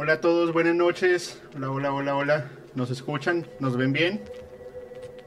Hola 0.00 0.12
a 0.12 0.20
todos, 0.20 0.52
buenas 0.52 0.76
noches. 0.76 1.42
Hola, 1.56 1.72
hola, 1.72 1.92
hola, 1.92 2.14
hola. 2.14 2.50
¿Nos 2.76 2.88
escuchan? 2.90 3.48
¿Nos 3.58 3.76
ven 3.76 3.92
bien? 3.92 4.20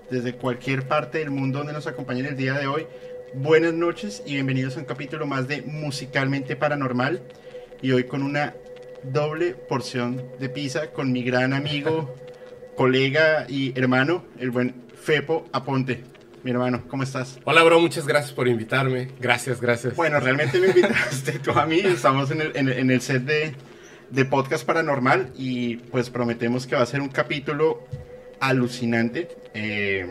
Desde 0.10 0.34
cualquier 0.36 0.88
parte 0.88 1.18
del 1.18 1.30
mundo 1.30 1.58
donde 1.58 1.74
nos 1.74 1.88
acompañen 1.88 2.26
el 2.26 2.38
día 2.38 2.54
de 2.54 2.68
hoy. 2.68 2.88
Buenas 3.34 3.74
noches 3.74 4.24
y 4.26 4.36
bienvenidos 4.36 4.78
a 4.78 4.80
un 4.80 4.86
capítulo 4.86 5.26
más 5.26 5.50
de 5.50 5.62
Musicalmente 5.62 6.56
Paranormal. 6.56 7.22
Y 7.82 7.92
hoy 7.92 8.06
con 8.06 8.24
una 8.24 8.56
doble 9.04 9.56
porción 9.56 10.24
de 10.40 10.48
pizza 10.48 10.92
con 10.92 11.12
mi 11.12 11.22
gran 11.22 11.52
amigo, 11.52 12.16
colega 12.78 13.46
y 13.50 13.78
hermano, 13.78 14.24
el 14.40 14.52
buen 14.52 14.86
Fepo 14.96 15.50
Aponte. 15.52 16.06
Mi 16.44 16.52
hermano, 16.52 16.86
¿cómo 16.88 17.04
estás? 17.04 17.40
Hola, 17.44 17.62
bro, 17.64 17.82
muchas 17.82 18.08
gracias 18.08 18.32
por 18.32 18.48
invitarme. 18.48 19.10
Gracias, 19.20 19.60
gracias. 19.60 19.98
Bueno, 19.98 20.18
realmente 20.22 20.60
me 20.62 20.68
invitaste 20.68 21.34
tú 21.40 21.52
a 21.52 21.66
mí. 21.66 21.80
Estamos 21.84 22.32
en 22.32 22.40
el, 22.40 22.56
en 22.56 22.70
el- 22.70 22.78
en 22.80 22.90
el 22.90 23.02
set 23.02 23.24
de, 23.24 23.54
de 24.12 24.26
podcast 24.26 24.66
paranormal 24.66 25.32
y 25.38 25.78
pues 25.78 26.10
prometemos 26.10 26.68
que 26.68 26.76
va 26.76 26.82
a 26.82 26.86
ser 26.86 27.02
un 27.02 27.10
capítulo 27.10 27.84
alucinante. 28.40 29.28
eh, 29.54 30.08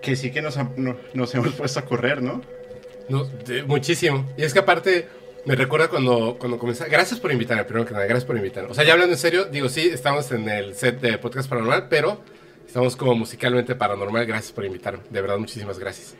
que 0.00 0.14
sí 0.14 0.30
que 0.30 0.40
nos, 0.42 0.56
no- 0.76 0.96
nos 1.12 1.34
hemos 1.34 1.54
puesto 1.54 1.80
a 1.80 1.84
correr, 1.84 2.22
¿no? 2.22 2.40
No, 3.08 3.24
de- 3.24 3.64
muchísimo. 3.64 4.24
Y 4.36 4.44
es 4.44 4.52
que 4.52 4.60
aparte, 4.60 5.08
me 5.44 5.56
recuerda 5.56 5.88
cuando, 5.88 6.36
cuando 6.38 6.56
comencé. 6.58 6.88
Gracias 6.88 7.18
por 7.18 7.32
invitarme, 7.32 7.64
primero 7.64 7.84
que 7.84 7.92
nada, 7.94 8.04
gracias 8.06 8.24
por 8.24 8.36
invitarme. 8.36 8.70
O 8.70 8.74
sea, 8.74 8.84
ya 8.84 8.92
hablando 8.92 9.14
en 9.14 9.18
serio, 9.18 9.46
digo, 9.46 9.68
sí, 9.68 9.88
estamos 9.92 10.30
en 10.30 10.48
el 10.48 10.74
set 10.76 11.00
de 11.00 11.18
podcast 11.18 11.48
paranormal, 11.48 11.88
pero 11.88 12.22
estamos 12.66 12.94
como 12.94 13.16
musicalmente 13.16 13.74
paranormal. 13.74 14.24
Gracias 14.24 14.52
por 14.52 14.64
invitarme. 14.64 15.00
De 15.10 15.20
verdad, 15.20 15.36
muchísimas 15.38 15.78
gracias. 15.80 16.14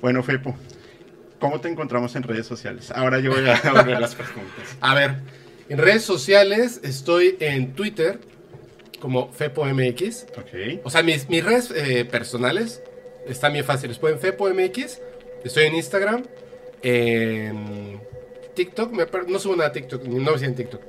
Bueno, 0.00 0.22
Fepo, 0.24 0.56
¿cómo 1.38 1.60
te 1.60 1.68
encontramos 1.68 2.16
en 2.16 2.24
redes 2.24 2.46
sociales? 2.46 2.90
Ahora 2.90 3.20
yo 3.20 3.30
voy 3.30 3.48
a 3.48 3.60
volver 3.72 4.00
las 4.00 4.16
preguntas. 4.16 4.76
A 4.80 4.94
ver, 4.96 5.14
en 5.68 5.78
redes 5.78 6.02
sociales 6.02 6.80
estoy 6.82 7.36
en 7.40 7.74
Twitter 7.74 8.18
como 9.00 9.32
FepoMX. 9.32 10.26
Ok. 10.38 10.80
O 10.84 10.90
sea, 10.90 11.02
mis, 11.02 11.28
mis 11.28 11.44
redes 11.44 11.72
eh, 11.74 12.04
personales 12.04 12.82
están 13.26 13.52
bien 13.52 13.64
fáciles. 13.64 13.98
Pueden 13.98 14.18
FepoMX. 14.18 15.00
Estoy 15.44 15.64
en 15.64 15.74
Instagram. 15.74 16.24
En 16.82 18.00
TikTok. 18.54 18.92
me 18.92 19.06
no 19.28 19.38
subo 19.38 19.56
nada 19.56 19.70
a 19.70 19.72
TikTok. 19.72 20.04
No 20.04 20.36
me 20.36 20.46
en 20.46 20.54
TikTok. 20.54 20.80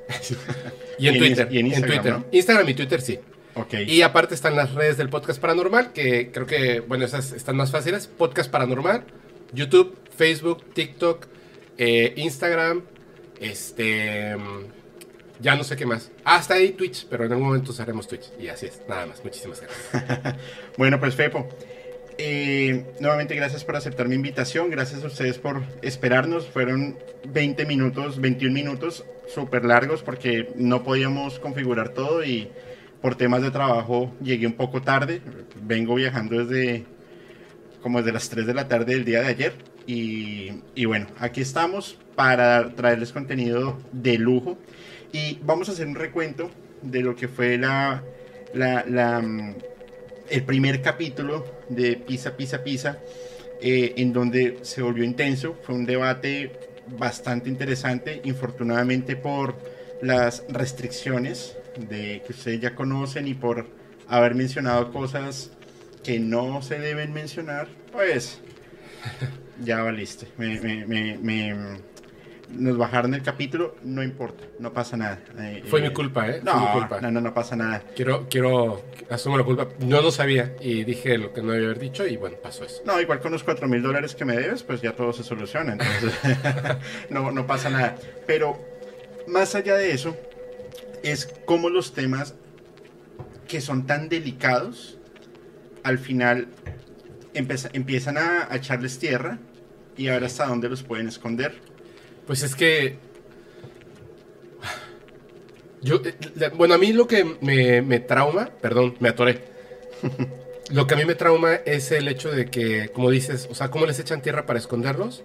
y 0.99 1.07
en 1.07 1.15
Y 1.15 1.19
Twitter. 1.19 1.47
Y 1.51 1.59
en 1.59 1.67
Instagram, 1.67 1.89
Twitter. 1.89 2.13
¿no? 2.13 2.25
Instagram 2.31 2.69
y 2.69 2.73
Twitter 2.73 3.01
sí. 3.01 3.19
Ok. 3.55 3.73
Y 3.87 4.01
aparte 4.01 4.35
están 4.35 4.55
las 4.55 4.73
redes 4.73 4.97
del 4.97 5.09
podcast 5.09 5.39
paranormal. 5.39 5.93
Que 5.93 6.31
creo 6.31 6.45
que, 6.45 6.79
bueno, 6.81 7.05
esas 7.05 7.31
están 7.31 7.55
más 7.55 7.71
fáciles. 7.71 8.07
Podcast 8.07 8.51
paranormal. 8.51 9.05
YouTube, 9.53 9.97
Facebook, 10.15 10.63
TikTok, 10.73 11.25
eh, 11.77 12.13
Instagram. 12.17 12.83
Este. 13.43 14.35
mm, 14.37 14.65
Ya 15.41 15.55
no 15.55 15.63
sé 15.63 15.75
qué 15.75 15.85
más. 15.85 16.11
Ah, 16.23 16.39
está 16.39 16.53
ahí 16.55 16.71
Twitch, 16.71 17.07
pero 17.09 17.25
en 17.25 17.31
algún 17.31 17.47
momento 17.47 17.71
usaremos 17.71 18.07
Twitch. 18.07 18.31
Y 18.39 18.47
así 18.47 18.67
es, 18.67 18.81
nada 18.87 19.05
más. 19.05 19.23
Muchísimas 19.23 19.61
gracias. 19.61 20.35
Bueno, 20.77 20.99
pues 20.99 21.15
Fepo, 21.15 21.47
eh, 22.17 22.85
nuevamente 22.99 23.35
gracias 23.35 23.63
por 23.63 23.75
aceptar 23.75 24.07
mi 24.07 24.15
invitación, 24.15 24.69
gracias 24.69 25.03
a 25.03 25.07
ustedes 25.07 25.37
por 25.39 25.61
esperarnos, 25.81 26.47
fueron 26.47 26.97
20 27.27 27.65
minutos, 27.65 28.19
21 28.21 28.53
minutos 28.53 29.03
súper 29.27 29.65
largos 29.65 30.03
porque 30.03 30.49
no 30.55 30.83
podíamos 30.83 31.39
configurar 31.39 31.89
todo 31.89 32.23
y 32.23 32.49
por 33.01 33.15
temas 33.15 33.41
de 33.41 33.51
trabajo 33.51 34.13
llegué 34.21 34.45
un 34.47 34.53
poco 34.53 34.81
tarde, 34.81 35.21
vengo 35.61 35.95
viajando 35.95 36.43
desde 36.45 36.85
como 37.81 37.97
desde 37.99 38.13
las 38.13 38.29
3 38.29 38.45
de 38.47 38.53
la 38.53 38.67
tarde 38.67 38.93
del 38.93 39.05
día 39.05 39.21
de 39.21 39.27
ayer 39.27 39.53
Y, 39.85 40.51
y 40.75 40.85
bueno, 40.85 41.07
aquí 41.19 41.41
estamos 41.41 41.97
para 42.15 42.73
traerles 42.75 43.11
contenido 43.11 43.77
de 43.91 44.17
lujo. 44.17 44.57
Y 45.11 45.39
vamos 45.43 45.69
a 45.69 45.73
hacer 45.73 45.87
un 45.87 45.95
recuento 45.95 46.49
de 46.81 47.01
lo 47.01 47.15
que 47.15 47.27
fue 47.27 47.57
la, 47.57 48.03
la, 48.53 48.85
la, 48.87 49.21
mm, 49.21 49.55
el 50.29 50.43
primer 50.43 50.81
capítulo 50.81 51.45
de 51.69 51.95
Pisa, 51.97 52.35
Pisa, 52.35 52.63
Pisa, 52.63 52.99
eh, 53.61 53.93
en 53.97 54.13
donde 54.13 54.59
se 54.61 54.81
volvió 54.81 55.03
intenso. 55.03 55.55
Fue 55.63 55.75
un 55.75 55.85
debate 55.85 56.51
bastante 56.97 57.49
interesante, 57.49 58.21
infortunadamente 58.23 59.15
por 59.15 59.55
las 60.01 60.43
restricciones 60.49 61.57
de 61.77 62.21
que 62.25 62.33
ustedes 62.33 62.59
ya 62.59 62.75
conocen 62.75 63.27
y 63.27 63.33
por 63.33 63.67
haber 64.07 64.35
mencionado 64.35 64.91
cosas 64.91 65.51
que 66.03 66.19
no 66.19 66.61
se 66.61 66.79
deben 66.79 67.13
mencionar, 67.13 67.67
pues 67.91 68.41
ya 69.61 69.81
valiste. 69.81 70.27
Me, 70.37 70.59
me, 70.59 71.17
me, 71.17 71.55
nos 72.49 72.77
bajaron 72.77 73.13
el 73.13 73.23
capítulo, 73.23 73.75
no 73.83 74.03
importa, 74.03 74.43
no 74.59 74.73
pasa 74.73 74.95
nada. 74.97 75.19
Eh, 75.39 75.63
Fue 75.65 75.79
eh, 75.79 75.89
mi 75.89 75.93
culpa, 75.93 76.27
¿eh? 76.29 76.41
Fue 76.43 76.53
No, 76.53 76.59
mi 76.59 76.71
culpa. 76.71 77.01
no, 77.01 77.11
no, 77.11 77.21
no 77.21 77.33
pasa 77.33 77.55
nada. 77.55 77.83
Quiero, 77.95 78.27
quiero, 78.29 78.83
asumo 79.09 79.37
la 79.37 79.43
culpa. 79.43 79.67
No 79.79 80.11
sabía 80.11 80.55
y 80.61 80.83
dije 80.83 81.17
lo 81.17 81.33
que 81.33 81.41
no 81.41 81.51
debía 81.51 81.67
haber 81.67 81.79
dicho 81.79 82.05
y 82.05 82.17
bueno, 82.17 82.37
pasó 82.41 82.65
eso. 82.65 82.81
No, 82.85 82.99
igual 83.01 83.19
con 83.21 83.31
los 83.31 83.43
4 83.43 83.67
mil 83.67 83.81
dólares 83.81 84.13
que 84.15 84.25
me 84.25 84.35
debes, 84.35 84.63
pues 84.63 84.81
ya 84.81 84.93
todo 84.95 85.13
se 85.13 85.23
soluciona. 85.23 85.73
Entonces, 85.73 86.13
no, 87.09 87.31
no 87.31 87.47
pasa 87.47 87.69
nada. 87.69 87.95
Pero 88.27 88.59
más 89.27 89.55
allá 89.55 89.75
de 89.75 89.91
eso, 89.91 90.15
es 91.01 91.33
como 91.45 91.69
los 91.69 91.93
temas 91.93 92.35
que 93.47 93.61
son 93.61 93.85
tan 93.85 94.09
delicados, 94.09 94.97
al 95.83 95.97
final 95.97 96.47
empeza- 97.33 97.69
empiezan 97.73 98.17
a, 98.17 98.47
a 98.51 98.55
echarles 98.55 98.99
tierra 98.99 99.39
y 99.97 100.07
a 100.07 100.13
ver 100.13 100.23
hasta 100.25 100.45
dónde 100.45 100.69
los 100.69 100.83
pueden 100.83 101.07
esconder. 101.07 101.53
Pues 102.27 102.43
es 102.43 102.55
que. 102.55 102.97
Yo, 105.81 106.01
eh, 106.05 106.13
bueno, 106.55 106.75
a 106.75 106.77
mí 106.77 106.93
lo 106.93 107.07
que 107.07 107.25
me, 107.41 107.81
me 107.81 107.99
trauma, 107.99 108.49
perdón, 108.61 108.95
me 108.99 109.09
atoré. 109.09 109.41
lo 110.71 110.87
que 110.87 110.93
a 110.93 110.97
mí 110.97 111.03
me 111.05 111.15
trauma 111.15 111.55
es 111.55 111.91
el 111.91 112.07
hecho 112.07 112.31
de 112.31 112.45
que, 112.45 112.89
como 112.93 113.09
dices, 113.09 113.47
o 113.51 113.55
sea, 113.55 113.69
cómo 113.69 113.85
les 113.85 113.99
echan 113.99 114.21
tierra 114.21 114.45
para 114.45 114.59
esconderlos, 114.59 115.23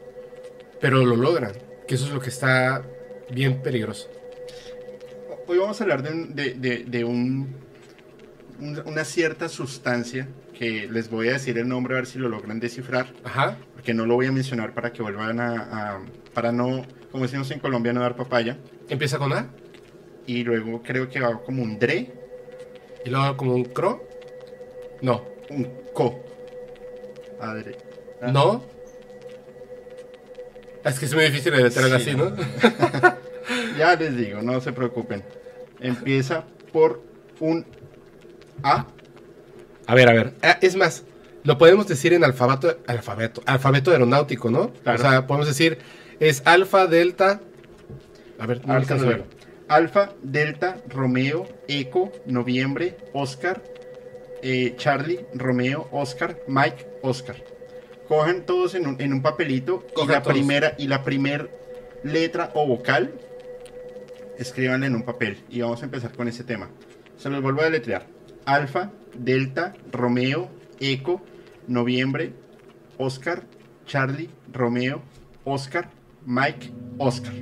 pero 0.80 1.04
lo 1.04 1.14
logran. 1.16 1.52
Que 1.86 1.94
eso 1.94 2.06
es 2.06 2.12
lo 2.12 2.20
que 2.20 2.28
está 2.30 2.82
bien 3.30 3.62
peligroso. 3.62 4.10
Hoy 5.46 5.58
vamos 5.58 5.80
a 5.80 5.84
hablar 5.84 6.02
de, 6.02 6.10
un- 6.10 6.34
de- 6.34 6.54
de- 6.54 6.84
de 6.84 7.04
un- 7.04 7.54
un- 8.60 8.82
una 8.86 9.04
cierta 9.04 9.48
sustancia 9.48 10.28
que 10.56 10.88
les 10.90 11.08
voy 11.10 11.28
a 11.28 11.32
decir 11.34 11.56
el 11.58 11.68
nombre 11.68 11.94
a 11.94 11.96
ver 11.98 12.06
si 12.06 12.18
lo 12.18 12.28
logran 12.28 12.58
descifrar. 12.60 13.06
Ajá. 13.24 13.56
porque 13.74 13.94
no 13.94 14.06
lo 14.06 14.14
voy 14.16 14.26
a 14.26 14.32
mencionar 14.32 14.74
para 14.74 14.92
que 14.92 15.02
vuelvan 15.02 15.38
a, 15.40 15.52
a- 15.94 16.00
para 16.34 16.50
no, 16.50 16.84
como 17.12 17.22
decimos 17.24 17.48
en 17.52 17.60
Colombia, 17.60 17.92
no 17.92 18.00
dar 18.00 18.16
papaya. 18.16 18.58
Empieza 18.88 19.18
con 19.18 19.32
A 19.32 19.48
Y 20.26 20.42
luego 20.44 20.82
creo 20.82 21.08
que 21.08 21.20
va 21.20 21.40
como 21.42 21.62
un 21.62 21.78
dre, 21.78 22.10
y 23.04 23.08
luego 23.10 23.36
como 23.36 23.54
un 23.54 23.64
cro. 23.66 24.04
No. 25.00 25.24
un 25.50 25.68
co. 25.94 26.22
Adre. 27.40 27.76
Ah, 28.20 28.32
No. 28.32 28.64
Es 30.84 30.98
que 30.98 31.04
es 31.06 31.14
muy 31.14 31.24
difícil 31.24 31.52
de 31.52 31.70
Sí, 31.70 31.78
así. 31.92 32.14
¿no? 32.14 32.32
Ya 33.78 33.94
les 33.94 34.16
digo, 34.16 34.42
no 34.42 34.60
se 34.60 34.72
preocupen. 34.72 35.22
Empieza 35.80 36.44
por 36.72 37.00
un 37.40 37.64
A. 38.62 38.86
A 39.86 39.94
ver, 39.94 40.08
a 40.08 40.12
ver. 40.12 40.34
Ah, 40.42 40.58
es 40.60 40.76
más, 40.76 41.04
lo 41.44 41.56
podemos 41.58 41.86
decir 41.88 42.12
en 42.12 42.24
alfabeto, 42.24 42.78
alfabeto, 42.86 43.42
alfabeto 43.46 43.90
aeronáutico, 43.90 44.50
¿no? 44.50 44.72
Claro. 44.82 44.98
O 44.98 45.02
sea, 45.02 45.26
podemos 45.26 45.48
decir, 45.48 45.78
es 46.20 46.42
alfa, 46.44 46.86
delta. 46.86 47.40
A 48.38 48.46
ver, 48.46 48.66
no 48.66 48.74
Alfa, 48.74 48.94
alcanzo 48.94 49.04
a 49.06 49.08
ver. 49.08 49.24
Alfa, 49.68 50.12
Delta, 50.22 50.78
Romeo, 50.88 51.46
Eco, 51.68 52.10
Noviembre, 52.26 52.96
Oscar, 53.12 53.62
eh, 54.42 54.74
Charlie, 54.78 55.26
Romeo, 55.34 55.88
Oscar, 55.92 56.38
Mike, 56.48 56.86
Oscar. 57.02 57.36
Cojan 58.08 58.46
todos 58.46 58.74
en 58.74 58.86
un, 58.86 59.00
en 59.00 59.12
un 59.12 59.20
papelito 59.20 59.86
y 59.94 60.06
la 60.06 60.22
todos. 60.22 60.32
primera 60.34 60.74
y 60.78 60.86
la 60.86 61.04
primer 61.04 61.50
letra 62.02 62.50
o 62.54 62.66
vocal 62.66 63.12
escríbanla 64.38 64.86
en 64.86 64.94
un 64.94 65.02
papel 65.02 65.44
y 65.50 65.60
vamos 65.60 65.82
a 65.82 65.84
empezar 65.84 66.12
con 66.12 66.28
ese 66.28 66.44
tema. 66.44 66.70
Se 67.18 67.28
los 67.28 67.42
vuelvo 67.42 67.60
a 67.60 67.64
deletrear. 67.64 68.06
Alfa, 68.48 68.90
Delta, 69.16 69.74
Romeo, 69.92 70.48
Eco, 70.80 71.20
Noviembre, 71.66 72.32
Oscar, 72.96 73.44
Charlie, 73.86 74.30
Romeo, 74.52 75.02
Oscar, 75.44 75.90
Mike, 76.24 76.70
Oscar. 76.96 77.34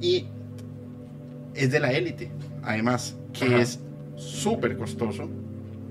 Y 0.00 0.26
es 1.54 1.70
de 1.70 1.78
la 1.80 1.92
élite, 1.92 2.30
además, 2.62 3.18
que 3.34 3.44
Ajá. 3.46 3.60
es 3.60 3.80
súper 4.16 4.78
costoso, 4.78 5.28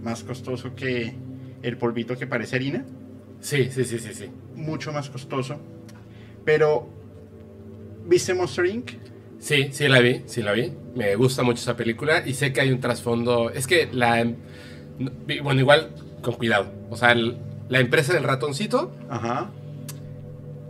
más 0.01 0.23
costoso 0.23 0.73
que 0.75 1.13
el 1.61 1.77
polvito 1.77 2.17
que 2.17 2.25
parece 2.25 2.55
harina, 2.55 2.85
Sí, 3.41 3.69
sí, 3.71 3.85
sí, 3.85 3.99
sí, 3.99 4.13
sí. 4.13 4.25
mucho 4.55 4.91
más 4.91 5.09
costoso. 5.09 5.57
Pero, 6.43 6.89
¿viste 8.05 8.33
Monster 8.33 8.65
Inc? 8.65 8.91
Sí, 9.39 9.69
sí 9.71 9.87
la 9.87 9.99
vi, 9.99 10.23
sí 10.25 10.41
la 10.41 10.51
vi. 10.51 10.71
Me 10.95 11.15
gusta 11.15 11.43
mucho 11.43 11.61
esa 11.61 11.75
película 11.77 12.23
y 12.27 12.33
sé 12.33 12.51
que 12.53 12.61
hay 12.61 12.71
un 12.71 12.79
trasfondo. 12.81 13.49
Es 13.49 13.67
que 13.67 13.87
la. 13.91 14.23
no, 14.25 14.35
Bueno, 15.43 15.59
igual 15.61 15.91
con 16.21 16.33
cuidado. 16.35 16.71
O 16.89 16.97
sea, 16.97 17.13
el- 17.13 17.37
la 17.69 17.79
empresa 17.79 18.13
del 18.13 18.23
ratoncito 18.23 18.91
Ajá. 19.09 19.51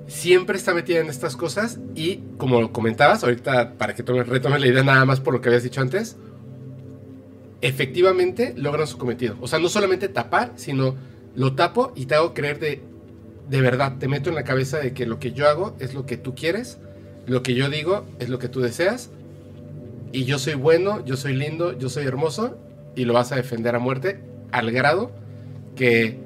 siempre 0.08 0.58
está 0.58 0.74
metida 0.74 1.00
en 1.00 1.08
estas 1.08 1.36
cosas 1.36 1.80
y, 1.96 2.18
como 2.38 2.72
comentabas, 2.72 3.24
ahorita 3.24 3.74
para 3.78 3.96
que 3.96 4.04
tome, 4.04 4.24
retome 4.24 4.60
la 4.60 4.68
idea 4.68 4.84
nada 4.84 5.06
más 5.06 5.20
por 5.20 5.34
lo 5.34 5.42
que 5.42 5.50
habías 5.50 5.64
dicho 5.64 5.82
antes, 5.82 6.18
efectivamente 7.62 8.54
logran 8.58 8.88
su 8.88 8.98
cometido. 8.98 9.36
O 9.42 9.48
sea, 9.48 9.60
no 9.60 9.70
solamente 9.70 10.10
tapar, 10.10 10.54
sino 10.56 10.96
lo 11.36 11.56
tapo 11.56 11.94
y 11.96 12.06
te 12.06 12.16
hago 12.16 12.34
creer 12.34 12.60
de, 12.60 12.82
de 13.50 13.62
verdad, 13.62 13.98
te 14.00 14.08
meto 14.08 14.30
en 14.30 14.36
la 14.36 14.44
cabeza 14.44 14.78
de 14.80 14.94
que 14.94 15.06
lo 15.06 15.20
que 15.20 15.32
yo 15.32 15.48
hago 15.48 15.76
es 15.80 15.94
lo 15.94 16.06
que 16.06 16.18
tú 16.18 16.36
quieres, 16.36 16.80
lo 17.30 17.44
que 17.44 17.54
yo 17.56 17.70
digo 17.70 18.06
es 18.20 18.30
lo 18.30 18.40
que 18.40 18.50
tú 18.50 18.60
deseas, 18.62 19.10
y 20.12 20.24
yo 20.26 20.40
soy 20.40 20.56
bueno, 20.56 21.06
yo 21.06 21.16
soy 21.18 21.34
lindo, 21.36 21.78
yo 21.78 21.88
soy 21.90 22.06
hermoso, 22.06 22.58
y 22.96 23.06
lo 23.06 23.14
vas 23.14 23.32
a 23.32 23.36
defender 23.36 23.76
a 23.76 23.80
muerte 23.80 24.20
al 24.52 24.72
grado 24.72 25.12
que 25.76 26.18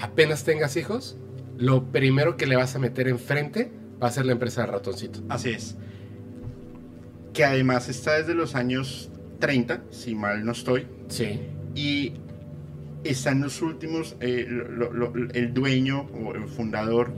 apenas 0.00 0.44
tengas 0.44 0.76
hijos, 0.76 1.16
lo 1.56 1.84
primero 1.84 2.36
que 2.36 2.46
le 2.46 2.56
vas 2.56 2.74
a 2.76 2.78
meter 2.78 3.08
enfrente 3.08 3.70
va 4.02 4.08
a 4.08 4.10
ser 4.10 4.26
la 4.26 4.32
empresa 4.32 4.62
de 4.62 4.66
ratoncito. 4.68 5.20
Así 5.28 5.50
es. 5.50 5.76
Que 7.32 7.44
además 7.44 7.88
está 7.88 8.14
desde 8.14 8.34
los 8.34 8.54
años 8.54 9.10
30, 9.38 9.82
si 9.90 10.14
mal 10.14 10.44
no 10.44 10.52
estoy, 10.52 10.86
Sí. 11.08 11.40
y 11.74 12.14
está 13.04 13.30
en 13.30 13.42
los 13.42 13.62
últimos, 13.62 14.16
eh, 14.20 14.46
lo- 14.48 14.92
lo- 14.92 15.14
lo- 15.14 15.30
el 15.32 15.54
dueño 15.54 16.08
o 16.24 16.34
el 16.34 16.44
fundador 16.48 17.12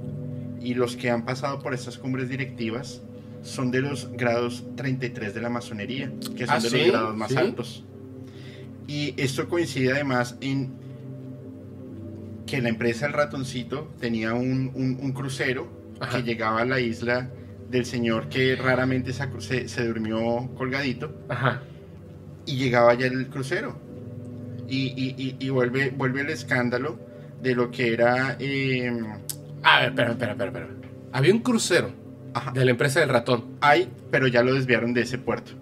y 0.61 0.75
los 0.75 0.97
que 0.97 1.11
han 1.11 1.25
pasado 1.25 1.61
por 1.61 1.73
estas 1.73 1.97
cumbres 1.97 2.29
directivas 2.29 3.03
son 3.43 3.71
de 3.71 3.81
los 3.81 4.11
grados 4.13 4.65
33 4.77 5.35
de 5.35 5.41
la 5.41 5.49
masonería, 5.49 6.13
que 6.37 6.47
son 6.47 6.57
Ah, 6.57 6.61
de 6.61 6.69
¿sí? 6.71 6.79
los 6.79 6.87
grados 6.89 7.17
más 7.17 7.31
¿Sí? 7.31 7.37
altos. 7.37 7.85
Y 8.87 9.15
esto 9.21 9.49
coincide 9.49 9.93
además 9.93 10.37
en 10.41 10.73
que 12.47 12.61
la 12.61 12.69
empresa 12.69 13.07
El 13.07 13.13
Ratoncito 13.13 13.93
tenía 14.01 14.35
un, 14.35 14.71
un- 14.75 14.99
un 15.01 15.13
crucero 15.13 15.69
Ajá. 16.01 16.19
que 16.19 16.25
llegaba 16.25 16.63
a 16.63 16.65
la 16.65 16.81
isla 16.81 17.31
del 17.71 17.85
señor 17.87 18.29
que 18.29 18.57
raramente 18.57 19.13
se, 19.13 19.29
se- 19.41 19.69
se 19.69 19.87
durmió 19.87 20.51
colgadito 20.57 21.15
Ajá. 21.29 21.63
y 22.47 22.57
llegaba 22.57 22.95
ya 22.95 23.07
el 23.07 23.29
crucero. 23.29 23.79
Y, 24.69 24.89
y- 24.97 25.15
y- 25.17 25.37
y 25.39 25.49
vuelve, 25.51 25.91
vuelve 25.91 26.23
el 26.23 26.31
escándalo 26.31 26.99
de 27.41 27.55
lo 27.55 27.71
que 27.71 27.93
era... 27.93 28.37
eh, 28.41 28.91
A 29.63 29.81
ver, 29.81 29.89
espera, 29.91 30.11
espera, 30.13 30.33
espera, 30.33 30.49
espera. 30.51 30.69
Había 31.13 31.33
un 31.33 31.41
crucero 31.41 31.93
ajá, 32.35 32.53
de 32.53 32.65
la 32.65 32.71
empresa 32.71 33.01
del 33.01 33.09
ratón. 33.09 33.57
hay, 33.61 33.91
pero 34.11 34.27
ya 34.27 34.43
lo 34.43 34.55
desviaron 34.55 34.95
de 34.95 35.03
ese 35.03 35.19
puerto. 35.19 35.53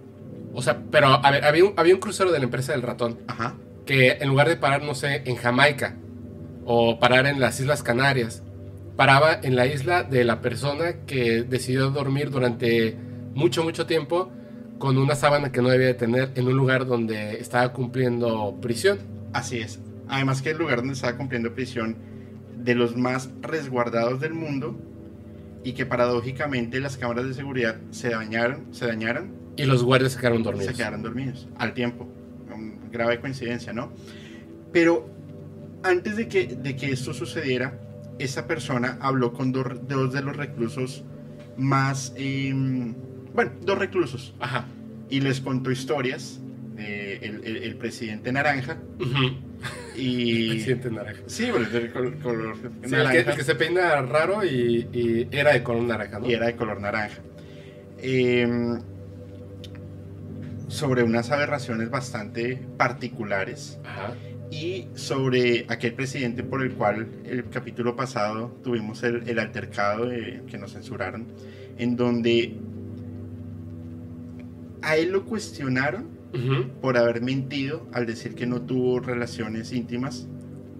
O 0.53 0.61
sea, 0.61 0.81
pero 0.91 1.07
a 1.07 1.31
ver, 1.31 1.45
había 1.45 1.65
un, 1.65 1.73
había 1.77 1.93
un 1.93 1.99
crucero 1.99 2.31
de 2.31 2.39
la 2.39 2.45
empresa 2.45 2.71
del 2.71 2.81
ratón 2.81 3.19
Ajá, 3.27 3.55
que 3.85 4.13
en 4.13 4.29
lugar 4.29 4.49
de 4.49 4.57
parar, 4.57 4.83
no 4.83 4.95
sé, 4.95 5.23
en 5.25 5.35
Jamaica 5.35 5.95
o 6.65 6.99
parar 6.99 7.27
en 7.27 7.39
las 7.39 7.59
Islas 7.59 7.83
Canarias, 7.83 8.43
paraba 8.95 9.39
en 9.41 9.55
la 9.55 9.65
isla 9.65 10.03
de 10.03 10.23
la 10.23 10.41
persona 10.41 11.05
que 11.07 11.43
decidió 11.43 11.89
dormir 11.89 12.31
durante 12.31 12.97
mucho, 13.33 13.63
mucho 13.63 13.85
tiempo 13.85 14.31
con 14.77 14.97
una 14.97 15.15
sábana 15.15 15.51
que 15.51 15.61
no 15.61 15.69
debía 15.69 15.87
de 15.87 15.93
tener 15.93 16.31
en 16.35 16.47
un 16.47 16.57
lugar 16.57 16.85
donde 16.85 17.39
estaba 17.39 17.71
cumpliendo 17.73 18.57
prisión. 18.61 18.99
así 19.33 19.59
es. 19.59 19.79
Además 20.07 20.41
que 20.41 20.49
el 20.49 20.57
lugar 20.57 20.77
donde 20.77 20.93
estaba 20.93 21.15
cumpliendo 21.15 21.53
prisión 21.53 21.95
de 22.57 22.75
los 22.75 22.97
más 22.97 23.29
resguardados 23.41 24.19
del 24.19 24.33
mundo 24.33 24.77
y 25.63 25.73
que 25.73 25.85
paradójicamente 25.85 26.79
las 26.79 26.97
cámaras 26.97 27.25
de 27.25 27.33
seguridad 27.33 27.79
se 27.91 28.09
dañaron, 28.09 28.67
se 28.73 28.87
dañaron 28.87 29.33
Y 29.57 29.65
los 29.65 29.83
guardias 29.83 30.13
se 30.13 30.19
quedaron 30.19 30.43
dormidos. 30.43 30.67
se 30.71 30.73
quedaron 30.77 31.01
dormidos 31.03 31.47
al 31.57 31.73
tiempo. 31.73 32.07
Grave 32.91 33.19
coincidencia, 33.19 33.71
¿no? 33.73 33.91
Pero 34.73 35.09
antes 35.83 36.15
de 36.17 36.27
que, 36.27 36.47
de 36.47 36.75
que 36.75 36.91
esto 36.91 37.13
sucediera, 37.13 37.79
esa 38.17 38.47
persona 38.47 38.97
habló 39.01 39.31
con 39.33 39.51
dos, 39.51 39.65
dos 39.87 40.11
de 40.13 40.21
los 40.21 40.35
reclusos 40.35 41.03
más, 41.57 42.13
em, 42.17 42.95
bueno, 43.33 43.51
dos 43.61 43.77
reclusos, 43.77 44.33
Ajá. 44.39 44.65
y 45.09 45.19
les 45.21 45.39
contó 45.41 45.71
historias 45.71 46.39
de 46.75 47.17
el, 47.17 47.43
el- 47.45 47.57
el 47.63 47.75
presidente 47.75 48.31
naranja 48.31 48.77
Ujú. 48.99 49.37
Y... 49.99 50.49
Presidente 50.51 50.91
naranja. 50.91 51.21
Sí, 51.27 51.49
col- 51.93 52.19
color 52.21 52.55
Sí, 52.85 52.95
el, 52.95 53.09
que, 53.11 53.19
el 53.31 53.43
se 53.43 53.55
peina 53.55 54.01
raro 54.03 54.43
y, 54.43 54.87
y 54.93 55.27
era 55.31 55.53
de 55.53 55.63
color 55.63 55.83
naranja, 55.83 56.19
¿no? 56.19 56.27
y 56.27 56.33
era 56.33 56.45
de 56.47 56.55
color 56.55 56.79
naranja. 56.81 57.21
Em, 58.01 58.79
sobre 60.67 61.03
unas 61.03 61.31
aberraciones 61.31 61.89
bastante 61.89 62.61
particulares 62.77 63.79
Ajá. 63.83 64.13
y 64.51 64.87
sobre 64.93 65.65
aquel 65.67 65.93
presidente 65.95 66.43
por 66.43 66.61
el 66.61 66.73
cual 66.73 67.07
el 67.25 67.49
capítulo 67.49 67.95
pasado 67.95 68.55
tuvimos 68.63 69.01
el, 69.03 69.27
el 69.27 69.39
altercado 69.39 70.05
de- 70.05 70.43
que 70.47 70.57
nos 70.57 70.73
censuraron, 70.73 71.25
en 71.77 71.95
donde 71.95 72.55
a 74.81 74.95
él 74.95 75.11
lo 75.11 75.25
cuestionaron 75.25 76.07
Por 76.81 76.97
haber 76.97 77.21
mentido 77.21 77.87
al 77.91 78.05
decir 78.05 78.35
que 78.35 78.45
no 78.45 78.61
tuvo 78.61 78.99
relaciones 78.99 79.71
íntimas 79.73 80.27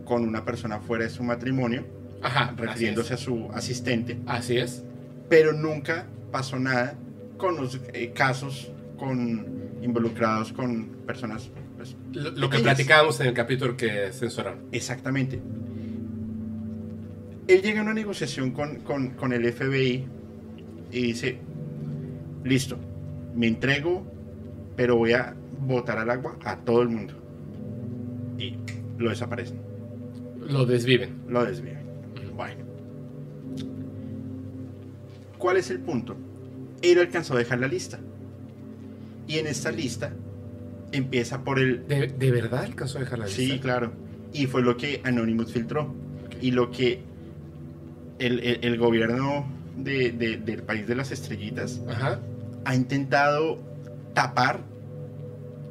con 0.06 0.24
una 0.28 0.46
persona 0.46 0.80
fuera 0.80 1.06
de 1.06 1.10
su 1.10 1.24
matrimonio, 1.24 1.86
Ajá. 2.22 2.54
refiriéndose 2.58 3.14
a 3.14 3.18
su 3.18 3.50
asistente, 3.54 4.20
Así 4.28 4.58
es. 4.58 4.84
Pero 5.28 5.54
nunca 5.54 6.06
pasó 6.32 6.60
nada 6.60 6.96
con 7.38 7.56
los 7.58 7.80
eh, 7.94 8.12
casos 8.14 8.72
con 8.98 9.46
involucrados 9.82 10.52
con 10.54 10.88
personas 11.08 11.50
pues, 11.78 11.96
Lo, 12.14 12.32
lo 12.32 12.50
que 12.50 12.60
platicábamos 12.60 13.20
en 13.22 13.28
el 13.28 13.34
capítulo 13.34 13.76
que 13.78 14.12
censuraron. 14.12 14.60
Exactamente. 14.72 15.40
Él 17.48 17.62
llega 17.64 17.80
a 17.80 17.84
una 17.84 17.94
negociación 17.94 18.52
con, 18.52 18.82
con- 18.82 19.12
con 19.12 19.34
el 19.34 19.52
FBI 19.52 20.06
y 20.92 21.02
dice, 21.02 21.40
listo, 22.44 22.78
me 23.36 23.48
entrego, 23.48 24.06
pero 24.80 24.96
voy 24.96 25.12
a 25.12 25.36
botar 25.68 25.98
al 25.98 26.10
agua 26.10 26.38
a 26.46 26.56
todo 26.56 26.82
el 26.84 26.88
mundo. 26.88 27.14
Y 28.38 28.56
lo 28.98 29.10
desaparecen, 29.10 29.60
Lo 30.48 30.66
desviven. 30.66 31.16
lo 31.28 31.44
desvían. 31.44 31.82
Bueno. 32.34 32.64
¿Cuál 35.38 35.58
es 35.58 35.70
el 35.70 35.80
punto? 35.82 36.16
Él 36.82 36.98
alcanzó 36.98 37.34
a 37.34 37.40
dejar 37.40 37.60
la 37.60 37.68
lista. 37.68 38.00
Y 39.28 39.38
en 39.40 39.48
esta 39.48 39.70
lista 39.70 40.14
empieza 40.94 41.44
por 41.44 41.60
el 41.60 41.86
¿De, 41.86 42.08
de 42.08 42.32
verdad 42.32 42.64
alcanzó 42.64 43.00
a 43.00 43.02
dejar 43.02 43.20
la 43.20 43.26
lista? 43.26 43.42
Sí, 43.42 43.60
claro. 43.60 43.92
Y 44.32 44.46
fue 44.48 44.62
lo 44.62 44.78
que 44.78 45.02
Anonymous 45.04 45.52
filtró. 45.52 45.94
Y 46.40 46.52
lo 46.52 46.72
que 46.72 47.02
el, 48.20 48.40
el- 48.40 48.60
el 48.64 48.78
gobierno 48.78 49.46
de- 49.76 50.14
de- 50.14 50.38
del 50.38 50.64
país 50.64 50.88
de 50.88 50.96
las 50.96 51.12
estrellitas 51.12 51.82
Ajá. 51.90 52.22
ha 52.64 52.76
intentado 52.76 53.60
tapar 54.14 54.62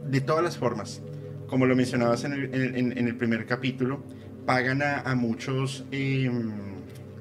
de 0.09 0.21
todas 0.21 0.43
las 0.43 0.57
formas. 0.57 1.03
Como 1.47 1.67
lo 1.67 1.75
mencionabas 1.77 2.25
en 2.25 2.33
el, 2.33 2.55
en- 2.55 2.77
en- 2.77 2.99
en 2.99 3.09
el 3.09 3.17
primer 3.17 3.47
capítulo, 3.47 4.03
pagan 4.47 4.83
a, 4.83 5.01
a 5.01 5.15
muchos 5.15 5.85
em, 5.91 6.51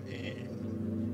eh, 0.09 0.45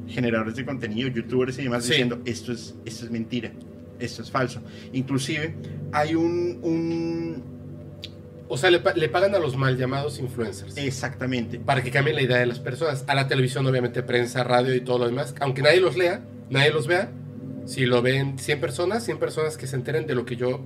generadores 0.08 0.56
de 0.56 0.66
contenido, 0.66 1.10
youtubers 1.10 1.58
y 1.60 1.64
demás, 1.64 1.84
Sí. 1.84 1.92
diciendo 1.92 2.22
esto 2.26 2.52
es, 2.52 2.76
esto 2.86 3.06
es 3.06 3.12
mentira, 3.12 3.52
esto 4.00 4.22
es 4.22 4.32
falso. 4.32 4.62
Inclusive 4.94 5.56
hay 5.92 6.16
un- 6.16 6.60
un 6.62 7.44
O 8.50 8.58
sea, 8.58 8.70
le, 8.70 8.82
le 8.96 9.10
pagan 9.10 9.34
a 9.34 9.40
los 9.40 9.58
mal 9.58 9.78
llamados 9.78 10.20
influencers. 10.20 10.78
exactamente, 10.78 11.60
Para 11.60 11.82
que 11.82 11.90
cambien 11.90 12.16
la 12.18 12.22
idea 12.22 12.38
de 12.38 12.46
las 12.46 12.60
personas. 12.60 13.04
A 13.08 13.16
la 13.16 13.28
televisión, 13.28 13.66
obviamente, 13.66 14.04
prensa, 14.04 14.44
radio 14.44 14.76
y 14.76 14.82
todo 14.82 15.00
lo 15.00 15.06
demás. 15.08 15.34
Aunque 15.40 15.64
nadie 15.64 15.80
los 15.82 15.98
lea, 15.98 16.22
nadie 16.52 16.70
los 16.72 16.86
vea. 16.86 17.10
Si 17.66 17.86
lo 17.86 18.02
ven 18.02 18.38
100 18.38 18.60
personas, 18.60 19.04
100 19.06 19.20
personas 19.20 19.58
que 19.58 19.68
se 19.68 19.76
enteren 19.76 20.06
de 20.06 20.16
lo 20.16 20.26
que 20.26 20.36
yo 20.36 20.62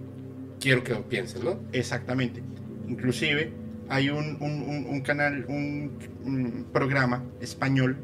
quiero 0.59 0.83
que 0.83 0.95
piensen, 0.95 1.43
¿no? 1.45 1.59
Exactamente. 1.71 2.41
Inclusive 2.87 3.51
hay 3.89 4.09
un, 4.09 4.37
un- 4.41 5.01
canal, 5.01 5.45
un, 5.47 5.91
un 6.25 6.65
programa 6.73 7.23
español 7.39 7.97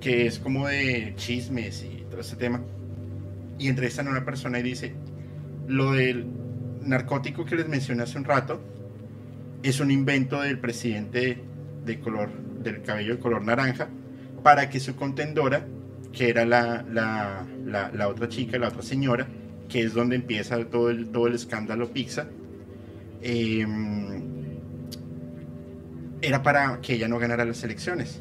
que 0.00 0.26
es 0.26 0.38
como 0.38 0.68
de 0.68 1.14
chismes 1.16 1.82
y 1.84 2.04
todo 2.10 2.20
ese 2.20 2.36
tema. 2.36 2.60
Y 3.58 3.68
entrevistan 3.68 4.06
a 4.08 4.10
una 4.10 4.24
persona 4.24 4.58
y 4.60 4.62
dice, 4.62 4.92
lo 5.66 5.92
del 5.92 6.26
narcótico 6.82 7.44
que 7.44 7.56
les 7.56 7.68
mencioné 7.68 8.02
hace 8.04 8.18
un 8.18 8.24
rato 8.24 8.60
es 9.62 9.80
un 9.80 9.90
invento 9.90 10.40
del 10.42 10.58
presidente 10.60 11.38
de 11.84 11.98
color, 11.98 12.28
del 12.62 12.82
cabello 12.82 13.14
de 13.16 13.20
color 13.20 13.42
naranja, 13.44 13.88
para 14.44 14.68
que 14.70 14.78
su 14.78 14.94
contendora, 14.94 15.66
que 16.12 16.28
era 16.30 16.44
la, 16.44 16.82
la, 16.90 17.46
la- 17.64 17.90
la 17.92 18.08
otra 18.08 18.28
chica, 18.28 18.58
la 18.58 18.68
otra 18.68 18.82
señora, 18.82 19.26
que 19.68 19.80
es 19.82 19.92
donde 19.94 20.16
empieza 20.16 20.64
todo 20.66 20.90
el, 20.90 21.08
todo 21.10 21.26
el 21.26 21.34
escándalo 21.34 21.90
Pizza, 21.92 22.26
eh, 23.22 23.66
era 26.22 26.42
para 26.42 26.80
que 26.80 26.94
ella 26.94 27.08
no 27.08 27.18
ganara 27.18 27.44
las 27.44 27.62
elecciones. 27.62 28.20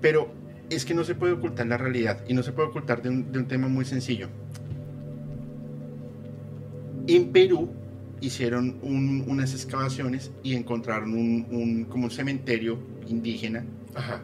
Pero 0.00 0.32
es 0.70 0.84
que 0.84 0.94
no 0.94 1.04
se 1.04 1.14
puede 1.14 1.32
ocultar 1.34 1.66
la 1.66 1.76
realidad 1.76 2.24
y 2.28 2.34
no 2.34 2.42
se 2.42 2.52
puede 2.52 2.68
ocultar 2.68 3.02
de 3.02 3.08
un, 3.10 3.30
de 3.32 3.38
un 3.38 3.46
tema 3.46 3.68
muy 3.68 3.84
sencillo. 3.84 4.28
En 7.06 7.30
Perú 7.32 7.70
hicieron 8.20 8.78
un- 8.82 9.24
unas 9.28 9.52
excavaciones 9.54 10.32
y 10.42 10.54
encontraron 10.54 11.12
un, 11.14 11.46
un- 11.50 11.84
como 11.84 12.04
un 12.04 12.10
cementerio 12.10 12.78
indígena 13.08 13.64
Ajá. 13.94 14.22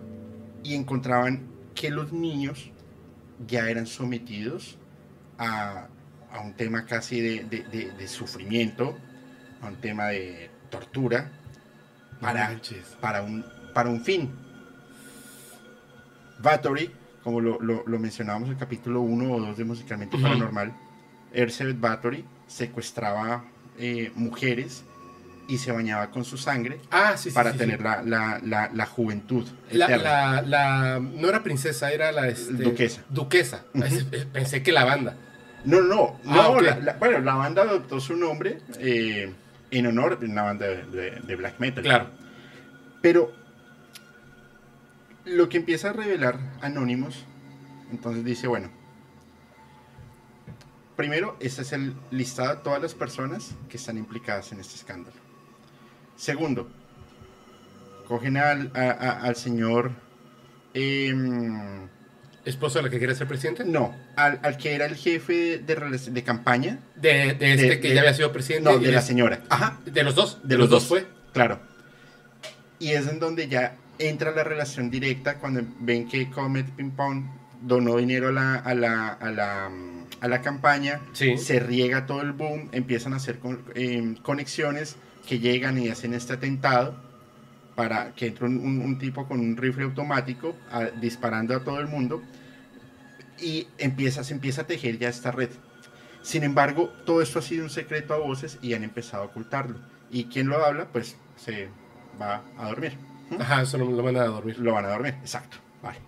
y 0.65 0.75
encontraban 0.75 1.41
que 1.75 1.91
los 1.91 2.13
niños 2.13 2.71
ya 3.47 3.69
eran 3.69 3.87
sometidos 3.87 4.79
a, 5.39 5.87
a 6.31 6.41
un 6.41 6.55
tema 6.55 6.85
casi 6.87 7.21
de, 7.21 7.45
de- 7.45 7.65
de- 7.65 7.93
de 7.93 8.09
sufrimiento, 8.09 8.97
a 9.61 9.69
un 9.69 9.77
tema 9.77 10.07
de 10.09 10.51
tortura, 10.71 11.31
para, 12.21 12.49
para, 13.01 13.23
un, 13.23 13.45
para 13.75 13.89
un 13.91 14.01
fin. 14.05 14.31
Bathory, 16.41 16.91
como 17.23 17.41
lo, 17.41 17.61
lo- 17.61 17.85
lo 17.87 17.99
mencionábamos 17.99 18.49
en 18.49 18.55
el 18.55 18.59
capítulo 18.59 19.01
1 19.01 19.33
o 19.33 19.41
2 19.41 19.57
de 19.57 19.65
Musicalmente. 19.65 20.17
Paranormal, 20.19 20.73
Elizabeth 21.33 21.79
Bathory 21.81 22.25
secuestraba 22.47 23.45
eh, 23.79 24.13
mujeres 24.15 24.85
y 25.49 25.59
se 25.59 25.73
bañaba 25.73 26.11
con 26.11 26.25
su 26.25 26.37
sangre 26.39 26.81
Ah, 26.91 27.17
sí, 27.17 27.31
sí. 27.31 27.35
para 27.35 27.53
sí, 27.53 27.59
tener. 27.59 27.81
La, 27.83 28.03
la- 28.03 28.41
la- 28.45 28.71
la 28.73 28.87
juventud. 28.87 29.47
La, 29.71 29.87
eterna. 29.87 30.43
la, 30.43 30.43
la- 30.43 31.01
no 31.01 31.29
era 31.29 31.43
princesa, 31.43 31.91
era 31.93 32.13
la 32.13 32.29
este, 32.29 32.53
Duquesa. 32.55 33.03
Duquesa. 33.09 33.65
Ay, 33.75 34.09
Pensé 34.33 34.63
que 34.63 34.73
la 34.73 34.85
banda. 34.85 35.17
No, 35.65 35.81
no, 35.83 36.19
Ah, 36.27 36.49
no. 36.61 36.95
bueno, 36.99 37.19
la 37.21 37.35
banda 37.35 37.63
adoptó 37.63 38.01
su 38.01 38.17
nombre 38.17 38.61
eh, 38.79 39.33
en 39.71 39.87
honor 39.87 40.19
de 40.19 40.27
una 40.27 40.43
banda 40.43 40.67
de, 40.67 40.83
de- 40.87 41.21
de 41.21 41.37
black 41.37 41.59
metal. 41.61 41.83
Claro. 41.85 42.11
Pero 43.01 43.33
lo 45.25 45.49
que 45.49 45.57
empieza 45.59 45.91
a 45.91 45.93
revelar 45.93 46.39
Anonymous, 46.63 47.25
entonces 47.91 48.25
dice, 48.25 48.47
bueno, 48.49 48.71
primero, 50.97 51.37
este 51.41 51.63
es 51.63 51.73
el 51.73 51.95
listado 52.11 52.57
de 52.57 52.63
todas 52.63 52.83
las 52.83 52.95
personas 52.95 53.55
que 53.69 53.77
están 53.77 53.99
implicadas 53.99 54.53
en 54.53 54.61
este 54.61 54.75
escándalo. 54.77 55.17
Segundo, 56.27 56.69
cogen 58.07 58.37
al, 58.37 58.71
a- 58.75 58.91
a- 58.93 59.23
al 59.25 59.35
señor... 59.35 59.91
em, 60.73 61.89
¿Esposo 62.45 62.79
de 62.79 62.85
la 62.85 62.91
que 62.91 62.99
quiere 62.99 63.15
ser 63.17 63.27
presidente? 63.27 63.65
no, 63.65 63.93
al, 64.15 64.39
al 64.45 64.57
que 64.57 64.73
era 64.75 64.87
el 64.87 64.95
jefe 64.95 65.59
de, 65.59 65.77
relac- 65.77 66.11
de 66.13 66.23
campaña. 66.23 66.79
De, 66.95 67.35
de 67.35 67.55
este 67.55 67.67
De- 67.71 67.81
que 67.81 67.89
de- 67.89 67.95
ya 67.97 68.01
había 68.03 68.15
sido 68.15 68.31
presidente. 68.33 68.71
No, 68.71 68.79
de 68.79 68.93
la 68.93 69.03
señora. 69.03 69.43
Ajá, 69.49 69.81
De 69.85 70.03
los 70.05 70.15
dos. 70.15 70.39
De 70.45 70.57
los 70.57 70.71
dos. 70.71 70.87
fue. 70.87 71.07
Claro. 71.33 71.59
Y 72.79 72.91
es 72.93 73.09
en 73.09 73.19
donde 73.19 73.49
ya 73.49 73.75
entra 73.99 74.31
la 74.31 74.45
relación 74.45 74.91
directa 74.93 75.39
cuando 75.39 75.63
ven 75.81 76.09
que 76.09 76.31
Comet 76.31 76.67
Ping 76.77 76.91
Pong 76.93 77.25
donó 77.63 77.97
dinero 77.97 78.29
a 78.29 78.33
la, 78.33 78.55
a 78.57 78.75
la, 78.75 79.09
a 79.09 79.31
la, 79.33 79.71
a 80.21 80.29
la 80.29 80.41
campaña, 80.41 81.01
Sí. 81.15 81.37
se 81.39 81.59
riega 81.59 82.07
todo 82.07 82.23
el 82.23 82.31
boom, 82.33 82.69
empiezan 82.73 83.13
a 83.13 83.17
hacer 83.17 83.39
con- 83.41 83.65
em, 83.75 84.15
conexiones 84.17 84.97
que 85.27 85.39
llegan 85.39 85.79
y 85.79 85.89
hacen 85.89 86.15
este 86.15 86.33
atentado 86.35 86.95
para 87.75 88.15
que 88.15 88.27
entre 88.27 88.45
un, 88.47 88.59
un- 88.59 88.81
un 88.81 88.99
tipo 88.99 89.27
con 89.27 89.41
un 89.41 89.57
rifle 89.57 89.85
automático 89.85 90.55
a- 90.71 90.85
disparando 90.87 91.55
a 91.57 91.65
todo 91.65 91.79
el 91.81 91.87
mundo 91.87 92.23
y 93.41 93.67
empieza, 93.79 94.25
se 94.25 94.35
empieza 94.35 94.63
a 94.63 94.67
tejer 94.67 94.99
ya 94.99 95.09
esta 95.09 95.31
red. 95.31 95.51
Sin 96.23 96.45
embargo, 96.45 96.93
todo 97.07 97.23
esto 97.23 97.39
ha 97.41 97.43
sido 97.43 97.65
un 97.65 97.71
secreto 97.71 98.15
a 98.15 98.19
voces 98.19 98.59
y 98.63 98.75
han 98.75 98.85
empezado 98.85 99.25
a 99.25 99.27
ocultarlo. 99.27 99.79
Y 100.11 100.25
quien 100.25 100.49
lo 100.49 100.65
habla, 100.65 100.87
pues 100.93 101.17
se 101.37 101.69
va 102.21 102.43
a 102.59 102.69
dormir. 102.69 102.97
¿Mm? 103.31 103.41
Ajá, 103.41 103.63
eso 103.63 103.79
lo, 103.79 103.91
lo 103.91 104.03
van 104.03 104.17
a 104.17 104.25
dormir. 104.25 104.59
Lo 104.59 104.75
van 104.75 104.85
a 104.85 104.91
dormir, 104.91 105.15
exacto. 105.21 105.57
Vale. 105.83 105.99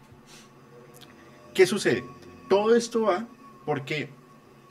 ¿Qué 1.55 1.67
sucede? 1.67 2.05
Todo 2.49 2.77
esto 2.77 3.03
va 3.03 3.27
porque, 3.65 4.09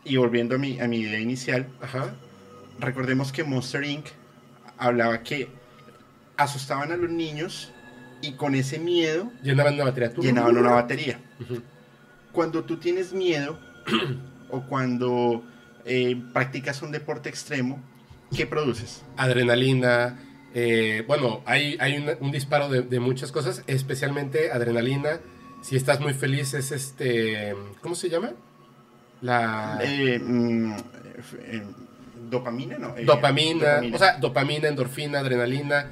y 0.05 0.15
volviendo 0.17 0.55
a 0.55 0.57
mi, 0.57 0.79
a 0.79 0.87
mi 0.87 0.99
idea 0.99 1.19
inicial, 1.19 1.67
Ajá. 1.81 2.15
recordemos 2.79 3.31
que 3.31 3.43
Monster 3.43 3.83
Inc. 3.83 4.05
hablaba 4.83 5.23
que 5.23 5.47
asustaban 6.37 6.91
a 6.91 6.97
los 6.97 7.09
niños 7.09 7.71
y 8.21 8.33
con 8.33 8.55
ese 8.55 8.79
miedo 8.79 9.31
Llenaban 9.41 9.75
una 9.75 9.85
batería. 9.85 10.11
llenaban 10.17 10.57
una 10.57 10.71
batería. 10.71 11.19
Cuando 12.31 12.63
tú 12.63 12.77
tienes 12.77 13.13
miedo 13.13 13.59
o 14.49 14.61
cuando 14.63 15.43
eh, 15.85 16.21
practicas 16.33 16.81
un 16.81 16.91
deporte 16.91 17.29
extremo, 17.29 17.81
¿qué 18.35 18.45
produces? 18.45 19.03
Adrenalina. 19.17 20.19
eh, 20.53 21.03
bueno, 21.07 21.41
hay, 21.45 21.77
hay 21.79 21.97
un 22.19 22.31
disparo 22.31 22.69
de, 22.69 22.81
de 22.81 22.99
muchas 22.99 23.31
cosas, 23.31 23.63
especialmente 23.67 24.51
adrenalina. 24.51 25.19
Si 25.61 25.75
estás 25.77 25.99
muy 26.01 26.13
feliz, 26.13 26.53
es 26.53 26.71
este. 26.71 27.55
¿Cómo 27.81 27.95
se 27.95 28.09
llama? 28.09 28.31
La. 29.21 29.79
Eh, 29.81 30.19
mm, 30.19 30.75
dopamina, 32.29 32.77
¿no? 32.77 32.97
Eh, 32.97 33.05
dopamina, 33.05 33.81
o 33.93 33.97
sea, 33.97 34.17
dopamina, 34.17 34.67
endorfina, 34.67 35.19
adrenalina, 35.19 35.91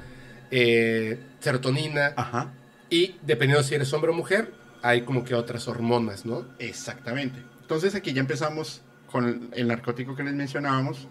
eh, 0.49 1.19
serotonina. 1.39 2.13
Ajá, 2.15 2.53
Y 2.89 3.15
dependiendo 3.21 3.63
si 3.63 3.75
eres 3.75 3.91
hombre 3.93 4.11
o 4.11 4.13
mujer, 4.13 4.53
hay 4.81 5.01
como 5.01 5.23
que 5.23 5.35
otras 5.35 5.67
hormonas, 5.67 6.25
¿no? 6.25 6.45
exactamente. 6.59 7.39
Entonces 7.61 7.95
aquí 7.95 8.11
ya 8.13 8.19
empezamos 8.21 8.81
con 9.09 9.25
el, 9.25 9.49
el 9.53 9.67
narcótico 9.67 10.15
que 10.15 10.23
les 10.23 10.33
mencionábamos, 10.33 11.07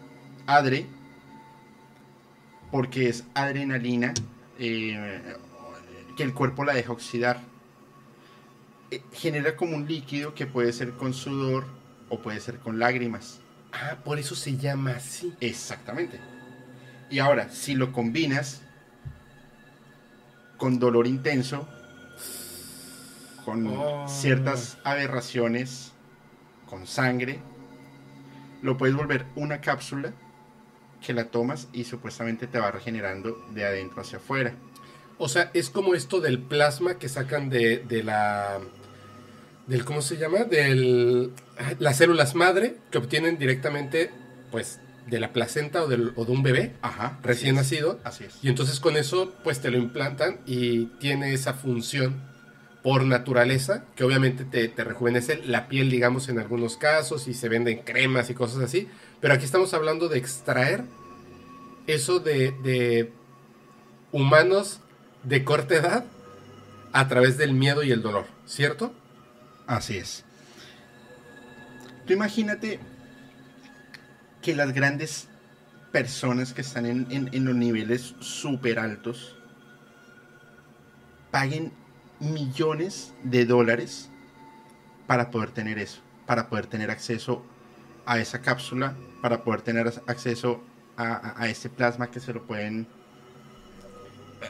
adre, 0.47 0.87
porque 2.71 3.09
es 3.09 3.25
adrenalina 3.35 4.15
eh, 4.59 5.23
que 6.17 6.23
el 6.23 6.35
cuerpo 6.35 6.65
la 6.65 6.73
deja 6.75 6.93
oxidar. 6.93 7.41
Eh, 8.91 9.03
genera 9.13 9.57
como 9.57 9.77
un 9.77 9.87
líquido 9.87 10.35
que 10.35 10.47
puede 10.47 10.73
ser 10.73 10.93
con 10.93 11.15
sudor 11.15 11.65
o 12.09 12.21
puede 12.21 12.41
ser 12.41 12.59
con 12.59 12.79
lágrimas. 12.79 13.40
Ah, 13.73 13.97
por 14.05 14.19
eso 14.19 14.35
se 14.35 14.57
llama 14.57 14.93
así. 14.93 15.35
Exactamente. 15.41 16.21
Y 17.11 17.19
ahora, 17.19 17.49
si 17.51 17.75
lo 17.75 17.93
combinas 17.93 18.63
con 20.57 20.79
dolor 20.79 21.07
intenso, 21.07 21.67
con 23.45 23.67
Oh. 23.67 24.07
ciertas 24.09 24.79
aberraciones, 24.85 25.93
con 26.69 26.87
sangre, 26.87 27.41
lo 28.63 28.77
puedes 28.77 28.95
volver 28.95 29.27
una 29.37 29.61
cápsula 29.61 30.13
que 31.05 31.15
la 31.15 31.25
tomas 31.25 31.69
y 31.73 31.85
supuestamente 31.85 32.47
te 32.47 32.59
va 32.61 32.71
regenerando 32.71 33.37
de 33.55 33.65
adentro 33.65 34.03
hacia 34.03 34.19
afuera. 34.19 34.53
O 35.19 35.29
sea, 35.29 35.51
es 35.55 35.71
como 35.71 35.95
esto 35.95 36.21
del 36.21 36.39
plasma 36.39 36.95
que 36.99 37.09
sacan 37.09 37.49
de, 37.49 37.79
de 37.79 38.03
la. 38.03 38.61
Del 39.67 39.85
¿Cómo 39.85 40.03
se 40.03 40.17
llama? 40.17 40.45
Del. 40.45 41.33
Las 41.79 41.97
células 41.99 42.35
madre 42.35 42.77
que 42.91 42.99
obtienen 42.99 43.39
directamente, 43.39 44.11
pues, 44.51 44.81
de 45.07 45.21
la 45.21 45.33
placenta 45.33 45.83
o, 45.85 45.89
del- 45.89 46.13
o 46.17 46.25
de 46.25 46.33
un 46.33 46.43
bebé 46.43 46.75
Ajá. 46.83 47.19
recién 47.23 47.59
así 47.59 47.77
nacido. 47.77 48.01
Así 48.05 48.25
es. 48.25 48.35
Y 48.43 48.49
entonces 48.49 48.81
con 48.81 48.97
eso, 48.97 49.33
pues 49.45 49.61
te 49.61 49.71
lo 49.71 49.77
implantan 49.79 50.41
y 50.47 50.87
tiene 50.99 51.33
esa 51.35 51.55
función 51.55 52.29
por 52.83 53.05
naturaleza, 53.05 53.85
que 53.95 54.05
obviamente 54.05 54.45
te, 54.45 54.67
te 54.69 54.85
rejuvenece 54.85 55.37
la 55.45 55.69
piel, 55.69 55.91
digamos, 55.91 56.29
en 56.31 56.39
algunos 56.39 56.77
casos, 56.79 57.29
y 57.29 57.35
se 57.35 57.49
venden 57.51 57.83
cremas 57.83 58.31
y 58.31 58.35
cosas 58.35 58.63
así. 58.63 58.89
Pero 59.21 59.35
aquí 59.35 59.45
estamos 59.45 59.75
hablando 59.75 60.09
de 60.09 60.17
extraer 60.19 60.85
eso 61.87 62.21
de, 62.21 62.53
de 62.63 63.13
humanos 64.13 64.81
de 65.25 65.45
corta 65.45 65.75
edad 65.75 66.05
a 66.93 67.09
través 67.09 67.37
del 67.37 67.53
miedo 67.53 67.83
y 67.83 67.93
el 67.93 68.01
dolor, 68.03 68.27
¿cierto? 68.47 68.93
Así 69.71 69.99
es. 69.99 70.25
Tú 72.05 72.13
imagínate 72.13 72.81
que 74.43 74.57
las 74.57 74.73
grandes 74.73 75.29
personas 75.93 76.53
que 76.53 76.63
están 76.63 76.87
en, 76.87 77.07
en- 77.11 77.31
en 77.33 77.45
los 77.45 77.55
niveles 77.55 78.17
súper 78.19 78.81
altos 78.81 79.37
paguen 81.31 81.73
millones 82.19 83.15
de 83.23 83.47
dólares 83.47 84.11
para 85.07 85.31
poder 85.31 85.53
tener 85.53 85.79
eso, 85.79 86.01
para 86.27 86.49
poder 86.49 86.67
tener 86.67 86.91
acceso 86.91 87.45
a 88.07 88.19
esa 88.19 88.41
cápsula, 88.41 88.97
para 89.23 89.45
poder 89.45 89.63
tener 89.63 89.87
acceso 90.09 90.65
a, 90.97 91.13
a- 91.13 91.43
a 91.45 91.49
ese 91.49 91.71
plasma 91.71 92.11
que 92.11 92.19
se 92.19 92.33
lo 92.33 92.43
pueden 92.45 92.89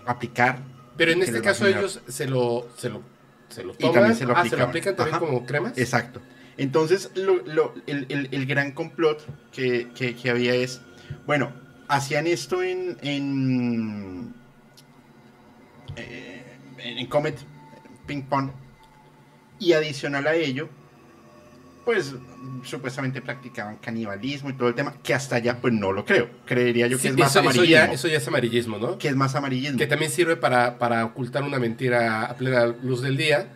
aplicar. 0.06 0.60
Pero 0.96 1.12
en 1.12 1.22
este 1.22 1.42
caso 1.42 1.66
ellos 1.66 2.00
se 2.08 2.26
lo, 2.26 2.66
se 2.78 2.88
lo, 2.88 3.02
se 3.50 3.62
lo 3.64 3.72
Y 3.72 3.76
toman. 3.76 3.94
también 3.94 4.16
se 4.16 4.24
lo 4.24 4.36
ah, 4.36 4.44
se 4.48 4.56
lo 4.56 4.64
aplican 4.64 4.96
también 4.96 5.16
Ajá. 5.16 5.24
como 5.26 5.44
cremas. 5.44 5.76
Exacto. 5.76 6.20
Entonces, 6.56 7.10
lo- 7.14 7.44
lo- 7.46 7.74
el, 7.86 8.06
el- 8.08 8.28
el 8.32 8.46
gran 8.46 8.72
complot 8.72 9.22
que, 9.52 9.88
que- 9.94 10.14
que 10.14 10.30
había 10.30 10.54
es, 10.54 10.80
bueno, 11.26 11.52
hacían 11.88 12.26
esto 12.26 12.62
en, 12.62 12.96
en, 13.02 14.34
eh, 15.96 16.44
en 16.78 17.06
Comet, 17.06 17.38
Ping 18.06 18.22
Pong, 18.22 18.50
y 19.58 19.72
adicional 19.74 20.26
a 20.26 20.34
ello, 20.34 20.68
pues 21.84 22.14
supuestamente 22.62 23.20
practicaban 23.22 23.76
canibalismo 23.78 24.50
y 24.50 24.52
todo 24.52 24.68
el 24.68 24.74
tema, 24.74 24.94
que 25.02 25.14
hasta 25.14 25.36
allá 25.36 25.58
pues 25.60 25.72
no 25.72 25.92
lo 25.92 26.04
creo. 26.04 26.28
Creería 26.44 26.86
yo 26.86 26.98
que 26.98 27.02
Sí, 27.02 27.08
es 27.08 27.16
más 27.16 27.30
eso, 27.30 27.40
eso 27.40 27.48
amarillismo. 27.48 27.70
ya, 27.86 27.92
eso 27.92 28.08
ya 28.08 28.16
es 28.18 28.28
amarillismo, 28.28 28.78
¿no? 28.78 28.98
Que 28.98 29.08
es 29.08 29.16
más 29.16 29.34
amarillismo. 29.34 29.78
que 29.78 29.86
también 29.86 30.10
sirve 30.10 30.36
para, 30.36 30.78
para 30.78 31.04
ocultar 31.04 31.42
una 31.42 31.58
mentira 31.58 32.24
a 32.26 32.36
plena 32.36 32.66
luz 32.66 33.02
del 33.02 33.16
día. 33.16 33.48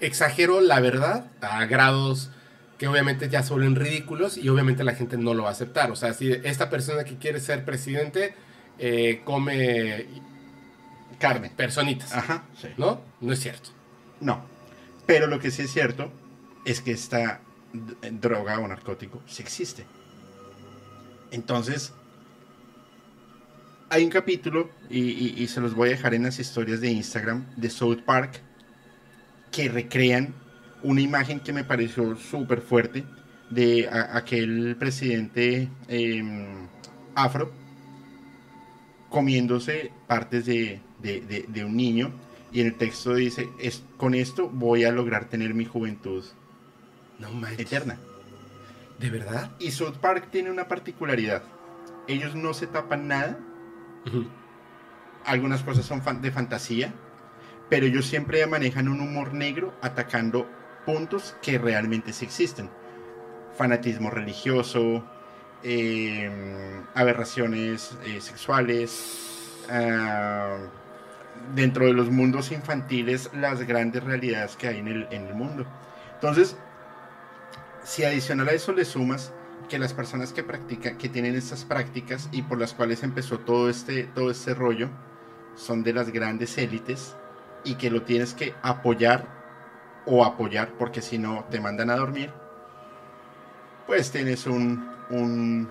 Exagero 0.00 0.60
la 0.60 0.80
verdad 0.80 1.30
a 1.40 1.64
grados 1.66 2.30
que 2.78 2.88
obviamente 2.88 3.28
ya 3.30 3.42
se 3.42 3.52
vuelven 3.54 3.74
ridículos 3.76 4.36
y 4.36 4.48
obviamente 4.50 4.84
la 4.84 4.94
gente 4.94 5.16
no 5.16 5.32
lo 5.32 5.44
va 5.44 5.50
a 5.50 5.52
aceptar. 5.52 5.90
O 5.90 5.96
sea, 5.96 6.12
si 6.14 6.30
esta 6.32 6.68
persona 6.68 7.04
que 7.04 7.16
quiere 7.16 7.40
ser 7.40 7.64
presidente 7.64 8.34
eh, 8.78 9.22
come 9.24 10.06
Carne. 11.18 11.50
personitas, 11.56 12.12
Ajá, 12.12 12.44
sí. 12.60 12.68
¿no? 12.76 13.00
No 13.20 13.32
es 13.32 13.40
cierto. 13.40 13.70
No. 14.20 14.44
Pero 15.06 15.26
lo 15.26 15.38
que 15.38 15.50
sí 15.50 15.62
es 15.62 15.70
cierto 15.72 16.10
es 16.66 16.80
que 16.82 16.90
esta 16.92 17.40
droga 18.12 18.58
o 18.58 18.68
narcótico 18.68 19.22
sí 19.26 19.42
existe. 19.42 19.86
Entonces, 21.30 21.92
hay 23.88 24.04
un 24.04 24.10
capítulo, 24.10 24.68
y, 24.90 25.46
se 25.46 25.60
los 25.60 25.74
voy 25.74 25.88
a 25.88 25.92
dejar 25.92 26.12
en 26.14 26.24
las 26.24 26.38
historias 26.38 26.80
de 26.80 26.90
Instagram, 26.90 27.46
de 27.56 27.70
South 27.70 28.00
Park, 28.04 28.42
que 29.52 29.68
recrean 29.68 30.34
una 30.82 31.00
imagen 31.00 31.40
que 31.40 31.52
me 31.52 31.64
pareció 31.64 32.16
súper 32.16 32.60
fuerte 32.60 33.04
de 33.50 33.88
aquel 33.88 34.76
presidente 34.76 35.68
em, 35.88 36.66
afro 37.14 37.52
comiéndose 39.08 39.92
partes 40.08 40.46
de- 40.46 40.80
de 41.00 41.64
un 41.64 41.76
niño 41.76 42.12
y 42.52 42.60
en 42.60 42.66
el 42.68 42.74
texto 42.74 43.14
dice, 43.14 43.48
es, 43.60 43.84
con 43.96 44.14
esto 44.14 44.48
voy 44.48 44.84
a 44.84 44.90
lograr 44.90 45.28
tener 45.28 45.54
mi 45.54 45.64
juventud 45.64 46.24
No 47.18 47.30
manches. 47.30 47.60
eterna. 47.60 47.96
¿De 48.98 49.10
verdad? 49.10 49.50
Y 49.58 49.70
South 49.72 49.96
Park 50.00 50.28
tiene 50.30 50.50
una 50.50 50.68
particularidad. 50.68 51.42
Ellos 52.08 52.34
no 52.34 52.54
se 52.54 52.66
tapan 52.66 53.08
nada. 53.08 53.38
Algunas 55.24 55.62
cosas 55.62 55.84
son 55.84 56.02
fan- 56.02 56.22
de 56.22 56.30
fantasía. 56.30 56.92
Pero 57.68 57.86
ellos 57.86 58.06
siempre 58.06 58.46
manejan 58.46 58.88
un 58.88 59.00
humor 59.00 59.34
negro 59.34 59.74
atacando 59.82 60.48
puntos 60.86 61.34
que 61.42 61.58
realmente 61.58 62.12
sí 62.12 62.24
existen. 62.24 62.70
Fanatismo 63.58 64.08
religioso, 64.10 65.04
eh, 65.64 66.30
aberraciones 66.94 67.96
eh, 68.04 68.20
sexuales. 68.20 69.64
ah, 69.68 70.58
dentro 71.54 71.86
de 71.86 71.92
los 71.92 72.08
mundos 72.10 72.50
infantiles, 72.52 73.30
las 73.34 73.62
grandes 73.66 74.02
realidades 74.04 74.56
que 74.56 74.68
hay 74.68 74.78
en 74.78 74.88
el, 74.88 75.08
en 75.10 75.26
el 75.26 75.34
mundo. 75.34 75.66
Entonces, 76.14 76.56
si 77.86 78.02
adicional 78.02 78.48
a 78.48 78.52
eso 78.52 78.72
le 78.72 78.84
sumas 78.84 79.32
que 79.68 79.78
las 79.78 79.94
personas 79.94 80.32
que 80.32 80.42
practican, 80.42 80.98
que 80.98 81.08
tienen 81.08 81.36
estas 81.36 81.64
prácticas 81.64 82.28
y 82.32 82.42
por 82.42 82.58
las 82.58 82.74
cuales 82.74 83.04
empezó 83.04 83.38
todo 83.38 83.70
este, 83.70 84.04
todo 84.04 84.32
este 84.32 84.54
rollo, 84.54 84.90
son 85.54 85.84
de 85.84 85.92
las 85.92 86.10
grandes 86.10 86.58
élites 86.58 87.16
y 87.62 87.76
que 87.76 87.88
lo 87.90 88.02
tienes 88.02 88.34
que 88.34 88.54
apoyar 88.60 89.24
o 90.04 90.24
apoyar 90.24 90.72
porque 90.76 91.00
si 91.00 91.16
no 91.16 91.46
te 91.48 91.60
mandan 91.60 91.90
a 91.90 91.96
dormir, 91.96 92.32
pues 93.86 94.10
tienes 94.10 94.48
un, 94.48 94.90
un, 95.10 95.70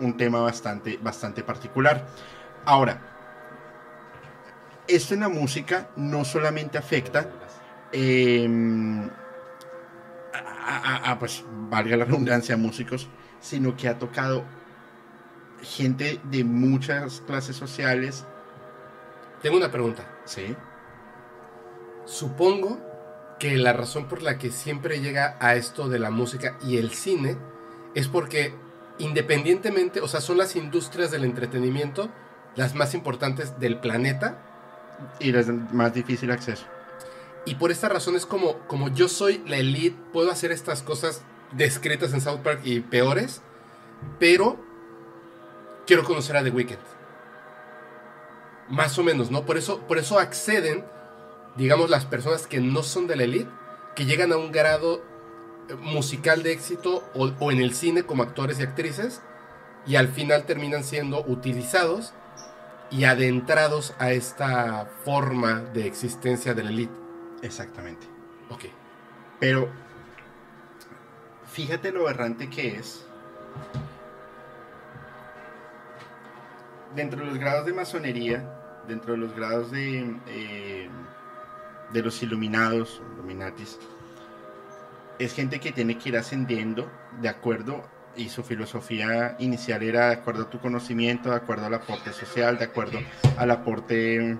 un 0.00 0.16
tema 0.16 0.40
bastante, 0.40 0.98
bastante 1.02 1.42
particular. 1.42 2.06
Ahora, 2.64 3.02
esto 4.86 5.12
en 5.12 5.20
la 5.20 5.28
música 5.28 5.90
no 5.96 6.24
solamente 6.24 6.78
afecta 6.78 7.28
eh, 7.92 8.48
a, 10.68 10.76
a- 10.96 11.10
a, 11.12 11.18
pues 11.18 11.44
valga 11.70 11.96
la 11.96 12.04
redundancia, 12.04 12.56
músicos, 12.56 13.08
sino 13.40 13.76
que 13.76 13.88
ha 13.88 13.98
tocado 13.98 14.44
gente 15.62 16.20
de 16.24 16.44
muchas 16.44 17.20
clases 17.26 17.56
sociales. 17.56 18.24
Tengo 19.42 19.56
una 19.56 19.70
pregunta. 19.70 20.04
Sí. 20.24 20.56
Supongo 22.04 22.78
que 23.38 23.56
la 23.56 23.72
razón 23.72 24.08
por 24.08 24.22
la 24.22 24.38
que 24.38 24.50
siempre 24.50 25.00
llega 25.00 25.36
a 25.40 25.54
esto 25.54 25.88
de 25.88 25.98
la 25.98 26.10
música 26.10 26.56
y 26.62 26.78
el 26.78 26.90
cine 26.90 27.36
es 27.94 28.08
porque 28.08 28.54
independientemente, 28.98 30.00
o 30.00 30.08
sea, 30.08 30.20
son 30.20 30.38
las 30.38 30.56
industrias 30.56 31.10
del 31.10 31.24
entretenimiento 31.24 32.08
las 32.56 32.74
más 32.74 32.94
importantes 32.94 33.60
del 33.60 33.78
planeta 33.78 34.38
Y 35.20 35.30
les 35.30 35.48
más 35.72 35.94
difícil 35.94 36.30
acceso. 36.32 36.66
Y 37.44 37.54
por 37.54 37.70
esta 37.70 37.88
razón 37.88 38.16
es 38.16 38.26
como, 38.26 38.58
como 38.66 38.88
yo 38.88 39.08
soy 39.08 39.42
la 39.46 39.56
elite, 39.56 39.96
puedo 40.12 40.30
hacer 40.30 40.52
estas 40.52 40.82
cosas 40.82 41.22
descritas 41.52 42.12
en 42.12 42.20
South 42.20 42.40
Park 42.40 42.60
y 42.64 42.80
peores, 42.80 43.42
pero 44.18 44.58
quiero 45.86 46.04
conocer 46.04 46.36
a 46.36 46.44
The 46.44 46.50
Weeknd. 46.50 46.78
Más 48.68 48.98
o 48.98 49.02
menos, 49.02 49.30
¿no? 49.30 49.46
Por 49.46 49.56
eso, 49.56 49.80
por 49.86 49.98
eso 49.98 50.18
acceden, 50.18 50.84
digamos, 51.56 51.88
las 51.88 52.04
personas 52.04 52.46
que 52.46 52.60
no 52.60 52.82
son 52.82 53.06
de 53.06 53.16
la 53.16 53.22
elite, 53.24 53.50
que 53.96 54.04
llegan 54.04 54.32
a 54.32 54.36
un 54.36 54.52
grado 54.52 55.02
eh, 55.68 55.74
musical 55.74 56.42
de 56.42 56.52
éxito 56.52 57.02
o, 57.14 57.32
o 57.40 57.50
en 57.50 57.60
el 57.60 57.74
cine 57.74 58.02
como 58.02 58.22
actores 58.22 58.60
y 58.60 58.62
actrices, 58.62 59.22
y 59.86 59.96
al 59.96 60.08
final 60.08 60.44
terminan 60.44 60.84
siendo 60.84 61.24
utilizados 61.26 62.12
y 62.90 63.04
adentrados 63.04 63.94
a 63.98 64.12
esta 64.12 64.86
forma 65.04 65.60
de 65.72 65.86
existencia 65.86 66.52
de 66.52 66.64
la 66.64 66.70
elite. 66.70 67.07
Exactamente. 67.42 68.06
Ok. 68.50 68.64
Pero 69.40 69.68
fíjate 71.46 71.92
lo 71.92 72.08
errante 72.08 72.48
que 72.48 72.76
es. 72.76 73.04
Dentro 76.94 77.20
de 77.20 77.26
los 77.26 77.38
grados 77.38 77.66
de 77.66 77.72
masonería, 77.72 78.58
dentro 78.88 79.12
de 79.12 79.18
los 79.18 79.34
grados 79.34 79.70
de, 79.70 80.16
eh, 80.26 80.88
de 81.92 82.02
los 82.02 82.22
iluminados, 82.22 83.02
Illuminatis, 83.14 83.78
es 85.18 85.34
gente 85.34 85.60
que 85.60 85.72
tiene 85.72 85.98
que 85.98 86.08
ir 86.08 86.16
ascendiendo 86.16 86.90
de 87.20 87.28
acuerdo 87.28 87.84
y 88.16 88.28
su 88.28 88.42
filosofía 88.42 89.36
inicial 89.38 89.82
era 89.82 90.08
de 90.08 90.14
acuerdo 90.14 90.44
a 90.44 90.50
tu 90.50 90.58
conocimiento, 90.58 91.30
de 91.30 91.36
acuerdo 91.36 91.66
al 91.66 91.74
aporte 91.74 92.12
social, 92.12 92.58
de 92.58 92.64
acuerdo 92.64 92.98
al 93.36 93.50
aporte, 93.50 94.36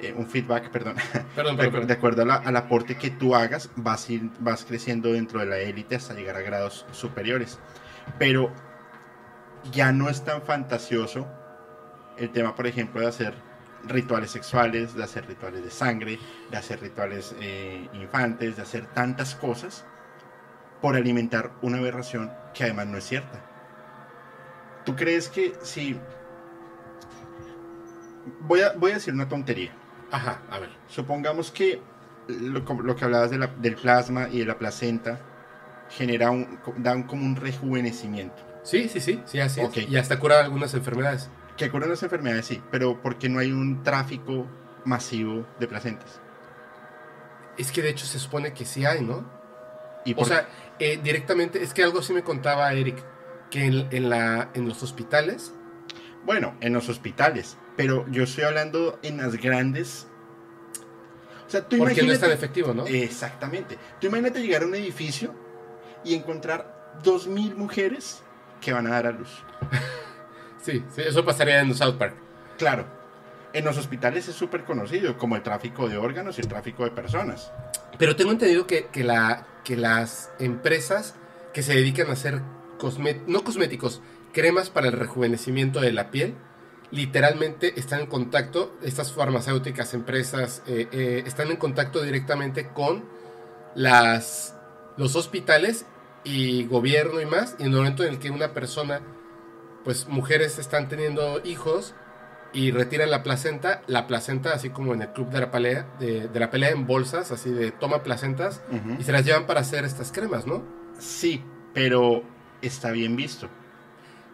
eh, 0.00 0.14
un 0.16 0.26
feedback, 0.26 0.70
perdón, 0.70 0.96
Perdón, 1.34 1.56
de, 1.56 1.62
perdón, 1.64 1.72
perdón. 1.72 1.86
de 1.86 1.94
acuerdo 1.94 2.22
a 2.22 2.24
la- 2.24 2.34
al 2.36 2.56
aporte 2.56 2.96
que 2.96 3.10
tú 3.10 3.34
hagas, 3.34 3.70
vas, 3.76 4.08
ir- 4.10 4.30
vas 4.40 4.64
creciendo 4.64 5.12
dentro 5.12 5.40
de 5.40 5.46
la 5.46 5.58
élite 5.58 5.96
hasta 5.96 6.14
llegar 6.14 6.36
a 6.36 6.40
grados 6.42 6.86
superiores. 6.92 7.58
Pero 8.18 8.52
ya 9.72 9.92
no 9.92 10.08
es 10.08 10.24
tan 10.24 10.42
fantasioso 10.42 11.26
el 12.16 12.30
tema, 12.30 12.54
por 12.54 12.66
ejemplo, 12.66 13.00
de 13.00 13.06
hacer 13.08 13.34
rituales 13.86 14.30
sexuales, 14.30 14.94
de 14.94 15.04
hacer 15.04 15.26
rituales 15.26 15.62
de 15.62 15.70
sangre, 15.70 16.18
de 16.50 16.56
hacer 16.56 16.80
rituales 16.80 17.34
eh, 17.40 17.88
infantes, 17.92 18.56
de 18.56 18.62
hacer 18.62 18.86
tantas 18.86 19.34
cosas 19.36 19.84
por 20.82 20.96
alimentar 20.96 21.50
una 21.62 21.78
aberración 21.78 22.32
que 22.54 22.64
además 22.64 22.86
no 22.86 22.98
es 22.98 23.04
cierta. 23.04 23.40
¿Tú 24.84 24.96
crees 24.96 25.28
que 25.28 25.54
si... 25.62 25.98
Voy 28.40 28.60
a, 28.60 28.72
voy 28.74 28.90
a 28.92 28.94
decir 28.94 29.14
una 29.14 29.28
tontería. 29.28 29.72
Ajá, 30.10 30.42
a 30.50 30.58
ver. 30.58 30.70
Supongamos 30.88 31.50
que 31.50 31.80
lo, 32.28 32.64
que 32.96 33.04
hablabas 33.04 33.30
de 33.30 33.38
la- 33.38 33.46
del 33.48 33.74
plasma 33.74 34.28
y 34.30 34.40
de 34.40 34.46
la 34.46 34.58
placenta 34.58 35.20
genera 35.90 36.30
un, 36.30 36.58
da 36.78 36.94
un- 36.94 37.04
como 37.04 37.24
un 37.24 37.36
rejuvenecimiento. 37.36 38.42
Sí, 38.62 38.88
sí, 38.88 39.00
sí, 39.00 39.22
sí, 39.24 39.40
así 39.40 39.60
es. 39.60 39.76
Y 39.88 39.96
hasta 39.96 40.18
cura 40.18 40.40
algunas 40.40 40.74
enfermedades. 40.74 41.30
Que 41.56 41.70
curan 41.70 41.88
las 41.90 42.02
enfermedades, 42.02 42.46
sí, 42.46 42.62
pero 42.70 43.00
porque 43.02 43.28
no 43.28 43.38
hay 43.40 43.50
un 43.52 43.82
tráfico 43.82 44.46
masivo 44.84 45.46
de 45.58 45.66
placentas. 45.66 46.20
Es 47.56 47.72
que 47.72 47.82
de 47.82 47.90
hecho 47.90 48.06
se 48.06 48.18
supone 48.18 48.52
que 48.52 48.64
sí 48.64 48.84
hay, 48.84 49.00
¿no? 49.02 49.24
Y 50.04 50.12
O 50.12 50.16
por- 50.16 50.26
sea, 50.28 50.48
eh, 50.78 51.00
directamente, 51.02 51.62
es 51.62 51.74
que 51.74 51.82
algo 51.82 52.02
sí 52.02 52.12
me 52.12 52.22
contaba 52.22 52.72
Eric, 52.72 52.96
que 53.50 53.64
en, 53.64 53.88
en 53.90 54.08
la, 54.10 54.50
en 54.54 54.68
los 54.68 54.82
hospitales, 54.82 55.52
bueno, 56.24 56.54
en 56.60 56.72
los 56.74 56.88
hospitales, 56.88 57.56
pero 57.78 58.04
yo 58.10 58.24
estoy 58.24 58.44
hablando 58.44 58.98
en 59.02 59.16
las 59.16 59.36
grandes... 59.36 60.06
O 61.46 61.50
sea, 61.50 61.66
tú 61.66 61.78
porque 61.78 62.02
no 62.02 62.12
es 62.12 62.20
tan 62.20 62.28
imagínate... 62.28 62.34
efectivo, 62.34 62.74
¿no? 62.74 62.86
Exactamente. 62.86 63.78
Tú 63.98 64.08
imagínate 64.08 64.42
llegar 64.42 64.62
a 64.62 64.66
un 64.66 64.74
edificio 64.74 65.34
y 66.04 66.14
encontrar 66.14 66.92
dos 67.02 67.26
mil 67.26 67.54
mujeres 67.56 68.22
que 68.60 68.72
van 68.74 68.86
a 68.86 68.90
dar 68.90 69.06
a 69.06 69.12
luz. 69.12 69.30
Sí, 70.60 70.84
sí, 70.94 71.00
eso 71.06 71.24
pasaría 71.24 71.60
en 71.60 71.74
South 71.74 71.94
Park. 71.96 72.14
Claro, 72.58 72.84
en 73.54 73.64
los 73.64 73.78
hospitales 73.78 74.28
es 74.28 74.34
súper 74.34 74.64
conocido 74.64 75.16
como 75.16 75.36
el 75.36 75.42
tráfico 75.42 75.88
de 75.88 75.96
órganos 75.96 76.36
y 76.36 76.42
el 76.42 76.48
tráfico 76.48 76.84
de 76.84 76.90
personas. 76.90 77.52
Pero 77.96 78.16
tengo 78.16 78.32
entendido 78.32 78.66
que, 78.66 78.86
que, 78.88 79.02
la, 79.02 79.46
que 79.64 79.76
las 79.76 80.30
empresas 80.38 81.14
que 81.54 81.62
se 81.62 81.74
dedican 81.74 82.10
a 82.10 82.14
hacer 82.14 82.42
cosme- 82.78 83.22
no 83.26 83.44
cosméticos, 83.44 84.02
cremas 84.34 84.68
para 84.68 84.88
el 84.88 84.92
rejuvenecimiento 84.94 85.80
de 85.80 85.92
la 85.92 86.10
piel, 86.10 86.34
literalmente 86.90 87.78
están 87.78 88.00
en 88.00 88.06
contacto, 88.06 88.76
estas 88.82 89.12
farmacéuticas, 89.12 89.94
empresas, 89.94 90.62
eh, 90.66 90.88
eh, 90.92 91.22
están 91.26 91.50
en 91.50 91.56
contacto 91.56 92.02
directamente 92.02 92.68
con 92.68 93.04
las, 93.74 94.54
los 94.96 95.14
hospitales 95.16 95.84
y 96.24 96.66
gobierno 96.66 97.20
y 97.20 97.26
más, 97.26 97.56
y 97.58 97.62
en 97.62 97.72
el 97.72 97.76
momento 97.76 98.04
en 98.04 98.14
el 98.14 98.18
que 98.18 98.30
una 98.30 98.54
persona, 98.54 99.00
pues 99.84 100.08
mujeres 100.08 100.58
están 100.58 100.88
teniendo 100.88 101.40
hijos 101.44 101.94
y 102.52 102.70
retiran 102.70 103.10
la 103.10 103.22
placenta, 103.22 103.82
la 103.86 104.06
placenta, 104.06 104.54
así 104.54 104.70
como 104.70 104.94
en 104.94 105.02
el 105.02 105.12
club 105.12 105.28
de 105.28 105.40
la 105.40 105.50
pelea, 105.50 105.86
de, 106.00 106.28
de 106.28 106.40
la 106.40 106.50
pelea 106.50 106.70
en 106.70 106.86
bolsas, 106.86 107.30
así 107.30 107.50
de 107.50 107.70
toma 107.70 108.02
placentas, 108.02 108.62
y 108.98 109.04
se 109.04 109.12
las 109.12 109.24
llevan 109.24 109.46
para 109.46 109.60
hacer 109.60 109.84
estas 109.84 110.12
cremas, 110.12 110.46
¿no? 110.46 110.64
Sí, 110.98 111.44
pero 111.74 112.22
está 112.62 112.90
bien 112.90 113.16
visto. 113.16 113.48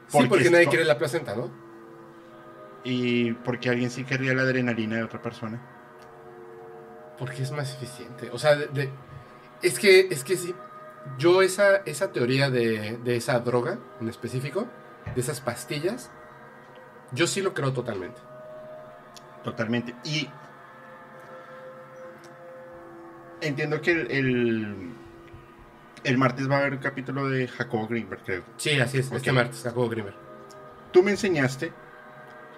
sí, 0.07 0.19
porque 0.29 0.51
nadie 0.51 0.69
quiere 0.69 0.85
la 0.85 0.97
placenta, 0.97 1.35
¿no? 1.35 1.64
Y 2.85 3.33
porque 3.33 3.71
alguien 3.71 3.91
sí 3.91 4.05
querría 4.05 4.35
la 4.35 4.43
adrenalina 4.43 4.97
de 4.97 5.05
otra 5.05 5.23
persona. 5.23 5.61
Porque 7.19 7.43
es 7.43 7.51
más 7.51 7.73
eficiente. 7.75 8.29
O 8.33 8.39
sea, 8.39 8.55
de- 8.57 8.67
de- 8.69 8.91
es 9.63 9.79
que 9.79 10.09
es 10.11 10.23
que 10.25 10.37
sí. 10.37 10.55
Yo 11.19 11.43
esa, 11.43 11.77
esa 11.87 12.13
teoría 12.13 12.51
de, 12.51 12.99
de 13.05 13.17
esa 13.17 13.39
droga 13.41 13.79
en 14.01 14.09
específico, 14.09 14.67
de 15.15 15.21
esas 15.21 15.41
pastillas, 15.41 16.11
yo 17.13 17.27
sí 17.27 17.41
lo 17.43 17.55
creo 17.55 17.73
totalmente. 17.73 18.21
Totalmente. 19.43 19.95
Y 20.05 20.29
entiendo 23.41 23.81
que 23.81 23.91
el, 23.93 24.11
el, 24.11 24.95
el 26.05 26.19
martes 26.19 26.51
va 26.51 26.57
a 26.57 26.59
haber 26.61 26.73
un 26.75 26.79
capítulo 26.79 27.29
de 27.29 27.49
Jacobo 27.49 27.87
Greenberg, 27.87 28.23
creo. 28.25 28.43
Sí, 28.57 28.79
así 28.81 28.99
es. 28.99 29.09
Ok. 29.09 29.15
Este 29.17 29.33
martes, 29.33 29.63
Jacobo 29.63 29.89
Grimmer. 29.89 30.15
Tú 30.93 31.03
me 31.03 31.11
enseñaste 31.11 31.73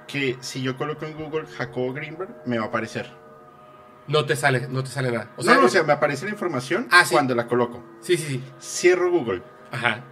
que 0.07 0.37
si 0.41 0.63
yo 0.63 0.77
coloco 0.77 1.05
en 1.07 1.15
Google 1.17 1.47
Jacobo 1.47 1.93
Greenberg, 1.93 2.35
me 2.47 2.59
va 2.59 2.65
a 2.65 2.69
aparecer. 2.69 3.11
No 4.09 4.25
te 4.25 4.37
sale, 4.37 4.69
no 4.69 4.85
te 4.85 4.91
sale 4.91 5.11
nada. 5.11 5.31
O 5.37 5.43
sea, 5.43 5.55
no, 5.57 5.67
o 5.67 5.69
sea, 5.69 5.83
me 5.83 5.93
aparece 5.93 6.27
la 6.27 6.31
información 6.31 6.87
Ah, 6.93 7.05
sí. 7.05 7.13
cuando 7.13 7.35
la 7.35 7.47
coloco. 7.49 7.83
sí, 8.01 8.17
sí, 8.17 8.25
sí. 8.35 8.45
Cierro 8.61 9.11
Google 9.11 9.43
Ajá. 9.73 10.05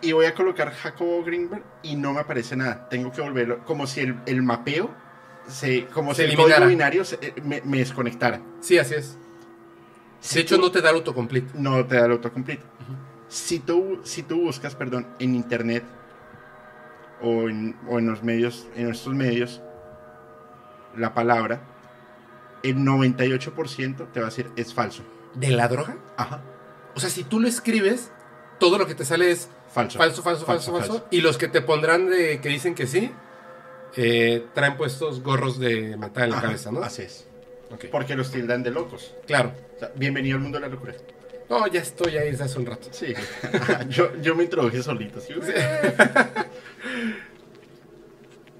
y 0.00 0.12
voy 0.12 0.26
a 0.26 0.34
colocar 0.34 0.70
Jacobo 0.72 1.24
Greenberg 1.24 1.64
y 1.82 1.96
no 1.96 2.12
me 2.12 2.20
aparece 2.20 2.54
nada. 2.56 2.88
Tengo 2.88 3.10
que 3.10 3.20
volverlo, 3.20 3.64
como 3.64 3.86
si 3.88 4.00
el, 4.00 4.16
el 4.26 4.42
mapeo, 4.42 4.90
se, 5.48 5.86
como 5.86 6.14
Se 6.14 6.18
si 6.18 6.22
el 6.22 6.28
eliminara. 6.30 6.54
código 6.60 6.70
binario 6.70 7.04
se- 7.04 7.18
eh, 7.20 7.34
me, 7.42 7.60
me 7.62 7.78
desconectara. 7.78 8.40
Sí, 8.60 8.78
así 8.78 8.94
es. 8.94 9.16
Si 10.20 10.36
De 10.36 10.42
hecho, 10.42 10.54
tú- 10.54 10.62
no 10.62 10.70
te 10.70 10.80
da 10.80 10.90
el 10.90 10.96
autocomplete. 10.96 11.50
no 11.58 11.84
te 11.84 11.96
da 11.96 12.06
el 12.06 12.12
autocomplete. 12.12 12.62
Si 13.26 13.58
tú, 13.58 14.00
si 14.04 14.22
tú 14.22 14.42
buscas, 14.42 14.76
perdón, 14.76 15.08
en 15.18 15.34
internet 15.34 15.82
o 17.22 17.48
en, 17.48 17.76
o 17.88 17.98
en 17.98 18.06
los 18.08 18.22
medios, 18.22 18.66
en 18.74 18.90
estos 18.90 19.14
medios, 19.14 19.62
la 20.96 21.14
palabra, 21.14 21.60
el 22.62 22.76
98% 22.76 24.12
te 24.12 24.20
va 24.20 24.26
a 24.26 24.30
decir 24.30 24.50
es 24.56 24.74
falso. 24.74 25.02
¿De 25.34 25.50
la 25.50 25.68
droga? 25.68 25.96
Ajá. 26.16 26.42
O 26.94 27.00
sea, 27.00 27.08
si 27.08 27.24
tú 27.24 27.40
lo 27.40 27.48
escribes, 27.48 28.10
todo 28.58 28.78
lo 28.78 28.86
que 28.86 28.94
te 28.94 29.04
sale 29.04 29.30
es 29.30 29.48
Falso. 29.72 29.98
falso, 29.98 30.22
falso, 30.22 30.44
falso, 30.44 30.72
falso. 30.78 31.06
Y 31.10 31.22
los 31.22 31.38
que 31.38 31.48
te 31.48 31.62
pondrán 31.62 32.10
de 32.10 32.40
que 32.40 32.50
dicen 32.50 32.74
que 32.74 32.86
sí, 32.86 33.10
eh, 33.96 34.46
traen 34.54 34.76
puestos 34.76 35.22
gorros 35.22 35.58
de 35.58 35.96
metal 35.96 36.24
en 36.24 36.30
la 36.30 36.36
Ajá, 36.36 36.46
cabeza, 36.48 36.70
¿no? 36.70 36.82
Así 36.82 37.02
es. 37.02 37.26
Ok. 37.70 37.86
Porque 37.90 38.14
los 38.14 38.30
tildan 38.30 38.62
de 38.62 38.70
locos. 38.70 39.14
Claro. 39.26 39.52
O 39.76 39.78
sea, 39.78 39.90
bienvenido 39.94 40.36
al 40.36 40.42
mundo 40.42 40.58
de 40.58 40.66
la 40.66 40.74
locura. 40.74 40.92
No, 41.48 41.66
ya 41.66 41.80
estoy 41.80 42.16
ahí 42.18 42.30
desde 42.30 42.44
hace 42.44 42.58
un 42.58 42.66
rato. 42.66 42.88
Sí. 42.90 43.14
yo, 43.88 44.14
yo 44.20 44.34
me 44.34 44.44
introduje 44.44 44.82
solito. 44.82 45.20
¿sí? 45.20 45.32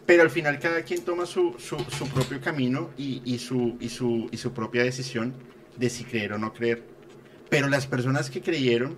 Pero 0.06 0.22
al 0.22 0.30
final 0.30 0.58
cada 0.58 0.82
quien 0.82 1.04
toma 1.04 1.26
su, 1.26 1.54
su, 1.58 1.78
su 1.78 2.08
propio 2.08 2.40
camino 2.40 2.90
y, 2.98 3.22
y 3.24 3.38
su, 3.38 3.76
y, 3.80 3.88
su, 3.88 4.28
y 4.32 4.36
su 4.36 4.52
propia 4.52 4.82
decisión 4.82 5.32
de 5.76 5.88
si 5.88 6.04
creer 6.04 6.32
o 6.34 6.38
no 6.38 6.52
creer. 6.52 6.82
Pero 7.48 7.68
las 7.68 7.86
personas 7.86 8.28
que 8.30 8.40
creyeron, 8.40 8.96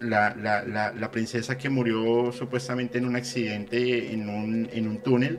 la, 0.00 0.34
la, 0.36 0.62
la, 0.64 0.92
la 0.92 1.10
princesa 1.10 1.56
que 1.56 1.68
murió 1.68 2.32
supuestamente 2.32 2.98
en 2.98 3.06
un 3.06 3.16
accidente 3.16 4.12
en 4.12 4.28
un, 4.28 4.68
en 4.72 4.88
un 4.88 4.98
túnel, 5.02 5.38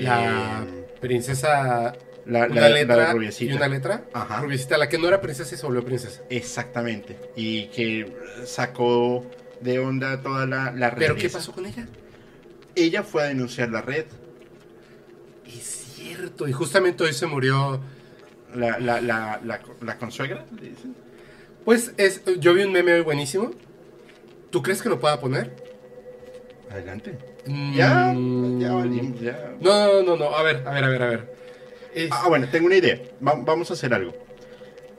La 0.00 0.64
eh, 0.66 0.86
princesa. 1.00 1.92
la, 2.26 2.46
Una 2.46 2.48
la- 2.48 2.60
la 2.60 2.68
letra 2.68 3.12
rubiecita. 3.12 3.52
y 3.52 3.56
una 3.56 3.68
letra. 3.68 4.04
Ajá. 4.12 4.40
Rubiecita, 4.40 4.76
la 4.78 4.88
que 4.88 4.98
no 4.98 5.08
era 5.08 5.20
princesa 5.20 5.54
y 5.54 5.58
se 5.58 5.66
volvió 5.66 5.84
princesa. 5.84 6.22
Exactamente. 6.30 7.16
Y 7.36 7.66
que 7.68 8.12
sacó 8.44 9.24
de 9.64 9.78
onda 9.78 10.20
toda 10.20 10.46
la, 10.46 10.70
la 10.72 10.94
¿Pero 10.94 11.16
qué 11.16 11.28
pasó 11.30 11.52
con 11.52 11.64
ella? 11.66 11.86
Ella 12.76 13.02
fue 13.02 13.22
a 13.22 13.26
denunciar 13.26 13.70
la 13.70 13.80
red. 13.80 14.04
Es 15.46 15.94
cierto. 15.96 16.46
Y 16.46 16.52
justamente 16.52 17.02
hoy 17.02 17.12
se 17.12 17.26
murió. 17.26 17.80
La, 18.54 18.78
la, 18.78 19.00
la, 19.00 19.40
la, 19.44 19.60
la 19.80 19.98
consuegra, 19.98 20.44
le 20.60 20.68
dicen. 20.70 20.94
Pues 21.64 21.92
es, 21.96 22.22
yo 22.38 22.54
vi 22.54 22.62
un 22.62 22.70
meme 22.72 22.92
hoy 22.94 23.00
buenísimo. 23.00 23.50
¿Tú 24.50 24.62
crees 24.62 24.80
que 24.82 24.88
lo 24.88 25.00
pueda 25.00 25.18
poner? 25.18 25.56
Adelante. 26.70 27.18
Mm, 27.46 27.74
Ya, 27.74 28.14
ya 28.58 28.84
ya. 29.20 29.54
No, 29.60 29.86
no, 29.86 30.02
no, 30.02 30.16
no. 30.16 30.36
A 30.36 30.42
ver, 30.42 30.62
a 30.66 30.70
ver, 30.72 30.84
a 30.84 30.88
ver, 30.88 31.02
a 31.02 31.06
ver. 31.08 31.34
Es- 31.94 32.10
Ah, 32.12 32.28
bueno, 32.28 32.46
tengo 32.50 32.66
una 32.66 32.76
idea. 32.76 33.00
Va- 33.26 33.34
vamos 33.44 33.70
a 33.70 33.74
hacer 33.74 33.92
algo. 33.94 34.12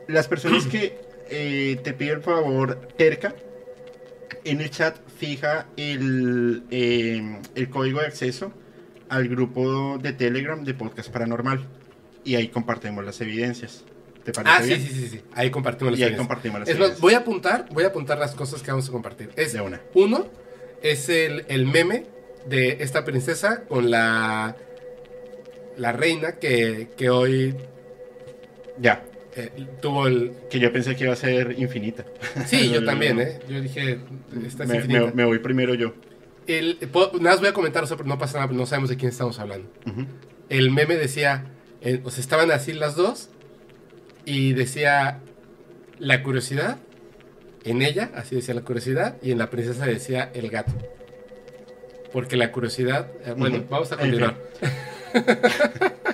Las 0.08 0.28
personas 0.28 0.66
que 0.66 1.00
eh, 1.30 1.80
te 1.84 1.94
pido 1.94 2.16
el 2.16 2.22
favor, 2.22 2.76
Terca, 2.98 3.34
en 4.46 4.62
el 4.62 4.70
chat 4.70 4.98
fija 5.18 5.68
el, 5.78 6.64
eh, 6.72 7.40
el 7.56 7.70
código 7.70 8.00
de 8.00 8.08
acceso 8.08 8.54
al 9.10 9.28
grupo 9.28 9.98
de 9.98 10.14
Telegram 10.14 10.64
de 10.64 10.74
Podcast 10.74 11.10
Paranormal. 11.12 11.66
Y 12.24 12.36
ahí 12.36 12.48
compartimos 12.48 13.04
las 13.06 13.20
evidencias. 13.22 13.84
¿Te 14.24 14.32
parece 14.32 14.56
ah, 14.56 14.62
sí, 14.62 14.68
bien? 14.70 14.82
sí, 14.82 14.88
sí, 14.94 15.08
sí. 15.10 15.22
Ahí 15.34 15.52
compartimos 15.52 15.92
las 15.92 16.00
Y 16.00 16.04
ahí 16.04 16.08
evidencias. 16.10 16.28
compartimos 16.28 16.60
las 16.62 16.70
Es 16.70 16.76
más, 16.76 16.82
evidencias. 16.82 17.02
voy 17.02 17.14
a 17.14 17.18
apuntar, 17.20 17.68
voy 17.72 17.84
a 17.84 17.88
apuntar 17.88 18.18
las 18.18 18.34
cosas 18.34 18.64
que 18.64 18.72
vamos 18.72 18.88
a 18.90 18.92
compartir. 18.92 19.30
Es 19.36 19.54
De 19.54 19.62
una. 19.62 19.82
Uno 19.94 20.28
es 20.82 21.10
el, 21.10 21.46
el 21.50 21.66
meme 21.68 22.06
de 22.48 22.78
esta 22.82 23.04
princesa 23.06 23.64
con 23.68 23.92
la 23.92 24.56
la 25.78 25.92
reina 25.92 26.34
que, 26.40 26.90
que 26.98 27.10
hoy 27.10 27.56
Ya, 28.80 29.04
eh, 29.38 29.52
tuvo 29.82 30.08
el 30.08 30.32
que 30.50 30.60
yo 30.60 30.72
pensé 30.72 30.96
que 30.96 31.04
iba 31.06 31.14
a 31.14 31.18
ser 31.18 31.56
infinita. 31.60 32.06
sí 32.46 32.70
yo 32.70 32.84
también 32.86 33.20
eh 33.20 33.40
yo 33.50 33.60
dije 33.62 34.00
esta 34.46 34.64
es 34.64 34.70
Me, 34.70 34.76
infinita. 34.78 35.02
me- 35.08 35.12
me 35.14 35.26
voy 35.26 35.40
primero 35.40 35.74
yo. 35.74 35.94
El- 36.48 36.76
puedo- 36.92 37.12
nada 37.20 37.32
más 37.32 37.40
voy 37.40 37.50
a 37.50 37.54
comentar 37.54 37.84
o 37.84 37.88
sea, 37.88 37.98
pero 37.98 38.08
no 38.08 38.18
pasa 38.18 38.40
nada 38.40 38.52
no 38.54 38.66
sabemos 38.66 38.90
de 38.90 38.98
quién 38.98 39.10
estamos 39.10 39.40
hablando 39.40 39.68
Ujú. 39.86 40.06
el 40.50 40.72
meme 40.72 40.96
decía 40.96 41.46
eh, 41.82 42.02
o 42.04 42.12
sea 42.12 42.22
estaban 42.22 42.52
así 42.52 42.72
las 42.74 42.96
dos 42.96 43.30
y 44.26 44.54
decía 44.54 45.20
la 46.00 46.22
curiosidad 46.24 46.78
en 47.64 47.82
ella 47.82 48.12
así 48.16 48.36
decía 48.36 48.54
la 48.54 48.62
curiosidad 48.62 49.18
y 49.24 49.32
en 49.32 49.40
la 49.40 49.50
princesa 49.50 49.86
decía 49.86 50.30
el 50.36 50.50
gato 50.50 50.74
porque 52.14 52.38
la 52.38 52.52
curiosidad 52.52 53.10
eh, 53.26 53.34
bueno 53.36 53.58
Ujú. 53.58 53.66
vamos 53.70 53.92
a 53.92 53.98
continuar 53.98 54.36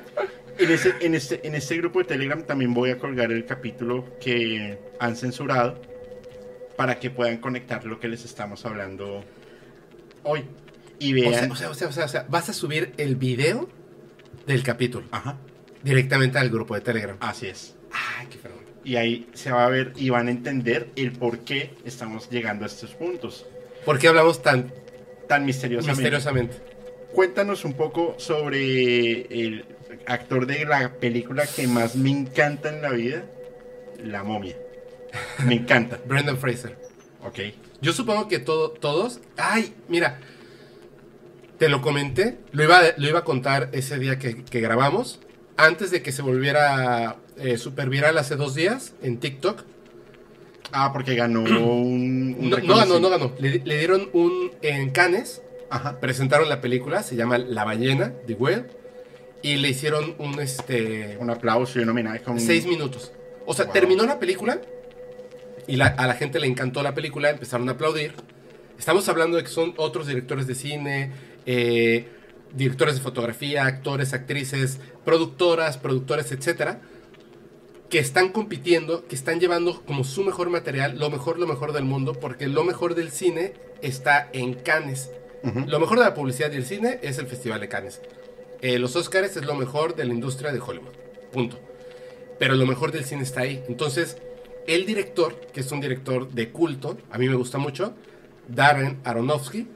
En 0.62 0.70
este, 0.70 0.94
en, 1.02 1.16
este, 1.16 1.48
en 1.48 1.56
este 1.56 1.76
grupo 1.78 2.00
de 2.00 2.06
Telegram 2.06 2.44
también 2.44 2.72
voy 2.72 2.92
a 2.92 3.00
colgar 3.00 3.32
el 3.32 3.46
capítulo 3.46 4.06
que 4.20 4.78
han 5.00 5.16
censurado 5.16 5.82
para 6.76 7.00
que 7.00 7.10
puedan 7.10 7.38
conectar 7.38 7.84
lo 7.86 8.00
que 8.00 8.08
les 8.08 8.24
estamos 8.26 8.64
hablando 8.64 9.24
hoy. 10.24 10.44
Y 11.00 11.20
O 11.26 11.32
sea, 11.32 11.42
vean. 11.42 11.52
o 11.52 11.56
sea, 11.56 11.70
o 11.72 11.74
sea, 11.74 11.88
o 11.88 11.92
sea, 11.92 12.06
o 12.06 12.08
sea, 12.08 12.26
vas 12.30 12.50
a 12.50 12.54
subir 12.54 12.94
el 12.98 13.16
video 13.16 13.68
del 14.46 14.62
capítulo 14.62 15.08
Ajá, 15.10 15.38
directamente 15.82 16.38
al 16.38 16.50
grupo 16.50 16.76
de 16.76 16.82
Telegram. 16.82 17.18
así 17.22 17.48
es. 17.48 17.76
Ay, 17.92 18.28
qué 18.30 18.38
fregón. 18.38 18.64
Y 18.84 18.98
ahí 18.98 19.28
se 19.34 19.52
va 19.52 19.66
a 19.66 19.70
ver 19.70 19.94
y 19.96 20.12
van 20.12 20.28
a 20.28 20.32
entender 20.32 20.92
el 20.96 21.12
por 21.12 21.40
qué 21.40 21.74
estamos 21.86 22.30
llegando 22.30 22.66
a 22.66 22.68
estos 22.68 22.94
puntos 22.94 23.48
¿Por 23.84 23.98
qué 23.98 24.08
hablamos 24.08 24.44
tan 24.44 24.72
tan 25.28 25.44
misteriosamente. 25.44 26.02
misteriosamente? 26.02 26.58
Cuéntanos 27.14 27.66
un 27.66 27.74
poco 27.74 28.16
sobre 28.18 29.22
el 29.22 29.66
actor 30.06 30.46
de 30.46 30.66
la 30.66 30.94
película 30.94 31.46
que 31.46 31.68
más 31.68 31.96
me 31.96 32.10
encanta 32.12 32.70
en 32.70 32.82
la 32.82 32.92
vida, 32.92 33.26
La 34.04 34.24
momia. 34.24 34.56
Me 35.46 35.56
encanta. 35.56 36.00
Brendan 36.06 36.38
Fraser. 36.38 36.78
Ok. 37.24 37.40
Yo 37.82 37.94
supongo 37.94 38.28
que 38.28 38.40
todo, 38.40 38.72
todos. 38.72 39.20
Ay, 39.38 39.74
mira. 39.88 40.20
Te 41.58 41.70
lo 41.70 41.82
comenté. 41.82 42.40
Lo 42.52 42.64
iba, 42.64 42.80
lo 42.98 43.08
iba 43.08 43.20
a 43.20 43.24
contar 43.24 43.70
ese 43.74 44.00
día 44.00 44.18
que, 44.18 44.44
que 44.44 44.62
grabamos. 44.62 45.20
Antes 45.58 45.92
de 45.92 46.02
que 46.02 46.12
se 46.12 46.22
volviera 46.22 47.18
eh, 47.38 47.58
super 47.58 47.90
viral 47.90 48.18
hace 48.18 48.36
dos 48.36 48.56
días 48.56 48.94
en 49.04 49.20
TikTok. 49.20 49.64
Ah, 50.72 50.92
porque 50.94 51.16
ganó 51.16 51.42
un. 51.42 51.52
un 52.40 52.50
No, 52.50 52.58
no 52.58 52.76
ganó, 52.78 53.00
no 53.00 53.10
ganó. 53.10 53.34
Le, 53.40 53.62
le 53.64 53.78
dieron 53.78 54.10
un. 54.14 54.52
En 54.62 54.90
Cannes. 54.90 55.42
Ajá. 55.70 56.00
Presentaron 56.00 56.50
la 56.50 56.62
película. 56.62 57.04
Se 57.04 57.16
llama 57.16 57.38
La 57.38 57.64
ballena, 57.64 58.14
The 58.26 58.34
Whale. 58.34 58.81
Y 59.42 59.56
le 59.58 59.70
hicieron 59.70 60.16
un 60.20 60.40
este. 60.40 61.18
Un 61.20 61.30
aplauso 61.30 61.80
y 61.80 61.84
un 61.84 61.90
homenaje. 61.90 62.22
un- 62.28 62.40
Seis 62.40 62.66
minutos. 62.66 63.12
O 63.46 63.54
sea, 63.54 63.66
Wow. 63.66 63.74
terminó 63.74 64.06
la 64.06 64.20
película 64.20 64.62
y 65.68 65.76
la- 65.78 65.88
a 65.88 66.08
la 66.08 66.14
gente 66.14 66.40
le 66.40 66.48
encantó 66.48 66.84
la 66.84 66.94
película, 66.94 67.30
empezaron 67.30 67.68
a 67.70 67.74
aplaudir. 67.74 68.14
Estamos 68.78 69.08
hablando 69.10 69.38
de 69.38 69.44
que 69.44 69.50
son 69.50 69.74
otros 69.78 70.08
directores 70.08 70.48
de 70.48 70.56
cine, 70.56 71.12
eh, 71.46 72.08
directores 72.54 72.96
de 72.96 73.02
fotografía, 73.02 73.66
actores, 73.66 74.14
actrices, 74.14 74.80
productoras, 75.06 75.78
productores, 75.78 76.32
etcétera, 76.32 76.82
que 77.90 78.00
están 78.00 78.30
compitiendo, 78.30 79.06
que 79.08 79.16
están 79.16 79.40
llevando 79.40 79.82
como 79.86 80.04
su 80.04 80.24
mejor 80.24 80.50
material, 80.50 80.98
lo 81.00 81.10
mejor, 81.10 81.40
lo 81.40 81.48
mejor 81.48 81.74
del 81.74 81.84
mundo, 81.86 82.14
porque 82.14 82.48
lo 82.48 82.64
mejor 82.64 82.96
del 82.96 83.12
cine 83.12 83.54
está 83.82 84.30
en 84.34 84.54
Cannes. 84.54 85.10
Ujú. 85.44 85.62
Lo 85.68 85.80
mejor 85.80 85.98
de 86.00 86.06
la 86.06 86.14
publicidad 86.14 86.52
y 86.52 86.58
el 86.58 86.66
cine 86.66 87.00
es 87.02 87.18
el 87.18 87.26
Festival 87.28 87.60
de 87.60 87.68
Cannes. 87.68 88.02
Eh, 88.62 88.80
los 88.80 88.96
Oscars 88.96 89.36
es 89.36 89.46
lo 89.46 89.56
mejor 89.56 89.96
de 89.96 90.06
la 90.06 90.14
industria 90.14 90.52
de 90.52 90.60
Hollywood. 90.60 90.94
Punto. 91.32 91.60
Pero 92.40 92.56
lo 92.56 92.66
mejor 92.66 92.92
del 92.92 93.06
cine 93.06 93.24
está 93.24 93.42
ahí. 93.42 93.64
Entonces, 93.68 94.18
el 94.68 94.86
director, 94.86 95.36
que 95.54 95.62
es 95.62 95.72
un 95.72 95.82
director 95.82 96.30
de 96.30 96.50
culto, 96.52 96.98
a 97.12 97.18
mí 97.18 97.28
me 97.28 97.36
gusta 97.36 97.58
mucho, 97.58 97.96
Darren 98.48 99.00
Aronofsky, 99.04 99.68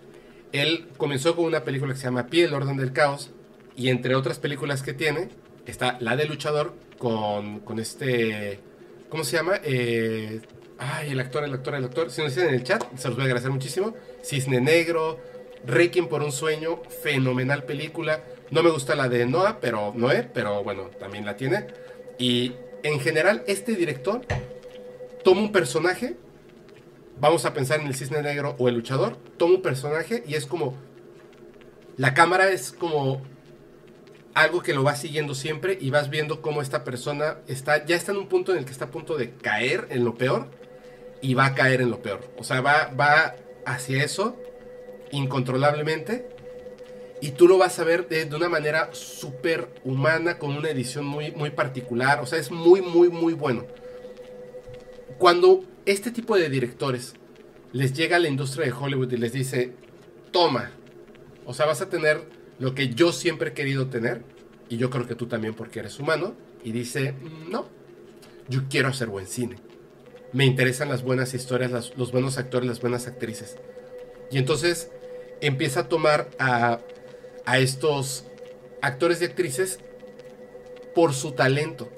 él 0.52 0.88
comenzó 0.98 1.36
con 1.36 1.46
una 1.46 1.64
película 1.64 1.94
que 1.94 2.00
se 2.00 2.06
llama 2.06 2.28
Pie, 2.28 2.46
el 2.46 2.54
orden 2.54 2.78
del 2.78 2.94
caos, 2.94 3.32
y 3.76 3.90
entre 3.90 4.16
otras 4.16 4.40
películas 4.40 4.84
que 4.84 4.94
tiene, 4.94 5.30
está 5.66 5.98
la 6.00 6.16
de 6.16 6.26
Luchador 6.26 6.74
con, 6.98 7.60
con 7.62 7.80
este... 7.80 8.60
¿Cómo 9.10 9.24
se 9.24 9.38
llama? 9.38 9.60
Eh, 9.64 10.42
ay, 10.78 11.12
el 11.12 11.20
actor, 11.20 11.44
el 11.44 11.54
actor, 11.54 11.76
el 11.76 11.86
actor. 11.86 12.10
Si 12.10 12.22
nos 12.22 12.34
dicen 12.36 12.50
en 12.50 12.56
el 12.56 12.64
chat, 12.64 12.84
se 12.98 13.08
los 13.08 13.16
voy 13.16 13.24
a 13.24 13.26
agradecer 13.26 13.52
muchísimo. 13.52 13.96
Cisne 14.24 14.62
Negro, 14.62 15.20
Requiem 15.66 16.08
por 16.08 16.22
un 16.22 16.32
sueño, 16.32 16.82
fenomenal 17.04 17.64
película. 17.64 18.24
No 18.52 18.62
me 18.62 18.70
gusta 18.70 18.96
la 18.96 19.10
de 19.10 19.26
Noah, 19.26 19.60
pero 19.60 19.94
Noé, 19.96 20.24
pero 20.24 20.64
bueno, 20.64 20.84
también 21.00 21.26
la 21.26 21.36
tiene. 21.36 21.68
Y 22.18 22.54
en 22.84 23.00
general, 23.00 23.44
este 23.48 23.76
director 23.76 24.22
toma 25.24 25.42
un 25.42 25.52
personaje, 25.52 26.16
vamos 27.20 27.46
a 27.46 27.54
pensar 27.54 27.80
en 27.80 27.88
el 27.88 27.96
cisne 27.96 28.22
negro 28.22 28.56
o 28.60 28.70
el 28.70 28.76
luchador, 28.76 29.18
toma 29.38 29.56
un 29.56 29.62
personaje 29.62 30.24
y 30.28 30.36
es 30.36 30.46
como, 30.46 30.76
la 31.98 32.14
cámara 32.14 32.50
es 32.50 32.72
como 32.72 33.24
algo 34.36 34.62
que 34.62 34.74
lo 34.74 34.84
va 34.84 34.96
siguiendo 34.96 35.34
siempre 35.34 35.78
y 35.80 35.90
vas 35.90 36.10
viendo 36.10 36.42
cómo 36.42 36.62
esta 36.62 36.84
persona 36.84 37.38
está, 37.48 37.86
ya 37.86 37.96
está 37.96 38.12
en 38.12 38.20
un 38.20 38.28
punto 38.28 38.52
en 38.52 38.60
el 38.60 38.66
que 38.66 38.72
está 38.72 38.86
a 38.86 38.92
punto 38.92 39.18
de 39.18 39.32
caer 39.32 39.88
en 39.90 40.04
lo 40.04 40.16
peor 40.16 40.52
y 41.22 41.34
va 41.34 41.48
a 41.48 41.56
caer 41.56 41.82
en 41.82 41.90
lo 41.90 42.02
peor. 42.02 42.20
O 42.38 42.44
sea, 42.44 42.62
va, 42.62 42.92
va 43.00 43.36
hacia 43.66 44.04
eso 44.04 44.38
incontrolablemente 45.12 46.35
y 47.22 47.32
tú 47.32 47.48
lo 47.48 47.58
vas 47.58 47.80
a 47.80 47.84
ver 47.84 48.08
de, 48.08 48.26
de 48.26 48.36
una 48.36 48.50
manera 48.50 48.90
súper 48.94 49.70
humana, 49.84 50.38
con 50.38 50.52
una 50.56 50.70
edición 50.70 51.06
muy, 51.06 51.32
muy 51.32 51.50
particular. 51.50 52.20
O 52.22 52.26
sea, 52.26 52.40
es 52.40 52.52
muy, 52.52 52.82
muy, 52.82 53.10
muy 53.10 53.34
bueno. 53.34 53.66
Cuando 55.18 55.64
este 55.86 56.12
tipo 56.12 56.36
de 56.36 56.50
directores 56.50 57.14
les 57.72 57.94
llega 57.94 58.18
a 58.18 58.20
la 58.20 58.28
industria 58.28 58.66
de 58.66 58.74
Hollywood 58.74 59.12
y 59.12 59.18
les 59.18 59.34
dice, 59.34 59.74
toma, 60.32 60.72
o 61.46 61.54
sea, 61.54 61.66
vas 61.66 61.82
a 61.82 61.90
tener 61.90 62.22
lo 62.60 62.74
que 62.74 62.90
yo 62.90 63.12
siempre 63.12 63.50
he 63.50 63.54
querido 63.54 63.88
tener, 63.88 64.24
y 64.70 64.78
yo 64.78 64.90
creo 64.90 65.08
que 65.08 65.16
tú 65.16 65.28
también 65.28 65.54
porque 65.54 65.80
eres 65.80 66.00
humano, 66.00 66.36
y 66.64 66.72
dice, 66.72 67.12
"Mm, 67.14 67.52
no, 67.52 67.68
yo 68.50 68.64
quiero 68.70 68.88
hacer 68.88 69.08
buen 69.08 69.28
cine. 69.28 69.58
Me 70.34 70.46
interesan 70.46 70.90
las 70.90 71.04
buenas 71.04 71.34
historias, 71.34 71.94
los 71.96 72.12
buenos 72.12 72.38
actores, 72.38 72.68
las 72.68 72.82
buenas 72.82 73.08
actrices. 73.08 73.58
Y 74.32 74.38
entonces 74.38 74.90
empieza 75.42 75.82
a 75.82 75.90
tomar 75.90 76.30
a, 76.40 76.80
a 77.46 77.58
estos 77.60 78.26
actores 78.82 79.22
y 79.22 79.26
actrices 79.26 79.80
por 80.94 81.14
su 81.14 81.32
talento, 81.34 81.90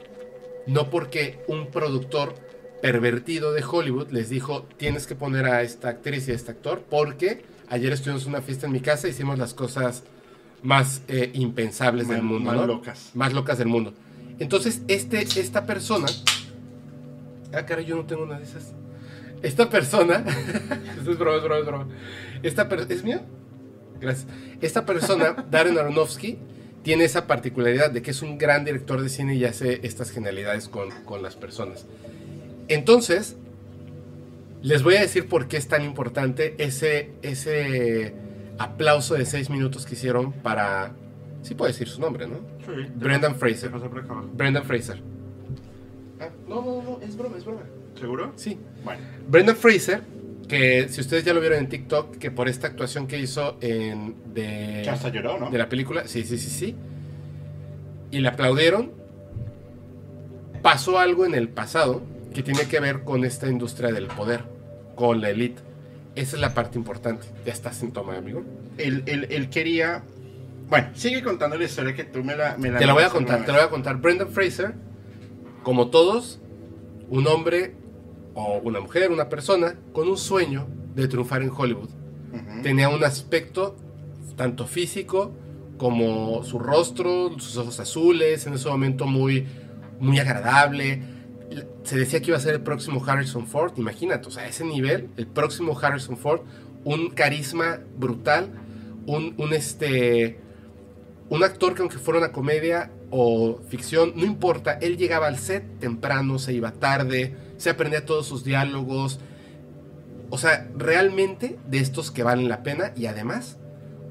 no 0.65 0.89
porque 0.89 1.39
un 1.47 1.67
productor 1.67 2.33
pervertido 2.81 3.53
de 3.53 3.63
Hollywood 3.63 4.11
les 4.11 4.29
dijo 4.29 4.67
tienes 4.77 5.07
que 5.07 5.15
poner 5.15 5.45
a 5.45 5.61
esta 5.63 5.89
actriz 5.89 6.27
y 6.27 6.31
a 6.31 6.35
este 6.35 6.51
actor 6.51 6.83
porque 6.89 7.43
ayer 7.69 7.91
estuvimos 7.91 8.23
en 8.23 8.29
una 8.29 8.41
fiesta 8.41 8.67
en 8.67 8.71
mi 8.71 8.81
casa 8.81 9.07
y 9.07 9.11
hicimos 9.11 9.39
las 9.39 9.53
cosas 9.55 10.03
más 10.61 11.01
eh, 11.07 11.31
impensables 11.33 12.07
del 12.07 12.21
mundo, 12.23 12.51
más 12.51 12.59
¿no? 12.61 12.67
locas. 12.67 13.11
más 13.15 13.33
locas 13.33 13.57
del 13.57 13.67
mundo. 13.67 13.93
Entonces 14.39 14.81
este 14.87 15.21
esta 15.21 15.65
persona, 15.65 16.07
ah 17.53 17.65
caray 17.65 17.85
yo 17.85 17.95
no 17.95 18.05
tengo 18.05 18.23
una 18.23 18.37
de 18.37 18.43
esas. 18.43 18.73
Esta 19.41 19.69
persona, 19.69 20.23
esto 20.97 21.11
es 21.11 21.17
broma, 21.17 21.37
es 21.37 21.43
broma, 21.43 21.59
es 21.59 21.65
broma. 21.65 21.87
Esta 22.43 22.67
per- 22.69 22.85
¿Es 22.89 23.03
mío? 23.03 23.21
Gracias. 23.99 24.27
Esta 24.61 24.85
persona, 24.85 25.45
Darren 25.51 25.77
Aronofsky, 25.77 26.37
tiene 26.83 27.03
esa 27.03 27.27
particularidad 27.27 27.91
de 27.91 28.01
que 28.01 28.11
es 28.11 28.21
un 28.21 28.37
gran 28.37 28.63
director 28.63 29.01
de 29.01 29.09
cine 29.09 29.35
y 29.35 29.45
hace 29.45 29.79
estas 29.83 30.11
genialidades 30.11 30.69
con, 30.69 30.89
con 31.05 31.21
las 31.21 31.35
personas. 31.35 31.85
Entonces, 32.67 33.35
les 34.61 34.83
voy 34.83 34.95
a 34.95 35.01
decir 35.01 35.27
por 35.27 35.47
qué 35.47 35.57
es 35.57 35.67
tan 35.67 35.83
importante 35.83 36.55
ese, 36.57 37.11
ese 37.21 38.13
aplauso 38.57 39.15
de 39.15 39.25
seis 39.25 39.49
minutos 39.49 39.85
que 39.85 39.95
hicieron 39.95 40.31
para 40.31 40.93
Sí 41.47 41.55
puedo 41.55 41.71
decir 41.71 41.87
su 41.87 42.01
nombre, 42.01 42.27
¿no? 42.27 42.39
Sí, 42.65 42.91
Brendan 42.95 43.35
Fraser. 43.35 43.71
Brendan 44.33 44.63
Fraser. 44.65 45.01
Ah, 46.19 46.27
no, 46.45 46.61
no, 46.61 46.83
no, 46.83 46.99
es 47.01 47.15
broma, 47.15 47.37
es 47.37 47.45
broma. 47.45 47.61
¿Seguro? 47.97 48.33
Sí. 48.35 48.59
Bueno. 48.83 49.01
Brendan 49.29 49.55
Fraser, 49.55 50.01
que 50.47 50.87
si 50.89 51.01
ustedes 51.01 51.23
ya 51.25 51.33
lo 51.33 51.39
vieron 51.41 51.59
en 51.59 51.69
TikTok, 51.69 52.17
que 52.17 52.31
por 52.31 52.47
esta 52.47 52.67
actuación 52.67 53.07
que 53.07 53.19
hizo 53.19 53.57
en 53.61 54.15
de, 54.33 54.81
Ya 54.85 54.93
hasta 54.93 55.09
lloró, 55.09 55.37
¿no? 55.39 55.49
de 55.49 55.57
la 55.57 55.67
película, 55.69 56.07
sí, 56.07 56.23
sí, 56.23 56.37
sí, 56.37 56.49
sí, 56.49 56.75
y 58.11 58.19
le 58.19 58.27
aplaudieron, 58.29 58.91
pasó 60.61 60.99
algo 60.99 61.25
en 61.25 61.35
el 61.35 61.49
pasado 61.49 62.01
que 62.33 62.43
tiene 62.43 62.65
que 62.67 62.79
ver 62.79 63.03
con 63.03 63.23
esta 63.25 63.47
industria 63.47 63.91
del 63.91 64.07
poder, 64.07 64.43
con 64.95 65.21
la 65.21 65.29
élite. 65.29 65.61
Esa 66.15 66.35
es 66.35 66.41
la 66.41 66.53
parte 66.53 66.77
importante. 66.77 67.27
Ya 67.45 67.53
estás 67.53 67.81
en 67.83 67.91
toma, 67.91 68.17
amigo. 68.17 68.43
Él, 68.77 69.03
él- 69.05 69.27
él 69.29 69.49
quería... 69.49 70.03
Bueno, 70.69 70.89
sigue 70.95 71.21
contando 71.23 71.57
la 71.57 71.63
historia 71.65 71.95
que 71.95 72.03
tú 72.03 72.23
me 72.23 72.35
la... 72.35 72.57
Me 72.57 72.71
la 72.71 72.79
Te 72.79 72.85
la 72.85 72.93
voy 72.93 73.03
a 73.03 73.09
contar, 73.09 73.45
te 73.45 73.51
la 73.51 73.59
voy 73.59 73.67
a 73.67 73.69
contar. 73.69 73.97
Brendan 73.97 74.29
Fraser, 74.29 74.73
como 75.63 75.89
todos, 75.89 76.39
un 77.09 77.27
hombre 77.27 77.75
o 78.37 78.59
una 78.63 78.79
mujer, 78.79 79.11
una 79.11 79.29
persona, 79.29 79.73
con 79.93 80.07
un 80.07 80.15
sueño 80.15 80.67
de 80.95 81.07
triunfar 81.07 81.41
en 81.41 81.49
Hollywood. 81.49 81.89
Tenía 82.61 82.87
un 82.87 83.03
aspecto 83.03 83.75
tanto 84.35 84.67
físico 84.67 85.31
como 85.79 86.43
su 86.43 86.59
rostro, 86.59 87.31
sus 87.39 87.57
ojos 87.57 87.79
azules, 87.79 88.45
en 88.45 88.53
ese 88.53 88.69
momento 88.69 89.07
muy, 89.07 89.47
muy 89.99 90.19
agradable. 90.19 91.01
Se 91.83 91.97
decía 91.97 92.21
que 92.21 92.27
iba 92.27 92.37
a 92.37 92.39
ser 92.39 92.53
el 92.53 92.61
próximo 92.61 93.03
Harrison 93.03 93.47
Ford, 93.47 93.73
imagínate, 93.77 94.27
o 94.27 94.31
sea, 94.31 94.43
a 94.43 94.47
ese 94.47 94.63
nivel, 94.65 95.09
el 95.17 95.25
próximo 95.25 95.77
Harrison 95.79 96.15
Ford, 96.15 96.41
un 96.83 97.09
carisma 97.09 97.79
brutal, 97.97 98.51
un, 99.07 99.33
un 99.37 99.53
este, 99.53 100.39
un 101.29 101.43
actor 101.43 101.73
que 101.73 101.81
aunque 101.81 101.97
fuera 101.97 102.19
una 102.19 102.31
comedia 102.31 102.91
o 103.09 103.59
ficción, 103.67 104.13
no 104.15 104.25
importa, 104.25 104.73
él 104.73 104.95
llegaba 104.95 105.25
al 105.25 105.39
set 105.39 105.79
temprano, 105.79 106.37
se 106.37 106.53
iba 106.53 106.71
tarde, 106.71 107.46
se 107.57 107.69
aprendía 107.69 108.05
todos 108.05 108.25
sus 108.27 108.43
diálogos, 108.43 109.19
o 110.29 110.37
sea, 110.37 110.69
realmente 110.75 111.57
de 111.67 111.79
estos 111.79 112.11
que 112.11 112.23
valen 112.23 112.49
la 112.49 112.63
pena 112.63 112.91
y 112.95 113.05
además, 113.05 113.57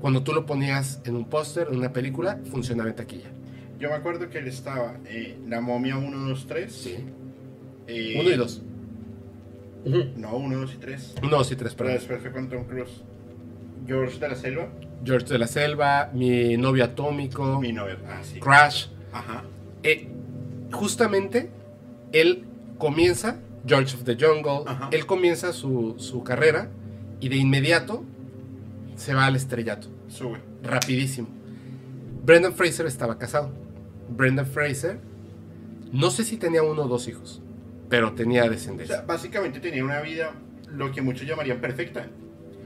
cuando 0.01 0.23
tú 0.23 0.33
lo 0.33 0.47
ponías 0.47 1.01
en 1.05 1.17
un 1.17 1.25
póster, 1.27 1.69
en 1.71 1.79
una 1.79 1.93
película, 1.93 2.39
funcionaba 2.51 2.89
en 2.91 2.97
taquilla. 2.97 3.31
Yo 3.79 3.91
me 3.91 3.95
acuerdo 3.97 4.31
que 4.31 4.39
él 4.39 4.49
estaba 4.49 4.95
eh, 5.07 5.39
La 5.49 5.61
Momia 5.61 5.97
1, 5.99 6.29
2, 6.29 6.47
3. 6.47 6.73
Sí. 6.73 6.97
eh, 7.87 8.17
Uno 8.21 8.31
y 8.31 8.37
dos. 8.37 8.63
No, 10.17 10.37
1, 10.37 10.59
2 10.61 10.75
y 10.75 10.77
3. 10.79 11.15
Uno, 11.23 11.37
dos 11.37 11.53
y 11.53 11.57
tres, 11.57 11.75
Pero 11.75 11.89
perdón. 11.91 11.95
después 11.95 12.23
fue 12.23 12.33
con 12.33 12.49
Tom 12.49 12.65
Cruise. 12.65 13.03
George 13.87 14.19
de 14.19 14.29
la 14.29 14.35
Selva. 14.35 14.69
George 15.05 15.27
de 15.29 15.39
la 15.39 15.47
Selva, 15.47 16.11
Mi 16.13 16.57
novio 16.57 16.85
atómico, 16.85 17.61
Mi 17.61 17.73
novio. 17.73 17.99
Ah, 18.09 18.19
sí. 18.23 18.41
Crash. 18.41 18.87
Ajá. 19.13 19.45
Eh, 19.85 20.09
justamente, 20.73 21.51
él 22.13 22.47
comienza, 22.79 23.39
George 23.67 23.95
of 23.97 24.05
the 24.05 24.17
Jungle, 24.19 24.62
Ajá. 24.67 24.89
él 24.93 25.07
comienza 25.07 25.53
su, 25.53 25.95
su 25.99 26.23
carrera 26.23 26.71
y 27.21 27.29
de 27.29 27.37
inmediato 27.37 28.05
se 28.97 29.15
va 29.15 29.27
al 29.27 29.37
estrellato. 29.37 29.89
Sube. 30.09 30.39
rapidísimo. 30.62 31.29
Brendan 32.25 32.55
Fraser 32.55 32.87
estaba 32.87 33.19
casado. 33.19 33.51
Brendan 34.09 34.47
Fraser, 34.47 34.99
no 35.93 36.11
sé 36.11 36.25
si 36.25 36.37
tenía 36.37 36.62
uno 36.62 36.83
o 36.83 36.89
dos 36.89 37.09
hijos, 37.09 37.41
pero 37.89 38.12
tenía 38.12 38.43
O 38.43 38.45
sea, 38.45 38.51
descendencia. 38.53 39.03
básicamente 39.03 39.59
tenía 39.61 39.85
una 39.85 40.01
vida, 40.01 40.33
lo 40.71 40.93
que 40.93 41.03
muchos 41.03 41.27
llamarían 41.27 41.61
perfecta. 41.61 42.07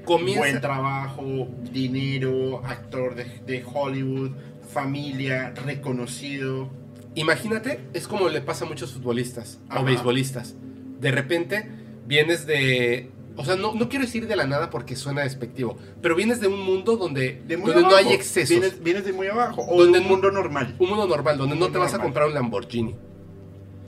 Comienza, 0.04 0.40
Buen 0.40 0.60
trabajo, 0.60 1.48
dinero, 1.72 2.62
actor 2.64 3.14
de, 3.14 3.24
de 3.46 3.62
Hollywood, 3.64 4.30
familia, 4.72 5.52
reconocido. 5.66 6.70
Imagínate, 7.14 7.80
es 7.92 8.06
como 8.06 8.28
le 8.28 8.40
pasa 8.40 8.64
a 8.64 8.68
muchos 8.68 8.92
futbolistas 8.92 9.58
Ajá. 9.68 9.80
o 9.80 9.84
beisbolistas. 9.84 10.54
De 11.00 11.10
repente 11.10 11.68
vienes 12.06 12.46
de, 12.46 13.10
o 13.36 13.44
sea, 13.44 13.56
no, 13.56 13.74
no 13.74 13.88
quiero 13.88 14.04
decir 14.04 14.26
de 14.26 14.36
la 14.36 14.46
nada 14.46 14.70
porque 14.70 14.96
suena 14.96 15.22
despectivo, 15.22 15.76
pero 16.02 16.14
vienes 16.14 16.40
de 16.40 16.48
un 16.48 16.60
mundo 16.60 16.96
donde, 16.96 17.42
De 17.46 17.56
donde 17.56 17.82
no 17.82 17.94
hay 17.96 18.12
excesos. 18.12 18.50
Vienes, 18.50 18.82
vienes 18.82 19.04
de 19.04 19.12
muy 19.12 19.28
abajo. 19.28 19.64
O 19.68 19.82
Donde 19.82 19.98
de 19.98 20.04
un 20.04 20.10
mundo 20.10 20.30
normal. 20.30 20.74
un 20.78 20.88
mundo 20.88 21.06
normal 21.06 21.38
donde 21.38 21.56
no 21.56 21.70
te 21.70 21.78
vas 21.78 21.94
a 21.94 21.98
comprar 21.98 22.26
un 22.26 22.34
Lamborghini. 22.34 22.96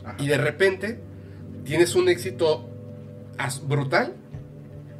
Ajá. 0.04 0.16
Y 0.18 0.26
de 0.26 0.38
repente 0.38 1.00
tienes 1.64 1.94
un 1.94 2.08
éxito 2.08 2.68
brutal 3.64 4.14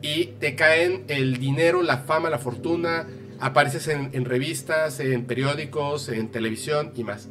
y 0.01 0.27
te 0.39 0.55
caen 0.57 1.05
el 1.09 1.39
dinero, 1.39 1.83
la 1.83 1.99
fama, 1.99 2.29
la 2.29 2.39
fortuna, 2.39 3.07
apareces 3.41 3.89
en, 3.89 4.11
en 4.13 4.25
revistas, 4.25 5.01
en 5.01 5.25
periódicos, 5.27 6.09
en 6.09 6.29
televisión 6.31 6.93
y 6.97 7.05
más. 7.05 7.29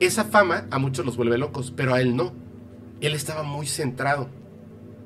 Esa 0.00 0.24
fama 0.24 0.66
a 0.70 0.78
muchos 0.78 1.04
los 1.04 1.16
vuelve 1.16 1.38
locos, 1.38 1.72
pero 1.74 1.94
a 1.94 2.00
él 2.00 2.16
no. 2.16 2.32
Él 3.00 3.14
estaba 3.14 3.42
muy 3.42 3.66
centrado 3.66 4.28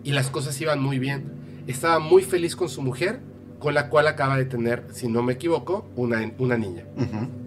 y 0.02 0.12
las 0.12 0.30
cosas 0.30 0.60
iban 0.60 0.80
muy 0.80 0.98
bien. 0.98 1.24
Estaba 1.66 1.98
muy 1.98 2.22
feliz 2.22 2.56
con 2.56 2.68
su 2.68 2.82
mujer, 2.82 3.20
con 3.58 3.74
la 3.74 3.88
cual 3.88 4.06
acaba 4.06 4.36
de 4.36 4.44
tener, 4.44 4.86
si 4.92 5.08
no 5.08 5.22
me 5.22 5.34
equivoco, 5.34 5.86
una, 5.96 6.32
una 6.38 6.56
niña 6.56 6.84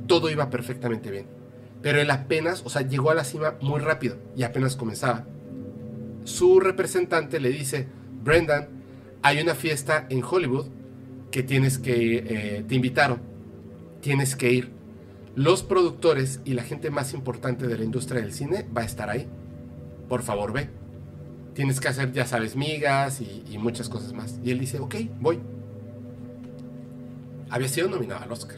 todo 0.08 0.30
iba 0.30 0.50
perfectamente 0.50 1.12
bien. 1.12 1.28
Pero 1.82 2.02
él 2.02 2.10
apenas, 2.10 2.64
o 2.66 2.70
sea, 2.70 2.82
llegó 2.82 3.12
a 3.12 3.16
la 3.16 3.24
cima 3.24 3.56
muy 3.62 3.80
rápido 3.80 4.18
y 4.36 4.44
apenas 4.44 4.76
comenzaba. 4.76 5.26
Su 6.24 6.60
representante 6.60 7.40
le 7.40 7.50
dice, 7.50 7.88
Brendan, 8.24 8.70
hay 9.22 9.40
una 9.40 9.54
fiesta 9.54 10.08
en 10.10 10.24
Hollywood 10.24 10.68
que 11.30 11.44
tienes 11.44 11.78
que, 11.78 12.18
eh, 12.18 12.66
te 12.68 12.76
invitaron, 12.76 13.20
tienes 14.02 14.36
que 14.36 14.52
ir. 14.52 14.77
Los 15.38 15.62
productores 15.62 16.42
y 16.46 16.56
la 16.56 16.64
gente 16.64 16.90
más 16.90 17.14
importante 17.14 17.68
de 17.68 17.78
la 17.78 17.84
industria 17.84 18.22
del 18.22 18.34
cine 18.34 18.68
va 18.76 18.82
a 18.82 18.86
estar 18.86 19.08
ahí. 19.08 19.28
Por 20.10 20.24
favor, 20.24 20.52
ve. 20.52 20.68
Tienes 21.54 21.80
que 21.80 21.88
hacer, 21.90 22.12
ya 22.12 22.26
sabes, 22.26 22.56
migas 22.56 23.22
y, 23.22 23.44
y 23.48 23.60
muchas 23.60 23.88
cosas 23.88 24.14
más. 24.14 24.40
Y 24.44 24.50
él 24.50 24.58
dice, 24.58 24.80
ok, 24.80 24.96
voy. 25.20 25.38
Había 27.52 27.68
sido 27.68 27.88
nominado 27.88 28.24
al 28.24 28.32
Oscar 28.32 28.58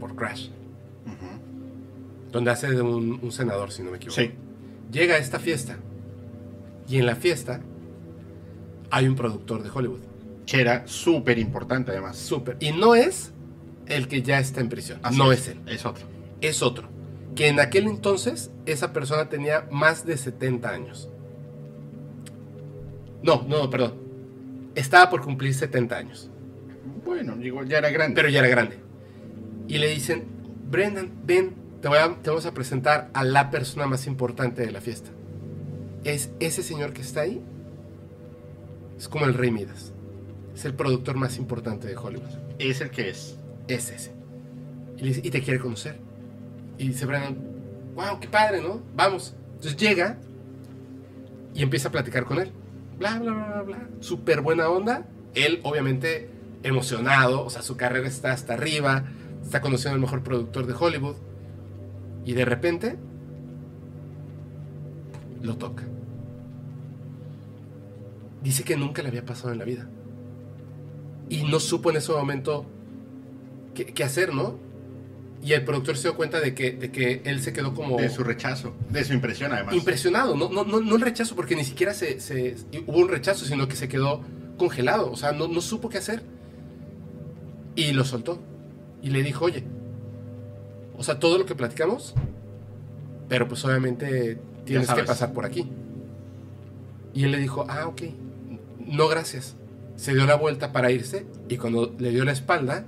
por 0.00 0.16
Crash, 0.16 0.48
donde 2.32 2.50
hace 2.50 2.70
de 2.70 2.82
un, 2.82 3.20
un 3.22 3.30
senador, 3.30 3.70
si 3.70 3.84
no 3.84 3.92
me 3.92 3.98
equivoco. 3.98 4.20
Sí. 4.20 4.32
Llega 4.90 5.14
a 5.14 5.18
esta 5.18 5.38
fiesta 5.38 5.76
y 6.88 6.98
en 6.98 7.06
la 7.06 7.14
fiesta 7.14 7.60
hay 8.90 9.06
un 9.06 9.14
productor 9.14 9.62
de 9.62 9.70
Hollywood. 9.70 10.00
Que 10.44 10.60
era 10.60 10.88
súper 10.88 11.38
importante 11.38 11.92
además. 11.92 12.16
Súper. 12.16 12.56
Y 12.58 12.72
no 12.72 12.96
es 12.96 13.32
el 13.86 14.08
que 14.08 14.22
ya 14.22 14.38
está 14.38 14.60
en 14.60 14.68
prisión. 14.68 14.98
Así 15.02 15.16
no 15.18 15.32
es 15.32 15.48
él. 15.48 15.60
Es 15.66 15.84
otro. 15.86 16.06
Es 16.40 16.62
otro. 16.62 16.88
Que 17.34 17.48
en 17.48 17.58
aquel 17.60 17.86
entonces 17.86 18.50
esa 18.66 18.92
persona 18.92 19.28
tenía 19.28 19.66
más 19.70 20.06
de 20.06 20.16
70 20.16 20.68
años. 20.70 21.08
No, 23.22 23.44
no, 23.48 23.68
perdón. 23.70 23.94
Estaba 24.74 25.08
por 25.10 25.22
cumplir 25.22 25.54
70 25.54 25.96
años. 25.96 26.30
Bueno, 27.04 27.36
igual 27.42 27.68
ya 27.68 27.78
era 27.78 27.90
grande. 27.90 28.14
pero 28.14 28.28
ya 28.28 28.40
era 28.40 28.48
grande. 28.48 28.78
Y 29.68 29.78
le 29.78 29.88
dicen, 29.88 30.24
Brendan, 30.70 31.10
ven, 31.24 31.54
te, 31.80 31.88
voy 31.88 31.98
a- 31.98 32.14
te 32.22 32.30
vamos 32.30 32.46
a 32.46 32.52
presentar 32.52 33.10
a 33.14 33.24
la 33.24 33.50
persona 33.50 33.86
más 33.86 34.06
importante 34.06 34.62
de 34.64 34.70
la 34.72 34.80
fiesta. 34.80 35.10
Es 36.04 36.30
ese 36.40 36.62
señor 36.62 36.92
que 36.92 37.02
está 37.02 37.22
ahí. 37.22 37.40
Es 38.98 39.08
como 39.08 39.24
el 39.26 39.34
rey 39.34 39.50
Midas. 39.50 39.92
Es 40.54 40.64
el 40.64 40.74
productor 40.74 41.16
más 41.16 41.38
importante 41.38 41.86
de 41.88 41.96
Hollywood. 41.96 42.28
es 42.58 42.80
el 42.80 42.90
que 42.90 43.08
es. 43.10 43.36
Es 43.68 43.90
ese. 43.90 44.12
Y, 44.96 45.02
le 45.02 45.08
dice, 45.08 45.20
y 45.24 45.30
te 45.30 45.42
quiere 45.42 45.58
conocer. 45.58 45.98
Y 46.78 46.88
dice 46.88 47.06
Brendan, 47.06 47.38
wow, 47.94 48.20
qué 48.20 48.28
padre, 48.28 48.60
¿no? 48.60 48.82
Vamos. 48.94 49.34
Entonces 49.54 49.76
llega 49.76 50.18
y 51.54 51.62
empieza 51.62 51.88
a 51.88 51.92
platicar 51.92 52.24
con 52.24 52.38
él. 52.38 52.52
Bla, 52.98 53.18
bla, 53.18 53.32
bla, 53.32 53.46
bla, 53.46 53.62
bla. 53.62 53.88
Súper 54.00 54.40
buena 54.40 54.68
onda. 54.68 55.06
Él, 55.34 55.60
obviamente, 55.62 56.30
emocionado. 56.62 57.44
O 57.44 57.50
sea, 57.50 57.62
su 57.62 57.76
carrera 57.76 58.08
está 58.08 58.32
hasta 58.32 58.54
arriba. 58.54 59.04
Está 59.42 59.60
conociendo 59.60 59.94
al 59.94 60.00
mejor 60.00 60.22
productor 60.22 60.66
de 60.66 60.74
Hollywood. 60.78 61.16
Y 62.24 62.34
de 62.34 62.44
repente, 62.44 62.96
lo 65.42 65.56
toca. 65.56 65.84
Dice 68.42 68.64
que 68.64 68.76
nunca 68.76 69.02
le 69.02 69.08
había 69.08 69.24
pasado 69.24 69.52
en 69.52 69.58
la 69.58 69.64
vida. 69.64 69.88
Y 71.28 71.44
no 71.44 71.60
supo 71.60 71.90
en 71.90 71.96
ese 71.96 72.12
momento 72.12 72.66
qué, 73.74 73.86
qué 73.86 74.04
hacer, 74.04 74.32
¿no? 74.34 74.56
Y 75.42 75.52
el 75.52 75.64
productor 75.64 75.96
se 75.96 76.04
dio 76.08 76.16
cuenta 76.16 76.40
de 76.40 76.54
que, 76.54 76.70
de 76.72 76.90
que 76.90 77.20
él 77.26 77.40
se 77.42 77.52
quedó 77.52 77.74
como 77.74 77.98
De 77.98 78.08
su 78.08 78.24
rechazo. 78.24 78.72
De 78.88 79.04
su 79.04 79.12
impresión 79.12 79.52
además. 79.52 79.74
impresionado. 79.74 80.34
No, 80.36 80.48
no, 80.48 80.64
no, 80.64 80.80
no 80.80 80.96
el 80.96 81.02
rechazo, 81.02 81.36
porque 81.36 81.54
ni 81.54 81.64
siquiera 81.64 81.92
se, 81.92 82.18
se- 82.20 82.56
hubo 82.86 82.98
un 82.98 83.08
rechazo, 83.08 83.44
sino 83.44 83.68
que 83.68 83.76
se 83.76 83.86
quedó 83.88 84.22
congelado. 84.56 85.10
O 85.10 85.16
sea, 85.16 85.32
no, 85.32 85.46
no 85.48 85.60
supo 85.60 85.90
qué 85.90 85.98
hacer. 85.98 86.22
Y 87.76 87.92
lo 87.92 88.04
soltó. 88.04 88.38
Y 89.02 89.10
le 89.10 89.22
dijo, 89.22 89.44
oye, 89.44 89.64
o 90.96 91.02
sea, 91.04 91.18
todo 91.18 91.36
lo 91.36 91.44
que 91.44 91.54
platicamos, 91.54 92.14
pero 93.28 93.46
pues 93.48 93.62
obviamente 93.66 94.38
tienes 94.64 94.90
que 94.90 95.02
pasar 95.02 95.32
por 95.34 95.44
aquí. 95.44 95.68
Y 97.12 97.24
él 97.24 97.32
le 97.32 97.38
dijo, 97.38 97.66
ah, 97.68 97.86
ok, 97.86 98.02
no 98.86 99.08
gracias. 99.08 99.56
Se 99.96 100.14
dio 100.14 100.24
la 100.24 100.36
vuelta 100.36 100.72
para 100.72 100.90
irse 100.90 101.26
y 101.48 101.56
cuando 101.58 101.94
le 101.98 102.10
dio 102.10 102.24
la 102.24 102.32
espalda, 102.32 102.86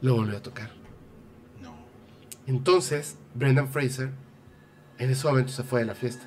lo 0.00 0.14
volvió 0.14 0.38
a 0.38 0.42
tocar. 0.42 0.70
No. 1.60 1.74
Entonces, 2.46 3.16
Brendan 3.34 3.68
Fraser 3.68 4.10
en 4.98 5.10
ese 5.10 5.26
momento 5.26 5.52
se 5.52 5.62
fue 5.62 5.80
de 5.80 5.86
la 5.86 5.94
fiesta. 5.94 6.24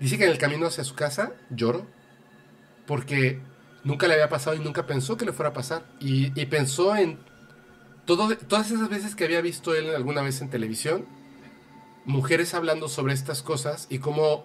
Dice 0.00 0.18
que 0.18 0.24
en 0.24 0.30
el 0.30 0.38
camino 0.38 0.66
hacia 0.66 0.84
su 0.84 0.94
casa 0.94 1.32
lloró 1.50 1.86
porque 2.86 3.40
nunca 3.84 4.08
le 4.08 4.14
había 4.14 4.28
pasado 4.28 4.56
y 4.56 4.60
nunca 4.60 4.86
pensó 4.86 5.16
que 5.16 5.24
le 5.24 5.32
fuera 5.32 5.50
a 5.50 5.52
pasar. 5.52 5.86
Y, 6.00 6.38
y 6.40 6.46
pensó 6.46 6.96
en 6.96 7.18
todo, 8.04 8.36
todas 8.36 8.70
esas 8.70 8.88
veces 8.88 9.14
que 9.14 9.24
había 9.24 9.40
visto 9.40 9.74
él 9.74 9.94
alguna 9.94 10.22
vez 10.22 10.40
en 10.40 10.50
televisión, 10.50 11.06
mujeres 12.04 12.54
hablando 12.54 12.88
sobre 12.88 13.14
estas 13.14 13.42
cosas 13.42 13.86
y 13.90 13.98
cómo, 13.98 14.44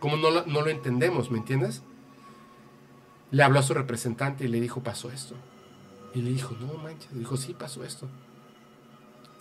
cómo 0.00 0.16
no, 0.16 0.44
no 0.44 0.60
lo 0.60 0.68
entendemos, 0.68 1.30
¿me 1.30 1.38
entiendes? 1.38 1.82
Le 3.30 3.42
habló 3.42 3.60
a 3.60 3.62
su 3.62 3.74
representante 3.74 4.44
y 4.44 4.48
le 4.48 4.60
dijo, 4.60 4.82
pasó 4.82 5.10
esto. 5.10 5.34
Y 6.14 6.22
le 6.22 6.30
dijo, 6.30 6.56
no 6.60 6.74
manches. 6.74 7.12
Le 7.12 7.20
dijo, 7.20 7.36
sí, 7.36 7.54
pasó 7.54 7.84
esto. 7.84 8.08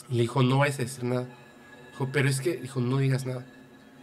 Y 0.10 0.16
le 0.16 0.22
dijo, 0.22 0.44
no 0.44 0.60
vayas 0.60 0.80
a 0.80 0.84
decir 0.84 1.04
nada. 1.04 1.28
Dijo, 1.92 2.10
pero 2.12 2.30
es 2.30 2.42
que, 2.42 2.58
dijo, 2.58 2.82
no 2.82 2.98
digas 2.98 3.26
nada. 3.26 3.46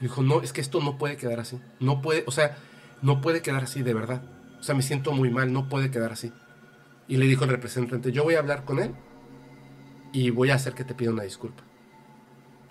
Dijo, 0.01 0.23
no, 0.23 0.43
es 0.43 0.53
que 0.53 0.61
esto 0.61 0.81
no 0.81 0.99
puede 0.99 1.17
quedar 1.17 1.39
así. 1.41 1.61
No 1.79 2.03
puede, 2.03 2.25
o 2.27 2.31
sea, 2.31 2.57
no 3.03 3.21
puede 3.21 3.43
quedar 3.43 3.65
así 3.65 3.83
de 3.83 3.95
verdad. 3.95 4.23
O 4.59 4.63
sea, 4.63 4.75
me 4.75 4.83
siento 4.83 5.13
muy 5.13 5.31
mal, 5.31 5.53
no 5.53 5.69
puede 5.69 5.91
quedar 5.91 6.13
así. 6.13 6.33
Y 7.09 7.17
le 7.17 7.27
dijo 7.27 7.45
el 7.45 7.51
representante, 7.51 8.13
yo 8.13 8.25
voy 8.25 8.35
a 8.35 8.39
hablar 8.39 8.65
con 8.65 8.79
él 8.79 8.95
y 10.13 10.31
voy 10.31 10.51
a 10.51 10.55
hacer 10.55 10.75
que 10.75 10.85
te 10.85 10.95
pida 10.95 11.11
una 11.11 11.25
disculpa. 11.25 11.63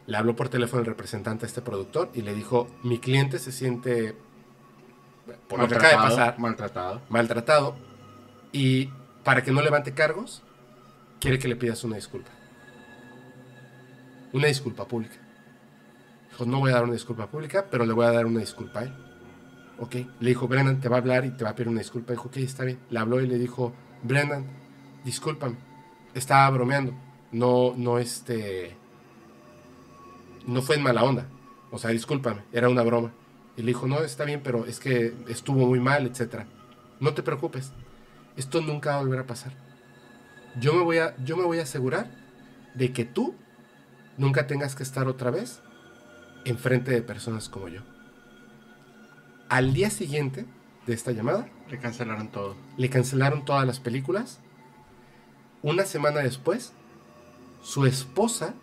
Le 0.07 0.17
habló 0.17 0.35
por 0.35 0.49
teléfono 0.49 0.81
el 0.81 0.85
representante 0.85 1.45
a 1.45 1.47
este 1.47 1.61
productor 1.61 2.11
y 2.13 2.21
le 2.21 2.33
dijo, 2.33 2.67
mi 2.83 2.99
cliente 2.99 3.39
se 3.39 3.51
siente, 3.51 4.15
por 5.47 5.59
lo 5.59 5.67
que 5.67 5.75
acaba 5.75 5.89
de 5.89 5.97
Maltratado, 5.97 6.15
pasar, 6.15 6.39
Maltratado. 6.39 7.01
maltratado 7.09 7.75
y 8.51 8.89
para 9.23 9.43
que 9.43 9.51
no 9.51 9.61
levante 9.61 9.93
cargos, 9.93 10.41
quiere 11.19 11.39
que 11.39 11.47
le 11.47 11.55
pidas 11.55 11.83
una 11.83 11.95
disculpa. 11.95 12.31
Una 14.33 14.47
disculpa 14.47 14.87
pública. 14.87 15.15
Dijo, 16.31 16.45
no 16.45 16.59
voy 16.59 16.71
a 16.71 16.75
dar 16.75 16.83
una 16.83 16.93
disculpa 16.93 17.27
pública, 17.27 17.67
pero 17.69 17.85
le 17.85 17.93
voy 17.93 18.05
a 18.05 18.11
dar 18.11 18.25
una 18.25 18.39
disculpa 18.39 18.79
a 18.79 18.83
él. 18.83 18.93
Ok. 19.79 19.95
Le 20.19 20.29
dijo, 20.29 20.47
Brennan 20.47 20.79
te 20.79 20.89
va 20.89 20.97
a 20.97 20.99
hablar 20.99 21.25
y 21.25 21.31
te 21.31 21.43
va 21.43 21.51
a 21.51 21.55
pedir 21.55 21.69
una 21.69 21.79
disculpa. 21.79 22.13
Dijo, 22.13 22.29
ok, 22.29 22.37
está 22.37 22.63
bien. 22.63 22.79
Le 22.89 22.99
habló 22.99 23.19
y 23.19 23.27
le 23.27 23.37
dijo, 23.37 23.73
Brennan, 24.03 24.45
discúlpame. 25.03 25.57
Estaba 26.13 26.49
bromeando. 26.49 26.93
No, 27.31 27.73
no 27.75 27.99
este... 27.99 28.77
No 30.45 30.61
fue 30.61 30.77
en 30.77 30.83
mala 30.83 31.03
onda. 31.03 31.27
O 31.71 31.77
sea, 31.77 31.91
discúlpame, 31.91 32.41
era 32.51 32.67
una 32.69 32.83
broma. 32.83 33.11
Y 33.55 33.61
le 33.61 33.67
dijo, 33.67 33.87
no, 33.87 33.99
está 33.99 34.25
bien, 34.25 34.41
pero 34.43 34.65
es 34.65 34.79
que 34.79 35.13
estuvo 35.27 35.65
muy 35.65 35.79
mal, 35.79 36.05
etcétera. 36.05 36.47
No 36.99 37.13
te 37.13 37.23
preocupes. 37.23 37.73
Esto 38.37 38.61
nunca 38.61 38.91
va 38.91 38.95
a 38.97 39.01
volver 39.01 39.19
a 39.19 39.27
pasar. 39.27 39.53
Yo 40.59 40.73
me 40.73 40.83
voy 40.83 40.97
a, 40.97 41.15
yo 41.23 41.37
me 41.37 41.43
voy 41.43 41.59
a 41.59 41.63
asegurar 41.63 42.09
de 42.75 42.93
que 42.93 43.05
tú 43.05 43.35
nunca 44.17 44.47
tengas 44.47 44.75
que 44.75 44.83
estar 44.83 45.07
otra 45.07 45.31
vez 45.31 45.61
enfrente 46.45 46.91
de 46.91 47.01
personas 47.01 47.49
como 47.49 47.67
yo. 47.67 47.81
Al 49.49 49.73
día 49.73 49.89
siguiente 49.89 50.45
de 50.87 50.93
esta 50.93 51.11
llamada, 51.11 51.47
Le 51.69 51.79
cancelaron 51.79 52.31
todo. 52.31 52.55
le 52.77 52.89
cancelaron 52.89 53.45
todas 53.45 53.65
las 53.67 53.79
películas. 53.79 54.39
Una 55.61 55.85
semana 55.85 56.21
después, 56.21 56.73
su 57.61 57.85
esposa 57.85 58.55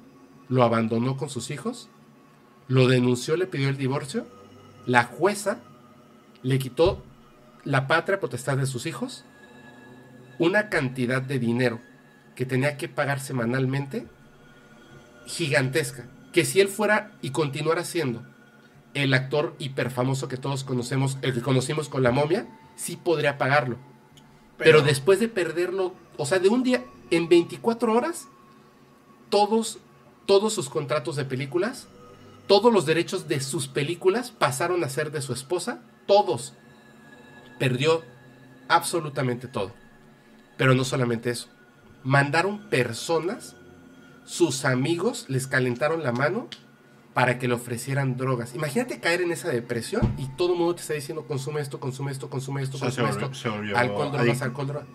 lo 0.48 0.64
abandonó 0.64 1.16
con 1.16 1.28
sus 1.28 1.50
hijos, 1.50 1.88
lo 2.66 2.88
denunció, 2.88 3.36
le 3.36 3.46
pidió 3.46 3.68
el 3.68 3.76
divorcio, 3.76 4.26
la 4.86 5.04
jueza 5.04 5.60
le 6.42 6.58
quitó 6.58 7.02
la 7.64 7.86
patria 7.86 8.20
potestad 8.20 8.56
de 8.56 8.66
sus 8.66 8.86
hijos, 8.86 9.24
una 10.38 10.68
cantidad 10.68 11.22
de 11.22 11.38
dinero 11.38 11.80
que 12.34 12.46
tenía 12.46 12.76
que 12.76 12.88
pagar 12.88 13.20
semanalmente 13.20 14.06
gigantesca, 15.26 16.06
que 16.32 16.44
si 16.44 16.60
él 16.60 16.68
fuera 16.68 17.12
y 17.20 17.30
continuara 17.30 17.84
siendo 17.84 18.22
el 18.94 19.14
actor 19.14 19.54
hiperfamoso 19.58 20.28
que 20.28 20.36
todos 20.36 20.64
conocemos, 20.64 21.18
el 21.22 21.34
que 21.34 21.42
conocimos 21.42 21.88
con 21.88 22.02
la 22.02 22.10
momia, 22.10 22.46
sí 22.76 22.96
podría 22.96 23.38
pagarlo. 23.38 23.76
Pero, 24.56 24.82
después 24.82 25.20
de 25.20 25.28
perderlo, 25.28 25.94
o 26.16 26.26
sea, 26.26 26.38
de 26.40 26.48
un 26.48 26.62
día, 26.62 26.84
en 27.10 27.28
24 27.28 27.92
horas, 27.92 28.28
todos, 29.30 29.78
todos 30.26 30.52
sus 30.52 30.68
contratos 30.68 31.16
de 31.16 31.24
películas, 31.24 31.86
todos 32.48 32.72
los 32.72 32.86
derechos 32.86 33.28
de 33.28 33.40
sus 33.40 33.68
películas 33.68 34.30
pasaron 34.30 34.82
a 34.82 34.88
ser 34.88 35.12
de 35.12 35.22
su 35.22 35.32
esposa, 35.32 35.82
todos. 36.06 36.54
Perdió 37.58 38.02
absolutamente 38.68 39.46
todo. 39.46 39.72
Pero 40.58 40.74
no 40.74 40.84
solamente 40.84 41.30
eso. 41.30 41.48
Mandaron 42.04 42.68
personas, 42.68 43.56
sus 44.26 44.66
amigos 44.66 45.24
les 45.28 45.46
calentaron 45.46 46.02
la 46.02 46.12
mano 46.12 46.48
para 47.14 47.38
que 47.38 47.48
le 47.48 47.54
ofrecieran 47.54 48.16
drogas. 48.16 48.54
Imagínate 48.54 49.00
caer 49.00 49.22
en 49.22 49.32
esa 49.32 49.48
depresión 49.48 50.14
y 50.18 50.28
todo 50.36 50.52
el 50.52 50.58
mundo 50.58 50.74
te 50.74 50.82
está 50.82 50.94
diciendo 50.94 51.26
consume 51.26 51.60
esto, 51.60 51.80
consume 51.80 52.12
esto, 52.12 52.28
consume 52.28 52.62
esto, 52.62 52.78
consume 52.78 53.10
esto. 53.10 53.30
alcohol, 53.74 54.12
drogas, 54.12 54.42
alcohol, 54.42 54.66
drogas. 54.66 54.88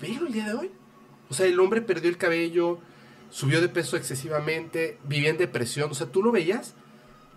Velo 0.00 0.26
el 0.26 0.32
día 0.32 0.46
de 0.46 0.54
hoy. 0.54 0.70
O 1.28 1.34
sea, 1.34 1.46
el 1.46 1.58
hombre 1.58 1.82
perdió 1.82 2.08
el 2.08 2.16
cabello, 2.16 2.78
subió 3.30 3.60
de 3.60 3.68
peso 3.68 3.96
excesivamente, 3.96 4.98
vivía 5.04 5.30
en 5.30 5.38
depresión. 5.38 5.90
O 5.90 5.94
sea, 5.94 6.06
tú 6.06 6.22
lo 6.22 6.32
veías 6.32 6.74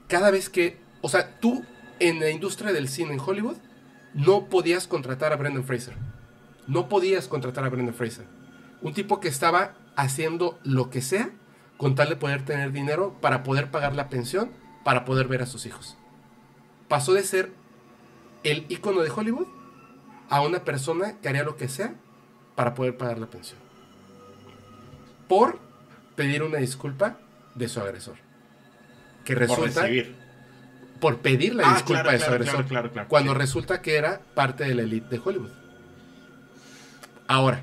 cada 0.08 0.32
vez 0.32 0.50
que... 0.50 0.78
O 1.02 1.10
sea, 1.10 1.40
tú 1.40 1.66
en 2.00 2.20
la 2.20 2.30
industria 2.30 2.72
del 2.72 2.88
cine 2.88 3.14
en 3.14 3.20
Hollywood 3.20 3.58
no 4.14 4.46
podías 4.46 4.88
contratar 4.88 5.34
a 5.34 5.36
Brendan 5.36 5.64
Fraser. 5.64 5.96
No 6.70 6.88
podías 6.88 7.28
contratar 7.28 7.66
a 7.66 7.70
Brendan 7.70 7.94
Fraser. 7.96 8.26
Un 8.82 8.94
tipo 8.94 9.20
que 9.20 9.28
estaba 9.28 9.74
haciendo 9.98 10.58
lo 10.64 10.90
que 10.90 11.02
sea 11.02 11.32
con 11.76 11.96
tal 11.96 12.08
de 12.10 12.16
poder 12.16 12.46
tener 12.46 12.72
dinero 12.72 13.18
para 13.22 13.44
poder 13.44 13.72
pagar 13.72 13.96
la 13.96 14.08
pensión, 14.08 14.52
para 14.86 15.04
poder 15.04 15.28
ver 15.28 15.42
a 15.42 15.46
sus 15.46 15.66
hijos. 15.66 15.98
Pasó 16.88 17.14
de 17.14 17.24
ser 17.24 17.52
el 18.44 18.66
ícono 18.70 19.02
de 19.02 19.10
Hollywood 19.10 19.48
a 20.30 20.42
una 20.42 20.64
persona 20.64 21.20
que 21.20 21.28
haría 21.28 21.44
lo 21.44 21.58
que 21.58 21.68
sea 21.68 21.96
para 22.56 22.74
poder 22.76 22.98
pagar 22.98 23.18
la 23.18 23.28
pensión. 23.28 23.60
Por 25.28 25.60
pedir 26.16 26.44
una 26.44 26.58
disculpa 26.60 27.18
de 27.56 27.68
su 27.68 27.80
agresor. 27.80 28.16
Que 29.26 29.34
Por 29.34 29.42
resulta 29.42 29.82
recibir. 29.82 30.16
por 31.00 31.18
pedir 31.20 31.56
la 31.56 31.70
Ah, 31.70 31.74
disculpa 31.74 32.02
claro, 32.04 32.12
de 32.12 32.20
su 32.20 32.26
claro, 32.26 32.36
agresor. 32.44 32.66
claro. 32.92 33.08
Cuando 33.08 33.32
Sí. 33.34 33.38
resulta 33.38 33.82
que 33.82 33.96
era 33.96 34.22
parte 34.36 34.66
de 34.66 34.76
la 34.76 34.84
elite 34.84 35.08
de 35.10 35.22
Hollywood. 35.24 35.52
Ahora, 37.30 37.62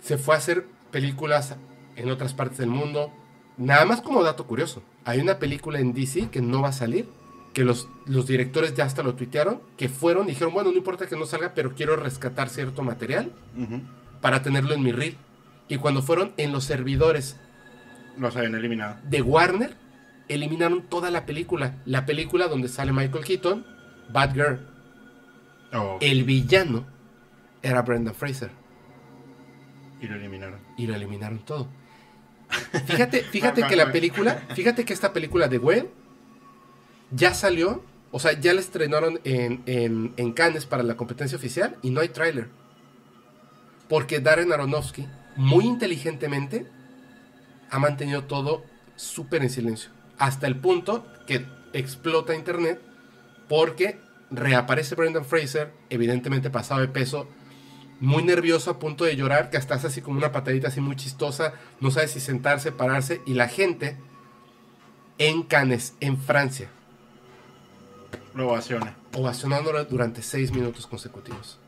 se 0.00 0.18
fue 0.18 0.34
a 0.34 0.38
hacer 0.38 0.66
películas 0.90 1.54
en 1.94 2.10
otras 2.10 2.34
partes 2.34 2.58
del 2.58 2.68
mundo. 2.68 3.12
Nada 3.56 3.84
más 3.84 4.00
como 4.00 4.24
dato 4.24 4.46
curioso. 4.48 4.82
Hay 5.04 5.20
una 5.20 5.38
película 5.38 5.78
en 5.78 5.94
DC 5.94 6.28
que 6.28 6.42
no 6.42 6.60
va 6.60 6.70
a 6.70 6.72
salir. 6.72 7.08
Que 7.52 7.62
los, 7.64 7.88
los 8.06 8.26
directores 8.26 8.74
ya 8.74 8.84
hasta 8.84 9.04
lo 9.04 9.14
tuitearon. 9.14 9.60
Que 9.76 9.88
fueron 9.88 10.24
y 10.26 10.30
dijeron, 10.30 10.52
bueno, 10.52 10.72
no 10.72 10.76
importa 10.76 11.06
que 11.06 11.14
no 11.16 11.24
salga, 11.24 11.52
pero 11.54 11.76
quiero 11.76 11.94
rescatar 11.94 12.48
cierto 12.48 12.82
material 12.82 13.30
para 14.20 14.42
tenerlo 14.42 14.74
en 14.74 14.82
mi 14.82 14.90
reel. 14.90 15.16
Y 15.68 15.76
cuando 15.76 16.02
fueron 16.02 16.32
en 16.36 16.50
los 16.50 16.64
servidores 16.64 17.38
Los 18.18 18.36
habían 18.36 18.56
eliminado. 18.56 18.96
de 19.04 19.22
Warner, 19.22 19.76
eliminaron 20.28 20.82
toda 20.82 21.10
la 21.12 21.26
película. 21.26 21.76
La 21.86 22.06
película 22.06 22.48
donde 22.48 22.66
sale 22.68 22.92
Michael 22.92 23.24
Keaton, 23.24 23.64
Bad 24.12 24.34
Girl. 24.34 24.58
Oh, 25.72 25.98
El 26.00 26.24
villano 26.24 26.84
era 27.64 27.82
Brendan 27.82 28.14
Fraser. 28.14 28.50
y 30.00 30.06
lo 30.06 30.16
eliminaron. 30.16 30.60
Y 30.76 30.86
lo 30.86 30.94
eliminaron 30.94 31.38
todo. 31.44 31.68
Fíjate, 32.86 33.22
fíjate 33.22 33.66
que 33.66 33.74
la 33.74 33.90
película, 33.90 34.34
fíjate 34.54 34.84
que 34.84 34.92
esta 34.92 35.12
película 35.12 35.48
de 35.48 35.58
Whale 35.58 35.90
ya 37.10 37.32
salió, 37.34 37.82
o 38.10 38.18
sea, 38.20 38.38
ya 38.38 38.52
la 38.52 38.60
estrenaron 38.60 39.18
en, 39.24 39.62
en, 39.66 40.12
en 40.16 40.32
Cannes 40.32 40.66
para 40.66 40.82
la 40.82 40.96
competencia 40.96 41.36
oficial 41.38 41.76
y 41.82 41.90
no 41.90 42.00
hay 42.00 42.08
tráiler. 42.08 42.48
Porque 43.88 44.20
Darren 44.20 44.52
Aronofsky, 44.52 45.06
muy 45.36 45.64
inteligentemente, 45.64 46.66
ha 47.70 47.78
mantenido 47.78 48.24
todo 48.24 48.64
súper 48.96 49.42
en 49.42 49.50
silencio. 49.50 49.90
Hasta 50.18 50.46
el 50.46 50.56
punto 50.56 51.06
que 51.26 51.46
explota 51.72 52.34
internet 52.34 52.80
porque 53.48 53.98
reaparece 54.30 54.94
Brendan 54.94 55.24
Fraser, 55.24 55.72
evidentemente 55.90 56.50
pasado 56.50 56.80
de 56.80 56.88
peso, 56.88 57.28
muy 58.00 58.22
nervioso, 58.22 58.70
a 58.70 58.78
punto 58.78 59.04
de 59.04 59.16
llorar, 59.16 59.50
que 59.50 59.56
hasta 59.56 59.74
hace 59.74 59.86
así 59.86 60.02
como 60.02 60.18
una 60.18 60.32
patadita 60.32 60.68
así 60.68 60.80
muy 60.80 60.96
chistosa, 60.96 61.54
no 61.80 61.90
sabe 61.90 62.08
si 62.08 62.20
sentarse, 62.20 62.72
pararse, 62.72 63.20
y 63.26 63.34
la 63.34 63.48
gente 63.48 63.96
en 65.18 65.42
Cannes, 65.44 65.94
en 66.00 66.18
Francia, 66.18 66.68
Lo 68.34 68.48
ovaciona. 68.50 68.96
ovacionándolo 69.14 69.84
durante 69.84 70.22
seis 70.22 70.52
minutos 70.52 70.86
consecutivos. 70.86 71.58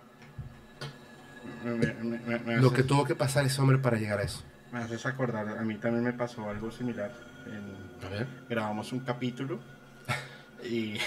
Me, 1.65 1.73
me- 1.75 1.95
me- 1.95 2.19
me- 2.19 2.39
me 2.41 2.57
Lo 2.57 2.69
haces- 2.69 2.73
que 2.77 2.83
tuvo 2.83 3.05
que 3.05 3.15
pasar 3.15 3.45
ese 3.47 3.61
hombre 3.61 3.79
para 3.79 3.97
llegar 3.99 4.19
a 4.19 4.23
eso. 4.23 4.43
Me 4.73 4.79
haces 4.81 5.07
acordar, 5.07 5.49
a 5.59 5.63
mí 5.63 5.77
también 5.77 6.05
me 6.05 6.13
pasó 6.13 6.49
algo 6.51 6.71
similar. 6.71 7.13
En- 7.47 8.05
A 8.07 8.09
ver. 8.11 8.27
grabamos 8.49 8.93
un 8.93 9.01
capítulo 9.01 9.61
y, 10.65 10.99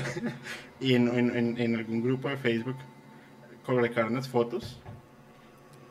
y 0.80 0.94
en, 0.94 1.08
en- 1.08 1.36
en- 1.36 1.60
en 1.60 1.76
algún 1.76 2.02
grupo 2.02 2.28
de 2.28 2.36
Facebook 2.38 2.76
colocaron 3.74 4.14
las 4.14 4.28
fotos 4.28 4.80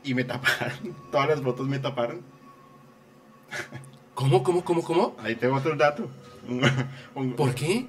y 0.03 0.13
me 0.15 0.23
taparon. 0.23 0.95
Todas 1.11 1.29
las 1.29 1.41
fotos 1.41 1.67
me 1.67 1.77
taparon. 1.79 2.21
¿Cómo, 4.15 4.41
cómo, 4.43 4.63
cómo, 4.65 4.83
cómo? 4.83 5.15
Ahí 5.19 5.35
tengo 5.35 5.55
otro 5.55 5.75
dato. 5.75 6.09
¿Por 7.37 7.53
qué? 7.53 7.87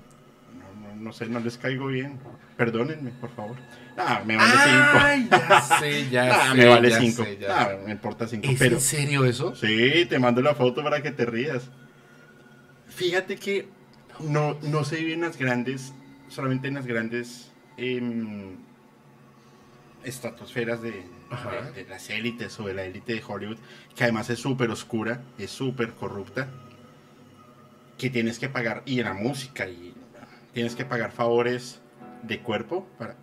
No, 0.59 0.89
no, 0.89 0.95
no 0.97 1.13
sé, 1.13 1.27
no 1.27 1.41
les 1.41 1.57
caigo 1.57 1.87
bien. 1.87 2.19
Perdónenme, 2.57 3.13
por 3.13 3.31
favor. 3.31 3.57
Ah, 3.97 4.23
me 4.27 4.37
vale 4.37 4.53
5. 4.53 4.65
Ay, 4.95 5.29
ya 5.31 5.61
sé, 5.81 6.11
ya 6.11 6.35
Ah, 6.35 6.51
sé. 6.51 6.57
me 6.59 6.67
vale 6.67 6.91
ya 6.91 7.01
5. 7.01 7.25
sé, 7.25 7.39
ya 7.39 7.61
Ah, 7.63 7.69
sé. 7.71 7.79
me 7.87 7.93
importa 7.93 8.27
5. 8.29 8.47
¿Es 8.47 8.59
Pero 8.59 8.75
en 8.77 8.81
serio 8.83 9.25
eso? 9.25 9.55
sí, 9.55 10.05
te 10.07 10.19
mando 10.19 10.43
la 10.43 10.55
foto 10.55 10.83
para 10.83 11.03
que 11.03 11.11
te 11.13 11.25
rías. 11.25 11.71
Fíjate 12.89 13.37
que 13.37 13.69
no, 14.21 14.59
no 14.63 14.85
se 14.85 14.97
vive 14.97 15.15
en 15.15 15.23
las 15.23 15.39
grandes, 15.39 15.95
solamente 16.29 16.69
en 16.69 16.75
las 16.75 16.87
grandes 16.87 17.53
em, 17.77 18.57
estratosferas 20.05 20.81
de, 20.83 21.05
Ajá. 21.31 21.51
de- 21.51 21.73
de 21.85 21.89
las 21.91 22.09
élites 22.11 22.59
o 22.61 22.67
de 22.67 22.75
la 22.75 22.85
élite 22.85 23.15
de 23.15 23.23
Hollywood, 23.27 23.59
que 23.95 24.05
además 24.05 24.31
es 24.31 24.39
súper 24.39 24.71
oscura, 24.71 25.21
es 25.39 25.51
súper 25.51 25.93
corrupta, 25.95 26.49
que 27.97 28.11
tienes 28.11 28.39
que 28.39 28.49
pagar, 28.49 28.83
y 28.87 29.01
en 29.01 29.07
la 29.07 29.15
música, 29.15 29.67
y 29.69 29.95
tienes 30.53 30.75
que 30.77 30.85
pagar 30.85 31.11
favores 31.13 31.81
de 32.23 32.41
cuerpo 32.41 32.87
para... 32.99 33.17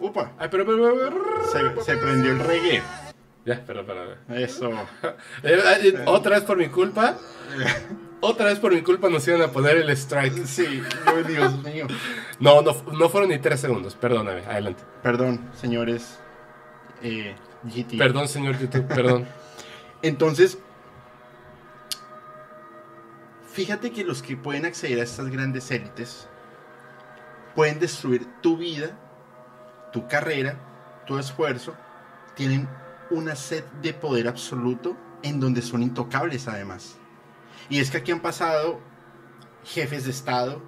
¡Upa! 0.00 0.32
Ay, 0.38 0.48
pero, 0.50 0.64
pero, 0.66 0.94
pero- 0.94 1.76
Se, 1.80 1.84
se 1.84 1.96
prendió 1.98 2.32
el 2.32 2.38
reggae. 2.40 2.82
Ya, 3.44 3.64
perdón, 3.64 3.86
perdón. 3.86 4.18
Eso. 4.30 4.70
Eh, 5.42 6.04
Otra 6.06 6.36
vez 6.36 6.44
por 6.44 6.56
mi 6.56 6.68
culpa. 6.68 7.16
Otra 8.20 8.46
vez 8.46 8.58
por 8.60 8.72
mi 8.72 8.82
culpa 8.82 9.08
nos 9.10 9.26
iban 9.26 9.42
a 9.42 9.48
poner 9.48 9.76
el 9.78 9.90
strike. 9.90 10.44
Sí, 10.46 10.80
Dios 11.26 11.62
mío. 11.64 11.86
No, 12.38 12.62
no, 12.62 12.72
no 12.92 13.08
fueron 13.08 13.30
ni 13.30 13.38
tres 13.38 13.58
segundos. 13.60 13.96
Perdóname, 13.96 14.42
adelante. 14.46 14.84
Perdón, 15.02 15.50
señores. 15.60 16.20
Eh, 17.02 17.34
GT. 17.64 17.98
Perdón, 17.98 18.28
señor 18.28 18.58
YouTube, 18.58 18.86
perdón. 18.86 19.26
Entonces, 20.02 20.58
fíjate 23.52 23.92
que 23.92 24.04
los 24.04 24.22
que 24.22 24.36
pueden 24.36 24.64
acceder 24.64 25.00
a 25.00 25.04
estas 25.04 25.28
grandes 25.28 25.70
élites 25.70 26.28
pueden 27.54 27.78
destruir 27.78 28.26
tu 28.40 28.56
vida, 28.56 28.98
tu 29.92 30.08
carrera, 30.08 30.58
tu 31.06 31.18
esfuerzo. 31.18 31.74
Tienen 32.34 32.68
una 33.10 33.36
sed 33.36 33.64
de 33.82 33.92
poder 33.92 34.26
absoluto 34.26 34.96
en 35.22 35.38
donde 35.38 35.62
son 35.62 35.82
intocables 35.82 36.48
además. 36.48 36.96
Y 37.68 37.78
es 37.78 37.90
que 37.90 37.98
aquí 37.98 38.10
han 38.10 38.20
pasado 38.20 38.80
jefes 39.64 40.04
de 40.04 40.10
Estado, 40.10 40.62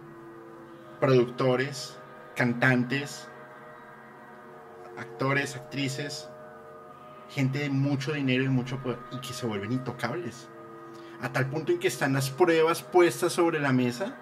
productores, 1.01 1.99
cantantes, 2.37 3.28
actores, 4.99 5.57
actrices, 5.57 6.28
gente 7.30 7.61
de 7.61 7.70
mucho 7.70 8.12
dinero 8.12 8.45
y 8.45 8.49
mucho 8.49 8.78
poder 8.82 8.99
y 9.12 9.18
que 9.20 9.32
se 9.32 9.47
vuelven 9.47 9.72
intocables. 9.72 10.49
A 11.22 11.32
tal 11.32 11.47
punto 11.47 11.72
en 11.72 11.78
que 11.78 11.88
están 11.88 12.12
las 12.12 12.30
pruebas 12.30 12.82
puestas 12.82 13.32
sobre 13.32 13.59
la 13.61 13.72
mesa 13.72 14.16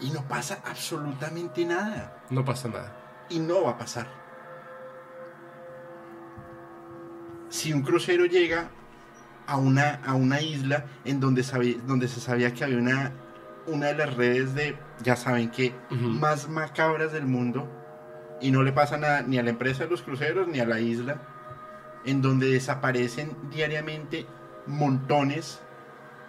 y 0.00 0.10
no 0.10 0.22
pasa 0.28 0.60
absolutamente 0.64 1.64
nada. 1.64 2.22
No 2.30 2.44
pasa 2.44 2.68
nada. 2.68 2.94
Y 3.30 3.38
no 3.38 3.62
va 3.64 3.70
a 3.70 3.78
pasar. 3.78 4.06
Si 7.48 7.72
un 7.72 7.82
crucero 7.82 8.26
llega 8.26 8.68
a 9.46 9.56
una, 9.56 10.00
a 10.04 10.14
una 10.14 10.40
isla 10.42 10.84
en 11.04 11.20
donde, 11.20 11.42
sabía- 11.42 11.78
donde 11.86 12.06
se 12.08 12.20
sabía 12.20 12.52
que 12.52 12.64
había 12.64 12.76
una, 12.78 13.12
una 13.66 13.86
de 13.86 13.94
las 13.94 14.14
redes 14.14 14.54
de, 14.54 14.78
ya 15.02 15.16
saben 15.16 15.50
que, 15.50 15.74
más 15.90 16.48
macabras 16.48 17.12
del 17.12 17.24
mundo 17.26 17.66
y 18.40 18.50
no 18.50 18.62
le 18.62 18.72
pasa 18.72 18.96
nada 18.96 19.22
ni 19.22 19.38
a 19.38 19.42
la 19.42 19.50
empresa 19.50 19.84
de 19.84 19.90
los 19.90 20.02
cruceros 20.02 20.48
ni 20.48 20.60
a 20.60 20.66
la 20.66 20.80
isla, 20.80 21.22
en 22.04 22.22
donde 22.22 22.48
desaparecen 22.48 23.36
diariamente 23.50 24.26
montones 24.66 25.60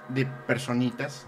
de 0.10 0.26
personitas. 0.26 1.28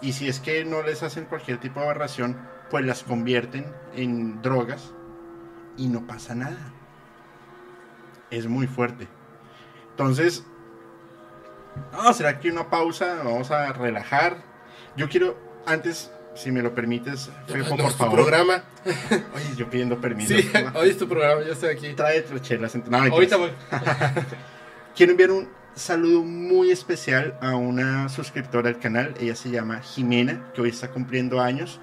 Y 0.00 0.12
si 0.12 0.28
es 0.28 0.40
que 0.40 0.64
no 0.64 0.82
les 0.82 1.02
hacen 1.02 1.24
cualquier 1.24 1.58
tipo 1.58 1.80
de 1.80 1.86
aberración, 1.86 2.36
pues 2.70 2.84
las 2.84 3.02
convierten 3.02 3.66
en 3.94 4.42
drogas 4.42 4.92
y 5.76 5.88
no 5.88 6.06
pasa 6.06 6.34
nada. 6.34 6.72
Es 8.30 8.46
muy 8.46 8.66
fuerte. 8.66 9.08
Entonces, 9.90 10.44
hacer 11.92 12.26
aquí 12.26 12.50
una 12.50 12.68
pausa, 12.70 13.22
vamos 13.24 13.50
a 13.50 13.72
relajar. 13.72 14.36
Yo 14.96 15.08
quiero, 15.08 15.36
antes, 15.66 16.12
si 16.38 16.52
me 16.52 16.62
lo 16.62 16.74
permites, 16.74 17.30
Fepo, 17.46 17.70
no 17.70 17.76
por 17.76 17.86
es 17.86 17.92
tu 17.92 17.98
favor. 17.98 18.14
programa. 18.20 18.62
Oye, 19.34 19.56
yo 19.56 19.68
pidiendo 19.68 20.00
permiso. 20.00 20.34
Sí, 20.36 20.48
hoy 20.74 20.90
es 20.90 20.98
tu 20.98 21.08
programa, 21.08 21.42
yo 21.44 21.52
estoy 21.52 21.70
aquí. 21.70 21.92
Trae 21.94 22.22
tus 22.22 22.40
chelas. 22.42 22.74
no, 22.76 22.96
Ahorita 22.96 23.36
voy. 23.36 23.50
Quiero 24.96 25.12
enviar 25.12 25.30
un 25.30 25.48
saludo 25.74 26.22
muy 26.22 26.70
especial 26.70 27.36
a 27.40 27.54
una 27.56 28.08
suscriptora 28.08 28.70
del 28.70 28.78
canal. 28.80 29.14
Ella 29.20 29.34
se 29.36 29.50
llama 29.50 29.80
Jimena, 29.80 30.50
que 30.54 30.60
hoy 30.62 30.70
está 30.70 30.88
cumpliendo 30.90 31.40
años. 31.40 31.80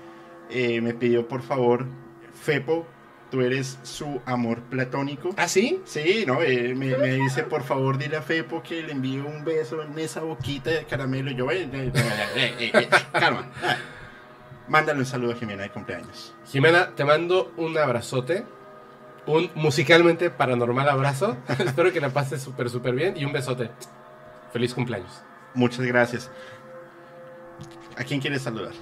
Eh, 0.49 0.79
me 0.81 0.93
pidió, 0.93 1.27
por 1.27 1.41
favor, 1.41 1.85
Fepo, 2.33 2.85
tú 3.31 3.41
eres 3.41 3.79
su 3.83 4.21
amor 4.25 4.61
platónico. 4.63 5.29
¿Ah, 5.37 5.47
sí? 5.47 5.81
Sí, 5.85 6.23
no, 6.27 6.41
eh, 6.41 6.73
me, 6.75 6.95
me 6.97 7.13
dice, 7.15 7.43
por 7.43 7.63
favor, 7.63 7.97
dile 7.97 8.17
a 8.17 8.21
Fepo 8.21 8.61
que 8.61 8.83
le 8.83 8.91
envío 8.91 9.25
un 9.25 9.43
beso 9.43 9.81
en 9.81 9.97
esa 9.97 10.21
boquita 10.21 10.69
de 10.71 10.85
caramelo. 10.85 11.31
Y 11.31 11.35
yo, 11.35 11.49
eh, 11.51 11.67
eh, 12.35 12.87
calma. 13.11 13.49
Mándale 14.67 14.99
un 14.99 15.05
saludo 15.05 15.33
a 15.33 15.35
Jimena 15.35 15.63
de 15.63 15.69
cumpleaños. 15.69 16.33
Jimena, 16.47 16.91
te 16.95 17.05
mando 17.05 17.51
un 17.57 17.77
abrazote. 17.77 18.45
Un 19.27 19.49
musicalmente 19.55 20.29
paranormal 20.29 20.87
abrazo. 20.89 21.37
Espero 21.59 21.91
que 21.91 22.01
la 22.01 22.09
pases 22.09 22.41
súper, 22.41 22.69
súper 22.69 22.93
bien. 22.95 23.15
Y 23.17 23.25
un 23.25 23.33
besote. 23.33 23.69
Feliz 24.53 24.73
cumpleaños. 24.73 25.21
Muchas 25.53 25.85
gracias. 25.85 26.29
¿A 27.97 28.03
quién 28.03 28.19
quieres 28.19 28.41
saludar? 28.41 28.73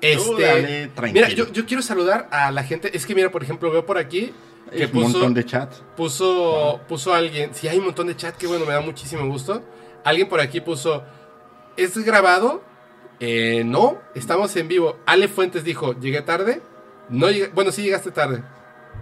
Este, 0.00 0.42
dale, 0.42 0.86
tranquilo. 0.88 1.26
mira, 1.26 1.28
yo, 1.36 1.50
yo 1.52 1.64
quiero 1.66 1.82
saludar 1.82 2.28
a 2.30 2.50
la 2.50 2.62
gente. 2.64 2.96
Es 2.96 3.06
que 3.06 3.14
mira, 3.14 3.30
por 3.30 3.42
ejemplo, 3.42 3.70
veo 3.70 3.86
por 3.86 3.98
aquí 3.98 4.32
que 4.70 4.76
Hay 4.78 4.84
un 4.84 4.90
puso, 4.90 5.08
montón 5.10 5.34
de 5.34 5.44
chat. 5.44 5.72
puso, 5.96 6.80
puso 6.88 7.14
alguien. 7.14 7.54
Sí, 7.54 7.68
hay 7.68 7.78
un 7.78 7.84
montón 7.84 8.06
de 8.06 8.16
chat 8.16 8.36
que 8.36 8.46
bueno, 8.46 8.64
me 8.64 8.72
da 8.72 8.80
muchísimo 8.80 9.26
gusto. 9.26 9.62
Alguien 10.04 10.28
por 10.28 10.40
aquí 10.40 10.60
puso. 10.60 11.04
¿Es 11.76 11.96
grabado? 11.98 12.62
Eh, 13.24 13.62
no, 13.64 14.00
estamos 14.16 14.56
en 14.56 14.66
vivo. 14.66 14.98
Ale 15.06 15.28
Fuentes 15.28 15.62
dijo, 15.62 15.96
llegué 16.00 16.22
tarde. 16.22 16.60
No 17.08 17.30
llegué, 17.30 17.50
bueno, 17.54 17.70
sí 17.70 17.82
llegaste 17.82 18.10
tarde. 18.10 18.42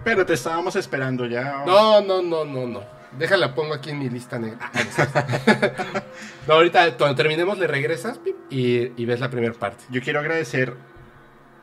Pero 0.03 0.27
te 0.27 0.33
estábamos 0.35 0.75
esperando 0.75 1.25
ya. 1.25 1.63
No, 1.65 2.01
no, 2.01 2.21
no, 2.21 2.45
no, 2.45 2.67
no. 2.67 2.83
Déjala, 3.17 3.55
pongo 3.55 3.73
aquí 3.73 3.89
en 3.89 3.97
mi 3.97 4.09
lista 4.11 4.37
negra. 4.37 4.71
no, 6.47 6.53
ahorita 6.53 6.97
cuando 6.97 7.15
terminemos 7.15 7.57
le 7.57 7.65
regresas 7.65 8.19
pip, 8.19 8.35
y, 8.51 8.91
y 8.95 9.05
ves 9.05 9.19
la 9.19 9.31
primera 9.31 9.55
parte. 9.55 9.85
Yo 9.89 10.01
quiero 10.01 10.19
agradecer 10.19 10.75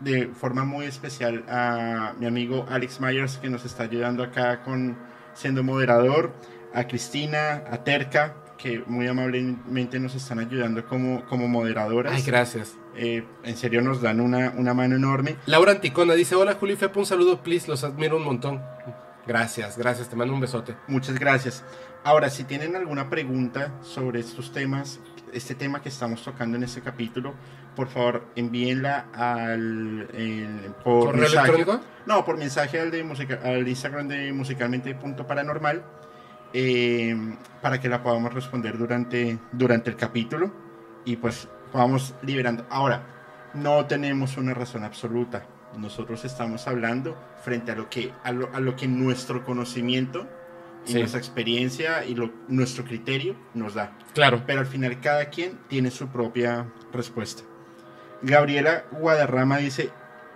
de 0.01 0.27
forma 0.27 0.65
muy 0.65 0.87
especial 0.87 1.45
a 1.49 2.15
mi 2.19 2.27
amigo 2.27 2.67
Alex 2.69 3.01
Myers 3.01 3.37
que 3.37 3.51
nos 3.51 3.65
está 3.65 3.85
ayudando 3.85 4.25
acá 4.25 4.65
con 4.65 4.99
siendo 5.33 5.63
moderador, 5.63 6.33
a 6.75 6.89
Cristina, 6.89 7.63
a 7.71 7.85
Terca 7.85 8.35
que 8.59 8.83
muy 8.87 9.07
amablemente 9.07 9.99
nos 10.01 10.15
están 10.15 10.41
ayudando 10.41 10.85
como, 10.87 11.25
como 11.27 11.47
moderadoras. 11.49 12.13
Ay, 12.13 12.23
gracias. 12.23 12.77
Eh, 12.97 13.25
en 13.45 13.57
serio 13.57 13.81
nos 13.81 14.03
dan 14.03 14.21
una, 14.21 14.53
una 14.57 14.75
mano 14.75 14.97
enorme. 14.97 15.37
Laura 15.47 15.71
Anticona 15.73 16.15
dice, 16.15 16.35
hola 16.35 16.55
Juli 16.55 16.75
Fepo, 16.77 16.99
un 17.01 17.07
saludo, 17.07 17.43
please, 17.43 17.69
los 17.69 17.85
admiro 17.85 18.17
un 18.17 18.25
montón. 18.25 18.61
Gracias, 19.27 19.77
gracias, 19.79 20.09
te 20.09 20.17
mando 20.17 20.35
un 20.35 20.41
besote. 20.41 20.75
Muchas 20.89 21.19
gracias. 21.19 21.63
Ahora, 22.03 22.31
si 22.31 22.45
tienen 22.45 22.75
alguna 22.77 23.09
pregunta 23.11 23.73
sobre 23.83 24.21
estos 24.21 24.53
temas, 24.53 25.01
este 25.33 25.55
tema 25.55 25.83
que 25.83 25.91
estamos 25.91 26.25
tocando 26.25 26.57
en 26.57 26.63
este 26.65 26.81
capítulo, 26.81 27.35
por 27.77 27.89
favor 27.89 28.25
envíenla 28.37 29.07
al 29.13 30.09
el- 30.15 30.73
por 30.83 31.07
¿Correo 31.07 31.21
mensaje. 31.23 31.51
electrónico? 31.53 31.85
No, 32.07 32.25
por 32.25 32.39
mensaje 32.39 32.81
al, 32.81 32.91
de 32.91 33.05
musica- 33.05 33.41
al 33.45 33.69
Instagram 33.69 34.09
de 34.09 34.33
musicalmente.paranormal 34.33 35.85
eh, 36.53 37.17
para 37.63 37.81
que 37.81 37.89
la 37.89 38.03
podamos 38.03 38.33
responder 38.33 38.77
durante, 38.79 39.39
durante 39.53 39.91
el 39.91 39.97
capítulo 39.97 40.53
y 41.05 41.17
pues 41.17 41.49
vamos 41.73 42.15
liberando. 42.23 42.67
Ahora, 42.71 43.03
no 43.55 43.87
tenemos 43.87 44.37
una 44.37 44.55
razón 44.55 44.85
absoluta. 44.85 45.47
Nosotros 45.77 46.25
estamos 46.25 46.67
hablando 46.67 47.17
frente 47.43 47.73
a 47.73 47.77
lo 47.77 47.89
que, 47.91 48.13
a 48.25 48.33
lo, 48.33 48.49
a 48.55 48.61
lo 48.61 48.75
que 48.77 48.89
nuestro 48.89 49.45
conocimiento 49.45 50.27
y 50.87 50.93
Sí. 50.93 50.99
nuestra 51.01 51.19
experiencia 51.19 52.05
y 52.07 52.15
lo- 52.15 52.33
nuestro 52.49 52.85
criterio 52.85 53.37
nos 53.53 53.75
da. 53.75 53.93
Claro. 54.15 54.43
Pero 54.47 54.61
al 54.61 54.67
final 54.67 55.01
cada 55.01 55.27
quien 55.27 55.59
tiene 55.69 55.91
su 55.91 56.09
propia 56.09 56.67
respuesta. 56.93 57.43
Gabriela 58.23 58.85
Guadarrama 58.93 59.59
dice, 59.59 59.91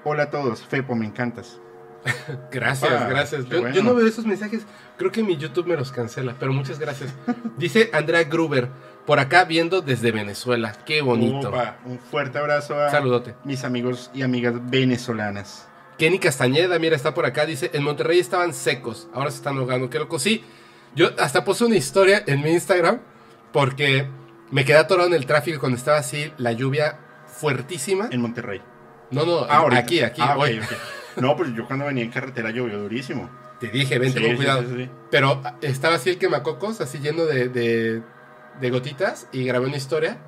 hola 0.04 0.24
a 0.24 0.30
todos, 0.30 0.62
Fepo, 0.66 0.94
me 0.94 1.06
encantas. 1.06 1.60
Gracias, 2.50 2.90
Ah, 2.92 3.06
gracias. 3.08 3.46
Yo, 3.48 3.60
bueno. 3.60 3.74
yo 3.74 3.82
no 3.82 3.94
veo 3.94 4.06
esos 4.06 4.26
mensajes. 4.26 4.62
Creo 4.96 5.10
que 5.12 5.22
mi 5.22 5.36
YouTube 5.36 5.66
me 5.66 5.76
los 5.76 5.92
cancela, 5.92 6.34
pero 6.38 6.52
muchas 6.52 6.78
gracias. 6.78 7.14
Dice 7.58 7.90
Andrea 7.92 8.24
Gruber, 8.24 8.68
por 9.06 9.18
acá 9.20 9.44
viendo 9.44 9.80
desde 9.80 10.10
Venezuela. 10.12 10.72
Qué 10.84 11.00
bonito. 11.02 11.48
Opa, 11.48 11.78
un 11.84 11.98
fuerte 11.98 12.38
abrazo 12.38 12.78
a 12.80 12.90
Saludote. 12.90 13.34
mis 13.44 13.64
amigos 13.64 14.10
y 14.14 14.22
amigas 14.22 14.54
venezolanas. 14.70 15.68
Kenny 15.98 16.18
Castañeda, 16.18 16.78
mira, 16.78 16.96
está 16.96 17.14
por 17.14 17.26
acá, 17.26 17.46
dice, 17.46 17.70
en 17.74 17.84
Monterrey 17.84 18.18
estaban 18.18 18.52
secos, 18.54 19.08
ahora 19.14 19.30
se 19.30 19.36
están 19.36 19.56
ahogando, 19.58 19.88
qué 19.90 19.98
loco. 19.98 20.18
Sí, 20.18 20.42
yo 20.96 21.10
hasta 21.18 21.44
puse 21.44 21.64
una 21.64 21.76
historia 21.76 22.22
en 22.26 22.42
mi 22.42 22.50
Instagram 22.50 22.98
porque 23.52 24.08
me 24.50 24.64
quedé 24.64 24.78
atorado 24.78 25.08
en 25.08 25.14
el 25.14 25.26
tráfico 25.26 25.60
cuando 25.60 25.78
estaba 25.78 25.98
así 25.98 26.32
la 26.38 26.52
lluvia 26.52 26.98
fuertísima. 27.26 28.08
En 28.10 28.20
Monterrey. 28.20 28.60
No, 29.10 29.24
no, 29.24 29.46
Ah, 29.48 29.64
aquí, 29.72 30.00
aquí. 30.00 30.20
Ah, 30.24 30.34
ok, 30.36 30.42
hoy. 30.42 30.58
ok. 30.58 30.72
No, 31.16 31.36
pues 31.36 31.52
yo 31.54 31.66
cuando 31.66 31.84
venía 31.86 32.04
en 32.04 32.10
carretera 32.10 32.50
llovió 32.50 32.78
durísimo. 32.78 33.28
Te 33.60 33.68
dije, 33.68 33.98
vente 33.98 34.18
Sí, 34.20 34.26
con 34.26 34.36
cuidado. 34.36 34.62
sí, 34.62 34.74
sí. 34.76 34.90
Pero 35.10 35.40
ah, 35.44 35.56
estaba 35.62 35.96
así 35.96 36.10
el 36.10 36.18
quemacocos, 36.18 36.80
así 36.80 36.98
lleno 36.98 37.24
de, 37.24 37.48
de, 37.48 38.02
de 38.60 38.70
gotitas, 38.70 39.28
y 39.32 39.44
grabé 39.44 39.66
una 39.66 39.76
historia, 39.76 40.18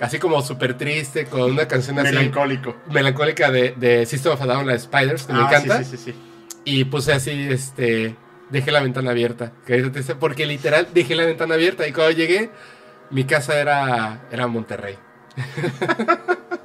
así 0.00 0.18
como 0.18 0.42
súper 0.42 0.76
triste, 0.76 1.24
con 1.26 1.42
una 1.52 1.66
canción 1.68 1.98
así 1.98 2.08
Melancólico. 2.14 2.76
melancólica 2.92 3.50
de, 3.50 3.74
de 3.76 4.04
System 4.06 4.32
of 4.32 4.42
a 4.42 4.46
Down, 4.46 4.66
la 4.66 4.74
de 4.74 4.78
Spiders, 4.80 5.24
que 5.24 5.32
me 5.32 5.40
Ah, 5.40 5.46
encanta. 5.48 5.78
Sí, 5.84 5.84
sí, 5.84 5.96
sí, 5.96 6.12
sí. 6.12 6.18
Y 6.64 6.84
puse 6.84 7.12
así, 7.14 7.30
este, 7.50 8.14
dejé 8.50 8.70
la 8.70 8.80
ventana 8.82 9.12
abierta. 9.12 9.52
Porque 10.20 10.44
literal 10.44 10.88
dejé 10.92 11.14
la 11.14 11.24
ventana 11.24 11.54
abierta 11.54 11.86
y 11.88 11.92
cuando 11.92 12.10
llegué, 12.12 12.50
mi 13.10 13.24
casa 13.24 13.58
era, 13.58 14.26
era 14.30 14.46
Monterrey. 14.46 14.98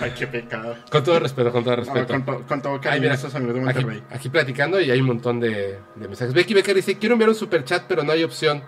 Ay, 0.00 0.12
qué 0.18 0.26
pecado. 0.26 0.76
Con 0.90 1.04
todo 1.04 1.18
respeto, 1.20 1.52
con 1.52 1.62
todo 1.64 1.76
No, 1.76 1.82
respeto. 1.82 2.06
con, 2.08 2.24
to- 2.24 2.44
con 2.46 2.62
todo 2.62 2.74
Ay, 2.74 2.80
cariño 2.80 3.02
mira, 3.02 3.12
a 3.12 3.16
esos 3.16 3.34
amigos 3.34 3.54
de 3.56 3.60
Aquí, 3.70 3.84
Monterrey. 3.84 4.02
aquí 4.10 4.28
platicando 4.28 4.80
y 4.80 4.90
hay 4.90 5.00
un 5.00 5.06
montón 5.06 5.40
de, 5.40 5.78
de 5.94 6.08
mensajes. 6.08 6.34
Becky 6.34 6.54
Becker 6.54 6.74
dice, 6.74 6.98
quiero 6.98 7.14
enviar 7.14 7.28
un 7.28 7.34
super 7.36 7.64
chat, 7.64 7.84
pero 7.88 8.02
no 8.02 8.12
hay 8.12 8.24
opción. 8.24 8.62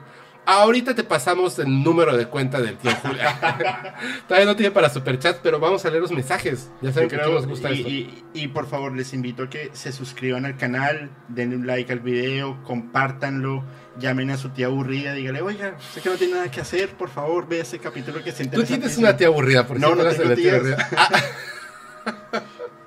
Ahorita 0.47 0.95
te 0.95 1.05
pasamos 1.05 1.59
el 1.59 1.83
número 1.83 2.15
de 2.17 2.27
cuenta 2.27 2.61
del 2.61 2.77
tío 2.77 2.91
Julio. 3.03 3.23
Todavía 4.29 4.47
no 4.47 4.55
tiene 4.57 4.71
para 4.73 4.91
super 4.91 5.19
chat, 5.19 5.39
pero 5.43 5.59
vamos 5.59 5.85
a 5.87 5.89
leer 5.91 6.03
los 6.03 6.13
mensajes. 6.13 6.71
Ya 6.83 6.93
saben 6.93 7.09
Yo 7.09 7.17
que 7.17 7.23
creo- 7.23 7.35
nos 7.35 7.47
gusta 7.47 7.71
y, 7.71 7.79
esto. 7.79 7.89
y- 7.89 8.25
y 8.35 8.49
por 8.49 8.67
favor 8.69 8.95
les 8.95 9.15
invito 9.15 9.45
a 9.45 9.49
que 9.51 9.71
se 9.73 9.91
suscriban 9.93 10.45
al 10.45 10.57
canal, 10.59 11.11
denle 11.29 11.57
un 11.57 11.67
like 11.67 11.91
al 11.93 12.01
video, 12.01 12.63
compártanlo, 12.65 13.65
llamen 13.99 14.31
a 14.31 14.37
su 14.37 14.51
tía 14.51 14.67
aburrida, 14.67 15.15
dígale, 15.15 15.41
oiga, 15.41 15.77
sé 15.95 16.03
que 16.03 16.11
no 16.11 16.17
tiene 16.17 16.35
nada 16.35 16.51
que 16.51 16.61
hacer, 16.61 16.91
por 16.91 17.09
favor, 17.09 17.49
ve 17.49 17.61
ese 17.61 17.79
capítulo 17.79 18.23
que 18.23 18.33
se 18.33 18.39
Tú 18.45 18.61
interesa. 18.61 18.67
tienes 18.69 18.99
una 18.99 19.17
tía 19.17 19.29
aburrida, 19.29 19.67
porque 19.67 19.81
No, 19.81 19.95
no 19.95 20.05
tengo 20.05 20.35
tías. 20.35 20.61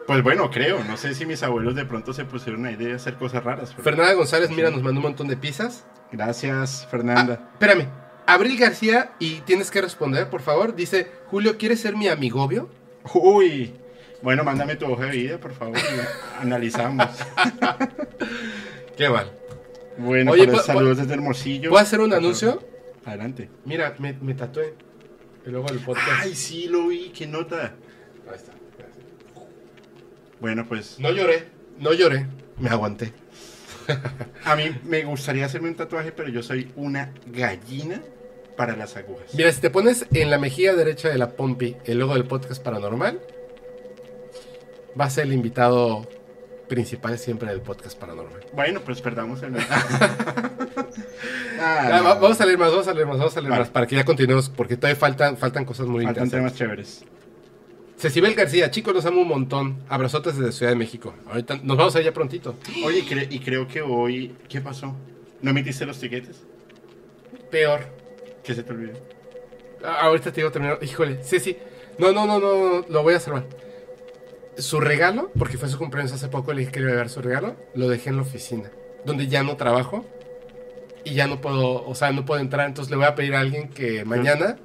Pues 0.07 0.23
bueno, 0.23 0.49
creo, 0.49 0.83
no 0.85 0.95
sé 0.97 1.13
si 1.13 1.25
mis 1.25 1.43
abuelos 1.43 1.75
de 1.75 1.83
pronto 1.85 2.13
se 2.13 2.23
pusieron 2.25 2.65
a 2.65 2.71
idea 2.71 2.87
de 2.87 2.93
hacer 2.95 3.15
cosas 3.15 3.43
raras. 3.43 3.71
pero- 3.71 3.83
Fernanda 3.83 4.13
González, 4.13 4.49
mira, 4.49 4.69
nos 4.71 4.81
mandó 4.81 4.99
un 5.01 5.05
montón 5.07 5.27
de 5.27 5.35
pizzas. 5.37 5.85
Gracias, 6.11 6.87
Fernanda. 6.89 7.39
Ah, 7.43 7.49
espérame. 7.53 7.87
Abril 8.25 8.57
García, 8.57 9.11
y 9.19 9.41
tienes 9.41 9.69
que 9.71 9.81
responder, 9.81 10.29
por 10.29 10.41
favor. 10.41 10.75
Dice, 10.75 11.07
Julio, 11.27 11.57
¿quieres 11.57 11.81
ser 11.81 11.95
mi 11.97 12.07
amigobio? 12.07 12.69
Uy, 13.13 13.73
bueno, 14.21 14.43
mándame 14.43 14.75
tu 14.77 14.85
hoja 14.85 15.05
de 15.05 15.11
vida, 15.11 15.37
por 15.39 15.53
favor, 15.53 15.77
y 15.77 16.41
analizamos. 16.41 17.07
Qué 18.97 19.09
mal. 19.09 19.31
Bueno, 19.97 20.31
Oye, 20.31 20.45
pues, 20.47 20.59
¿pu- 20.59 20.65
saludos 20.65 20.97
desde 20.97 21.13
Hermosillo. 21.13 21.69
¿Puedo 21.69 21.81
hacer 21.81 21.99
un 21.99 22.13
anuncio? 22.13 22.61
Adelante. 23.05 23.49
Mira, 23.65 23.95
me, 23.99 24.13
me 24.13 24.33
tatué. 24.33 24.73
Y 25.45 25.49
luego 25.49 25.69
el 25.69 25.79
podcast. 25.79 26.07
Ay, 26.21 26.35
sí, 26.35 26.67
lo 26.67 26.87
vi, 26.87 27.09
qué 27.09 27.25
nota. 27.27 27.75
Ahí 28.29 28.35
está. 28.35 28.51
Bueno, 30.39 30.65
pues 30.67 30.99
No 30.99 31.11
lloré, 31.11 31.47
no 31.79 31.93
lloré, 31.93 32.25
me 32.59 32.69
aguanté. 32.69 33.13
a 34.43 34.55
mí 34.55 34.63
me 34.83 35.03
gustaría 35.03 35.45
hacerme 35.45 35.69
un 35.69 35.75
tatuaje, 35.75 36.11
pero 36.11 36.29
yo 36.29 36.43
soy 36.43 36.71
una 36.75 37.13
gallina 37.27 38.01
para 38.57 38.75
las 38.75 38.95
agujas. 38.97 39.33
Mira, 39.33 39.51
si 39.51 39.61
te 39.61 39.69
pones 39.69 40.05
en 40.13 40.29
la 40.29 40.37
mejilla 40.39 40.73
derecha 40.75 41.09
de 41.09 41.17
la 41.17 41.31
Pompi 41.31 41.75
el 41.85 41.99
logo 41.99 42.13
del 42.13 42.25
podcast 42.25 42.61
paranormal, 42.63 43.19
va 44.99 45.05
a 45.05 45.09
ser 45.09 45.25
el 45.25 45.33
invitado 45.33 46.07
principal 46.67 47.17
siempre 47.17 47.49
del 47.49 47.61
podcast 47.61 47.97
paranormal. 47.97 48.41
Bueno, 48.53 48.81
pues 48.81 49.01
perdamos 49.01 49.41
el... 49.43 49.53
Ah, 51.59 52.01
no, 52.03 52.19
Vamos 52.19 52.39
a 52.39 52.45
leer 52.45 52.57
más, 52.59 52.69
vamos 52.71 52.87
a 52.87 52.93
leer 52.93 53.07
más, 53.07 53.17
vamos 53.17 53.35
a 53.35 53.39
leer 53.41 53.49
Vale. 53.49 53.61
más, 53.63 53.69
para 53.71 53.87
que 53.87 53.95
ya 53.95 54.05
continuemos, 54.05 54.47
porque 54.49 54.77
todavía 54.77 54.95
faltan, 54.99 55.37
faltan 55.37 55.65
cosas 55.65 55.87
muy 55.87 56.03
Faltan 56.03 56.29
temas 56.29 56.51
interesantes. 56.51 57.01
chéveres. 57.01 57.16
Cecibel 57.97 58.35
García, 58.35 58.69
chicos, 58.69 58.93
los 58.93 59.05
amo 59.05 59.21
un 59.21 59.27
montón. 59.27 59.77
Abrazotes 59.89 60.37
desde 60.37 60.51
Ciudad 60.51 60.71
de 60.71 60.75
México. 60.77 61.15
Ahorita 61.27 61.59
nos 61.63 61.77
vamos 61.77 61.95
allá 61.95 62.13
prontito. 62.13 62.55
Oye, 62.85 62.99
y, 62.99 63.01
cre- 63.03 63.27
y 63.29 63.39
creo 63.39 63.67
que 63.67 63.81
hoy... 63.81 64.35
¿Qué 64.47 64.61
pasó? 64.61 64.95
¿No 65.41 65.49
emitiste 65.51 65.85
los 65.85 65.99
tiquetes? 65.99 66.43
Peor. 67.49 67.81
¿Qué 68.43 68.53
se 68.53 68.61
te 68.63 68.71
olvidó? 68.71 68.93
Ah, 69.83 70.01
Ahorita 70.03 70.31
te 70.31 70.41
digo 70.41 70.51
terminar. 70.51 70.77
Híjole, 70.81 71.23
sí, 71.23 71.39
sí. 71.39 71.57
No, 71.97 72.11
no, 72.11 72.27
no, 72.27 72.39
no, 72.39 72.85
lo 72.87 73.03
voy 73.03 73.15
a 73.15 73.19
salvar. 73.19 73.47
Su 74.57 74.79
regalo, 74.79 75.31
porque 75.37 75.57
fue 75.57 75.67
su 75.67 75.77
cumpleaños 75.79 76.13
hace 76.13 76.27
poco, 76.27 76.53
le 76.53 76.59
dije 76.61 76.71
que 76.71 76.79
le 76.79 76.85
iba 76.87 76.93
a 76.93 76.97
dar 76.97 77.09
su 77.09 77.21
regalo, 77.21 77.55
lo 77.75 77.87
dejé 77.89 78.09
en 78.09 78.15
la 78.17 78.23
oficina, 78.23 78.71
donde 79.05 79.27
ya 79.27 79.43
no 79.43 79.55
trabajo 79.55 80.03
y 81.03 81.13
ya 81.13 81.27
no 81.27 81.41
puedo, 81.41 81.85
o 81.87 81.93
sea, 81.93 82.11
no 82.11 82.25
puedo 82.25 82.41
entrar, 82.41 82.67
entonces 82.67 82.89
le 82.89 82.97
voy 82.97 83.05
a 83.05 83.13
pedir 83.13 83.35
a 83.35 83.39
alguien 83.39 83.69
que 83.69 84.03
mañana 84.03 84.57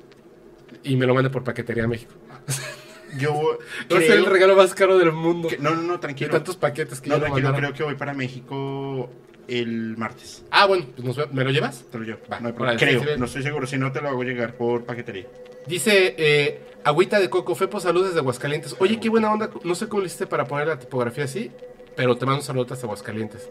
y 0.83 0.97
me 0.97 1.05
lo 1.07 1.14
mande 1.14 1.28
por 1.28 1.45
paquetería 1.45 1.85
a 1.85 1.89
México. 1.89 2.12
Yo 3.19 3.33
Va 3.93 3.99
a 3.99 4.01
ser 4.01 4.11
el 4.13 4.21
creo... 4.21 4.33
regalo 4.33 4.57
más 4.57 4.75
caro 4.75 4.99
del 4.99 5.13
mundo. 5.13 5.49
que- 5.49 5.59
no, 5.59 5.71
no, 5.75 5.83
no, 5.83 5.95
Y 5.95 5.99
tranquilo. 5.99 6.31
tantos 6.31 6.57
paquetes 6.57 7.01
que 7.01 7.09
No, 7.11 7.17
me 7.17 7.23
tranquilo, 7.23 7.53
creo 7.55 7.73
que 7.73 7.83
voy 7.83 7.95
para 7.95 8.15
México 8.15 9.11
el 9.49 9.97
martes. 9.97 10.45
Ah, 10.51 10.67
bueno, 10.67 10.87
pues 10.97 11.17
nos 11.17 11.33
¿me 11.33 11.45
lo 11.45 11.51
llevas? 11.51 11.85
Te 11.91 11.99
lo 11.99 12.05
llevo. 12.05 12.21
Va, 12.33 12.41
no 12.41 12.49
hay 12.49 12.55
problema. 12.55 12.79
Creo, 12.79 13.17
no 13.19 13.25
estoy 13.27 13.43
seguro. 13.43 13.67
Si 13.67 13.77
no, 13.77 13.91
te 13.93 14.01
lo 14.01 14.09
hago 14.09 14.23
llegar 14.23 14.55
por 14.55 14.85
paquetería. 14.85 15.27
Dice 15.67 16.15
eh, 16.17 16.61
Agüita 16.85 17.19
de 17.21 17.29
Coco, 17.29 17.55
Fepo, 17.55 17.79
saludos 17.81 18.09
desde 18.09 18.21
Aguascalientes. 18.21 18.77
Oye, 18.79 18.99
qué 19.01 19.09
buena 19.09 19.33
onda. 19.33 19.51
No 19.65 19.75
sé 19.75 19.89
cómo 19.89 20.01
le 20.01 20.07
hiciste 20.07 20.27
para 20.27 20.47
poner 20.47 20.69
la 20.69 20.79
tipografía 20.79 21.25
así, 21.25 21.51
pero 21.97 22.17
te 22.17 22.25
mando 22.25 22.41
un 22.41 22.45
saludo 22.47 22.73
hasta 22.73 22.87
Aguascalientes. 22.87 23.51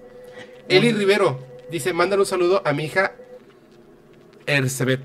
Eli 0.70 0.91
Rivero 0.93 1.39
dice: 1.70 1.93
Mándale 1.93 2.22
un 2.22 2.26
saludo 2.26 2.62
a 2.66 2.72
mi 2.74 2.86
hija 2.86 3.14
Ercebet. 4.45 5.01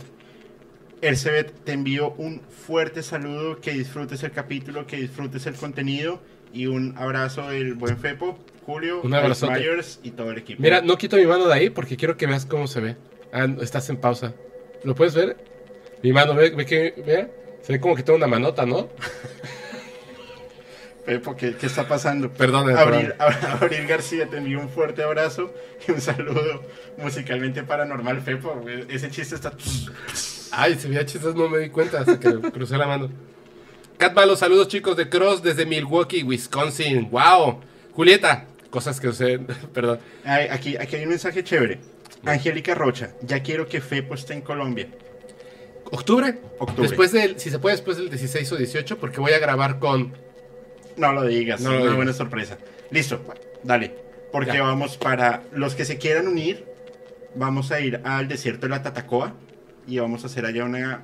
Ercebet, 1.03 1.53
te 1.65 1.73
envío 1.73 2.13
un 2.13 2.41
fuerte 2.41 3.03
saludo, 3.03 3.61
que 3.61 3.73
disfrutes 3.73 4.23
el 4.23 4.33
capítulo, 4.33 4.87
que 4.87 4.97
disfrutes 4.97 5.47
el 5.47 5.55
contenido 5.55 6.21
y 6.53 6.67
un 6.67 6.97
abrazo 6.97 7.49
del 7.51 7.75
buen 7.75 7.99
Fepo, 7.99 8.39
Julio, 8.65 9.03
Un 9.03 9.13
Alex 9.15 9.43
abrazote. 9.43 9.61
Myers 9.61 10.01
y 10.03 10.11
todo 10.13 10.31
el 10.31 10.39
equipo. 10.39 10.63
Mira, 10.63 10.81
no 10.81 10.97
quito 10.97 11.17
mi 11.17 11.27
mano 11.27 11.47
de 11.47 11.55
ahí 11.55 11.71
porque 11.71 11.97
quiero 11.97 12.17
que 12.17 12.27
veas 12.27 12.47
cómo 12.47 12.67
se 12.67 12.81
ve. 12.81 12.97
Ah, 13.33 13.47
estás 13.61 13.89
en 13.91 13.99
pausa. 13.99 14.35
¿Lo 14.85 14.95
puedes 14.95 15.15
ver? 15.15 15.37
Mi 16.03 16.13
mano, 16.13 16.35
ve, 16.35 16.51
ve 16.51 16.65
que. 16.65 16.95
Ve, 17.07 17.31
se 17.63 17.73
ve 17.75 17.81
como 17.81 17.95
que 17.95 18.03
tengo 18.03 18.17
una 18.17 18.27
manota, 18.27 18.65
¿no? 18.65 18.89
Fepo, 21.05 21.37
¿qué, 21.37 21.55
qué 21.55 21.67
está 21.67 21.87
pasando? 21.87 22.33
Perdón, 22.33 22.75
Abril, 22.77 23.15
Abril 23.19 23.87
García, 23.87 24.27
te 24.27 24.39
envío 24.39 24.59
un 24.59 24.69
fuerte 24.69 25.05
abrazo 25.05 25.55
y 25.87 25.93
un 25.93 26.01
saludo 26.01 26.65
musicalmente 26.97 27.63
paranormal, 27.63 28.23
Fepo. 28.23 28.65
Ese 28.89 29.11
chiste 29.11 29.37
está... 29.37 29.53
Ay, 30.53 30.75
se 30.77 30.89
veía 30.89 31.05
chistes, 31.07 31.35
no 31.35 31.49
me 31.49 31.59
di 31.59 31.71
cuenta 31.71 32.01
hasta 32.01 32.19
que 32.19 32.33
crucé 32.53 32.77
la 32.77 32.87
mano. 32.87 33.11
Cat 33.99 34.15
Malo, 34.15 34.37
saludos 34.37 34.69
chicos 34.69 34.97
de 34.97 35.09
Cross 35.09 35.43
desde 35.43 35.65
Milwaukee, 35.67 36.23
Wisconsin. 36.23 37.09
¡Wow! 37.11 37.61
Julieta, 37.93 38.47
cosas 38.71 39.01
que 39.01 39.09
usé, 39.09 39.39
perdón. 39.75 39.99
Ay, 40.25 40.49
aquí, 40.51 40.77
aquí 40.77 40.97
hay 40.97 41.03
un 41.05 41.11
mensaje 41.11 41.43
chévere. 41.43 41.79
Angélica 42.25 42.75
Rocha, 42.75 43.11
ya 43.23 43.43
quiero 43.43 43.67
que 43.69 43.81
Fepo 43.81 44.15
esté 44.15 44.35
en 44.35 44.41
Colombia. 44.43 44.89
¿Octubre? 45.91 46.39
Octubre. 46.59 46.89
Después 46.89 47.13
del, 47.13 47.39
si 47.39 47.51
se 47.51 47.59
puede, 47.59 47.77
después 47.77 47.97
del 47.97 48.11
16 48.11 48.51
o 48.53 48.57
18, 48.57 48.99
porque 48.99 49.21
voy 49.21 49.33
a 49.33 49.39
grabar 49.39 49.79
con. 49.79 50.13
No 50.97 51.13
lo 51.13 51.25
digas, 51.25 51.61
No 51.61 51.69
lo 51.71 51.75
una 51.77 51.83
digas. 51.85 51.97
buena 51.97 52.13
sorpresa. 52.13 52.59
Listo, 52.91 53.21
dale. 53.63 53.95
Porque 54.33 54.55
Ya. 54.55 54.63
vamos 54.63 54.97
para 54.97 55.45
los 55.53 55.75
que 55.77 55.85
se 55.85 55.99
quieran 55.99 56.27
unir, 56.27 56.65
vamos 57.37 57.71
a 57.71 57.81
ir 57.81 58.01
al 58.05 58.27
desierto 58.29 58.63
de 58.67 58.71
la 58.71 58.83
Tatacoa 58.83 59.35
y 59.87 59.99
vamos 59.99 60.23
a 60.25 60.27
hacer 60.27 60.45
allá 60.47 60.65
una 60.65 61.03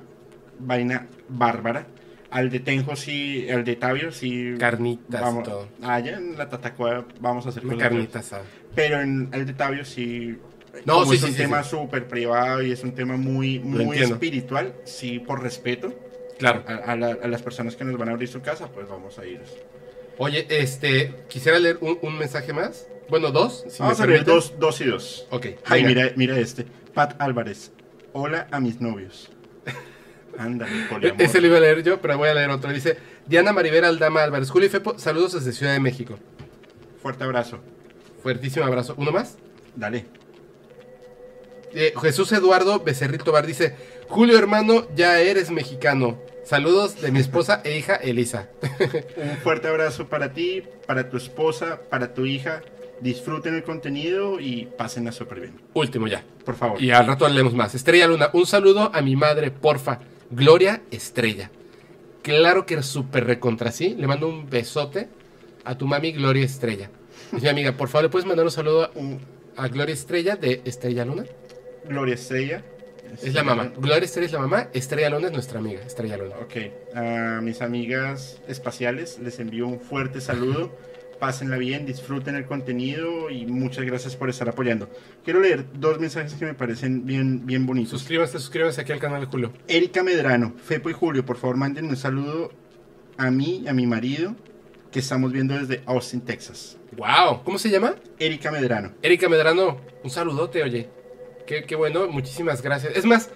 vaina 0.59 1.07
bárbara. 1.29 1.87
Al 2.31 2.49
de 2.49 2.59
Tenjo 2.59 2.95
sí, 2.95 3.47
al 3.49 3.63
de 3.63 3.75
Tabio 3.75 4.11
sí. 4.11 4.55
Carnitas 4.57 5.21
vamos, 5.21 5.43
todo. 5.43 5.67
Allá 5.83 6.17
en 6.17 6.35
la 6.37 6.49
Tatacoa 6.49 7.05
vamos 7.19 7.45
a 7.45 7.49
hacer 7.49 7.65
Una 7.65 7.77
carnita 7.77 8.19
asada. 8.19 8.43
Pero 8.73 8.99
en 9.01 9.29
el 9.33 9.45
de 9.45 9.53
Tabio 9.53 9.85
sí. 9.85 10.37
No, 10.85 11.01
como 11.01 11.11
sí, 11.11 11.15
es 11.15 11.19
sí, 11.21 11.25
un 11.27 11.31
sí, 11.33 11.37
tema 11.37 11.63
súper 11.63 12.07
privado 12.07 12.63
y 12.63 12.71
es 12.71 12.83
un 12.83 12.93
tema 12.95 13.15
muy, 13.17 13.59
muy 13.59 13.99
espiritual, 13.99 14.73
sí, 14.85 15.19
por 15.19 15.43
respeto 15.43 15.93
Claro. 16.39 16.63
a, 16.67 16.91
a 16.91 16.95
la- 16.95 17.17
a 17.21 17.27
las 17.27 17.43
personas 17.43 17.75
que 17.75 17.83
nos 17.83 17.95
van 17.95 18.09
a 18.09 18.13
abrir 18.13 18.27
su 18.27 18.41
casa, 18.41 18.67
pues 18.67 18.89
vamos 18.89 19.19
a 19.19 19.25
ir. 19.27 19.39
Oye, 20.17 20.47
este, 20.49 21.13
quisiera 21.29 21.59
leer 21.59 21.77
un, 21.81 21.99
un 22.01 22.17
mensaje 22.17 22.51
más. 22.53 22.87
Bueno, 23.09 23.29
dos. 23.31 23.63
Si 23.69 23.79
Vamos 23.83 23.99
a 23.99 24.03
permiten. 24.05 24.25
dos, 24.25 24.53
dos 24.59 24.81
y 24.81 24.85
dos. 24.85 25.27
Ok. 25.29 25.45
Ay, 25.65 25.83
mira, 25.85 26.11
mira 26.15 26.39
este. 26.39 26.65
Pat 26.95 27.15
Álvarez. 27.21 27.71
Hola 28.13 28.47
a 28.51 28.59
mis 28.59 28.79
novios. 28.79 29.29
Ándale, 30.37 30.71
E- 30.83 30.87
poliamor. 30.89 31.21
Ese 31.21 31.41
lo 31.41 31.47
iba 31.47 31.57
a 31.57 31.61
leer 31.61 31.83
yo, 31.83 32.01
pero 32.01 32.17
voy 32.17 32.29
a 32.29 32.33
leer 32.33 32.49
otro. 32.49 32.71
Dice 32.71 32.97
Diana 33.27 33.53
Maribera 33.53 33.87
Aldama 33.87 34.23
Álvarez. 34.23 34.49
Julio 34.49 34.67
y 34.67 34.71
Fepo, 34.71 34.97
saludos 34.97 35.33
desde 35.33 35.51
Ciudad 35.51 35.73
de 35.73 35.79
México. 35.79 36.17
Fuerte 37.01 37.23
abrazo. 37.23 37.59
Fuertísimo 38.21 38.65
abrazo. 38.65 38.95
¿Uno 38.97 39.11
más? 39.11 39.37
Dale. 39.75 40.05
Eh, 41.73 41.93
Jesús 42.01 42.31
Eduardo 42.31 42.79
Becerrito 42.79 43.31
Bar 43.31 43.45
dice: 43.47 43.75
Julio 44.07 44.37
hermano, 44.37 44.87
ya 44.95 45.19
eres 45.19 45.49
mexicano. 45.51 46.19
Saludos 46.45 47.01
de 47.01 47.11
mi 47.11 47.19
esposa 47.19 47.61
e 47.63 47.77
hija 47.77 47.95
Elisa. 47.95 48.49
Un 49.17 49.37
fuerte 49.37 49.67
abrazo 49.69 50.07
para 50.07 50.33
ti, 50.33 50.63
para 50.85 51.09
tu 51.09 51.17
esposa, 51.17 51.79
para 51.89 52.13
tu 52.13 52.25
hija. 52.25 52.61
Disfruten 53.03 53.53
el 53.55 53.63
contenido 53.63 54.39
y 54.39 54.65
pásenla 54.77 55.11
súper 55.11 55.41
bien. 55.41 55.61
Último 55.73 56.07
ya. 56.07 56.23
Por 56.45 56.55
favor. 56.55 56.81
Y 56.81 56.91
al 56.91 57.05
rato 57.05 57.27
leemos 57.27 57.53
más. 57.53 57.75
Estrella 57.75 58.07
Luna, 58.07 58.29
un 58.33 58.45
saludo 58.45 58.89
a 58.93 59.01
mi 59.01 59.15
madre, 59.17 59.51
porfa. 59.51 59.99
Gloria 60.31 60.81
Estrella. 60.89 61.51
Claro 62.21 62.65
que 62.65 62.81
súper 62.81 63.25
recontra 63.25 63.71
sí. 63.71 63.95
Le 63.97 64.07
mando 64.07 64.27
un 64.29 64.49
besote 64.49 65.09
a 65.65 65.77
tu 65.77 65.85
mami 65.85 66.13
Gloria 66.13 66.45
Estrella. 66.45 66.89
Es 67.35 67.43
mi 67.43 67.49
amiga, 67.49 67.73
por 67.73 67.89
favor, 67.89 68.03
¿le 68.05 68.09
puedes 68.09 68.25
mandar 68.25 68.45
un 68.45 68.51
saludo 68.51 68.89
Un- 68.95 69.19
a 69.57 69.67
Gloria 69.67 69.93
Estrella 69.93 70.35
de 70.37 70.61
Estrella 70.63 71.03
Luna? 71.03 71.25
Gloria 71.87 72.15
Estrella. 72.15 72.63
Es 73.21 73.33
la 73.33 73.43
mamá. 73.43 73.71
Gloria 73.77 74.05
Estrella 74.05 74.25
es 74.27 74.31
la 74.31 74.39
mamá, 74.39 74.69
Estrella 74.73 75.09
Luna 75.09 75.27
es 75.27 75.33
nuestra 75.33 75.59
amiga, 75.59 75.81
Estrella 75.85 76.17
Luna. 76.17 76.35
Ok. 76.41 76.95
A 76.95 77.41
mis 77.41 77.61
amigas 77.61 78.41
espaciales 78.47 79.19
les 79.21 79.39
envío 79.39 79.67
un 79.67 79.79
fuerte 79.81 80.21
saludo. 80.21 80.71
Pásenla 81.19 81.57
bien, 81.57 81.85
disfruten 81.85 82.35
el 82.35 82.45
contenido 82.45 83.29
y 83.29 83.45
muchas 83.45 83.85
gracias 83.85 84.15
por 84.15 84.29
estar 84.29 84.49
apoyando. 84.49 84.89
Quiero 85.23 85.39
leer 85.39 85.65
dos 85.73 85.99
mensajes 85.99 86.33
que 86.33 86.45
me 86.45 86.53
parecen 86.53 87.05
bien, 87.05 87.45
bien 87.45 87.65
bonitos. 87.65 87.91
Suscríbanse, 87.91 88.39
suscríbanse 88.39 88.81
aquí 88.81 88.91
al 88.91 88.99
canal 88.99 89.21
de 89.21 89.27
Julio. 89.27 89.53
Erika 89.67 90.03
Medrano, 90.03 90.53
Fepo 90.57 90.89
y 90.89 90.93
Julio, 90.93 91.25
por 91.25 91.37
favor 91.37 91.55
manden 91.55 91.85
un 91.85 91.95
saludo 91.95 92.51
a 93.17 93.31
mí 93.31 93.61
y 93.63 93.67
a 93.67 93.73
mi 93.73 93.85
marido 93.85 94.35
que 94.91 94.99
estamos 94.99 95.31
viendo 95.31 95.57
desde 95.57 95.81
Austin, 95.85 96.21
Texas. 96.21 96.77
¡Wow! 96.95 97.43
¿Cómo 97.43 97.57
se 97.57 97.69
llama? 97.69 97.95
Erika 98.19 98.51
Medrano. 98.51 98.91
Erika 99.01 99.27
Medrano, 99.27 99.77
un 100.03 100.09
saludote, 100.09 100.61
oye. 100.61 100.89
Qué, 101.47 101.63
qué 101.63 101.75
bueno, 101.75 102.07
muchísimas 102.07 102.61
gracias. 102.61 102.95
Es 102.95 103.05
más, 103.05 103.29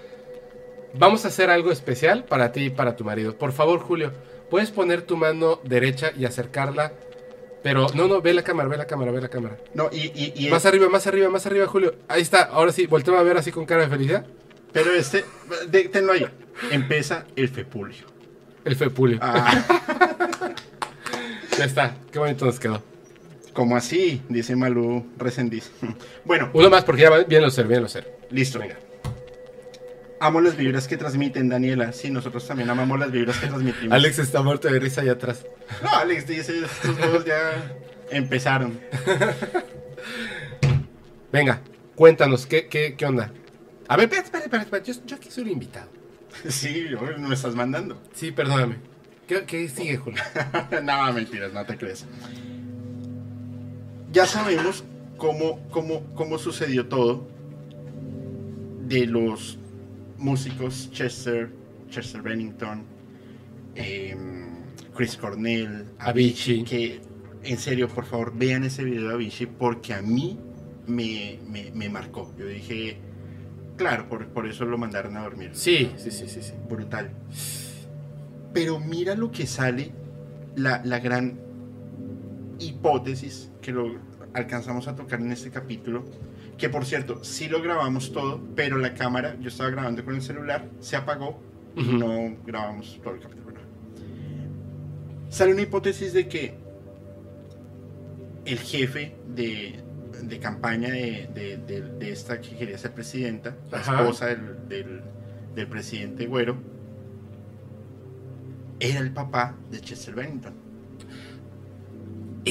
vamos 0.94 1.26
a 1.26 1.30
hacer 1.30 1.50
algo 1.50 1.72
especial 1.72 2.26
para 2.26 2.52
ti 2.52 2.66
y 2.66 2.70
para 2.70 2.96
tu 2.96 3.04
marido. 3.04 3.38
Por 3.38 3.52
favor, 3.52 3.80
Julio, 3.80 4.14
¿puedes 4.50 4.72
poner 4.72 5.02
tu 5.02 5.18
mano 5.18 5.60
derecha 5.64 6.12
y 6.18 6.26
acercarla? 6.26 6.94
Pero 7.64 7.88
no, 7.96 8.08
no, 8.08 8.22
ve 8.22 8.34
la 8.34 8.44
cámara, 8.44 8.70
ve 8.70 8.78
la 8.78 8.86
cámara, 8.86 9.12
ve 9.12 9.22
la 9.22 9.30
cámara. 9.30 9.58
No, 9.74 9.90
y, 9.92 10.12
y, 10.16 10.34
y- 10.36 10.50
Más 10.50 10.66
arriba, 10.66 10.88
más 10.90 11.06
arriba, 11.08 11.30
más 11.30 11.46
arriba, 11.46 11.68
Julio. 11.68 11.96
Ahí 12.08 12.22
está, 12.22 12.44
ahora 12.44 12.72
sí, 12.72 12.86
volteo 12.88 13.18
a 13.18 13.24
ver 13.24 13.38
así 13.38 13.52
con 13.52 13.66
cara 13.66 13.82
de 13.84 13.90
felicidad. 13.90 14.26
pero 14.72 14.92
este, 14.94 15.26
de- 15.70 15.90
tenlo 15.90 16.14
ahí. 16.14 16.26
Empieza 16.72 17.26
el 17.36 17.50
Fepulio. 17.50 18.06
El 18.66 18.76
Fepulio. 18.76 19.18
Ah, 19.22 19.66
Ya 21.58 21.66
está, 21.66 21.96
qué 22.12 22.20
bonito 22.20 22.46
nos 22.46 22.60
quedó. 22.60 22.84
¿Cómo 23.54 23.76
así? 23.76 24.22
Dice 24.30 24.56
Malú 24.56 25.06
Resendiz. 25.18 25.72
Bueno, 26.26 26.50
Uno 26.54 26.70
más 26.70 26.84
porque 26.84 27.02
ya 27.04 27.10
va 27.10 27.20
bien 27.24 27.42
lo 27.42 27.50
ser, 27.50 27.68
bien 27.68 27.82
lo 27.82 27.88
ser. 27.90 28.18
listo. 28.30 28.60
Venga. 28.60 28.78
Amo 30.20 30.42
las 30.42 30.58
vibras 30.58 30.88
que 30.88 30.98
transmiten, 30.98 31.48
Daniela. 31.50 31.94
Sí, 31.94 32.10
nosotros 32.10 32.48
también 32.48 32.70
amamos 32.70 32.98
las 33.00 33.12
vibras 33.12 33.38
que 33.38 33.48
transmitimos. 33.48 33.94
Alex 33.94 34.18
está 34.20 34.42
muerto 34.42 34.68
de 34.68 34.80
risa 34.80 35.02
allá 35.02 35.12
atrás. 35.14 35.46
No, 35.84 35.90
Alex 35.90 36.26
dice, 36.28 36.54
estos 36.66 36.98
dos 36.98 37.26
ya 37.26 37.76
empezaron. 38.10 38.80
Venga, 41.32 41.62
cuéntanos, 41.96 42.46
¿qué, 42.48 42.68
qué, 42.68 42.96
qué 42.96 43.06
onda? 43.06 43.32
A 43.88 43.96
ver, 43.96 44.06
espera, 44.06 44.24
espera, 44.24 44.44
espera, 44.46 44.64
espera, 44.64 44.84
Yo, 44.84 44.94
yo 45.06 45.16
aquí 45.18 45.30
soy 45.30 45.44
el 45.44 45.52
invitado. 45.52 45.88
Sí, 46.50 46.88
yo- 46.90 47.00
me 47.20 47.34
estás 47.36 47.56
mandando. 47.56 48.02
Sí, 48.14 48.32
perdóname. 48.32 48.78
¿Qué, 49.28 49.44
qué 49.46 49.68
sigue, 49.70 49.98
Julio? 49.98 50.22
no, 50.84 51.14
mentiras, 51.14 51.54
no 51.54 51.66
te 51.66 51.78
crees. 51.78 52.06
Ya 54.12 54.26
sabemos 54.26 54.84
cómo, 55.18 55.60
cómo, 55.70 56.04
cómo 56.16 56.38
sucedió 56.38 56.88
todo 56.88 57.28
de 58.88 59.06
los 59.06 59.60
músicos 60.18 60.90
Chester, 60.92 61.50
Chester 61.90 62.22
Bennington, 62.22 62.84
em, 63.76 64.48
Chris 64.96 65.16
Cornell, 65.18 65.86
Avicii. 66.00 66.64
que 66.64 67.02
en 67.44 67.58
serio, 67.58 67.88
por 67.88 68.06
favor, 68.06 68.34
vean 68.36 68.64
ese 68.64 68.84
video 68.84 69.08
de 69.10 69.14
Avicii 69.14 69.48
porque 69.48 69.94
a 69.94 70.02
mí 70.02 70.38
me, 70.88 71.40
me, 71.50 71.72
me 71.72 71.90
marcó. 71.90 72.34
Yo 72.38 72.46
dije, 72.48 72.98
claro, 73.78 74.10
por, 74.10 74.28
por 74.28 74.48
eso 74.48 74.66
lo 74.66 74.78
mandaron 74.78 75.16
a 75.18 75.24
dormir. 75.24 75.52
Sí, 75.54 75.92
sí, 75.98 76.12
sí, 76.12 76.28
sí, 76.28 76.42
sí. 76.42 76.54
brutal. 76.68 77.12
Pero 78.54 78.80
mira 78.80 79.16
lo 79.16 79.32
que 79.32 79.46
sale, 79.46 79.92
la, 80.56 80.82
la 80.84 81.00
gran 81.00 81.40
hipótesis 82.60 83.52
que 83.62 83.72
lo 83.72 83.96
alcanzamos 84.34 84.88
a 84.88 84.96
tocar 84.96 85.22
en 85.22 85.32
este 85.32 85.52
capítulo. 85.52 86.06
Que 86.58 86.70
por 86.70 86.86
cierto, 86.86 87.24
sí 87.24 87.48
lo 87.48 87.62
grabamos 87.62 88.12
todo, 88.12 88.42
pero 88.56 88.78
la 88.78 88.94
cámara, 88.96 89.36
yo 89.40 89.50
estaba 89.50 89.70
grabando 89.70 90.04
con 90.04 90.16
el 90.16 90.22
celular, 90.22 90.66
se 90.80 90.96
apagó 90.96 91.40
y 91.76 91.84
no 91.84 92.36
grabamos 92.46 93.00
todo 93.04 93.14
el 93.14 93.20
capítulo. 93.20 93.38
Sale 95.30 95.52
una 95.54 95.62
hipótesis 95.62 96.14
de 96.14 96.28
que 96.28 96.56
el 98.46 98.58
jefe 98.60 99.16
de, 99.36 99.80
de 100.24 100.40
campaña 100.40 100.90
de, 100.90 101.30
de- 101.36 101.58
de- 101.58 101.82
de 101.82 102.12
esta 102.12 102.40
que 102.42 102.56
quería 102.56 102.78
ser 102.78 102.94
presidenta, 102.94 103.56
la 103.70 103.80
Ajá. 103.80 104.00
esposa 104.02 104.28
del, 104.28 104.68
del- 104.68 105.02
del 105.54 105.68
presidente 105.68 106.26
Güero, 106.28 106.58
era 108.80 109.00
el 109.00 109.12
papá 109.12 109.56
de 109.70 109.82
Chester 109.82 110.16
Bennington. 110.16 110.54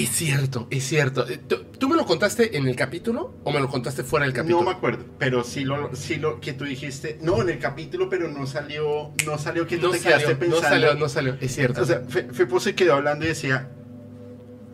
Es 0.02 0.10
cierto, 0.10 0.66
es 0.70 0.84
cierto. 0.84 1.28
Eh, 1.28 1.38
¿Tú, 1.38 1.56
tú 1.78 1.88
me 1.88 1.96
lo 1.96 2.04
contaste 2.06 2.56
en 2.56 2.66
el 2.68 2.76
capítulo 2.76 3.34
o 3.44 3.52
me 3.52 3.60
lo 3.60 3.68
contaste 3.68 4.02
fuera 4.04 4.26
del 4.26 4.34
capítulo? 4.34 4.62
No 4.62 4.70
me 4.70 4.76
acuerdo, 4.76 5.04
pero 5.18 5.42
sí 5.44 5.64
lo, 5.64 5.94
sí 5.94 6.16
lo 6.16 6.40
que 6.40 6.52
tú 6.52 6.64
dijiste. 6.64 7.18
No, 7.22 7.40
en 7.42 7.48
el 7.50 7.58
capítulo, 7.58 8.08
pero 8.08 8.28
no 8.28 8.46
salió, 8.46 9.12
no 9.26 9.38
salió 9.38 9.66
que 9.66 9.76
tú 9.78 9.86
no 9.86 9.92
te 9.92 9.98
salió, 10.00 10.18
quedaste 10.18 10.34
no 10.34 10.38
pensando. 10.40 10.68
salió, 10.68 10.94
no 10.94 11.08
salió, 11.08 11.36
es 11.40 11.54
cierto. 11.54 11.82
O 11.82 11.84
sea, 11.84 12.00
Fe- 12.08 12.28
Fepo 12.32 12.60
se 12.60 12.74
quedó 12.74 12.94
hablando 12.94 13.24
y 13.24 13.28
decía, 13.28 13.70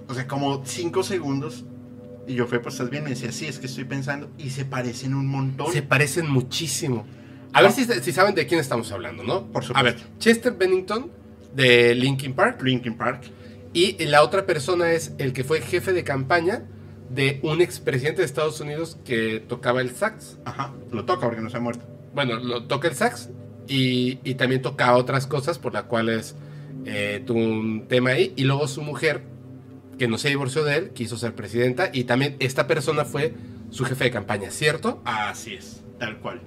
o 0.08 0.14
sea, 0.14 0.26
como 0.26 0.64
cinco 0.66 1.02
segundos. 1.02 1.64
Y 2.26 2.34
yo, 2.34 2.46
Fepo, 2.46 2.68
¿estás 2.68 2.88
bien? 2.90 3.02
Me 3.04 3.10
decía, 3.10 3.32
sí, 3.32 3.46
es 3.46 3.58
que 3.58 3.66
estoy 3.66 3.84
pensando. 3.84 4.30
Y 4.38 4.50
se 4.50 4.64
parecen 4.64 5.14
un 5.14 5.26
montón. 5.26 5.72
se 5.72 5.82
parecen 5.82 6.28
muchísimo. 6.30 7.04
A 7.52 7.62
ver 7.62 7.72
si, 7.72 7.84
si 7.84 8.12
saben 8.12 8.34
de 8.34 8.46
quién 8.46 8.60
estamos 8.60 8.90
hablando, 8.92 9.22
¿no? 9.24 9.46
Por 9.48 9.64
A 9.74 9.82
ver, 9.82 9.94
supuesto. 9.98 10.18
Chester 10.18 10.52
Bennington 10.52 11.10
de 11.54 11.94
Linkin 11.94 12.32
Park 12.32 12.62
Linkin 12.62 12.96
Park. 12.96 13.24
Y 13.72 14.04
la 14.06 14.22
otra 14.22 14.46
persona 14.46 14.92
es 14.92 15.12
el 15.18 15.32
que 15.32 15.44
fue 15.44 15.60
jefe 15.60 15.92
de 15.92 16.04
campaña 16.04 16.64
de 17.10 17.40
un 17.42 17.60
expresidente 17.60 18.20
de 18.22 18.26
Estados 18.26 18.60
Unidos 18.60 18.98
que 19.04 19.40
tocaba 19.40 19.80
el 19.80 19.90
sax. 19.94 20.38
Ajá, 20.44 20.72
lo 20.90 21.04
toca 21.04 21.26
porque 21.26 21.40
no 21.42 21.50
se 21.50 21.56
ha 21.56 21.60
muerto. 21.60 21.86
Bueno, 22.14 22.36
lo 22.38 22.64
toca 22.64 22.88
el 22.88 22.94
sax 22.94 23.30
y, 23.68 24.18
y 24.24 24.34
también 24.34 24.62
toca 24.62 24.94
otras 24.94 25.26
cosas 25.26 25.58
por 25.58 25.72
las 25.74 25.84
cuales 25.84 26.34
eh, 26.84 27.22
tuvo 27.26 27.38
un 27.38 27.86
tema 27.88 28.10
ahí. 28.10 28.32
Y 28.36 28.44
luego 28.44 28.66
su 28.68 28.82
mujer, 28.82 29.22
que 29.98 30.08
no 30.08 30.18
se 30.18 30.28
divorció 30.30 30.64
de 30.64 30.76
él, 30.76 30.90
quiso 30.90 31.16
ser 31.16 31.34
presidenta. 31.34 31.90
Y 31.92 32.04
también 32.04 32.36
esta 32.40 32.66
persona 32.66 33.04
fue 33.04 33.34
su 33.70 33.84
jefe 33.84 34.04
de 34.04 34.10
campaña, 34.10 34.50
¿cierto? 34.50 35.00
Así 35.04 35.54
es, 35.54 35.82
tal 35.98 36.18
cual. 36.18 36.40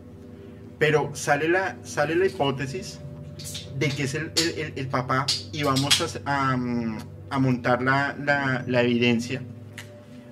Pero 0.78 1.11
sale 1.13 1.47
la, 1.47 1.78
sale 1.84 2.15
la 2.15 2.26
hipótesis 2.26 2.99
de 3.78 3.89
que 3.89 4.03
es 4.03 4.13
el, 4.15 4.32
el- 4.38 4.59
el- 4.59 4.73
el 4.76 4.88
papá 4.88 5.26
y 5.51 5.63
vamos 5.63 6.21
a, 6.26 6.51
a, 6.51 6.57
mm, 6.57 6.97
a 7.30 7.39
montar 7.39 7.82
la, 7.82 8.15
la- 8.23 8.63
la 8.67 8.82
evidencia. 8.82 9.41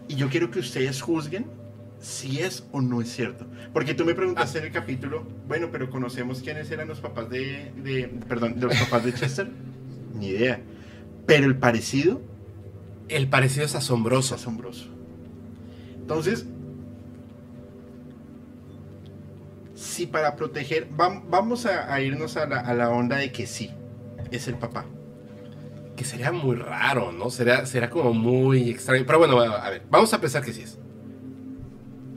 Y 0.08 0.16
yo 0.16 0.30
quiero 0.30 0.52
que 0.52 0.60
ustedes 0.60 1.02
juzguen 1.02 1.46
si 2.00 2.40
es 2.40 2.66
o 2.72 2.82
no 2.82 3.02
es 3.02 3.10
cierto. 3.14 3.46
Porque 3.72 3.94
tú 3.94 4.04
me 4.06 4.14
preguntaste 4.14 4.60
en 4.60 4.66
el 4.66 4.72
capítulo, 4.72 5.26
bueno, 5.48 5.70
pero 5.72 5.90
conocemos 5.90 6.42
quiénes 6.42 6.70
eran 6.72 6.88
los 6.90 7.00
papás 7.00 7.30
de, 7.30 7.72
de- 7.84 8.08
perdón, 8.28 8.60
de 8.60 8.68
los 8.68 8.76
papás 8.78 9.06
de 9.06 9.14
Chester. 9.14 9.50
Ni 10.16 10.28
idea. 10.28 10.60
Pero 11.26 11.46
el 11.48 11.56
parecido 11.58 12.22
El 13.10 13.28
parecido 13.30 13.66
es 13.66 13.72
es 13.72 13.76
asombroso. 13.78 14.36
asombroso. 14.36 14.88
Entonces, 15.96 16.46
si 19.76 20.06
para 20.06 20.36
proteger, 20.36 20.90
vam- 20.92 21.24
vamos 21.30 21.66
a, 21.66 21.92
a 21.94 22.02
irnos 22.02 22.38
a 22.38 22.46
la, 22.46 22.60
a 22.60 22.74
la 22.74 22.90
onda 22.90 23.18
de 23.18 23.32
que 23.32 23.48
sí, 23.48 23.72
es 24.32 24.48
el 24.48 24.56
papá. 24.56 24.86
Que 26.04 26.10
sería 26.10 26.34
muy 26.34 26.58
raro, 26.58 27.14
¿no? 27.14 27.30
Sería, 27.30 27.66
sería 27.66 27.90
como 27.90 28.14
muy 28.14 28.70
extraño. 28.72 29.06
Pero 29.08 29.20
bueno, 29.20 29.40
a 29.42 29.70
ver, 29.70 29.84
vamos 29.90 30.14
a 30.14 30.20
pensar 30.20 30.44
que 30.44 30.52
sí 30.52 30.62
es. 30.64 30.78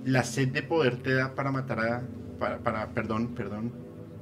La 0.05 0.25
sed 0.25 0.49
de 0.49 0.63
poder 0.65 0.97
te 0.97 1.15
da 1.15 1.35
para 1.37 1.53
matar 1.53 1.79
a, 1.81 2.03
para, 2.41 2.59
para 2.59 2.89
perdón, 2.89 3.29
perdón, 3.37 3.73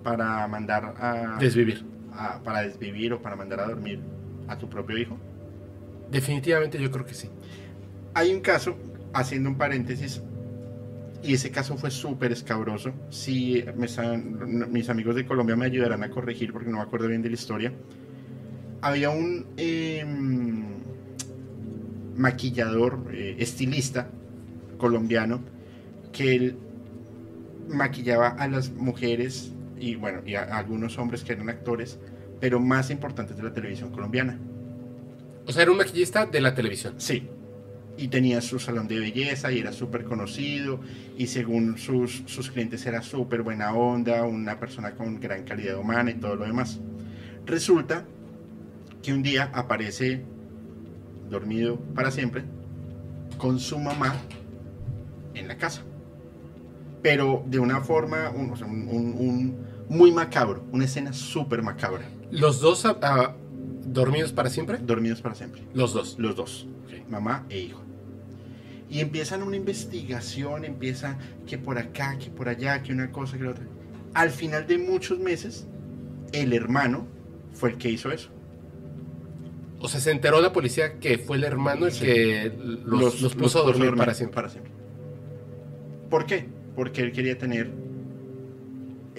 para 0.03 0.47
mandar 0.49 0.95
a, 0.99 1.39
Desvivir. 1.41 1.83
a- 2.13 2.41
para 2.43 2.61
desvivir 2.61 3.15
o 3.15 3.23
para 3.23 3.37
mandar 3.37 3.61
a 3.61 3.67
dormir 3.69 4.01
a 4.49 4.59
tu 4.59 4.69
propio 4.69 4.99
hijo. 4.99 5.17
Definitivamente 6.11 6.79
yo 6.79 6.91
creo 6.91 7.07
que 7.07 7.15
sí. 7.15 7.31
Hay 8.13 8.35
un 8.35 8.41
caso, 8.41 8.77
haciendo 9.15 9.49
un 9.49 9.57
paréntesis, 9.57 10.21
y 11.23 11.33
ese 11.33 11.51
caso 11.51 11.79
fue 11.79 11.91
súper 11.91 12.33
escabroso. 12.33 12.93
Si 13.09 13.65
me 13.79 13.87
están- 13.87 14.71
mis 14.71 14.91
amigos 14.91 15.17
de 15.17 15.25
Colombia 15.25 15.57
me 15.57 15.65
ayudarán 15.65 16.03
a 16.05 16.11
corregir 16.11 16.53
porque 16.53 16.69
no 16.69 16.77
me 16.77 16.83
acuerdo 16.83 17.09
bien 17.09 17.23
de 17.23 17.31
la 17.31 17.35
historia. 17.35 17.73
Había 18.85 19.09
un 19.09 19.47
em, 19.57 20.63
maquillador, 22.17 23.11
eh, 23.15 23.37
estilista 23.39 24.11
colombiano, 24.77 25.41
que 26.13 26.35
él 26.35 26.59
maquillaba 27.67 28.29
a 28.29 28.47
las 28.47 28.71
mujeres 28.73 29.53
y 29.79 29.95
bueno, 29.95 30.21
y 30.27 30.35
a, 30.35 30.43
a 30.43 30.59
algunos 30.59 30.99
hombres 30.99 31.25
que 31.25 31.33
eran 31.33 31.49
actores 31.49 31.99
pero 32.41 32.61
más 32.61 32.91
importantes 32.91 33.39
de 33.39 33.43
la 33.43 33.55
televisión 33.55 33.91
colombiana. 33.91 34.39
O 35.47 35.53
sea, 35.53 35.63
era 35.63 35.71
un 35.71 35.79
maquillista 35.79 36.27
de 36.27 36.43
la 36.43 36.55
televisión. 36.55 36.93
Sí. 36.99 37.27
Y 37.97 38.09
tenía 38.09 38.43
su 38.43 38.59
salón 38.59 38.87
de 38.87 38.99
belleza 38.99 39.51
y 39.51 39.61
era 39.61 39.73
súper 39.73 40.05
conocido 40.05 40.79
y 41.17 41.29
según 41.29 41.79
sus, 41.79 42.25
sus 42.27 42.51
clientes 42.51 42.85
era 42.85 43.01
súper 43.01 43.41
buena 43.41 43.73
onda, 43.73 44.25
una 44.25 44.61
persona 44.61 44.95
con 44.95 45.19
gran 45.19 45.45
calidad 45.45 45.79
humana 45.79 46.11
y 46.11 46.15
todo 46.17 46.37
lo 46.37 46.45
demás. 46.45 46.81
Resulta 47.47 48.05
que 49.05 49.13
un 49.13 49.23
día 49.23 49.51
aparece 49.53 50.25
dormido 51.29 51.79
para 51.95 52.11
siempre 52.11 52.43
con 53.37 53.61
su 53.61 53.79
mamá 53.79 54.17
en 55.35 55.47
la 55.47 55.59
casa. 55.59 55.83
Pero 57.03 57.45
de 57.47 57.59
una 57.59 57.83
forma, 57.83 58.31
un, 58.31 59.59
muy 59.91 60.11
macabro, 60.11 60.65
una 60.73 60.87
escena 60.87 61.13
súper 61.13 61.63
macabra. 61.63 62.05
¿Los 62.31 62.61
dos 62.61 62.87
dormidos 63.85 64.33
para 64.33 64.49
siempre? 64.49 64.79
Dormidos 64.79 65.21
para 65.21 65.35
siempre. 65.35 65.63
Los 65.75 65.93
dos. 65.93 66.17
Los 66.19 66.35
dos, 66.35 66.67
mamá 67.11 67.45
e 67.51 67.61
hijo. 67.61 67.83
Y 68.89 69.01
empiezan 69.01 69.43
una 69.43 69.57
investigación, 69.57 70.65
empieza 70.65 71.19
que 71.47 71.59
por 71.59 71.77
acá, 71.77 72.17
que 72.19 72.31
por 72.31 72.49
allá, 72.49 72.83
que 72.83 72.93
una 72.93 73.13
cosa, 73.13 73.37
que 73.37 73.45
la 73.45 73.51
otra. 73.51 73.67
Al 74.15 74.31
final 74.31 74.67
de 74.67 74.79
muchos 74.79 75.19
meses, 75.19 75.67
el 76.33 76.55
hermano 76.55 77.07
fue 77.53 77.71
el 77.71 77.77
que 77.77 77.91
hizo 77.91 78.11
eso. 78.11 78.31
O 79.85 79.89
sea, 79.89 80.01
se 80.01 80.13
enteró 80.13 80.41
la 80.41 80.51
policía 80.51 80.95
que 80.99 81.19
fue 81.19 81.37
el 81.37 81.45
hermano 81.45 81.85
el 81.85 81.93
Sí. 81.93 82.07
que 82.07 82.51
los, 82.87 83.21
los 83.21 83.35
puso 83.35 83.59
a 83.61 83.65
dormir 83.65 83.95
para 83.95 84.15
siempre. 84.15 84.35
Para 84.35 84.49
siempre. 84.49 84.73
¿Por 86.09 86.25
qué? 86.25 86.47
Porque 86.75 87.03
él 87.03 87.13
quería 87.13 87.37
tener 87.37 87.71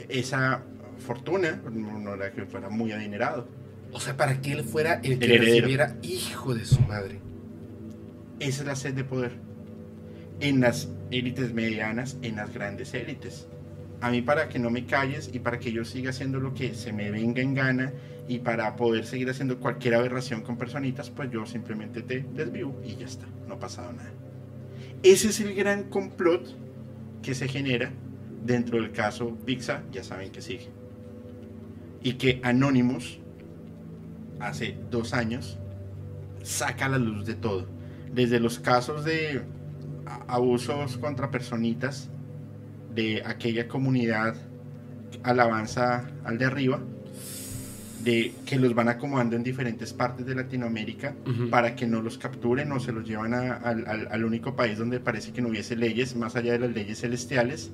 esa 0.10 0.64
fortuna, 1.06 1.62
no 1.72 2.16
era 2.16 2.32
que 2.32 2.46
fuera 2.46 2.68
muy 2.70 2.92
adinerado. 2.92 3.48
O 3.92 4.00
sea, 4.00 4.18
para 4.18 4.42
que 4.42 4.54
él 4.54 4.64
fuera 4.64 4.96
el 5.04 5.20
que 5.20 5.36
El 5.36 5.46
recibiera 5.46 5.98
hijo 6.02 6.56
de 6.56 6.66
su 6.66 6.82
madre. 6.82 7.20
Esa 8.40 8.62
es 8.64 8.68
la 8.68 8.76
sed 8.76 8.96
de 8.96 9.04
poder. 9.04 9.34
En 10.40 10.62
las 10.62 10.90
élites 11.12 11.54
medianas, 11.54 12.18
en 12.24 12.38
las 12.38 12.52
grandes 12.52 12.96
élites. 12.96 13.48
A 14.02 14.10
mí 14.10 14.24
para 14.24 14.50
que 14.50 14.58
no 14.58 14.72
me 14.72 14.88
calles 14.88 15.30
y 15.32 15.38
para 15.38 15.60
que 15.60 15.72
yo 15.72 15.86
siga 15.86 16.10
haciendo 16.10 16.40
lo 16.40 16.56
que 16.56 16.74
se 16.74 16.92
me 16.92 17.12
venga 17.12 17.44
en 17.44 17.54
gana 17.54 17.94
y 18.28 18.40
para 18.40 18.76
poder 18.76 19.06
seguir 19.06 19.30
haciendo 19.30 19.60
cualquier 19.60 19.96
aberración 19.96 20.42
con 20.42 20.58
personitas, 20.58 21.10
pues 21.10 21.30
yo 21.32 21.46
simplemente 21.46 22.02
te 22.02 22.26
desvío 22.34 22.74
y 22.84 22.96
ya 22.96 23.06
está, 23.06 23.26
no 23.48 23.56
ha 23.56 23.60
pasado 23.60 23.94
nada. 23.94 24.12
Ese 25.04 25.30
es 25.30 25.40
el 25.40 25.54
gran 25.54 25.84
complot 25.90 26.56
que 27.22 27.36
se 27.36 27.48
genera 27.48 27.92
dentro 28.44 28.82
del 28.82 28.92
caso 28.92 29.36
Pizza, 29.46 29.84
ya 29.92 30.04
saben 30.04 30.32
que 30.32 30.42
sigue. 30.42 30.70
Y 32.02 32.14
que 32.14 32.40
Anonymous, 32.44 33.20
hace 34.40 34.78
dos 34.90 35.14
años, 35.14 35.58
saca 36.44 36.86
a 36.86 36.90
la 36.90 36.98
luz 37.00 37.26
de 37.26 37.36
todo 37.36 37.76
desde 38.16 38.40
los 38.40 38.60
casos 38.60 39.04
de 39.04 39.42
abusos 40.28 40.98
contra 40.98 41.32
personitas 41.32 42.10
de 42.94 43.22
aquella 43.26 43.68
comunidad 43.68 44.36
alabanza 45.24 46.08
al 46.24 46.38
de 46.38 46.46
arriba, 46.46 46.80
de 48.06 48.34
que 48.46 48.58
los 48.60 48.74
van 48.76 48.88
acomodando 48.88 49.36
en 49.36 49.44
diferentes 49.44 49.92
partes 49.92 50.26
de 50.28 50.36
Latinoamérica 50.36 51.16
para 51.50 51.76
que 51.76 51.88
no 51.88 52.02
los 52.02 52.18
capturen 52.20 52.72
o 52.72 52.80
se 52.80 52.92
los 52.92 53.04
llevan 53.06 53.34
a- 53.34 53.56
al, 53.56 53.86
al- 53.88 54.08
al 54.12 54.24
único 54.26 54.56
país 54.56 54.78
donde 54.78 55.00
parece 55.00 55.34
que 55.34 55.42
no 55.42 55.50
hubiese 55.50 55.76
leyes, 55.76 56.16
más 56.16 56.36
allá 56.36 56.54
de 56.54 56.60
las 56.60 56.72
leyes 56.72 57.00
celestiales, 57.02 57.72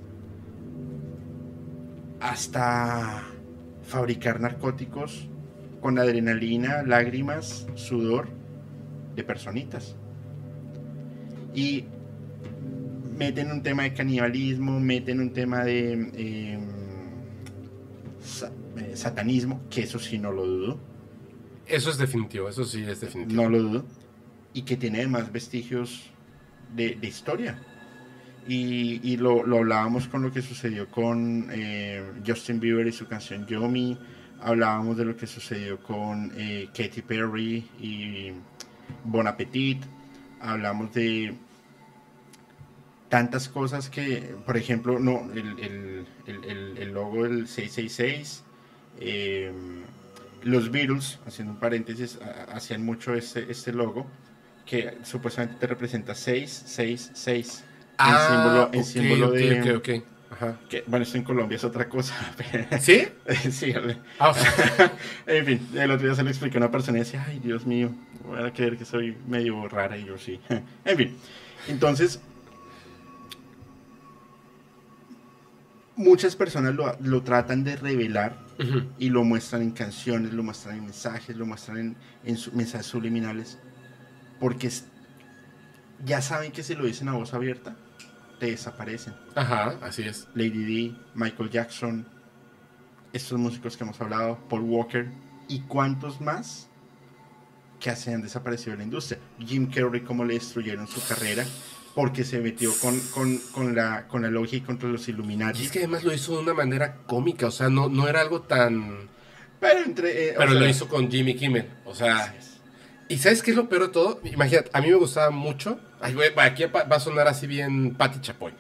hasta 2.20 3.24
fabricar 3.84 4.40
narcóticos 4.40 5.28
con 5.82 5.98
adrenalina, 5.98 6.84
lágrimas, 6.84 7.68
sudor 7.76 8.28
de 9.16 9.24
personitas. 9.24 9.96
Y 11.54 11.86
meten 13.18 13.52
un 13.52 13.62
tema 13.64 13.84
de 13.84 13.94
canibalismo, 13.94 14.80
meten 14.80 15.20
un 15.20 15.32
tema 15.34 15.64
de 15.66 16.10
eh, 16.14 16.60
satanismo, 18.96 19.62
que 19.70 19.84
eso 19.84 20.00
sí 20.00 20.18
no 20.18 20.32
lo 20.32 20.46
dudo, 20.46 20.80
Eso 21.68 21.90
es 21.90 21.98
definitivo, 21.98 22.50
eso 22.50 22.64
sí 22.66 22.84
es 22.84 23.00
definitivo. 23.02 23.42
no 23.44 23.50
lo 23.50 23.62
dudo, 23.62 23.86
y 24.54 24.64
que 24.64 24.76
tiene 24.78 25.00
además 25.00 25.32
vestigios 25.32 26.10
de, 26.76 26.96
de 26.96 27.08
historia. 27.08 27.62
Y, 28.48 29.00
y 29.04 29.18
lo, 29.18 29.46
lo 29.46 29.60
hablábamos 29.60 30.08
con 30.08 30.24
lo 30.24 30.32
que 30.32 30.42
sucedió 30.42 30.90
con 30.90 31.48
eh, 31.52 32.04
Justin 32.26 32.60
Bieber 32.60 32.88
y 32.88 32.92
su 32.92 33.06
canción 33.08 33.46
Yomi, 33.46 33.98
hablábamos 34.42 34.98
de 34.98 35.06
lo 35.06 35.16
que 35.16 35.28
sucedió 35.28 35.80
con 35.82 36.32
eh, 36.36 36.68
Katy 36.76 37.04
Perry 37.04 37.58
y 37.80 38.32
Bon 39.06 39.28
Appetit, 39.28 39.84
hablamos 40.42 40.92
de 40.94 41.36
tantas 43.10 43.48
cosas 43.50 43.90
que, 43.90 44.36
por 44.46 44.58
ejemplo, 44.58 44.98
no, 45.00 45.30
el, 45.34 45.60
el- 45.60 46.06
el- 46.26 46.44
el- 46.46 46.78
el 46.78 46.92
logo 46.94 47.24
del 47.24 47.48
666, 47.48 48.44
eh, 49.00 49.52
los 50.44 50.72
Beatles, 50.72 51.20
haciendo 51.26 51.54
un 51.54 51.60
paréntesis, 51.60 52.20
ha- 52.22 52.56
hacían 52.56 52.84
mucho 52.84 53.14
este, 53.14 53.52
este 53.52 53.72
logo 53.74 54.08
que 54.66 54.98
supuestamente 55.04 55.58
te 55.60 55.68
representa 55.68 56.16
666 56.16 57.64
Ah, 57.98 58.28
en 58.28 58.36
símbolo, 58.36 58.70
en 58.74 58.80
ok, 58.80 58.86
símbolo 58.86 59.28
ok, 59.28 59.34
de... 59.34 59.62
ok, 59.62 59.78
ok. 59.78 60.04
Ajá. 60.32 60.58
que, 60.70 60.84
bueno, 60.88 61.04
esto 61.04 61.18
en 61.18 61.24
Colombia 61.24 61.58
es 61.58 61.64
otra 61.66 61.90
cosa. 61.90 62.16
¿Sí? 62.80 63.04
sí, 63.52 63.74
Ah, 64.20 64.34
en 65.28 65.46
fin, 65.46 65.68
el 65.76 65.92
otro 65.92 66.08
día 66.08 66.16
se 66.16 66.24
lo 66.24 66.30
expliqué 66.30 66.58
a 66.58 66.60
una 66.62 66.72
persona 66.72 66.98
y 66.98 67.02
decía, 67.02 67.24
ay, 67.28 67.40
Dios 67.40 67.66
mío, 67.68 67.92
voy 68.26 68.40
a 68.42 68.52
creer 68.54 68.78
que 68.78 68.86
soy 68.86 69.16
medio 69.28 69.68
rara 69.68 69.98
y 69.98 70.06
yo 70.06 70.18
sí. 70.18 70.40
en 70.86 70.98
fin, 70.98 71.18
entonces, 71.68 72.22
muchas 75.96 76.36
personas 76.36 76.74
lo, 76.76 76.96
lo 77.02 77.22
tratan 77.24 77.64
de 77.64 77.76
revelar 77.76 78.38
y 79.00 79.10
lo 79.10 79.24
muestran 79.24 79.64
en 79.64 79.72
canciones, 79.72 80.34
lo 80.34 80.44
muestran 80.44 80.78
en 80.78 80.84
mensajes, 80.86 81.36
lo 81.36 81.46
muestran 81.48 81.78
en, 81.80 81.96
en 82.24 82.38
su- 82.38 82.52
mensajes 82.52 82.86
subliminales, 82.86 83.58
porque 84.40 84.68
es- 84.68 84.86
ya 86.06 86.22
saben 86.22 86.52
que 86.52 86.62
si 86.64 86.76
lo 86.76 86.86
dicen 86.86 87.08
a 87.10 87.14
voz 87.14 87.34
abierta, 87.34 87.76
te 88.40 88.48
desaparecen. 88.48 89.14
Ajá, 89.36 89.78
así 89.82 90.04
es. 90.04 90.28
Lady 90.36 90.90
D, 90.90 90.96
Michael 91.16 91.50
Jackson, 91.50 92.08
estos 93.14 93.38
músicos 93.40 93.78
que 93.78 93.84
hemos 93.84 94.00
hablado, 94.02 94.38
Paul 94.48 94.62
Walker 94.62 95.12
y 95.48 95.62
cuántos 95.62 96.22
más 96.22 96.68
que 97.80 97.96
se 97.96 98.14
han 98.14 98.22
desaparecido 98.22 98.72
de 98.72 98.78
la 98.78 98.84
industria. 98.84 99.20
Jim 99.40 99.70
Carrey, 99.72 100.02
cómo 100.02 100.24
le 100.24 100.36
destruyeron 100.36 100.88
su 100.88 101.02
carrera 101.08 101.46
porque 101.96 102.24
se 102.24 102.40
metió 102.40 102.74
con, 102.80 103.00
con, 103.14 103.38
con 103.52 103.76
la, 103.76 104.08
con 104.08 104.22
la 104.22 104.30
logia 104.30 104.58
y 104.58 104.62
contra 104.62 104.90
los 104.90 105.08
Illuminati. 105.08 105.60
Y 105.60 105.66
es 105.66 105.72
que 105.72 105.80
además 105.80 106.04
lo 106.04 106.14
hizo 106.14 106.34
de 106.34 106.40
una 106.40 106.54
manera 106.54 106.98
cómica, 107.06 107.48
o 107.48 107.52
sea, 107.52 107.70
no, 107.70 107.90
no 107.90 108.08
era 108.08 108.22
algo 108.22 108.42
tan... 108.42 109.10
Pero, 109.60 109.80
entre, 109.86 110.30
eh, 110.30 110.32
o 110.36 110.40
Pero 110.40 110.52
sea, 110.52 110.60
lo 110.60 110.68
hizo 110.68 110.88
con 110.88 111.12
Jimmy 111.12 111.36
Kimmel, 111.36 111.70
o 111.86 111.94
sea... 111.94 112.36
¿Y 113.08 113.18
sabes 113.18 113.44
qué 113.44 113.52
es 113.52 113.58
lo 113.58 113.68
peor 113.68 113.84
de 113.84 113.90
todo? 113.90 114.22
Imagínate, 114.24 114.70
a 114.72 114.80
mí 114.80 114.88
me 114.88 114.96
gustaba 114.96 115.32
mucho. 115.32 115.78
Ay, 116.00 116.14
güey, 116.14 116.32
aquí 116.38 116.64
va 116.64 116.82
a 116.90 117.00
sonar 117.00 117.28
así 117.28 117.46
bien 117.46 117.94
Patti 117.96 118.22
Chapoy. 118.22 118.54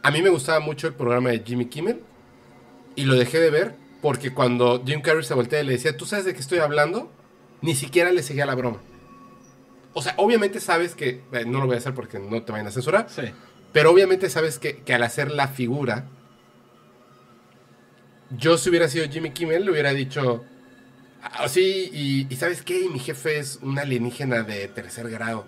A 0.00 0.12
mí 0.12 0.22
me 0.22 0.28
gustaba 0.28 0.60
mucho 0.60 0.86
el 0.86 0.94
programa 0.94 1.30
de 1.30 1.42
Jimmy 1.44 1.66
Kimmel. 1.66 2.00
Y 2.94 3.04
lo 3.04 3.16
dejé 3.16 3.40
de 3.40 3.50
ver 3.50 3.74
porque 4.00 4.32
cuando 4.32 4.84
Jim 4.84 5.00
Carrey 5.00 5.24
se 5.24 5.34
voltea 5.34 5.60
y 5.60 5.66
le 5.66 5.72
decía, 5.72 5.96
¿tú 5.96 6.06
sabes 6.06 6.24
de 6.24 6.34
qué 6.34 6.40
estoy 6.40 6.58
hablando? 6.58 7.10
Ni 7.62 7.74
siquiera 7.74 8.12
le 8.12 8.22
seguía 8.22 8.46
la 8.46 8.54
broma. 8.54 8.80
O 9.94 10.02
sea, 10.02 10.14
obviamente 10.18 10.60
sabes 10.60 10.94
que. 10.94 11.22
eh, 11.32 11.44
no 11.46 11.60
lo 11.60 11.66
voy 11.66 11.76
a 11.76 11.78
hacer 11.78 11.94
porque 11.94 12.18
no 12.18 12.42
te 12.42 12.52
vayan 12.52 12.66
a 12.66 12.70
censurar. 12.70 13.06
Sí. 13.08 13.22
Pero 13.72 13.90
obviamente 13.90 14.28
sabes 14.28 14.58
que, 14.58 14.78
que 14.78 14.92
al 14.94 15.02
hacer 15.02 15.30
la 15.32 15.48
figura, 15.48 16.04
yo 18.36 18.58
si 18.58 18.70
hubiera 18.70 18.88
sido 18.88 19.08
Jimmy 19.08 19.30
Kimmel, 19.30 19.64
le 19.64 19.70
hubiera 19.72 19.92
dicho, 19.92 20.44
así, 21.22 21.90
y, 21.92 22.26
y 22.32 22.36
¿sabes 22.36 22.62
qué? 22.62 22.88
Mi 22.92 22.98
jefe 22.98 23.38
es 23.38 23.58
un 23.62 23.78
alienígena 23.78 24.42
de 24.42 24.68
tercer 24.68 25.08
grado. 25.10 25.46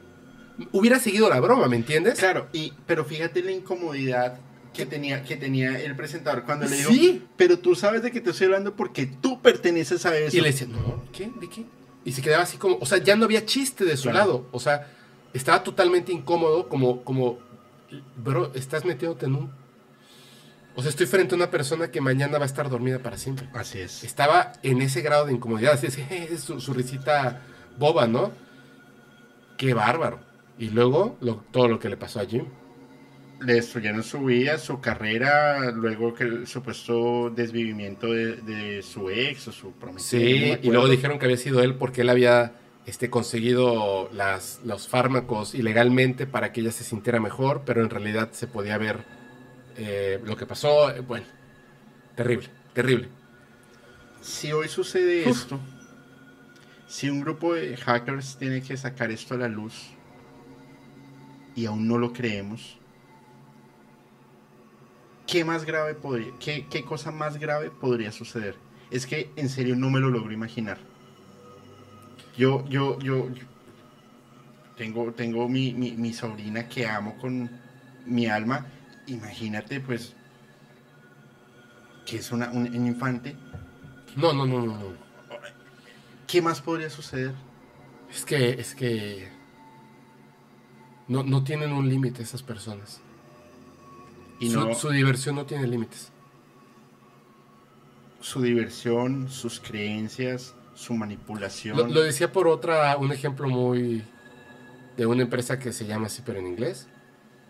Hubiera 0.73 0.99
seguido 0.99 1.29
la 1.29 1.39
broma, 1.41 1.69
¿me 1.69 1.77
entiendes? 1.77 2.19
Claro, 2.19 2.49
y, 2.53 2.73
pero 2.87 3.05
fíjate 3.05 3.43
la 3.43 3.53
incomodidad 3.53 4.39
que 4.73 4.87
tenía, 4.87 5.23
que 5.23 5.37
tenía 5.37 5.79
el 5.81 5.97
presentador 5.97 6.45
cuando 6.45 6.67
le 6.67 6.77
dijo, 6.77 6.91
Sí. 6.93 7.25
pero 7.37 7.59
tú 7.59 7.75
sabes 7.75 8.03
de 8.03 8.11
qué 8.11 8.21
te 8.21 8.31
estoy 8.31 8.47
hablando 8.47 8.75
porque 8.77 9.07
tú 9.07 9.41
perteneces 9.41 10.05
a 10.07 10.17
eso. 10.17 10.37
Y 10.37 10.41
le 10.41 10.49
decía, 10.53 10.67
no, 10.67 11.05
¿qué? 11.13 11.31
¿De 11.41 11.49
qué? 11.49 11.65
Y 12.07 12.13
se 12.13 12.23
quedaba 12.23 12.45
así 12.45 12.57
como, 12.57 12.79
o 12.81 12.87
sea, 12.87 12.97
ya 12.99 13.17
no 13.17 13.25
había 13.27 13.45
chiste 13.45 13.85
de 13.85 13.97
su 13.99 14.05
Claro. 14.05 14.19
lado. 14.19 14.47
O 14.53 14.61
sea, 14.61 14.87
estaba 15.35 15.63
totalmente 15.63 16.13
incómodo, 16.13 16.69
como, 16.71 17.03
como, 17.05 17.39
bro, 18.17 18.53
estás 18.55 18.85
metiéndote 18.87 19.27
en 19.27 19.35
un... 19.35 19.51
O 20.77 20.83
sea, 20.83 20.89
estoy 20.91 21.07
frente 21.07 21.35
a 21.35 21.37
una 21.37 21.51
persona 21.51 21.91
que 21.91 22.01
mañana 22.01 22.39
va 22.39 22.45
a 22.45 22.47
estar 22.47 22.69
dormida 22.71 22.99
para 23.01 23.17
siempre. 23.19 23.49
Así 23.55 23.81
es. 23.81 24.05
estaba 24.05 24.53
en 24.63 24.81
ese 24.83 25.01
grado 25.03 25.27
de 25.27 25.33
incomodidad. 25.33 25.73
Así 25.75 25.87
es, 25.87 25.99
es 26.11 26.41
su, 26.43 26.61
su 26.61 26.73
risita 26.73 27.43
boba, 27.79 28.07
¿no? 28.07 28.31
Qué 29.59 29.75
bárbaro. 29.75 30.21
Y 30.59 30.69
luego 30.71 31.17
lo- 31.21 31.45
todo 31.51 31.69
lo 31.69 31.79
que 31.79 31.89
le 31.89 31.97
pasó 31.97 32.21
a 32.21 32.25
Jim. 32.27 32.45
Le 33.41 33.55
destruyeron 33.55 34.03
su 34.03 34.25
vida, 34.25 34.59
su 34.59 34.81
carrera, 34.81 35.71
luego 35.71 36.15
que 36.15 36.25
el 36.25 36.47
supuesto 36.47 37.31
desvivimiento 37.31 38.13
de, 38.13 38.37
de 38.37 38.83
su 38.83 39.11
ex 39.11 39.49
o 39.49 39.53
su 39.53 39.75
no 39.81 39.93
me 39.93 40.01
Sí, 40.01 40.57
y 40.63 40.71
luego 40.71 40.89
dijeron 40.89 41.19
que 41.19 41.27
había 41.27 41.37
sido 41.37 41.63
él 41.63 41.75
porque 41.75 42.01
él 42.01 42.09
había 42.09 42.55
este, 42.87 43.11
conseguido 43.11 44.09
las, 44.13 44.61
los 44.65 44.89
fármacos 44.89 45.55
ilegalmente 45.55 46.27
para 46.27 46.53
que 46.53 46.61
ella 46.61 46.73
se 46.73 46.85
sintiera 46.85 47.21
mejor, 47.21 47.63
pero 47.67 47.83
en 47.83 47.91
realidad 47.91 48.31
se 48.33 48.47
podía 48.47 48.79
ver 48.79 49.05
eh, 49.77 50.21
lo 50.25 50.37
que 50.37 50.47
pasó. 50.47 50.93
Bueno, 51.07 51.27
terrible, 52.15 52.49
terrible. 52.73 53.09
Si 54.23 54.53
hoy 54.53 54.69
sucede 54.69 55.23
Uf. 55.29 55.43
esto, 55.43 55.61
si 56.87 57.11
un 57.11 57.21
grupo 57.21 57.55
de 57.55 57.77
hackers 57.77 58.39
tiene 58.39 58.63
que 58.63 58.77
sacar 58.77 59.11
esto 59.11 59.35
a 59.35 59.39
la 59.39 59.49
luz 59.49 59.91
y 61.55 61.67
aún 61.67 61.89
no 61.89 61.99
lo 61.99 62.13
creemos, 62.13 62.79
¿qué 65.27 65.45
más 65.45 65.65
grave 65.65 65.95
podría, 65.95 66.33
qué, 66.39 66.67
qué 66.69 66.85
cosa 66.85 67.11
más 67.11 67.39
grave 67.39 67.71
podría 67.71 68.13
suceder? 68.13 68.57
Es 68.91 69.07
que 69.07 69.31
en 69.37 69.49
serio 69.49 69.77
no 69.77 69.91
me 69.91 70.01
lo 70.01 70.11
logro 70.11 70.33
imaginar. 70.33 70.79
Yo, 72.37 72.65
yo, 72.69 72.99
yo, 73.01 73.31
yo 73.31 73.45
tengo, 74.77 75.13
tengo 75.13 75.49
mi, 75.49 75.73
mi, 75.73 75.93
mi 75.93 76.13
sobrina 76.13 76.69
que 76.69 76.87
amo 76.87 77.17
con 77.19 77.51
mi 78.05 78.27
alma. 78.27 78.67
Imagínate, 79.07 79.81
pues, 79.81 80.15
que 82.05 82.19
es 82.19 82.31
una, 82.31 82.51
un, 82.51 82.67
un 82.67 82.87
infante. 82.87 83.37
No, 84.17 84.33
no, 84.33 84.47
no, 84.47 84.65
no, 84.65 84.79
no. 84.79 85.07
¿Qué 86.27 86.43
más 86.43 86.61
podría 86.61 86.91
suceder? 86.91 87.35
Es 88.11 88.25
que, 88.25 88.51
es 88.51 88.75
que 88.75 89.29
no, 91.09 91.23
no 91.23 91.45
tienen 91.45 91.73
un 91.73 91.89
límite 91.89 92.23
esas 92.23 92.43
personas. 92.43 93.01
Y 94.39 94.51
su, 94.51 94.91
diversión 94.91 95.37
no 95.37 95.47
tiene 95.47 95.67
límites. 95.67 96.13
su 98.21 98.43
diversión, 98.43 99.31
sus 99.31 99.61
creencias, 99.61 100.55
su 100.75 100.95
manipulación. 100.95 101.77
Lo, 101.77 101.87
lo 101.87 102.03
decía 102.03 102.33
por 102.33 102.49
otra, 102.49 102.97
un 102.99 103.13
ejemplo 103.13 103.49
muy 103.49 104.05
de 104.97 105.07
una 105.07 105.23
empresa 105.23 105.59
que 105.59 105.73
se 105.73 105.87
llama 105.87 106.07
así, 106.07 106.23
pero 106.25 106.39
en 106.39 106.47
inglés, 106.47 106.89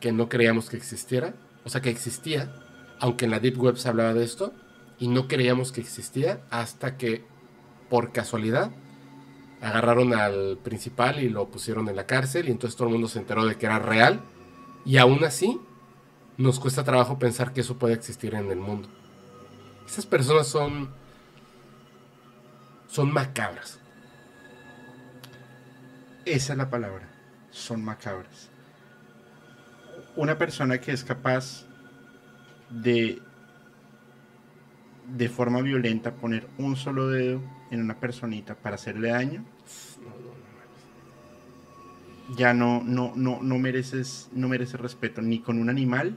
que 0.01 0.12
no 0.12 0.28
creíamos 0.28 0.68
que 0.68 0.76
existiera, 0.76 1.34
o 1.64 1.68
sea 1.68 1.80
que 1.80 1.91
existía, 1.91 2.53
aunque 3.01 3.24
en 3.24 3.30
la 3.30 3.41
Deep 3.41 3.59
Web 3.59 3.76
se 3.76 3.89
hablaba 3.89 4.14
de 4.14 4.24
esto, 4.24 4.53
y 4.99 5.09
no 5.09 5.28
creíamos 5.28 5.72
que 5.72 5.80
existía 5.80 6.41
hasta 6.51 6.97
que, 6.97 7.24
por 7.89 8.12
casualidad, 8.12 8.70
agarraron 9.61 10.14
al 10.14 10.59
principal 10.62 11.20
y 11.20 11.28
lo 11.28 11.49
pusieron 11.49 11.89
en 11.89 11.97
la 11.97 12.07
cárcel, 12.07 12.49
y 12.49 12.53
entonces 12.53 12.76
todo 12.76 12.89
el 12.89 12.95
mundo 12.95 13.09
se 13.09 13.18
enteró 13.18 13.45
de 13.47 13.57
que 13.57 13.66
era 13.66 13.78
real, 13.78 14.22
y 14.84 14.99
aún 14.99 15.24
así 15.24 15.61
nos 16.39 16.61
cuesta 16.61 16.84
trabajo 16.84 17.18
pensar 17.18 17.53
que 17.53 17.62
eso 17.62 17.78
puede 17.78 17.95
existir 17.95 18.34
en 18.34 18.51
el 18.51 18.59
mundo. 18.59 18.89
Esas 19.87 20.07
personas 20.07 20.47
son 20.47 20.91
son 22.89 23.12
macabras. 23.12 23.80
Esa 26.24 26.53
es 26.53 26.59
la 26.59 26.70
palabra. 26.70 27.09
Son 27.51 27.84
macabras. 27.84 28.51
Una 30.16 30.39
persona 30.39 30.80
que 30.80 30.93
es 30.93 31.05
capaz 31.05 31.66
de 32.70 33.20
de 35.07 35.28
forma 35.28 35.61
violenta 35.62 36.14
poner 36.14 36.49
un 36.59 36.74
solo 36.74 37.09
dedo 37.09 37.41
en 37.70 37.80
una 37.80 38.01
personita 38.01 38.57
para 38.57 38.74
hacerle 38.74 39.11
daño, 39.11 39.45
ya 42.36 42.54
no, 42.54 42.82
no, 42.84 43.12
no, 43.16 43.40
no 43.42 43.58
mereces, 43.58 44.28
no 44.32 44.48
mereces 44.48 44.80
respeto 44.80 45.22
ni 45.22 45.40
con 45.40 45.58
un 45.58 45.68
animal, 45.70 46.14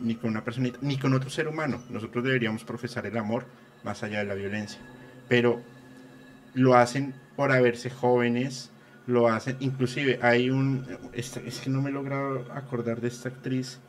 ni 0.00 0.14
con 0.14 0.30
una 0.30 0.44
personita, 0.44 0.78
ni 0.82 0.96
con 0.98 1.12
otro 1.14 1.30
ser 1.30 1.48
humano. 1.48 1.80
Nosotros 1.90 2.24
deberíamos 2.24 2.64
profesar 2.64 3.06
el 3.06 3.16
amor 3.16 3.46
más 3.84 4.02
allá 4.02 4.18
de 4.18 4.24
la 4.26 4.34
violencia. 4.34 4.80
Pero 5.28 5.60
lo 6.54 6.76
hacen 6.76 7.14
por 7.36 7.52
haberse 7.52 7.90
jóvenes, 7.90 8.70
lo 9.06 9.28
hacen, 9.28 9.56
inclusive 9.60 10.20
hay 10.22 10.50
un, 10.50 10.86
esta- 11.12 11.40
es 11.40 11.60
que 11.60 11.70
no 11.70 11.82
me 11.82 11.90
he 11.90 11.92
logrado 11.92 12.46
acordar 12.52 13.00
de 13.00 13.08
esta 13.08 13.30
actriz, 13.30 13.80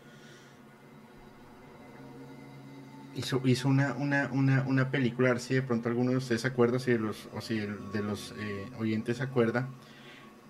hizo, 3.15 3.41
hizo 3.45 3.67
una, 3.67 3.93
una, 3.93 4.29
una, 4.31 4.63
una 4.67 4.91
película, 4.91 5.29
a 5.29 5.33
ver 5.33 5.41
si 5.41 5.55
de 5.55 5.61
pronto 5.61 5.89
alguno 5.89 6.11
de 6.11 6.17
ustedes 6.17 6.41
se 6.41 6.47
acuerda, 6.47 6.79
si 6.79 6.91
de 6.91 6.99
los, 6.99 7.27
o 7.33 7.41
si 7.41 7.57
el- 7.59 7.91
de 7.91 8.03
los 8.03 8.33
eh, 8.39 8.65
oyentes 8.77 9.17
se 9.17 9.23
acuerda, 9.23 9.67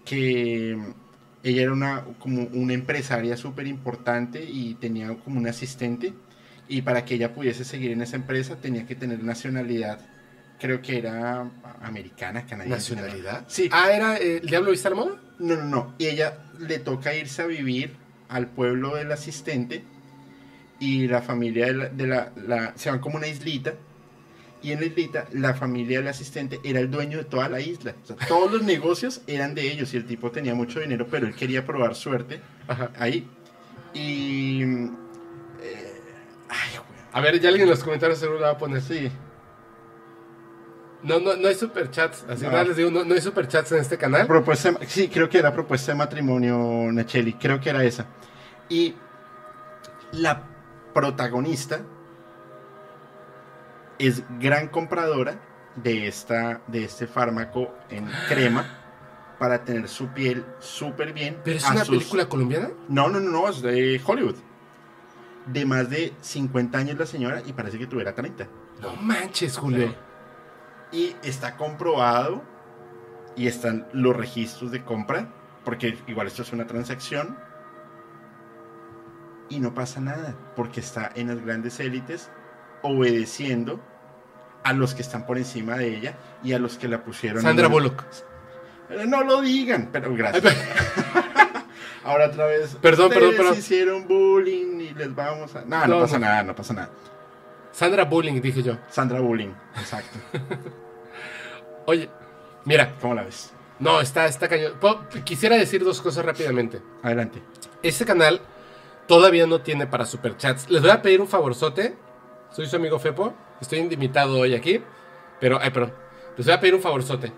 que 0.06 0.78
ella 1.44 1.62
era 1.62 1.72
una, 1.72 2.04
como 2.20 2.44
una 2.54 2.74
empresaria 2.74 3.38
súper 3.38 3.68
importante 3.68 4.44
y 4.44 4.76
tenía 4.76 5.14
como 5.16 5.40
un 5.40 5.48
asistente, 5.48 6.14
y 6.68 6.82
para 6.82 7.06
que 7.06 7.16
ella 7.16 7.34
pudiese 7.34 7.64
seguir 7.66 7.92
en 7.92 8.02
esa 8.02 8.16
empresa 8.16 8.56
tenía 8.58 8.86
que 8.86 8.96
tener 8.96 9.24
nacionalidad, 9.24 10.00
creo 10.60 10.82
que 10.82 10.98
era 10.98 11.50
americana, 11.82 12.46
canadiense. 12.46 12.94
¿Nacionalidad? 12.96 13.46
Sí. 13.48 13.70
Ah, 13.72 13.92
¿era 13.92 14.18
eh, 14.18 14.38
el 14.42 14.48
Diablo 14.48 14.72
Vista 14.72 14.90
a 14.90 14.92
la 14.92 14.98
Moda? 14.98 15.22
No, 15.40 15.56
no, 15.56 15.64
no. 15.64 15.96
Y 15.98 16.08
ella 16.08 16.38
le 16.60 16.80
toca 16.80 17.16
irse 17.16 17.42
a 17.42 17.46
vivir 17.48 17.96
al 18.28 18.48
pueblo 18.48 18.96
del 18.96 19.12
asistente 19.12 19.84
y 20.80 21.08
la 21.08 21.22
familia 21.22 21.68
de 21.68 21.74
la, 21.74 21.90
de 21.90 22.08
la- 22.08 22.32
la- 22.46 22.74
se 22.76 22.90
van 22.90 23.00
como 23.00 23.18
una 23.18 23.28
islita 23.28 23.74
y 24.62 24.72
en 24.74 24.80
la 24.82 24.86
islita 24.88 25.26
la 25.32 25.54
familia 25.54 26.00
del 26.00 26.08
asistente 26.10 26.60
era 26.64 26.80
el 26.80 26.92
dueño 26.92 27.18
de 27.20 27.24
toda 27.24 27.48
la 27.50 27.62
isla. 27.62 27.96
O 28.04 28.08
sea, 28.08 28.16
todos 28.28 28.52
los 28.52 28.64
negocios 28.64 29.22
eran 29.28 29.56
de 29.56 29.72
ellos 29.72 29.94
y 29.94 29.98
el 29.98 30.06
tipo 30.06 30.32
tenía 30.32 30.54
mucho 30.56 30.80
dinero, 30.80 31.08
pero 31.10 31.28
él 31.28 31.36
quería 31.36 31.66
probar 31.66 31.96
suerte 31.96 32.42
Ajá. 32.68 32.92
ahí. 32.98 33.28
Y... 33.94 34.64
eh, 34.64 36.02
ay, 36.50 36.70
güey. 36.78 37.00
A 37.14 37.22
ver, 37.22 37.40
ya 37.40 37.50
alguien 37.50 37.64
en 37.68 37.72
los 37.72 37.84
comentarios 37.84 38.20
seguro 38.20 38.40
la 38.40 38.48
va 38.48 38.54
a 38.54 38.58
poner. 38.58 38.82
Sí. 38.82 39.10
No, 41.02 41.20
no, 41.20 41.36
no 41.38 41.48
hay 41.48 41.56
superchats. 41.56 42.26
Así 42.28 42.44
No. 42.44 42.52
nada 42.52 42.66
les 42.66 42.76
digo, 42.76 42.92
no, 42.92 43.06
no 43.06 43.14
hay 43.14 43.22
superchats 43.22 43.72
en 43.72 43.80
este 43.80 43.98
canal. 43.98 44.28
Propuesta, 44.28 44.74
sí, 44.86 45.08
creo 45.08 45.30
que 45.30 45.38
era 45.40 45.54
propuesta 45.54 45.94
de 45.94 45.98
matrimonio, 45.98 46.92
Nacheli, 46.92 47.34
creo 47.34 47.60
que 47.62 47.70
era 47.70 47.84
esa. 47.86 48.06
Y 48.68 48.94
la 50.12 50.44
protagonista 50.94 51.82
es 54.00 54.24
gran 54.40 54.70
compradora 54.70 55.40
de, 55.76 56.08
esta, 56.08 56.62
de 56.68 56.84
este 56.86 57.06
fármaco 57.08 57.74
en 57.90 58.10
crema 58.28 58.66
para 59.38 59.64
tener 59.64 59.88
su 59.88 60.08
piel 60.10 60.46
súper 60.60 61.14
bien. 61.14 61.38
¿Pero 61.44 61.58
es 61.58 61.70
una 61.70 61.86
sus- 61.86 61.98
película 61.98 62.28
colombiana? 62.28 62.72
No, 62.88 63.08
no, 63.10 63.20
no, 63.20 63.30
no, 63.30 63.48
es 63.50 63.62
de 63.62 64.02
Hollywood. 64.06 64.36
De 65.46 65.66
más 65.66 65.90
de 65.90 66.14
50 66.22 66.78
años 66.78 66.98
la 66.98 67.06
señora 67.06 67.42
y 67.46 67.54
parece 67.54 67.78
que 67.80 67.88
tuviera 67.88 68.14
30. 68.16 68.48
No 68.82 68.96
manches, 68.98 69.58
Julio. 69.58 69.94
Y 70.92 71.16
está 71.24 71.56
comprobado 71.56 72.42
y 73.36 73.48
están 73.48 73.88
los 73.94 74.16
registros 74.16 74.72
de 74.72 74.84
compra, 74.84 75.30
porque 75.64 75.98
igual 76.08 76.28
esto 76.28 76.42
es 76.42 76.52
una 76.52 76.68
transacción. 76.68 77.38
Y 79.50 79.60
no 79.60 79.74
pasa 79.74 80.00
nada, 80.00 80.36
porque 80.56 80.80
está 80.80 81.12
en 81.16 81.28
las 81.30 81.44
grandes 81.44 81.80
élites 81.80 82.30
obedeciendo 82.84 83.80
a 84.70 84.74
los 84.74 84.94
que 84.94 85.02
están 85.02 85.26
por 85.26 85.38
encima 85.38 85.76
de 85.78 85.96
ella 85.98 86.14
y 86.44 86.54
a 86.54 86.60
los 86.60 86.78
que 86.78 86.88
la 86.88 87.04
pusieron. 87.04 87.42
Sandra 87.42 87.66
en- 87.68 87.72
Bullock. 87.72 88.04
Eh, 88.90 89.06
No 89.08 89.24
lo 89.24 89.42
digan, 89.42 89.90
pero 89.92 90.14
gracias. 90.16 90.44
Ahora 92.04 92.28
otra 92.28 92.46
vez. 92.46 92.76
Perdón, 92.82 93.10
perdón, 93.10 93.34
perdón. 93.36 93.58
hicieron 93.58 94.08
bullying 94.08 94.80
y 94.80 94.94
les 94.94 95.14
vamos 95.14 95.56
a. 95.56 95.62
No, 95.66 95.82
no, 95.82 95.88
No, 95.88 96.00
pasa 96.02 96.18
no. 96.20 96.26
nada, 96.26 96.44
no 96.44 96.56
pasa 96.56 96.74
nada. 96.74 96.90
Sandra 97.72 98.04
Bullying, 98.06 98.42
dije 98.42 98.64
yo. 98.64 98.78
Sandra 98.90 99.20
Bullying, 99.20 99.52
exacto. 99.78 100.18
Oye, 101.86 102.10
mira, 102.66 102.96
¿Cómo 103.02 103.14
la 103.14 103.24
ves? 103.24 103.52
no, 103.80 104.02
está, 104.02 104.26
está 104.26 104.48
cañón. 104.48 104.74
Quisiera 105.24 105.56
decir 105.56 105.84
dos 105.84 106.02
cosas 106.02 106.26
rápidamente. 106.26 106.82
Adelante. 107.04 107.42
Este 107.84 108.06
canal 108.06 108.42
todavía 109.08 109.46
no 109.48 109.62
tiene 109.62 109.88
para 109.88 110.06
superchats. 110.06 110.70
Les 110.70 110.82
voy 110.82 110.92
a 110.92 111.02
pedir 111.02 111.22
un 111.22 111.28
favorzote. 111.28 111.96
Soy 112.52 112.66
su 112.66 112.76
amigo 112.76 113.00
Fepo. 113.00 113.34
Estoy 113.62 113.80
invitado 113.80 114.40
hoy 114.40 114.56
aquí. 114.56 114.82
Pero, 115.40 115.60
ay, 115.62 115.72
perdón. 115.72 115.94
Les 116.38 116.46
voy 116.46 116.56
a 116.56 116.60
pedir 116.60 116.76
un 116.76 116.82
favorzote. 116.82 117.32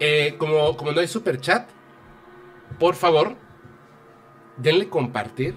Eh, 0.00 0.36
como, 0.38 0.76
como 0.76 0.92
no 0.92 1.00
hay 1.00 1.08
superchat, 1.08 1.68
por 2.78 2.94
favor, 2.94 3.36
denle 4.56 4.88
compartir. 4.88 5.54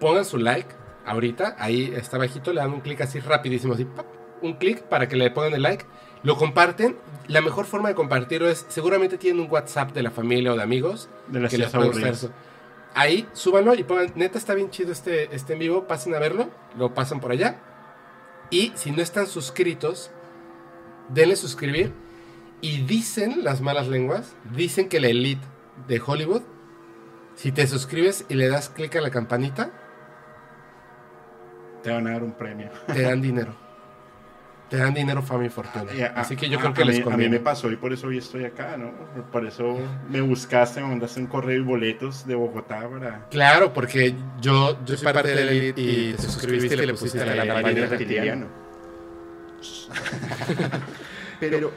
Pongan 0.00 0.24
su 0.24 0.38
like 0.38 0.74
ahorita. 1.06 1.56
Ahí 1.58 1.92
está 1.94 2.18
bajito. 2.18 2.52
Le 2.52 2.60
dan 2.60 2.72
un 2.72 2.80
clic 2.80 3.00
así 3.00 3.20
rapidísimo. 3.20 3.74
Así, 3.74 3.84
¡pap! 3.84 4.06
un 4.42 4.54
clic 4.54 4.82
para 4.82 5.08
que 5.08 5.16
le 5.16 5.30
pongan 5.30 5.54
el 5.54 5.62
like. 5.62 5.84
Lo 6.22 6.36
comparten. 6.36 6.96
La 7.28 7.40
mejor 7.40 7.66
forma 7.66 7.88
de 7.88 7.94
compartirlo 7.94 8.48
es, 8.48 8.66
seguramente 8.68 9.16
tienen 9.16 9.42
un 9.42 9.50
WhatsApp 9.50 9.92
de 9.92 10.02
la 10.02 10.10
familia 10.10 10.52
o 10.52 10.56
de 10.56 10.62
amigos 10.62 11.08
De 11.28 11.40
las 11.40 11.50
que 11.50 11.58
les 11.58 11.70
puede. 11.70 12.12
Ahí, 12.94 13.26
súbanlo 13.32 13.74
y 13.74 13.84
pongan, 13.84 14.12
neta 14.16 14.36
está 14.36 14.54
bien 14.54 14.68
chido 14.68 14.92
este, 14.92 15.34
este 15.34 15.54
en 15.54 15.60
vivo, 15.60 15.86
pasen 15.86 16.14
a 16.14 16.18
verlo, 16.18 16.50
lo 16.76 16.92
pasan 16.92 17.20
por 17.20 17.32
allá. 17.32 17.58
Y 18.52 18.70
si 18.76 18.92
no 18.92 19.02
están 19.02 19.26
suscritos, 19.26 20.10
denle 21.08 21.34
suscribir. 21.34 21.92
Y 22.60 22.82
dicen 22.82 23.42
las 23.42 23.60
malas 23.60 23.88
lenguas, 23.88 24.34
dicen 24.54 24.88
que 24.88 25.00
la 25.00 25.08
elite 25.08 25.44
de 25.88 26.00
Hollywood 26.04 26.42
Si 27.34 27.50
te 27.50 27.66
suscribes 27.66 28.24
y 28.28 28.34
le 28.34 28.46
das 28.48 28.68
clic 28.68 28.94
a 28.94 29.00
la 29.00 29.10
campanita, 29.10 29.72
Te 31.82 31.90
van 31.90 32.06
a 32.06 32.12
dar 32.12 32.22
un 32.22 32.32
premio. 32.32 32.70
te 32.86 33.02
dan 33.02 33.20
dinero. 33.20 33.56
Te 34.72 34.78
dan 34.78 34.94
dinero, 34.94 35.20
fama 35.20 35.44
y 35.44 35.50
fortuna. 35.50 35.92
Y 35.92 36.00
a- 36.00 36.14
Así 36.16 36.34
que 36.34 36.48
yo 36.48 36.56
a- 36.56 36.62
creo 36.62 36.72
que 36.72 36.80
a 36.80 36.84
les 36.86 37.04
mí, 37.04 37.12
a 37.12 37.14
mí 37.18 37.28
me 37.28 37.40
pasó 37.40 37.70
y 37.70 37.76
por 37.76 37.92
eso 37.92 38.06
hoy 38.06 38.16
estoy 38.16 38.46
acá, 38.46 38.78
¿no? 38.78 38.90
Por 39.30 39.44
eso 39.44 39.78
me 40.08 40.22
buscaste, 40.22 40.80
me 40.80 40.86
mandaste 40.88 41.20
un 41.20 41.26
correo 41.26 41.60
y 41.60 41.62
boletos 41.62 42.26
de 42.26 42.34
Bogotá 42.34 42.88
para... 42.88 43.28
Claro, 43.28 43.74
porque 43.74 44.14
yo, 44.40 44.82
yo 44.86 44.96
soy 44.96 45.04
parte 45.12 45.28
de 45.34 45.44
la 45.44 45.50
elite 45.50 45.78
y 45.78 46.14
te 46.14 46.22
suscribiste 46.22 46.72
y 46.72 46.86
le 46.86 46.94
pusiste 46.94 47.18
la 47.18 47.34
Baile 47.44 47.52
campanita. 47.52 47.86
reptiliano. 47.86 48.46
Pero, 51.38 51.70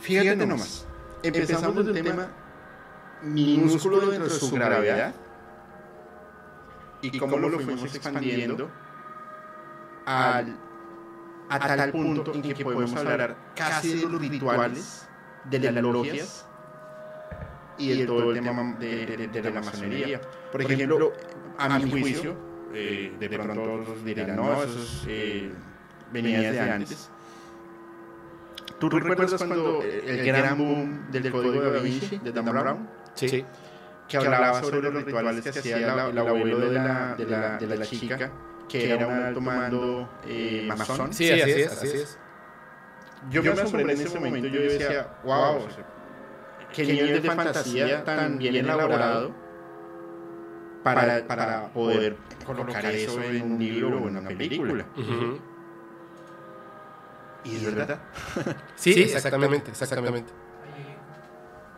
fíjate 0.00 0.36
nomás, 0.46 0.86
empezamos 1.22 1.86
de 1.86 1.90
un 1.92 2.02
tema 2.02 2.28
minúsculo 3.22 3.98
dentro 4.10 4.24
de 4.24 4.30
su 4.38 4.50
gravedad 4.50 5.14
y 7.00 7.18
cómo 7.18 7.38
lo 7.38 7.48
fuimos 7.58 7.82
expandiendo 7.94 8.70
al, 10.06 10.56
a 11.48 11.58
tal 11.58 11.90
punto 11.92 12.32
en 12.34 12.42
que 12.42 12.64
podemos 12.64 12.94
hablar 12.96 13.36
casi 13.54 14.00
de 14.00 14.08
los 14.08 14.20
rituales, 14.20 15.06
de 15.44 15.58
las 15.58 15.74
logias 15.82 16.46
y 17.78 17.98
de 17.98 18.06
todo 18.06 18.30
el 18.32 18.40
tema 18.42 18.76
de, 18.78 19.06
de- 19.16 19.28
de 19.28 19.50
la 19.50 19.60
masonería. 19.60 20.20
Por 20.52 20.62
ejemplo, 20.62 21.12
a 21.58 21.68
mi 21.78 21.90
juicio, 21.90 22.36
eh, 22.72 23.14
de 23.18 23.28
pronto 23.28 23.62
otros 23.62 24.04
dirán, 24.04 24.36
no, 24.36 24.62
eso 24.62 24.78
es, 24.78 25.04
eh, 25.08 25.52
venía 26.12 26.50
de 26.52 26.60
antes. 26.60 27.10
¿Tú 28.78 28.90
recuerdas 28.90 29.34
cuando 29.38 29.82
el 29.82 30.24
gran 30.26 30.58
boom 30.58 31.10
del 31.10 31.30
código 31.30 31.60
de 31.62 31.70
Da 31.72 31.78
Vinci, 31.80 32.18
de 32.18 32.32
Dan 32.32 32.44
Brown? 32.44 32.88
Sí. 33.14 33.44
que 34.08 34.16
hablaba 34.18 34.60
sobre 34.62 34.82
los 34.82 34.94
rituales 35.04 35.42
que 35.42 35.48
hacía 35.50 35.76
el, 36.08 36.10
el 36.10 36.18
abuelo 36.18 36.58
de 36.58 36.72
la, 36.72 37.14
de, 37.16 37.24
la, 37.26 37.56
de 37.58 37.76
la 37.78 37.86
chica, 37.86 38.30
que 38.68 38.92
era 38.92 39.06
un 39.06 39.14
alto 39.14 39.40
mando 39.40 40.08
eh, 40.26 40.64
masón. 40.66 41.12
Sí, 41.12 41.30
así, 41.30 41.50
es, 41.50 41.72
así 41.72 41.86
es. 41.88 42.18
Yo 43.30 43.42
me 43.42 43.50
asombré 43.50 43.82
en 43.82 43.90
ese 43.90 44.18
momento, 44.18 44.48
yo 44.48 44.60
decía, 44.60 45.08
wow, 45.24 45.56
o 45.56 45.70
sea, 45.70 45.86
qué 46.72 46.84
nivel 46.84 47.22
de 47.22 47.30
fantasía 47.30 48.04
tan 48.04 48.38
bien 48.38 48.56
elaborado 48.56 49.32
para, 50.82 51.26
para 51.26 51.68
poder 51.72 52.16
colocar 52.44 52.84
eso 52.86 53.22
en 53.22 53.42
un 53.42 53.58
libro 53.58 54.02
o 54.02 54.08
en 54.08 54.16
una 54.18 54.28
película. 54.28 54.84
Y 57.44 57.56
es 57.56 57.74
verdad. 57.74 57.98
Sí, 58.76 59.02
exactamente, 59.02 59.70
exactamente. 59.70 60.32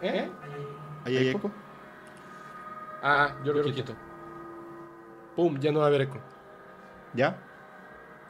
¿Eh? 0.03 0.29
¿Hay 1.05 1.29
eco? 1.29 1.51
Ah, 3.03 3.37
yo 3.45 3.53
lo 3.53 3.63
quito. 3.73 3.95
Pum, 5.35 5.59
ya 5.59 5.71
no 5.71 5.81
va 5.81 5.87
a 5.87 5.89
haber 5.89 6.03
eco. 6.03 6.19
¿Ya? 7.17 7.39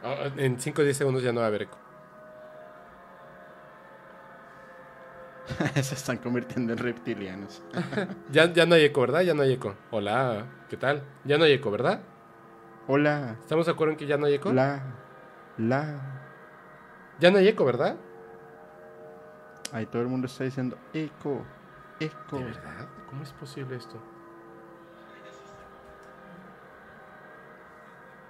Ah, 0.03 0.31
En 0.37 0.59
5 0.61 0.81
o 0.83 0.85
10 0.85 0.97
segundos 0.97 1.23
ya 1.23 1.33
no 1.33 1.41
va 1.41 1.47
a 1.47 1.49
haber 1.49 1.63
eco. 1.63 1.79
Se 5.75 5.95
están 5.95 6.19
convirtiendo 6.19 6.73
en 6.73 6.79
reptilianos. 6.79 7.63
Ya, 8.31 8.53
ya 8.53 8.67
no 8.67 8.75
hay 8.75 8.85
eco, 8.85 9.01
¿verdad? 9.03 9.21
Ya 9.23 9.35
no 9.35 9.43
hay 9.43 9.53
eco. 9.53 9.75
Hola, 9.91 10.47
¿qué 10.69 10.77
tal? 10.77 11.03
Ya 11.25 11.39
no 11.39 11.45
hay 11.45 11.53
eco, 11.53 11.71
¿verdad? 11.71 12.01
Hola, 12.89 13.37
¿Estamos 13.41 13.67
de 13.67 13.73
acuerdo 13.73 13.93
en 13.93 13.99
que 13.99 14.07
ya 14.07 14.17
no 14.17 14.27
hay 14.27 14.35
eco? 14.35 14.53
la, 14.53 14.83
la. 15.59 16.23
Ya 17.19 17.31
no 17.31 17.39
hay 17.39 17.49
eco, 17.49 17.65
¿verdad? 17.65 17.97
Ahí 19.73 19.87
todo 19.87 20.03
el 20.03 20.09
mundo 20.09 20.27
está 20.27 20.45
diciendo 20.45 20.79
eco, 20.93 21.45
eco. 21.99 22.39
¿De 22.39 22.45
verdad? 22.45 22.87
¿Cómo 23.11 23.23
es 23.25 23.33
posible 23.33 23.77
esto? 23.77 24.01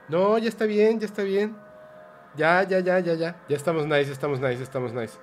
No, 0.08 0.38
ya 0.38 0.48
está 0.48 0.64
bien, 0.66 1.00
ya 1.00 1.06
está 1.06 1.22
bien. 1.22 1.56
Ya, 2.36 2.62
ya, 2.62 2.80
ya, 2.80 3.00
ya, 3.00 3.14
ya. 3.14 3.36
Ya 3.48 3.56
estamos 3.56 3.86
nice, 3.86 4.12
estamos 4.12 4.40
nice, 4.40 4.62
estamos 4.62 4.92
nice. 4.92 5.18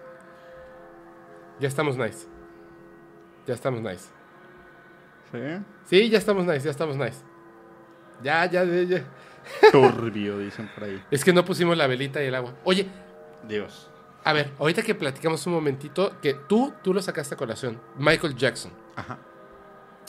Ya 1.59 1.67
estamos 1.67 1.97
nice. 1.97 2.27
Ya 3.45 3.53
estamos 3.53 3.81
nice. 3.81 4.09
¿Sí? 5.31 5.65
Sí, 5.85 6.09
ya 6.09 6.17
estamos 6.17 6.45
nice, 6.45 6.61
ya 6.61 6.71
estamos 6.71 6.97
nice. 6.97 7.19
Ya, 8.21 8.45
ya, 8.45 8.63
ya, 8.63 8.83
ya. 8.83 9.03
Turbio, 9.71 10.39
dicen 10.39 10.69
por 10.73 10.85
ahí. 10.85 11.03
Es 11.11 11.23
que 11.23 11.33
no 11.33 11.43
pusimos 11.45 11.77
la 11.77 11.87
velita 11.87 12.23
y 12.23 12.27
el 12.27 12.35
agua. 12.35 12.53
Oye, 12.63 12.87
Dios. 13.47 13.89
a 14.23 14.33
ver, 14.33 14.51
ahorita 14.57 14.81
que 14.81 14.95
platicamos 14.95 15.45
un 15.47 15.53
momentito, 15.53 16.19
que 16.21 16.33
tú, 16.33 16.73
tú 16.81 16.93
lo 16.93 17.01
sacaste 17.01 17.35
a 17.35 17.37
colación. 17.37 17.79
Michael 17.97 18.35
Jackson. 18.35 18.71
Ajá. 18.95 19.19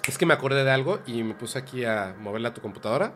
Es 0.06 0.18
que 0.18 0.26
me 0.26 0.34
acordé 0.34 0.64
de 0.64 0.70
algo 0.70 1.00
y 1.06 1.22
me 1.22 1.34
puse 1.34 1.58
aquí 1.58 1.84
a 1.84 2.14
moverla 2.18 2.50
a 2.50 2.54
tu 2.54 2.60
computadora. 2.60 3.14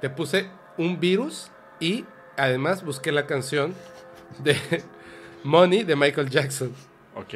Te 0.00 0.10
puse 0.10 0.48
un 0.78 1.00
virus 1.00 1.50
y 1.80 2.04
además 2.36 2.84
busqué 2.84 3.12
la 3.12 3.26
canción 3.26 3.74
de 4.38 4.56
Money 5.44 5.84
de 5.84 5.96
Michael 5.96 6.28
Jackson. 6.30 6.72
Ok. 7.14 7.34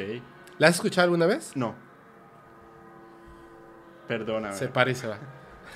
¿La 0.57 0.67
has 0.67 0.75
escuchado 0.75 1.05
alguna 1.05 1.25
vez? 1.25 1.51
No. 1.55 1.75
Perdóname. 4.07 4.55
Se 4.55 4.67
para 4.67 4.91
y 4.91 4.95
se 4.95 5.07
va. 5.07 5.17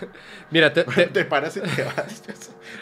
Mira, 0.52 0.74
te, 0.74 0.84
te- 0.84 1.08
te 1.08 1.26
paras 1.26 1.56
y 1.58 1.62
te 1.62 1.84
vas. 1.84 2.22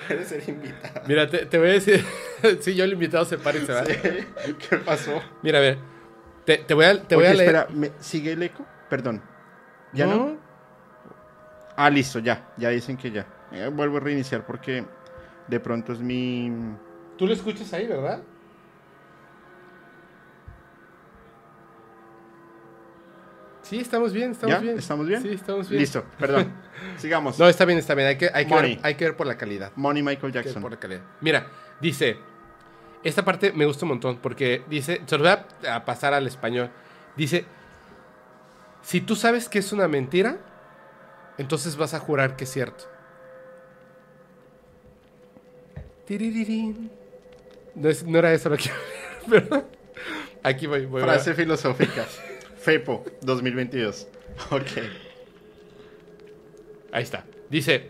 Eres 0.09 0.31
el 0.31 0.49
invitado. 0.49 1.01
mira, 1.07 1.29
te, 1.29 1.45
te 1.45 1.57
voy 1.59 1.69
a 1.69 1.73
decir. 1.73 2.03
sí, 2.61 2.73
yo 2.75 2.83
el 2.83 2.93
invitado 2.93 3.23
se 3.25 3.37
para 3.37 3.57
y 3.59 3.65
se 3.65 3.71
va. 3.73 3.83
¿Qué 3.83 4.77
pasó? 4.83 5.21
Mira, 5.43 5.59
a 5.59 5.61
ver. 5.61 5.77
Te, 6.45 6.57
te 6.57 6.73
voy 6.73 6.85
a, 6.85 7.01
te 7.03 7.15
voy 7.15 7.25
Oye, 7.25 7.33
a 7.33 7.35
leer. 7.35 7.55
espera, 7.55 7.67
¿me- 7.73 7.91
¿sigue 7.99 8.33
el 8.33 8.43
eco? 8.43 8.65
Perdón. 8.89 9.21
¿Ya 9.93 10.07
no? 10.07 10.37
Ah, 11.75 11.89
listo, 11.89 12.17
ya. 12.19 12.49
Ya 12.57 12.69
dicen 12.69 12.97
que 12.97 13.11
ya. 13.11 13.27
Eh, 13.53 13.67
vuelvo 13.67 13.97
a 13.97 13.99
reiniciar 13.99 14.45
porque 14.45 14.83
de 15.47 15.59
pronto 15.59 15.93
es 15.93 15.99
mi... 15.99 16.51
Tú 17.17 17.27
lo 17.27 17.33
escuchas 17.33 17.71
ahí, 17.73 17.87
¿verdad? 17.87 18.23
Sí, 23.61 23.79
estamos 23.79 24.11
bien, 24.11 24.31
estamos 24.31 24.55
¿Ya? 24.55 24.61
bien. 24.61 24.77
¿Estamos 24.77 25.07
bien? 25.07 25.21
Sí, 25.21 25.29
estamos 25.29 25.69
bien. 25.69 25.81
Listo, 25.81 26.03
perdón. 26.19 26.51
Sigamos. 26.97 27.39
No, 27.39 27.47
está 27.47 27.63
bien, 27.65 27.79
está 27.79 27.95
bien. 27.95 28.07
Hay 28.09 28.17
que, 28.17 28.29
hay 28.33 28.45
que, 28.45 28.55
ver, 28.55 28.79
hay 28.83 28.95
que 28.95 29.05
ver 29.05 29.15
por 29.15 29.25
la 29.25 29.37
calidad. 29.37 29.71
Money 29.75 30.03
Michael 30.03 30.33
Jackson. 30.33 30.61
por 30.61 30.71
la 30.71 30.79
calidad. 30.79 31.01
Mira, 31.21 31.47
dice. 31.79 32.17
Esta 33.03 33.23
parte 33.23 33.51
me 33.51 33.65
gusta 33.65 33.85
un 33.85 33.89
montón 33.89 34.17
porque 34.17 34.63
dice. 34.69 35.01
Se 35.05 35.17
lo 35.17 35.23
voy 35.23 35.33
a, 35.65 35.75
a 35.75 35.85
pasar 35.85 36.13
al 36.13 36.27
español. 36.27 36.71
Dice. 37.15 37.45
Si 38.81 38.99
tú 38.99 39.15
sabes 39.15 39.47
que 39.47 39.59
es 39.59 39.71
una 39.71 39.87
mentira, 39.87 40.39
entonces 41.37 41.77
vas 41.77 41.93
a 41.93 41.99
jurar 41.99 42.35
que 42.35 42.43
es 42.43 42.51
cierto. 42.51 42.92
No, 47.75 47.89
es- 47.89 48.03
no 48.03 48.19
era 48.19 48.33
eso 48.33 48.49
lo 48.49 48.57
que 48.57 48.69
pero 49.29 49.67
aquí 50.43 50.67
voy, 50.67 50.85
voy, 50.85 51.01
a- 51.01 51.05
Frase 51.05 51.33
filosófica. 51.33 52.05
FEPO 52.57 53.03
2022. 53.21 54.07
Ok. 54.51 54.61
Ahí 56.91 57.03
está. 57.03 57.25
Dice, 57.49 57.89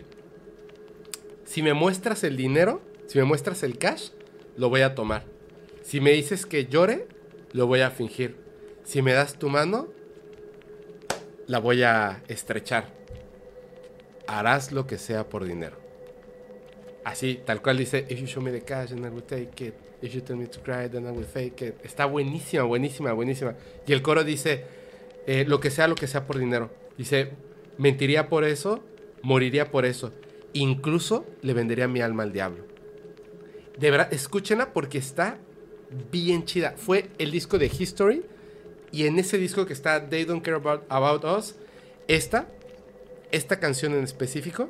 si 1.44 1.62
me 1.62 1.74
muestras 1.74 2.24
el 2.24 2.36
dinero, 2.36 2.80
si 3.06 3.18
me 3.18 3.24
muestras 3.24 3.62
el 3.62 3.78
cash, 3.78 4.10
lo 4.56 4.68
voy 4.68 4.80
a 4.82 4.94
tomar. 4.94 5.24
Si 5.82 6.00
me 6.00 6.10
dices 6.12 6.46
que 6.46 6.66
llore, 6.66 7.06
lo 7.52 7.66
voy 7.66 7.80
a 7.82 7.90
fingir. 7.90 8.36
Si 8.84 9.02
me 9.02 9.12
das 9.12 9.38
tu 9.38 9.48
mano, 9.48 9.88
la 11.46 11.58
voy 11.58 11.82
a 11.82 12.22
estrechar. 12.28 12.88
Harás 14.26 14.72
lo 14.72 14.86
que 14.86 14.96
sea 14.98 15.28
por 15.28 15.44
dinero. 15.44 15.76
Así, 17.04 17.40
tal 17.44 17.60
cual 17.60 17.76
dice, 17.76 18.06
if 18.08 18.18
you 18.18 18.26
show 18.26 18.42
me 18.42 18.50
the 18.50 18.62
cash, 18.62 18.88
then 18.88 19.04
I 19.04 19.10
will 19.10 19.22
take 19.22 19.64
it. 19.64 19.74
If 20.00 20.14
you 20.14 20.22
tell 20.22 20.36
me 20.36 20.46
to 20.46 20.60
cry, 20.60 20.88
then 20.88 21.06
I 21.06 21.10
will 21.10 21.24
fake 21.24 21.62
it. 21.62 21.74
Está 21.84 22.06
buenísima, 22.06 22.64
buenísima, 22.64 23.12
buenísima. 23.12 23.54
Y 23.86 23.92
el 23.92 24.02
coro 24.02 24.24
dice, 24.24 24.64
eh, 25.26 25.44
lo 25.46 25.60
que 25.60 25.70
sea, 25.70 25.88
lo 25.88 25.94
que 25.94 26.06
sea 26.06 26.26
por 26.26 26.38
dinero. 26.38 26.70
Dice, 26.96 27.30
mentiría 27.78 28.28
por 28.28 28.44
eso, 28.44 28.82
moriría 29.22 29.70
por 29.70 29.84
eso. 29.84 30.12
Incluso 30.52 31.26
le 31.42 31.54
vendería 31.54 31.88
mi 31.88 32.00
alma 32.00 32.22
al 32.22 32.32
diablo. 32.32 32.64
De 33.78 33.90
verdad, 33.90 34.12
escúchenla 34.12 34.72
porque 34.72 34.98
está 34.98 35.38
bien 36.10 36.44
chida. 36.44 36.74
Fue 36.76 37.10
el 37.18 37.30
disco 37.30 37.58
de 37.58 37.66
History. 37.66 38.22
Y 38.92 39.06
en 39.06 39.18
ese 39.18 39.38
disco 39.38 39.66
que 39.66 39.72
está 39.72 40.08
They 40.08 40.24
Don't 40.24 40.42
Care 40.42 40.56
About, 40.56 40.84
About 40.88 41.24
Us, 41.24 41.56
esta, 42.06 42.46
esta 43.32 43.58
canción 43.58 43.92
en 43.94 44.04
específico, 44.04 44.68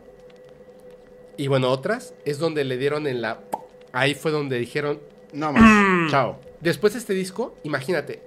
y 1.36 1.48
bueno, 1.48 1.70
otras, 1.70 2.15
es 2.24 2.39
donde 2.39 2.65
le 2.65 2.77
dieron 2.78 3.06
en 3.06 3.20
la... 3.23 3.40
Ahí 3.93 4.15
fue 4.15 4.31
donde 4.31 4.59
dijeron, 4.59 5.01
No 5.32 5.52
más. 5.52 6.11
Chao. 6.11 6.40
Después 6.61 6.93
de 6.94 6.98
este 6.98 7.15
disco, 7.15 7.56
imagínate, 7.62 8.23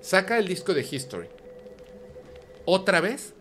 saca 0.00 0.38
el 0.38 0.46
disco 0.46 0.74
de 0.74 0.86
History. 0.88 1.28
Otra 2.64 3.00
vez, 3.00 3.34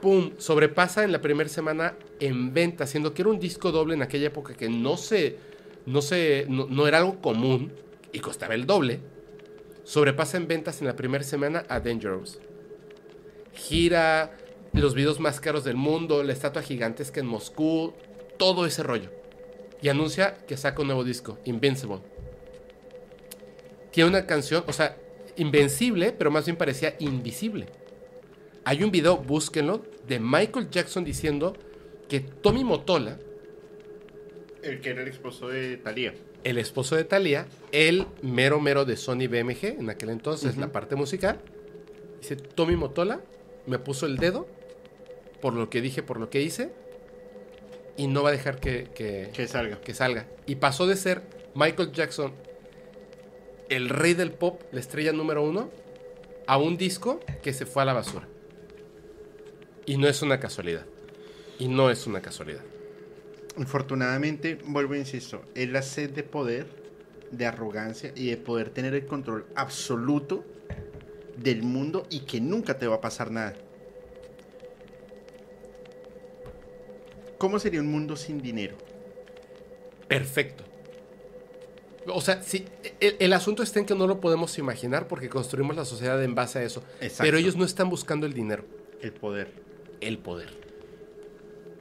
¡pum! 0.00 0.32
Sobrepasa 0.38 1.04
en 1.04 1.12
la 1.12 1.20
primera 1.20 1.48
semana 1.48 1.94
en 2.20 2.54
venta, 2.54 2.86
siendo 2.86 3.14
que 3.14 3.22
era 3.22 3.30
un 3.30 3.40
disco 3.40 3.72
doble 3.72 3.94
en 3.94 4.02
aquella 4.02 4.28
época 4.28 4.54
que 4.54 4.68
no 4.68 4.96
se, 4.96 5.36
no 5.86 6.02
se, 6.02 6.46
no, 6.48 6.66
no 6.68 6.86
era 6.86 6.98
algo 6.98 7.20
común 7.20 7.72
y 8.12 8.20
costaba 8.20 8.54
el 8.54 8.66
doble. 8.66 9.00
Sobrepasa 9.84 10.36
en 10.36 10.48
ventas 10.48 10.80
en 10.80 10.86
la 10.86 10.96
primera 10.96 11.24
semana 11.24 11.64
a 11.68 11.80
Dangerous. 11.80 12.38
gira, 13.54 14.36
los 14.72 14.94
videos 14.94 15.18
más 15.18 15.40
caros 15.40 15.64
del 15.64 15.76
mundo, 15.76 16.22
la 16.22 16.32
estatua 16.32 16.62
gigantesca 16.62 17.20
en 17.20 17.26
Moscú, 17.26 17.94
todo 18.38 18.64
ese 18.66 18.82
rollo. 18.82 19.10
Y 19.82 19.88
anuncia 19.88 20.38
que 20.46 20.56
saca 20.56 20.80
un 20.80 20.88
nuevo 20.88 21.04
disco, 21.04 21.38
Invincible. 21.44 21.98
Tiene 23.92 24.10
una 24.10 24.26
canción, 24.26 24.64
o 24.66 24.72
sea, 24.72 24.96
invencible, 25.36 26.12
pero 26.12 26.30
más 26.30 26.44
bien 26.46 26.56
parecía 26.56 26.94
invisible. 26.98 27.66
Hay 28.64 28.82
un 28.82 28.90
video, 28.90 29.16
búsquenlo, 29.16 29.82
de 30.06 30.18
Michael 30.20 30.68
Jackson 30.70 31.04
diciendo 31.04 31.54
que 32.08 32.20
Tommy 32.20 32.64
Motola, 32.64 33.18
El 34.62 34.80
que 34.80 34.90
era 34.90 35.02
el 35.02 35.08
esposo 35.08 35.48
de 35.48 35.76
Thalía. 35.78 36.14
el 36.44 36.58
esposo 36.58 36.96
de 36.96 37.04
Thalía, 37.04 37.46
el 37.72 38.06
mero 38.22 38.60
mero 38.60 38.84
de 38.84 38.96
Sony 38.96 39.26
BMG, 39.28 39.78
en 39.78 39.90
aquel 39.90 40.10
entonces, 40.10 40.56
la 40.56 40.70
parte 40.70 40.94
musical, 40.96 41.40
dice, 42.20 42.36
Tommy 42.36 42.76
Motola 42.76 43.20
me 43.66 43.78
puso 43.78 44.06
el 44.06 44.16
dedo 44.16 44.46
por 45.40 45.54
lo 45.54 45.70
que 45.70 45.80
dije, 45.80 46.02
por 46.02 46.18
lo 46.20 46.30
que 46.30 46.42
hice, 46.42 46.72
y 47.98 48.06
no 48.06 48.22
va 48.22 48.30
a 48.30 48.32
dejar 48.32 48.58
que, 48.60 48.88
que- 48.94 49.28
Que 49.34 49.46
salga. 49.46 49.78
que 49.82 49.92
salga. 49.92 50.26
Y 50.46 50.54
pasó 50.54 50.86
de 50.86 50.96
ser 50.96 51.20
Michael 51.54 51.92
Jackson, 51.92 52.32
el 53.68 53.90
rey 53.90 54.14
del 54.14 54.32
pop, 54.32 54.62
la 54.72 54.80
estrella 54.80 55.12
número 55.12 55.42
uno, 55.42 55.68
a 56.46 56.56
un 56.56 56.78
disco 56.78 57.20
que 57.42 57.52
se 57.52 57.66
fue 57.66 57.82
a 57.82 57.84
la 57.84 57.92
basura. 57.92 58.26
Y 59.84 59.98
no 59.98 60.08
es 60.08 60.22
una 60.22 60.40
casualidad. 60.40 60.86
Y 61.58 61.68
no 61.68 61.90
es 61.90 62.06
una 62.06 62.22
casualidad. 62.22 62.62
Infortunadamente, 63.58 64.58
vuelvo 64.64 64.94
e 64.94 64.98
insisto, 64.98 65.42
es 65.54 65.68
la 65.68 65.82
sed 65.82 66.10
de 66.10 66.22
poder, 66.22 66.66
de 67.32 67.44
arrogancia 67.44 68.12
y 68.14 68.30
de 68.30 68.36
poder 68.36 68.70
tener 68.70 68.94
el 68.94 69.04
control 69.06 69.44
absoluto 69.56 70.44
del 71.36 71.62
mundo 71.62 72.06
y 72.10 72.20
que 72.20 72.40
nunca 72.40 72.78
te 72.78 72.86
va 72.86 72.96
a 72.96 73.00
pasar 73.00 73.30
nada. 73.30 73.54
¿Cómo 77.38 77.58
sería 77.58 77.80
un 77.80 77.90
mundo 77.90 78.16
sin 78.16 78.40
dinero? 78.40 78.76
Perfecto. 80.08 80.64
O 82.06 82.20
sea, 82.20 82.42
sí, 82.42 82.64
el, 83.00 83.16
el 83.18 83.32
asunto 83.32 83.62
está 83.62 83.78
en 83.80 83.86
que 83.86 83.94
no 83.94 84.06
lo 84.06 84.18
podemos 84.20 84.56
imaginar 84.58 85.08
porque 85.08 85.28
construimos 85.28 85.76
la 85.76 85.84
sociedad 85.84 86.22
en 86.22 86.34
base 86.34 86.58
a 86.58 86.62
eso. 86.62 86.82
Exacto. 87.00 87.24
Pero 87.24 87.36
ellos 87.36 87.56
no 87.56 87.64
están 87.64 87.90
buscando 87.90 88.26
el 88.26 88.32
dinero, 88.32 88.64
El 89.02 89.12
poder. 89.12 89.52
el 90.00 90.18
poder. 90.18 90.48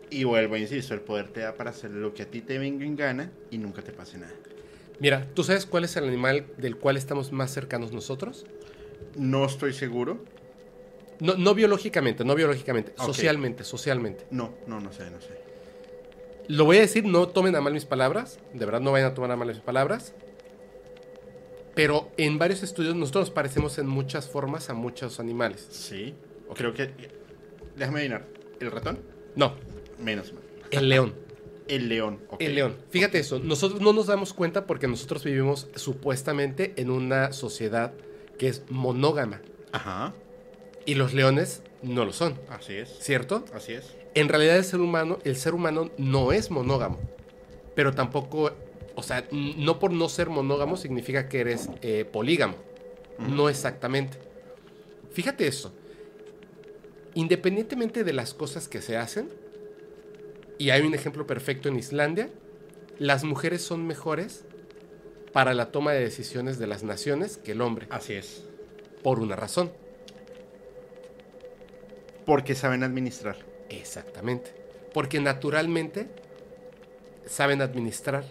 Y 0.09 0.23
vuelvo 0.25 0.55
insisto, 0.57 0.93
el 0.93 1.01
poder 1.01 1.29
te 1.29 1.41
da 1.41 1.55
para 1.55 1.69
hacer 1.71 1.91
lo 1.91 2.13
que 2.13 2.23
a 2.23 2.25
ti 2.25 2.41
te 2.41 2.57
venga 2.57 2.85
en 2.85 2.95
gana 2.95 3.31
y 3.51 3.57
nunca 3.57 3.81
te 3.81 3.91
pase 3.93 4.17
nada. 4.17 4.33
Mira, 4.99 5.27
¿tú 5.33 5.43
sabes 5.43 5.65
cuál 5.65 5.83
es 5.85 5.95
el 5.95 6.05
animal 6.05 6.45
del 6.57 6.75
cual 6.77 6.97
estamos 6.97 7.31
más 7.31 7.53
cercanos 7.53 7.91
nosotros? 7.91 8.45
No 9.15 9.45
estoy 9.45 9.73
seguro. 9.73 10.23
No, 11.19 11.35
no 11.35 11.53
biológicamente, 11.53 12.23
no 12.25 12.35
biológicamente, 12.35 12.93
socialmente, 12.97 13.63
socialmente. 13.63 14.25
No, 14.31 14.53
no, 14.67 14.79
no 14.79 14.91
sé, 14.91 15.09
no 15.09 15.19
sé. 15.21 15.46
Lo 16.47 16.65
voy 16.65 16.77
a 16.77 16.81
decir, 16.81 17.03
no 17.05 17.27
tomen 17.27 17.55
a 17.55 17.61
mal 17.61 17.73
mis 17.73 17.85
palabras, 17.85 18.39
de 18.53 18.65
verdad 18.65 18.79
no 18.81 18.91
vayan 18.91 19.11
a 19.11 19.13
tomar 19.13 19.31
a 19.31 19.35
mal 19.35 19.47
mis 19.49 19.57
palabras. 19.59 20.13
Pero 21.75 22.09
en 22.17 22.39
varios 22.39 22.63
estudios 22.63 22.95
nosotros 22.95 23.25
nos 23.27 23.31
parecemos 23.31 23.77
en 23.77 23.87
muchas 23.87 24.27
formas 24.27 24.69
a 24.69 24.73
muchos 24.73 25.19
animales. 25.19 25.67
Sí. 25.69 26.15
Creo 26.55 26.73
que... 26.73 26.91
Déjame 27.75 27.99
adivinar. 27.99 28.25
¿El 28.59 28.71
ratón? 28.71 28.99
No, 29.35 29.53
Menos 29.99 30.33
mal. 30.33 30.41
el 30.71 30.89
león. 30.89 31.13
El 31.67 31.89
león. 31.89 32.19
El 32.39 32.55
león. 32.55 32.77
Fíjate 32.89 33.19
eso, 33.19 33.39
nosotros 33.39 33.81
no 33.81 33.93
nos 33.93 34.07
damos 34.07 34.33
cuenta 34.33 34.65
porque 34.65 34.87
nosotros 34.87 35.23
vivimos 35.23 35.67
supuestamente 35.75 36.73
en 36.77 36.89
una 36.89 37.33
sociedad 37.33 37.93
que 38.39 38.47
es 38.47 38.63
monógama. 38.69 39.41
Ajá. 39.73 40.13
Y 40.85 40.95
los 40.95 41.13
leones 41.13 41.61
no 41.83 42.05
lo 42.05 42.13
son, 42.13 42.39
Así 42.49 42.73
es. 42.73 42.89
¿cierto? 42.99 43.43
Así 43.53 43.73
es. 43.73 43.95
En 44.17 44.29
realidad 44.29 44.57
el 44.57 44.63
ser 44.63 44.79
humano, 44.79 45.19
el 45.25 45.35
ser 45.35 45.53
humano 45.53 45.91
no 45.99 46.31
es 46.31 46.49
monógamo. 46.49 46.97
Pero 47.75 47.93
tampoco, 47.93 48.51
o 48.95 49.03
sea, 49.03 49.27
no 49.31 49.77
por 49.77 49.91
no 49.91 50.09
ser 50.09 50.27
monógamo 50.27 50.75
significa 50.75 51.29
que 51.29 51.41
eres 51.41 51.69
eh, 51.83 52.03
polígamo. 52.03 52.55
No 53.19 53.47
exactamente. 53.47 54.17
Fíjate 55.11 55.45
eso. 55.45 55.71
Independientemente 57.13 58.03
de 58.03 58.11
las 58.11 58.33
cosas 58.33 58.67
que 58.67 58.81
se 58.81 58.97
hacen, 58.97 59.29
y 60.57 60.71
hay 60.71 60.81
un 60.81 60.95
ejemplo 60.95 61.27
perfecto 61.27 61.69
en 61.69 61.75
Islandia, 61.75 62.31
las 62.97 63.23
mujeres 63.23 63.61
son 63.61 63.85
mejores 63.85 64.45
para 65.31 65.53
la 65.53 65.71
toma 65.71 65.93
de 65.93 65.99
decisiones 65.99 66.57
de 66.57 66.65
las 66.65 66.81
naciones 66.81 67.37
que 67.37 67.51
el 67.51 67.61
hombre, 67.61 67.85
Así 67.91 68.13
es. 68.13 68.45
por 69.03 69.19
una 69.19 69.35
razón. 69.35 69.71
Porque 72.25 72.55
saben 72.55 72.81
administrar. 72.81 73.56
Exactamente. 73.69 74.51
Porque 74.93 75.19
naturalmente 75.19 76.07
saben 77.25 77.61
administrar 77.61 78.23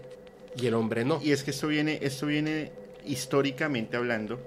y 0.56 0.66
el 0.66 0.74
hombre 0.74 1.04
no. 1.04 1.20
Y 1.22 1.32
es 1.32 1.42
que 1.44 1.50
esto 1.50 1.68
viene, 1.68 1.98
esto 2.02 2.26
viene 2.26 2.72
históricamente 3.04 3.96
hablando. 3.96 4.40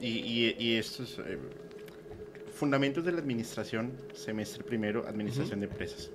Y, 0.00 0.08
y, 0.08 0.56
y 0.58 0.76
estos 0.76 1.18
eh, 1.20 1.38
fundamentos 2.54 3.04
de 3.04 3.12
la 3.12 3.18
administración, 3.18 3.92
semestre 4.14 4.62
primero, 4.64 5.06
administración 5.06 5.60
de 5.60 5.66
empresas. 5.66 6.10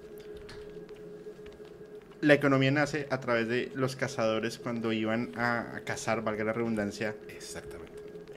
La 2.22 2.34
economía 2.34 2.70
nace 2.70 3.08
a 3.10 3.20
través 3.20 3.48
de 3.48 3.72
los 3.76 3.96
cazadores 3.96 4.58
cuando 4.60 4.92
iban 4.92 5.32
a, 5.38 5.78
a 5.78 5.82
cazar, 5.82 6.22
valga 6.22 6.44
la 6.44 6.54
redundancia, 6.54 7.16
Exactamente. 7.30 7.94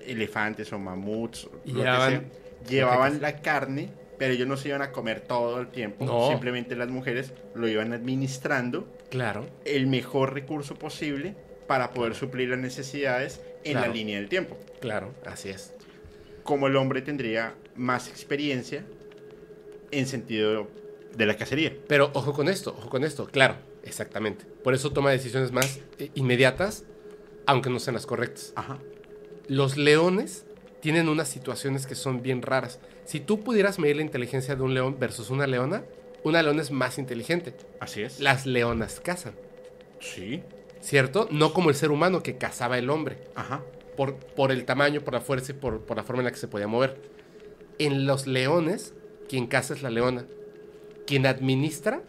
elefantes 0.06 0.72
o 0.72 0.78
mamuts. 0.78 1.48
Lo 1.66 1.74
que 1.74 1.82
sea. 1.82 2.24
llevaban 2.68 3.20
la 3.20 3.40
carne, 3.40 3.90
pero 4.22 4.34
ellos 4.34 4.46
no 4.46 4.56
se 4.56 4.68
iban 4.68 4.82
a 4.82 4.92
comer 4.92 5.20
todo 5.22 5.58
el 5.58 5.66
tiempo. 5.66 6.04
No. 6.04 6.28
Simplemente 6.28 6.76
las 6.76 6.88
mujeres 6.88 7.32
lo 7.56 7.66
iban 7.66 7.92
administrando 7.92 8.86
Claro. 9.10 9.44
el 9.64 9.88
mejor 9.88 10.32
recurso 10.32 10.76
posible 10.76 11.34
para 11.66 11.90
poder 11.92 12.14
suplir 12.14 12.50
las 12.50 12.60
necesidades 12.60 13.40
en 13.64 13.80
la 13.80 13.88
línea 13.88 14.18
del 14.20 14.28
tiempo. 14.28 14.56
Claro, 14.80 15.12
así 15.26 15.48
es. 15.48 15.74
Como 16.44 16.68
el 16.68 16.76
hombre 16.76 17.02
tendría 17.02 17.56
más 17.74 18.06
experiencia 18.06 18.84
en 19.90 20.06
sentido 20.06 20.68
de 21.16 21.26
la 21.26 21.36
cacería. 21.36 21.72
Pero 21.88 22.12
ojo 22.14 22.32
con 22.32 22.48
esto, 22.48 22.76
ojo 22.78 22.90
con 22.90 23.02
esto. 23.02 23.26
Claro, 23.26 23.56
exactamente. 23.82 24.44
Por 24.62 24.72
eso 24.72 24.92
toma 24.92 25.10
decisiones 25.10 25.50
más 25.50 25.80
eh, 25.98 26.12
inmediatas, 26.14 26.84
aunque 27.46 27.70
no 27.70 27.80
sean 27.80 27.94
las 27.94 28.06
correctas. 28.06 28.52
Ajá. 28.54 28.78
Los 29.48 29.76
leones 29.76 30.44
tienen 30.80 31.08
unas 31.08 31.26
situaciones 31.26 31.88
que 31.88 31.96
son 31.96 32.22
bien 32.22 32.40
raras. 32.40 32.78
Si 33.04 33.20
tú 33.20 33.42
pudieras 33.42 33.78
medir 33.78 33.96
la 33.96 34.02
inteligencia 34.02 34.54
de 34.56 34.62
un 34.62 34.74
león 34.74 34.96
versus 34.98 35.30
una 35.30 35.46
leona, 35.46 35.84
una 36.24 36.42
leona 36.42 36.62
es 36.62 36.70
más 36.70 36.98
inteligente. 36.98 37.54
Así 37.80 38.02
es. 38.02 38.20
Las 38.20 38.46
leonas 38.46 39.00
cazan, 39.00 39.34
Sí. 40.00 40.42
¿cierto? 40.80 41.28
No 41.30 41.52
como 41.52 41.68
el 41.70 41.74
ser 41.76 41.90
humano 41.90 42.22
que 42.22 42.36
cazaba 42.38 42.78
el 42.78 42.90
hombre. 42.90 43.18
Ajá. 43.34 43.62
por, 43.96 44.14
por 44.16 44.50
el 44.52 44.64
tamaño, 44.64 45.02
por 45.02 45.12
la 45.14 45.20
fuerza 45.20 45.52
y 45.52 45.54
por, 45.54 45.80
por 45.82 45.96
la 45.96 46.02
forma 46.02 46.22
en 46.22 46.24
la 46.26 46.30
que 46.30 46.38
se 46.38 46.48
podía 46.48 46.66
mover. 46.66 46.96
En 47.78 48.06
los 48.06 48.26
leones, 48.26 48.94
quien 49.28 49.46
caza 49.46 49.74
es 49.74 49.82
la 49.82 49.90
leona. 49.90 50.24
Quien 51.06 51.26
administra 51.26 52.02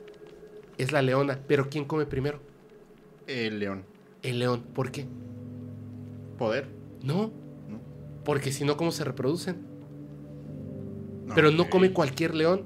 es 0.77 0.91
la 0.91 1.01
leona. 1.01 1.39
Pero 1.47 1.69
¿quién 1.69 1.85
come 1.85 2.05
primero? 2.05 2.39
El 3.27 3.59
león. 3.59 3.83
El 4.21 4.39
león. 4.39 4.63
¿Por 4.73 4.91
qué? 4.91 5.05
Poder. 6.37 6.67
No. 7.01 7.31
No. 7.67 7.79
Porque 8.23 8.51
si 8.51 8.63
no, 8.65 8.77
¿cómo 8.77 8.91
se 8.91 9.03
reproducen? 9.03 9.65
Pero 11.35 11.51
no 11.51 11.69
come 11.69 11.91
cualquier 11.91 12.35
león. 12.35 12.65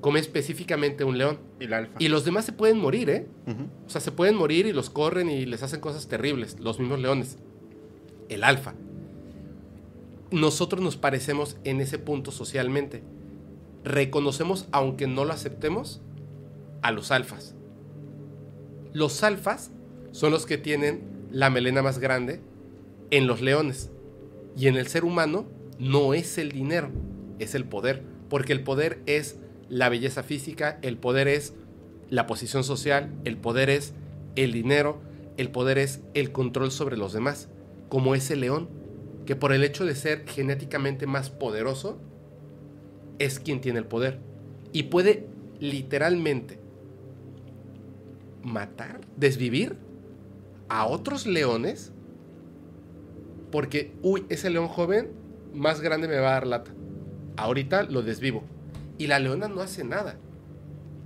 Come 0.00 0.18
específicamente 0.18 1.04
un 1.04 1.18
león. 1.18 1.38
El 1.58 1.72
alfa. 1.74 1.96
Y 1.98 2.08
los 2.08 2.24
demás 2.24 2.44
se 2.44 2.52
pueden 2.52 2.78
morir, 2.78 3.10
¿eh? 3.10 3.26
O 3.86 3.90
sea, 3.90 4.00
se 4.00 4.12
pueden 4.12 4.34
morir 4.34 4.66
y 4.66 4.72
los 4.72 4.88
corren 4.88 5.28
y 5.28 5.44
les 5.46 5.62
hacen 5.62 5.80
cosas 5.80 6.08
terribles, 6.08 6.58
los 6.58 6.78
mismos 6.78 7.00
leones. 7.00 7.38
El 8.28 8.44
alfa. 8.44 8.74
Nosotros 10.30 10.80
nos 10.80 10.96
parecemos 10.96 11.56
en 11.64 11.80
ese 11.80 11.98
punto 11.98 12.30
socialmente. 12.30 13.02
Reconocemos, 13.84 14.68
aunque 14.72 15.06
no 15.06 15.24
lo 15.24 15.32
aceptemos, 15.32 16.00
a 16.82 16.92
los 16.92 17.10
alfas. 17.10 17.54
Los 18.92 19.22
alfas 19.22 19.70
son 20.12 20.32
los 20.32 20.46
que 20.46 20.58
tienen 20.58 21.02
la 21.30 21.50
melena 21.50 21.82
más 21.82 21.98
grande 21.98 22.40
en 23.10 23.26
los 23.26 23.40
leones. 23.40 23.90
Y 24.56 24.66
en 24.68 24.76
el 24.76 24.86
ser 24.86 25.04
humano 25.04 25.46
no 25.78 26.14
es 26.14 26.38
el 26.38 26.52
dinero, 26.52 26.90
es 27.40 27.54
el 27.54 27.64
poder. 27.64 28.02
Porque 28.28 28.52
el 28.52 28.62
poder 28.62 29.00
es 29.06 29.36
la 29.68 29.88
belleza 29.88 30.22
física, 30.22 30.78
el 30.82 30.96
poder 30.96 31.28
es 31.28 31.54
la 32.08 32.26
posición 32.26 32.64
social, 32.64 33.10
el 33.24 33.36
poder 33.36 33.70
es 33.70 33.94
el 34.36 34.52
dinero, 34.52 35.00
el 35.36 35.50
poder 35.50 35.78
es 35.78 36.00
el 36.14 36.32
control 36.32 36.70
sobre 36.70 36.96
los 36.96 37.12
demás, 37.12 37.48
como 37.88 38.14
ese 38.14 38.36
león, 38.36 38.68
que 39.26 39.36
por 39.36 39.52
el 39.52 39.64
hecho 39.64 39.84
de 39.84 39.94
ser 39.94 40.26
genéticamente 40.26 41.06
más 41.06 41.30
poderoso, 41.30 41.98
es 43.18 43.38
quien 43.38 43.60
tiene 43.60 43.78
el 43.78 43.86
poder. 43.86 44.18
Y 44.72 44.84
puede 44.84 45.26
literalmente 45.60 46.58
matar, 48.42 49.00
desvivir 49.16 49.76
a 50.68 50.86
otros 50.86 51.26
leones, 51.26 51.92
porque, 53.50 53.92
uy, 54.02 54.24
ese 54.28 54.50
león 54.50 54.68
joven 54.68 55.10
más 55.54 55.80
grande 55.80 56.08
me 56.08 56.18
va 56.18 56.30
a 56.30 56.32
dar 56.32 56.46
lata. 56.46 56.70
Ahorita 57.36 57.84
lo 57.84 58.02
desvivo. 58.02 58.44
Y 58.98 59.06
la 59.06 59.18
leona 59.18 59.48
no 59.48 59.60
hace 59.60 59.84
nada 59.84 60.16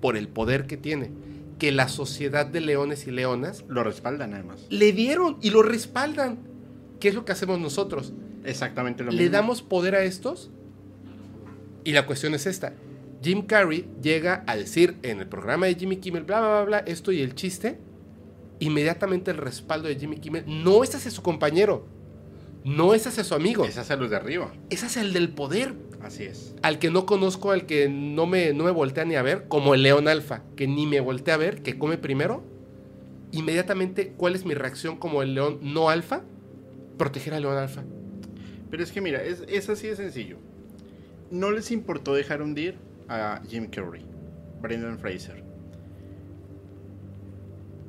por 0.01 0.17
el 0.17 0.29
poder 0.29 0.67
que 0.67 0.77
tiene. 0.77 1.11
Que 1.59 1.71
la 1.71 1.89
sociedad 1.89 2.47
de 2.47 2.61
leones 2.61 3.07
y 3.07 3.13
leonas 3.13 3.65
Lo 3.69 3.85
respaldan 3.85 4.35
además. 4.35 4.67
le 4.71 4.93
dieron 4.93 5.37
y 5.41 5.51
lo 5.51 5.63
respaldan. 5.63 6.39
¿Qué 7.01 7.09
es 7.09 7.15
lo 7.15 7.25
que 7.25 7.33
hacemos 7.33 7.61
nosotros? 7.61 8.13
Exactamente 8.45 9.05
lo 9.05 9.11
¿Le 9.13 9.19
mismo. 9.19 9.33
damos 9.33 9.63
poder 9.63 9.95
a 9.95 10.03
estos? 10.03 10.51
Y 11.85 11.93
la 11.93 12.07
cuestión 12.07 12.35
es 12.35 12.47
esta. 12.47 12.73
Jim 13.23 13.43
Carrey 13.47 13.87
llega 14.03 14.43
a 14.47 14.57
decir 14.57 14.97
en 15.03 15.21
el 15.21 15.29
programa 15.29 15.67
de 15.67 15.75
Jimmy 15.77 15.97
Kimmel, 15.99 16.25
bla, 16.25 16.41
bla, 16.41 16.49
bla, 16.51 16.65
bla, 16.65 16.79
esto 16.81 17.13
y 17.13 17.21
el 17.23 17.35
chiste. 17.35 17.79
Inmediatamente 18.59 19.31
el 19.31 19.37
respaldo 19.39 19.89
de 19.89 19.97
Jimmy 19.97 20.17
Kimmel 20.19 20.45
no 20.47 20.83
es 20.85 20.95
hacia 20.95 21.11
su 21.11 21.23
compañero, 21.23 21.87
no 22.65 22.95
es 22.95 23.07
hacia 23.07 23.23
su 23.25 23.35
amigo, 23.35 23.65
Es 23.65 23.77
hacia 23.79 23.97
los 23.97 24.11
de 24.11 24.17
arriba. 24.17 24.53
es 24.71 24.83
hacia 24.85 25.03
el 25.03 25.13
del 25.13 25.29
poder, 25.31 25.75
Así 26.03 26.25
es. 26.25 26.55
al 26.63 26.79
que 26.79 26.91
no 26.91 27.05
conozco, 27.07 27.51
al 27.51 27.67
que 27.67 27.89
no 27.89 28.27
me, 28.27 28.53
no 28.55 28.65
me 28.65 28.71
voltea 28.71 29.05
ni 29.05 29.15
a 29.17 29.23
ver, 29.23 29.47
como 29.49 29.75
el 29.75 29.83
león 29.83 30.09
alfa, 30.09 30.43
que 30.57 30.67
ni 30.67 30.87
me 30.87 31.01
voltea 31.01 31.35
a 31.35 31.39
ver, 31.39 31.63
que 31.63 31.79
come 31.79 31.99
primero. 31.99 32.43
Inmediatamente, 33.33 34.15
¿cuál 34.17 34.35
es 34.35 34.45
mi 34.45 34.55
reacción 34.55 34.97
como 34.97 35.21
el 35.23 35.35
león 35.35 35.59
no 35.63 35.91
alfa? 35.91 36.23
Proteger 36.99 37.35
al 37.35 37.43
león 37.43 37.57
alfa. 37.59 37.83
Pero 38.71 38.83
es 38.83 38.93
que 38.93 39.01
mira, 39.01 39.23
es, 39.23 39.45
es 39.49 39.69
así 39.69 39.89
de 39.89 39.97
sencillo. 39.97 40.39
No 41.31 41.51
les 41.51 41.71
importó 41.71 42.15
dejar 42.15 42.43
hundir 42.43 42.77
a 43.09 43.41
Jim 43.49 43.67
Carrey, 43.69 44.05
Brendan 44.63 44.99
Fraser, 44.99 45.43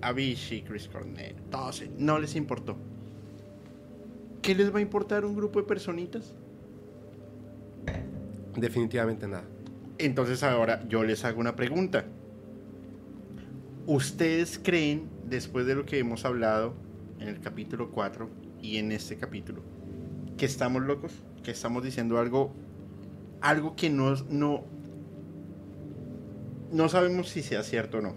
Avicii, 0.01 0.63
Chris 0.63 0.87
Cornell, 0.87 1.35
todos. 1.49 1.83
No 1.97 2.19
les 2.19 2.35
importó. 2.35 2.77
¿Qué 4.45 4.53
les 4.53 4.71
va 4.71 4.77
a 4.77 4.81
importar 4.83 5.25
un 5.25 5.35
grupo 5.35 5.59
de 5.59 5.65
personitas? 5.65 6.35
Definitivamente 8.55 9.27
nada. 9.27 9.45
Entonces 9.97 10.43
ahora 10.43 10.87
yo 10.87 11.03
les 11.03 11.25
hago 11.25 11.39
una 11.39 11.55
pregunta. 11.55 12.05
¿Ustedes 13.87 14.59
creen, 14.61 15.09
después 15.27 15.65
de 15.65 15.73
lo 15.73 15.87
que 15.87 15.97
hemos 15.97 16.25
hablado 16.25 16.75
en 17.19 17.29
el 17.29 17.39
capítulo 17.39 17.89
4 17.89 18.29
y 18.61 18.77
en 18.77 18.91
este 18.91 19.17
capítulo, 19.17 19.63
que 20.37 20.45
estamos 20.45 20.83
locos? 20.83 21.11
¿Que 21.43 21.49
estamos 21.49 21.83
diciendo 21.83 22.19
algo, 22.19 22.53
algo 23.41 23.75
que 23.75 23.89
no, 23.89 24.13
no, 24.29 24.63
no 26.71 26.87
sabemos 26.87 27.29
si 27.29 27.41
sea 27.41 27.63
cierto 27.63 27.97
o 27.97 28.01
no, 28.01 28.13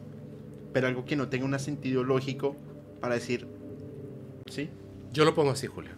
pero 0.75 0.89
algo 0.89 1.07
que 1.07 1.17
no 1.17 1.31
tenga 1.31 1.47
un 1.47 1.59
sentido 1.59 2.05
lógico 2.05 2.55
para 3.01 3.15
decir, 3.15 3.49
¿sí? 4.51 4.69
Yo 5.13 5.25
lo 5.25 5.35
pongo 5.35 5.51
así, 5.51 5.67
Julio. 5.67 5.93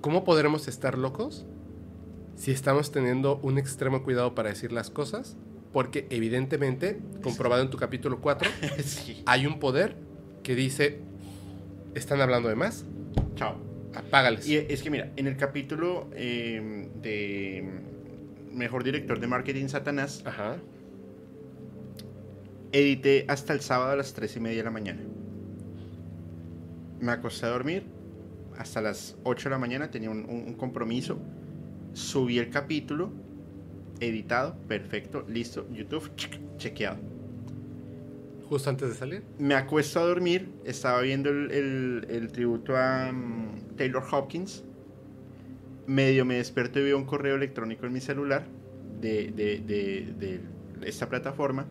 ¿Cómo 0.00 0.24
podremos 0.24 0.68
estar 0.68 0.96
locos 0.96 1.44
si 2.36 2.50
estamos 2.52 2.90
teniendo 2.90 3.38
un 3.42 3.58
extremo 3.58 4.02
cuidado 4.02 4.34
para 4.34 4.48
decir 4.48 4.72
las 4.72 4.90
cosas? 4.90 5.36
Porque 5.72 6.06
evidentemente, 6.10 7.00
comprobado 7.22 7.62
en 7.62 7.70
tu 7.70 7.76
capítulo 7.76 8.20
4, 8.20 8.50
sí. 8.84 9.22
hay 9.26 9.46
un 9.46 9.60
poder 9.60 9.96
que 10.42 10.54
dice, 10.54 11.00
están 11.94 12.20
hablando 12.20 12.48
de 12.48 12.56
más, 12.56 12.84
Chao. 13.36 13.56
apágales. 13.94 14.48
Y 14.48 14.56
es 14.56 14.82
que 14.82 14.90
mira, 14.90 15.12
en 15.16 15.26
el 15.26 15.36
capítulo 15.36 16.08
eh, 16.14 16.88
de 17.02 17.68
Mejor 18.52 18.82
Director 18.84 19.20
de 19.20 19.26
Marketing 19.26 19.68
Satanás, 19.68 20.22
Ajá. 20.24 20.56
edité 22.72 23.26
hasta 23.28 23.52
el 23.52 23.60
sábado 23.60 23.92
a 23.92 23.96
las 23.96 24.14
3 24.14 24.36
y 24.36 24.40
media 24.40 24.58
de 24.58 24.64
la 24.64 24.70
mañana. 24.70 25.02
Me 27.00 27.12
acosté 27.12 27.46
a 27.46 27.50
dormir 27.50 27.84
hasta 28.58 28.80
las 28.80 29.16
8 29.24 29.44
de 29.48 29.50
la 29.50 29.58
mañana, 29.58 29.90
tenía 29.90 30.10
un, 30.10 30.18
un- 30.28 30.44
un 30.48 30.54
compromiso. 30.54 31.18
Subí 31.92 32.38
el 32.38 32.50
capítulo, 32.50 33.10
editado, 34.00 34.56
perfecto, 34.68 35.24
listo, 35.28 35.66
YouTube, 35.72 36.10
chequeado. 36.56 36.98
Justo 38.48 38.68
antes 38.68 38.88
de 38.90 38.94
salir. 38.94 39.22
Me 39.38 39.54
acuesto 39.54 40.00
a 40.00 40.04
dormir, 40.04 40.50
estaba 40.64 41.00
viendo 41.02 41.30
el, 41.30 41.50
el- 41.52 42.06
el 42.10 42.32
tributo 42.32 42.76
a 42.76 43.10
mm, 43.12 43.76
Taylor 43.76 44.02
Hopkins. 44.12 44.64
Medio 45.86 46.24
me 46.24 46.36
despierto 46.36 46.78
y 46.80 46.84
veo 46.84 46.98
un 46.98 47.04
correo 47.06 47.36
electrónico 47.36 47.86
en 47.86 47.92
mi 47.92 48.00
celular 48.00 48.44
de, 49.00 49.30
de- 49.32 49.60
de- 49.60 50.14
de 50.18 50.40
esta 50.88 51.08
plataforma. 51.08 51.66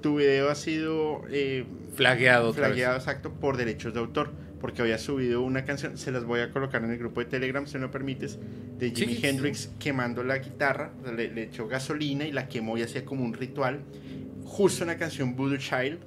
Tu 0.00 0.16
video 0.16 0.48
ha 0.50 0.54
sido 0.54 1.22
eh, 1.30 1.64
Flagueado. 1.94 2.52
flagueado 2.52 2.96
exacto 2.96 3.32
por 3.34 3.56
derechos 3.56 3.92
de 3.92 4.00
autor, 4.00 4.32
porque 4.60 4.80
había 4.82 4.98
subido 4.98 5.42
una 5.42 5.64
canción, 5.64 5.98
se 5.98 6.10
las 6.10 6.24
voy 6.24 6.40
a 6.40 6.50
colocar 6.52 6.82
en 6.84 6.90
el 6.90 6.98
grupo 6.98 7.20
de 7.20 7.26
Telegram, 7.26 7.66
si 7.66 7.74
me 7.74 7.80
lo 7.82 7.90
permites, 7.90 8.38
de 8.78 8.90
Jimi 8.90 9.14
Sí, 9.14 9.20
sí. 9.20 9.26
Hendrix 9.26 9.70
quemando 9.78 10.22
la 10.24 10.38
guitarra, 10.38 10.92
le, 11.16 11.30
le 11.32 11.42
echó 11.44 11.66
gasolina 11.68 12.24
y 12.26 12.32
la 12.32 12.48
quemó 12.48 12.78
y 12.78 12.82
hacía 12.82 13.04
como 13.04 13.24
un 13.24 13.34
ritual. 13.34 13.80
Justo 14.44 14.84
una 14.84 14.96
canción 14.96 15.36
Voodoo 15.36 15.58
Child 15.58 15.98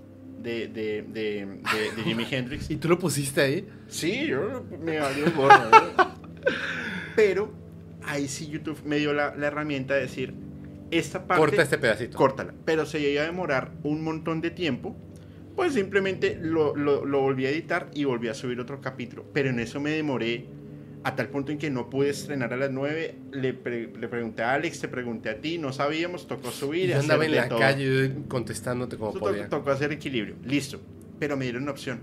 de, 0.41 0.67
de, 0.67 1.03
de, 1.03 1.47
Jimi 2.03 2.25
Hendrix. 2.29 2.69
¿Y 2.71 2.77
tú 2.77 2.89
lo 2.89 2.97
pusiste 2.99 3.41
ahí? 3.41 3.67
Sí, 3.87 4.25
yo 4.27 4.65
me 4.81 4.99
valió 4.99 5.31
gorro. 5.35 5.69
¿no? 5.69 6.13
Pero 7.15 7.53
ahí 8.05 8.27
sí 8.27 8.47
YouTube 8.47 8.81
me 8.85 8.97
dio 8.97 9.13
la, 9.13 9.35
la 9.35 9.47
herramienta 9.47 9.93
de 9.93 10.01
decir, 10.01 10.33
esta 10.97 11.25
parte... 11.27 11.39
Corta 11.41 11.61
este 11.61 11.77
pedacito. 11.77 12.17
córtala. 12.17 12.53
Pero 12.65 12.85
se 12.85 12.99
iba 12.99 13.23
a 13.23 13.25
demorar 13.25 13.71
un 13.83 14.03
montón 14.03 14.41
de 14.41 14.51
tiempo. 14.51 14.95
Pues 15.55 15.73
simplemente 15.73 16.37
lo, 16.41 16.75
lo- 16.75 17.05
lo 17.05 17.21
volví 17.21 17.45
a 17.45 17.49
editar 17.49 17.89
y 17.93 18.05
volví 18.05 18.27
a 18.27 18.33
subir 18.33 18.59
otro 18.59 18.81
capítulo. 18.81 19.25
Pero 19.33 19.49
en 19.49 19.59
eso 19.59 19.79
me 19.79 19.91
demoré 19.91 20.45
a 21.03 21.15
tal 21.15 21.27
punto 21.27 21.51
en 21.51 21.57
que 21.57 21.69
no 21.69 21.89
pude 21.89 22.09
estrenar 22.09 22.53
a 22.53 22.57
las 22.57 22.71
9. 22.71 23.15
Le, 23.33 23.53
pre- 23.53 23.91
le 23.99 24.07
pregunté 24.07 24.41
a 24.41 24.53
Alex, 24.53 24.79
te 24.79 24.87
pregunté 24.87 25.29
a 25.29 25.39
ti, 25.41 25.57
no 25.59 25.71
sabíamos, 25.73 26.27
tocó 26.27 26.49
subir. 26.49 26.89
Yo 26.89 26.99
andaba 26.99 27.25
en 27.25 27.35
la 27.35 27.49
todo. 27.49 27.59
calle 27.59 28.13
contestándote 28.27 28.97
como 28.97 29.11
Eso 29.11 29.19
podía. 29.19 29.47
tocó 29.49 29.69
hacer 29.71 29.91
equilibrio. 29.91 30.35
Listo. 30.43 30.79
Pero 31.19 31.37
me 31.37 31.43
dieron 31.45 31.63
una 31.63 31.71
opción. 31.71 31.99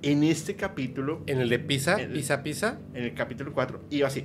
En 0.00 0.24
este 0.24 0.56
capítulo, 0.56 1.22
En 1.26 1.40
el 1.40 1.48
de 1.48 1.58
pizza, 1.58 2.00
El- 2.00 2.10
pizza, 2.12 2.42
pizza. 2.42 2.78
en 2.94 3.04
el 3.04 3.14
capítulo 3.14 3.52
4, 3.52 3.82
iba 3.90 4.08
así. 4.08 4.24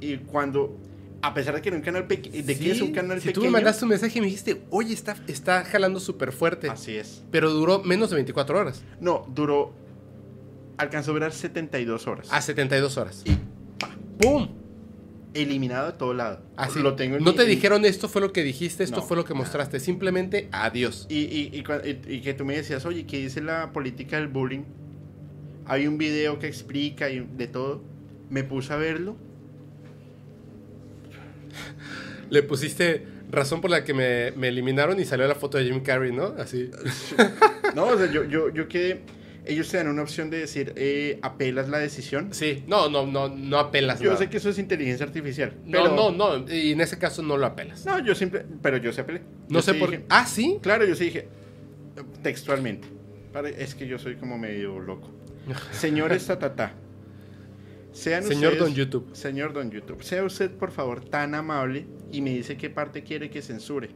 Y 0.00 0.16
cuando, 0.18 0.78
a 1.26 1.34
pesar 1.34 1.54
de 1.54 1.62
que 1.62 1.68
era 1.70 1.76
un 1.76 1.82
canal 1.82 2.06
pequeño, 2.06 2.44
de 2.44 2.58
que 2.58 2.70
es 2.70 2.80
un 2.80 2.92
canal 2.92 3.20
si 3.20 3.28
pequeño. 3.28 3.40
tú 3.40 3.46
me 3.46 3.50
mandaste 3.50 3.84
un 3.84 3.90
mensaje 3.90 4.18
y 4.18 4.20
me 4.20 4.26
dijiste, 4.26 4.62
oye, 4.70 4.92
está, 4.92 5.16
está 5.26 5.64
jalando 5.64 6.00
súper 6.00 6.32
fuerte. 6.32 6.68
Así 6.68 6.96
es. 6.96 7.22
Pero 7.30 7.50
duró 7.50 7.82
menos 7.82 8.10
de 8.10 8.16
24 8.16 8.58
horas. 8.58 8.82
No, 9.00 9.26
duró. 9.34 9.72
Alcanzó 10.76 11.12
a 11.12 11.14
durar 11.14 11.32
72 11.32 12.06
horas. 12.06 12.28
A 12.32 12.40
72 12.42 12.96
horas. 12.96 13.22
Y 13.24 13.36
¡Pum! 14.22 14.48
eliminado 15.34 15.86
de 15.90 15.98
todo 15.98 16.14
lado. 16.14 16.42
Así. 16.56 16.80
Lo 16.80 16.94
tengo 16.94 17.16
en 17.16 17.24
no 17.24 17.30
mi- 17.32 17.36
te 17.36 17.42
en- 17.42 17.48
dijeron 17.48 17.84
esto 17.84 18.08
fue 18.08 18.20
lo 18.20 18.32
que 18.32 18.42
dijiste, 18.44 18.84
esto 18.84 18.98
No, 19.00 19.02
fue 19.02 19.16
lo 19.16 19.24
que 19.24 19.34
nada. 19.34 19.44
mostraste. 19.44 19.80
Simplemente 19.80 20.48
adiós. 20.52 21.06
Y, 21.08 21.20
y, 21.22 21.50
y- 21.52 22.14
y 22.14 22.20
que 22.20 22.34
tú 22.34 22.44
me 22.44 22.54
decías, 22.56 22.84
oye, 22.86 23.04
¿qué 23.06 23.18
dice 23.18 23.40
la 23.40 23.72
política 23.72 24.16
del 24.16 24.28
bullying? 24.28 24.62
Hay 25.66 25.86
un 25.86 25.96
video 25.98 26.38
que 26.38 26.46
explica 26.46 27.10
y 27.10 27.20
de 27.20 27.46
todo. 27.48 27.82
Me 28.30 28.44
puse 28.44 28.72
a 28.72 28.76
verlo. 28.76 29.16
Le 32.30 32.42
pusiste 32.42 33.04
razón 33.30 33.60
por 33.60 33.70
la 33.70 33.84
que 33.84 33.94
me, 33.94 34.32
me 34.32 34.48
eliminaron 34.48 34.98
y 35.00 35.04
salió 35.04 35.26
la 35.26 35.34
foto 35.34 35.58
de 35.58 35.64
Jim 35.64 35.80
Carrey, 35.82 36.12
¿no? 36.12 36.34
Así. 36.38 36.70
No, 37.74 37.86
o 37.86 37.98
sea, 37.98 38.08
yo, 38.10 38.22
yo, 38.24 38.50
yo 38.50 38.68
quedé. 38.68 39.00
Ellos 39.46 39.68
te 39.68 39.76
dan 39.78 39.88
una 39.88 40.00
opción 40.02 40.30
de 40.30 40.38
decir, 40.38 40.72
eh, 40.76 41.18
apelas 41.22 41.68
la 41.68 41.78
decisión. 41.78 42.28
Sí. 42.32 42.62
No, 42.68 42.88
no, 42.88 43.04
no, 43.04 43.28
no 43.28 43.58
apelas 43.58 43.98
Yo 43.98 44.06
nada. 44.06 44.16
sé 44.18 44.30
que 44.30 44.36
eso 44.36 44.48
es 44.48 44.58
inteligencia 44.60 45.04
artificial. 45.04 45.54
No, 45.66 45.82
pero- 45.82 45.96
no, 46.12 46.38
no. 46.38 46.50
Y 46.54 46.70
en 46.72 46.80
ese 46.80 46.98
caso 46.98 47.20
no 47.22 47.36
lo 47.36 47.44
apelas. 47.46 47.84
No, 47.84 47.98
yo 47.98 48.14
simple. 48.14 48.46
Pero 48.62 48.76
yo 48.76 48.92
sí 48.92 49.00
apelé. 49.00 49.22
No 49.48 49.58
Yo 49.58 49.62
sé 49.62 49.72
sí 49.74 49.78
por 49.80 49.90
dije- 49.90 50.04
Ah, 50.08 50.24
sí. 50.24 50.58
Claro, 50.62 50.86
yo 50.86 50.94
sí 50.94 51.04
dije. 51.06 51.26
Textualmente. 52.22 52.88
Es 53.58 53.74
que 53.74 53.86
yo 53.88 53.98
soy 53.98 54.14
como 54.16 54.38
medio 54.38 54.78
loco. 54.78 55.10
Señores 55.72 56.24
Tatatá. 56.26 56.72
Sean 57.94 58.24
Señor 58.24 58.52
ustedes- 58.52 58.58
Don 58.58 58.74
YouTube. 58.74 59.14
Señor 59.14 59.52
Don 59.52 59.70
YouTube. 59.70 60.02
Sea 60.02 60.24
usted, 60.24 60.50
por 60.50 60.70
favor, 60.72 61.04
tan 61.04 61.34
amable 61.34 61.86
y 62.12 62.20
me 62.20 62.30
dice 62.30 62.56
qué 62.56 62.68
parte 62.68 63.02
quiere 63.04 63.30
que 63.30 63.40
censure. 63.40 63.90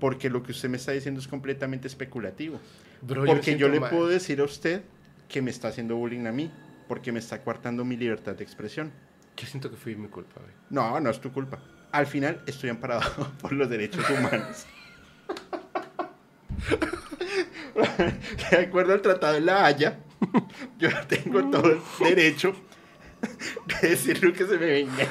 Porque 0.00 0.30
lo 0.30 0.42
que 0.42 0.52
usted 0.52 0.68
me 0.68 0.76
está 0.78 0.92
diciendo 0.92 1.20
es 1.20 1.28
completamente 1.28 1.88
especulativo. 1.88 2.58
Bro, 3.02 3.24
Porque 3.26 3.56
yo, 3.58 3.68
le 3.68 3.80
mal. 3.80 3.90
puedo 3.90 4.06
decir 4.08 4.40
a 4.40 4.44
usted 4.44 4.82
que 5.28 5.42
me 5.42 5.50
está 5.50 5.68
haciendo 5.68 5.96
bullying 5.96 6.26
a 6.26 6.32
mí. 6.32 6.50
Porque 6.88 7.12
me 7.12 7.18
está 7.18 7.42
coartando 7.42 7.84
mi 7.84 7.96
libertad 7.96 8.34
de 8.34 8.42
expresión. 8.44 8.92
Yo 9.36 9.46
siento 9.46 9.70
que 9.70 9.76
fui 9.76 9.94
mi 9.94 10.08
culpa, 10.08 10.40
güey. 10.40 10.52
No, 10.70 10.98
no 11.00 11.10
es 11.10 11.20
tu 11.20 11.30
culpa. 11.32 11.60
Al 11.92 12.06
final 12.06 12.42
estoy 12.46 12.70
amparado 12.70 13.02
por 13.42 13.52
los 13.52 13.68
derechos 13.68 14.04
humanos. 14.08 14.66
de 18.50 18.56
acuerdo 18.56 18.94
al 18.94 19.02
Tratado 19.02 19.34
de 19.34 19.40
la 19.42 19.66
Haya, 19.66 19.98
yo 20.78 20.88
tengo 21.06 21.48
todo 21.50 21.70
el 21.72 21.80
derecho 22.14 22.54
de 23.82 23.88
decir 23.88 24.22
lo 24.24 24.32
que 24.32 24.46
se 24.46 24.58
me 24.58 24.66
venga. 24.66 25.06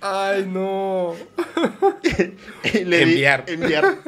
Ay, 0.00 0.46
no. 0.46 1.14
Di- 2.02 2.34
Enviar. 2.62 3.44
enviar. 3.48 3.98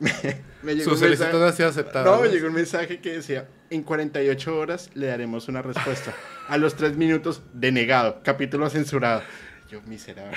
Me 0.62 0.74
llegó 0.74 0.90
Su 0.90 0.96
solicitud 0.96 1.38
no 1.38 1.44
ha 1.44 1.52
sido 1.52 1.70
aceptada. 1.70 2.04
No, 2.04 2.20
me 2.22 2.28
llegó 2.28 2.46
un 2.48 2.52
mensaje 2.52 3.00
que 3.00 3.12
decía, 3.12 3.48
en 3.70 3.82
48 3.82 4.58
horas 4.58 4.90
le 4.94 5.06
daremos 5.06 5.48
una 5.48 5.62
respuesta. 5.62 6.14
A 6.48 6.58
los 6.58 6.74
3 6.76 6.96
minutos, 6.98 7.42
denegado, 7.54 8.20
capítulo 8.22 8.68
censurado. 8.68 9.22
Yo, 9.70 9.80
miserable. 9.82 10.36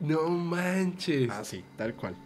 No 0.00 0.28
manches. 0.28 1.30
Ah, 1.30 1.44
sí, 1.44 1.64
tal 1.76 1.94
cual. 1.94 2.16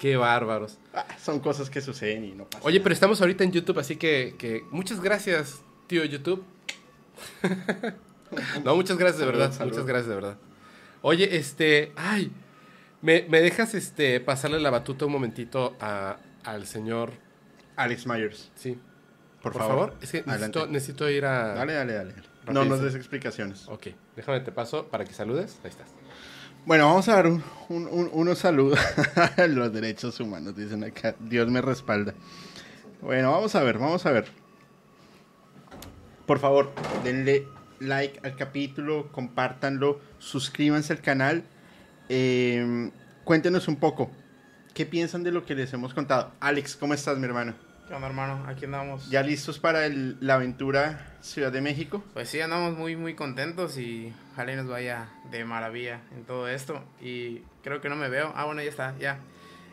Qué 0.00 0.16
bárbaros. 0.16 0.78
Ah, 0.92 1.06
son 1.22 1.38
cosas 1.38 1.70
que 1.70 1.80
suceden 1.80 2.24
y 2.24 2.32
no 2.32 2.44
pasa 2.50 2.64
Oye, 2.66 2.80
pero 2.80 2.92
estamos 2.92 3.20
ahorita 3.20 3.44
en 3.44 3.52
YouTube, 3.52 3.78
así 3.78 3.94
que, 3.94 4.34
que 4.36 4.62
muchas 4.72 5.00
gracias, 5.00 5.62
tío 5.92 6.04
YouTube. 6.06 6.42
no, 8.64 8.74
muchas 8.76 8.96
gracias 8.96 9.20
de 9.20 9.26
verdad, 9.26 9.52
salud. 9.52 9.72
muchas 9.72 9.86
gracias 9.86 10.08
de 10.08 10.14
verdad. 10.14 10.36
Oye, 11.02 11.36
este, 11.36 11.92
ay, 11.96 12.32
¿me, 13.02 13.26
me 13.28 13.42
dejas 13.42 13.74
este 13.74 14.18
pasarle 14.20 14.58
la 14.58 14.70
batuta 14.70 15.04
un 15.04 15.12
momentito 15.12 15.76
a, 15.80 16.16
al 16.44 16.66
señor? 16.66 17.12
Alex 17.76 18.06
Myers, 18.06 18.50
Sí, 18.54 18.78
por, 19.42 19.52
por, 19.52 19.60
favor. 19.62 19.76
favor. 19.90 19.96
Es 20.00 20.12
que 20.12 20.22
necesito, 20.24 20.66
necesito 20.66 21.10
ir 21.10 21.26
a... 21.26 21.54
Dale, 21.54 21.74
dale, 21.74 21.92
dale. 21.92 22.14
No 22.50 22.64
nos 22.64 22.80
des 22.80 22.94
explicaciones. 22.94 23.68
Ok, 23.68 23.88
déjame 24.16 24.40
te 24.40 24.50
paso 24.52 24.86
para 24.88 25.04
que 25.04 25.12
saludes. 25.12 25.58
Ahí 25.62 25.70
estás. 25.70 25.88
Bueno, 26.64 26.86
vamos 26.86 27.06
a 27.08 27.16
dar 27.16 27.26
un- 27.26 27.42
un- 27.68 27.86
un- 27.88 28.10
unos 28.14 28.38
saludos 28.38 28.78
a 29.36 29.46
los 29.46 29.70
derechos 29.74 30.18
humanos, 30.20 30.56
dicen 30.56 30.84
acá. 30.84 31.14
Dios 31.20 31.50
me 31.50 31.60
respalda. 31.60 32.14
Bueno, 33.02 33.30
vamos 33.32 33.54
a 33.56 33.62
ver, 33.62 33.76
vamos 33.78 34.06
a 34.06 34.12
ver. 34.12 34.40
Por 36.26 36.38
favor, 36.38 36.72
denle 37.04 37.46
like 37.80 38.20
al 38.24 38.36
capítulo, 38.36 39.10
compártanlo, 39.10 40.00
suscríbanse 40.18 40.92
al 40.92 41.00
canal. 41.00 41.44
Eh, 42.08 42.90
cuéntenos 43.24 43.68
un 43.68 43.76
poco, 43.76 44.10
¿qué 44.74 44.86
piensan 44.86 45.22
de 45.24 45.32
lo 45.32 45.44
que 45.44 45.54
les 45.54 45.72
hemos 45.72 45.94
contado? 45.94 46.32
Alex, 46.40 46.76
¿cómo 46.76 46.94
estás, 46.94 47.18
mi 47.18 47.24
hermano? 47.24 47.54
¿Qué 47.88 47.94
onda, 47.94 48.06
hermano? 48.06 48.44
Aquí 48.46 48.64
andamos. 48.66 49.10
¿Ya 49.10 49.22
listos 49.22 49.58
para 49.58 49.84
el- 49.86 50.16
la 50.20 50.34
aventura 50.34 51.16
Ciudad 51.20 51.50
de 51.52 51.60
México? 51.60 52.02
Pues 52.14 52.28
sí, 52.28 52.40
andamos 52.40 52.78
muy, 52.78 52.96
muy 52.96 53.14
contentos 53.14 53.76
y 53.76 54.12
ojalá 54.32 54.54
nos 54.56 54.68
vaya 54.68 55.08
de 55.30 55.44
maravilla 55.44 56.00
en 56.16 56.24
todo 56.24 56.48
esto. 56.48 56.82
Y 57.00 57.40
creo 57.64 57.80
que 57.80 57.88
no 57.88 57.96
me 57.96 58.08
veo. 58.08 58.32
Ah, 58.36 58.44
bueno, 58.44 58.62
ya 58.62 58.68
está, 58.68 58.96
ya. 58.98 59.18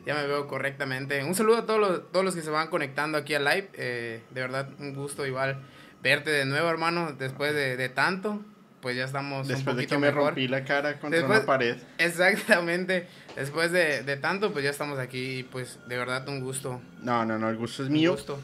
Ya 0.06 0.16
me 0.16 0.26
veo 0.26 0.48
correctamente. 0.48 1.24
Un 1.24 1.36
saludo 1.36 1.58
a 1.58 1.66
todos 1.66 1.80
los, 1.80 2.12
todos 2.12 2.26
los 2.26 2.36
que 2.36 2.42
se 2.42 2.50
van 2.50 2.70
conectando 2.70 3.18
aquí 3.18 3.36
al 3.36 3.46
live. 3.46 3.70
Eh, 3.74 4.22
de 4.32 4.42
verdad, 4.42 4.70
un 4.80 4.96
gusto 4.96 5.26
igual 5.26 5.62
verte 6.02 6.30
de 6.32 6.46
nuevo, 6.46 6.70
hermano, 6.70 7.14
después 7.14 7.54
de, 7.54 7.78
de 7.78 7.90
tanto. 7.90 8.42
Pues 8.82 8.96
ya 8.96 9.04
estamos 9.04 9.42
un 9.46 9.54
Después 9.54 9.76
de 9.76 9.82
poquito 9.84 9.96
que 9.96 10.00
me 10.00 10.08
mejor. 10.08 10.28
rompí 10.28 10.48
la 10.48 10.64
cara 10.64 11.00
contra 11.02 11.20
Después- 11.20 11.40
una 11.40 11.46
pared. 11.46 11.78
Exactamente. 11.98 13.08
Después 13.36 13.72
de, 13.74 14.04
de 14.04 14.16
tanto, 14.16 14.54
pues 14.54 14.64
ya 14.64 14.70
estamos 14.70 14.98
aquí 15.00 15.40
y 15.40 15.44
pues 15.44 15.80
de 15.90 15.98
verdad 15.98 16.28
un 16.30 16.40
gusto. 16.40 16.80
No, 17.02 17.26
no, 17.26 17.38
no, 17.38 17.50
el 17.50 17.58
gusto 17.58 17.84
es 17.84 17.90
Un 17.90 17.94
mío. 17.96 18.12
gusto. 18.14 18.40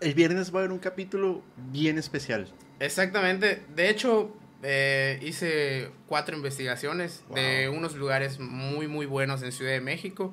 El 0.00 0.14
viernes 0.14 0.54
va 0.54 0.58
a 0.58 0.62
haber 0.62 0.72
un 0.72 0.78
capítulo 0.78 1.42
bien 1.56 1.98
especial. 1.98 2.46
Exactamente. 2.78 3.62
De 3.74 3.88
hecho, 3.90 4.36
eh, 4.62 5.18
hice 5.20 5.90
cuatro 6.06 6.36
investigaciones 6.36 7.24
de 7.34 7.68
unos 7.68 7.96
lugares 7.96 8.38
muy, 8.38 8.86
muy 8.86 9.06
buenos 9.06 9.42
en 9.42 9.50
Ciudad 9.50 9.72
de 9.72 9.80
México, 9.80 10.32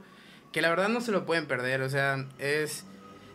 que 0.54 0.62
la 0.62 0.70
verdad 0.70 0.90
no 0.90 1.02
se 1.02 1.12
lo 1.12 1.26
pueden 1.26 1.48
perder. 1.48 1.82
O 1.82 1.90
sea, 1.90 2.26
es 2.40 2.86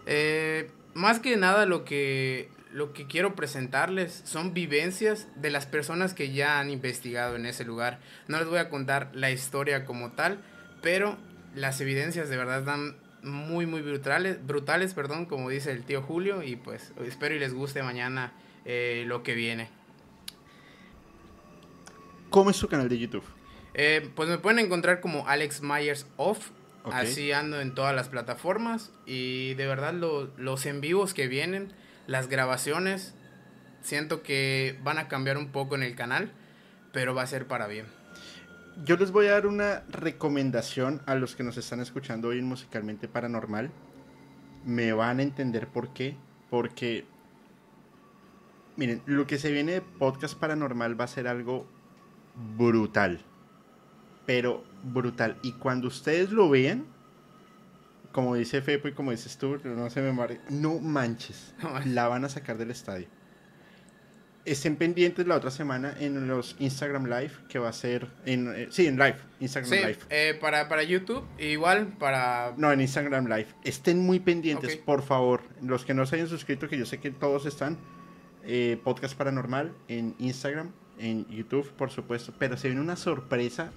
eh, 0.06 0.70
más 0.94 1.18
que 1.18 1.36
nada 1.36 1.66
lo 1.66 1.84
que, 1.84 2.48
lo 2.72 2.92
que 2.92 3.06
quiero 3.06 3.34
presentarles 3.34 4.22
son 4.24 4.54
vivencias 4.54 5.28
de 5.36 5.50
las 5.50 5.66
personas 5.66 6.14
que 6.14 6.32
ya 6.32 6.58
han 6.58 6.70
investigado 6.70 7.36
en 7.36 7.46
ese 7.46 7.64
lugar. 7.64 8.00
No 8.28 8.38
les 8.38 8.48
voy 8.48 8.58
a 8.58 8.68
contar 8.70 9.10
la 9.14 9.30
historia 9.30 9.84
como 9.84 10.12
tal, 10.12 10.38
pero 10.82 11.16
las 11.54 11.80
evidencias 11.80 12.28
de 12.28 12.36
verdad 12.36 12.62
dan 12.62 12.96
muy, 13.22 13.66
muy 13.66 13.82
brutales, 13.82 14.44
brutales, 14.46 14.94
perdón, 14.94 15.26
como 15.26 15.48
dice 15.50 15.70
el 15.70 15.84
tío 15.84 16.02
Julio, 16.02 16.42
y 16.42 16.56
pues 16.56 16.92
espero 17.04 17.34
y 17.34 17.38
les 17.38 17.52
guste 17.54 17.82
mañana 17.82 18.32
eh, 18.64 19.04
lo 19.06 19.22
que 19.22 19.34
viene. 19.34 19.68
¿Cómo 22.30 22.50
es 22.50 22.56
su 22.56 22.68
canal 22.68 22.88
de 22.88 22.98
YouTube? 22.98 23.24
Eh, 23.74 24.08
pues 24.14 24.28
me 24.28 24.38
pueden 24.38 24.58
encontrar 24.58 25.00
como 25.00 25.28
Alex 25.28 25.62
Myers 25.62 26.06
Off. 26.16 26.50
Así 26.84 27.30
ando 27.30 27.60
en 27.60 27.74
todas 27.74 27.94
las 27.94 28.08
plataformas. 28.08 28.90
Y 29.06 29.54
de 29.54 29.66
verdad 29.66 29.92
lo- 29.94 30.30
los 30.36 30.66
en 30.66 30.80
vivos 30.80 31.14
que 31.14 31.28
vienen, 31.28 31.72
las 32.06 32.28
grabaciones, 32.28 33.14
siento 33.82 34.22
que 34.22 34.78
van 34.82 34.98
a 34.98 35.08
cambiar 35.08 35.38
un 35.38 35.48
poco 35.48 35.74
en 35.74 35.82
el 35.82 35.94
canal. 35.94 36.32
Pero 36.92 37.14
va 37.14 37.22
a 37.22 37.26
ser 37.26 37.46
para 37.46 37.66
bien. 37.66 37.86
Yo 38.84 38.96
les 38.96 39.12
voy 39.12 39.26
a 39.26 39.32
dar 39.32 39.46
una 39.46 39.82
recomendación 39.88 41.00
a 41.06 41.14
los 41.14 41.34
que 41.34 41.42
nos 41.42 41.56
están 41.56 41.80
escuchando 41.80 42.28
hoy 42.28 42.38
en 42.38 42.46
Musicalmente 42.46 43.08
Paranormal. 43.08 43.70
Me 44.64 44.92
van 44.92 45.18
a 45.18 45.22
entender 45.22 45.68
por 45.68 45.94
qué. 45.94 46.16
Porque, 46.50 47.06
miren, 48.76 49.02
lo 49.06 49.26
que 49.26 49.38
se 49.38 49.50
viene 49.50 49.72
de 49.72 49.80
Podcast 49.80 50.38
Paranormal 50.38 51.00
va 51.00 51.04
a 51.04 51.08
ser 51.08 51.28
algo 51.28 51.66
brutal. 52.56 53.22
Pero 54.26 54.64
brutal. 54.82 55.38
Y 55.42 55.52
cuando 55.52 55.88
ustedes 55.88 56.30
lo 56.30 56.50
vean, 56.50 56.84
como 58.12 58.34
dice 58.34 58.62
Fepo 58.62 58.89
y 58.89 58.93
como 58.93 59.10
dices 59.10 59.36
tú, 59.39 59.59
no 59.64 59.90
se 59.90 60.01
me 60.02 60.12
mare- 60.12 60.40
no 60.51 60.78
manches. 60.78 61.55
La 61.86 62.09
van 62.09 62.24
a 62.24 62.28
sacar 62.28 62.59
del 62.59 62.70
estadio. 62.70 63.06
Estén 64.44 64.74
pendientes 64.74 65.24
la 65.28 65.36
otra 65.36 65.52
semana 65.52 65.94
en 66.01 66.26
los 66.26 66.56
Instagram 66.59 67.05
Live, 67.05 67.30
que 67.48 67.60
va 67.60 67.68
a 67.68 67.72
ser 67.72 68.09
en 68.26 68.52
eh, 68.52 68.66
sí, 68.70 68.89
en 68.89 68.97
live, 68.98 69.14
Instagram 69.39 69.70
Sí, 69.70 69.76
Live. 69.76 69.98
eh, 70.10 70.36
para, 70.40 70.68
para 70.68 70.82
YouTube, 70.82 71.24
igual 71.39 71.86
para... 71.97 72.52
No, 72.56 72.72
en 72.72 72.80
Instagram 72.80 73.26
Live. 73.28 73.47
Estén 73.62 74.01
muy 74.01 74.18
pendientes, 74.18 74.76
por 74.78 75.02
favor. 75.02 75.43
Los 75.62 75.84
que 75.84 75.94
no 75.94 76.05
se 76.06 76.16
hayan 76.16 76.26
suscrito, 76.26 76.68
que 76.68 76.76
yo 76.76 76.86
sé 76.86 76.98
que 76.98 77.12
todos 77.12 77.47
están, 77.47 77.78
eh, 78.43 78.80
Podcast 78.82 79.16
Paranormal 79.16 79.72
en 79.86 80.16
Instagram, 80.18 80.72
en 80.98 81.24
YouTube, 81.28 81.70
por 81.74 81.90
supuesto. 81.93 82.34
Pero 82.36 82.56
se 82.56 82.66
viene 82.66 82.80
una 82.82 82.97
sorpresa 82.97 83.70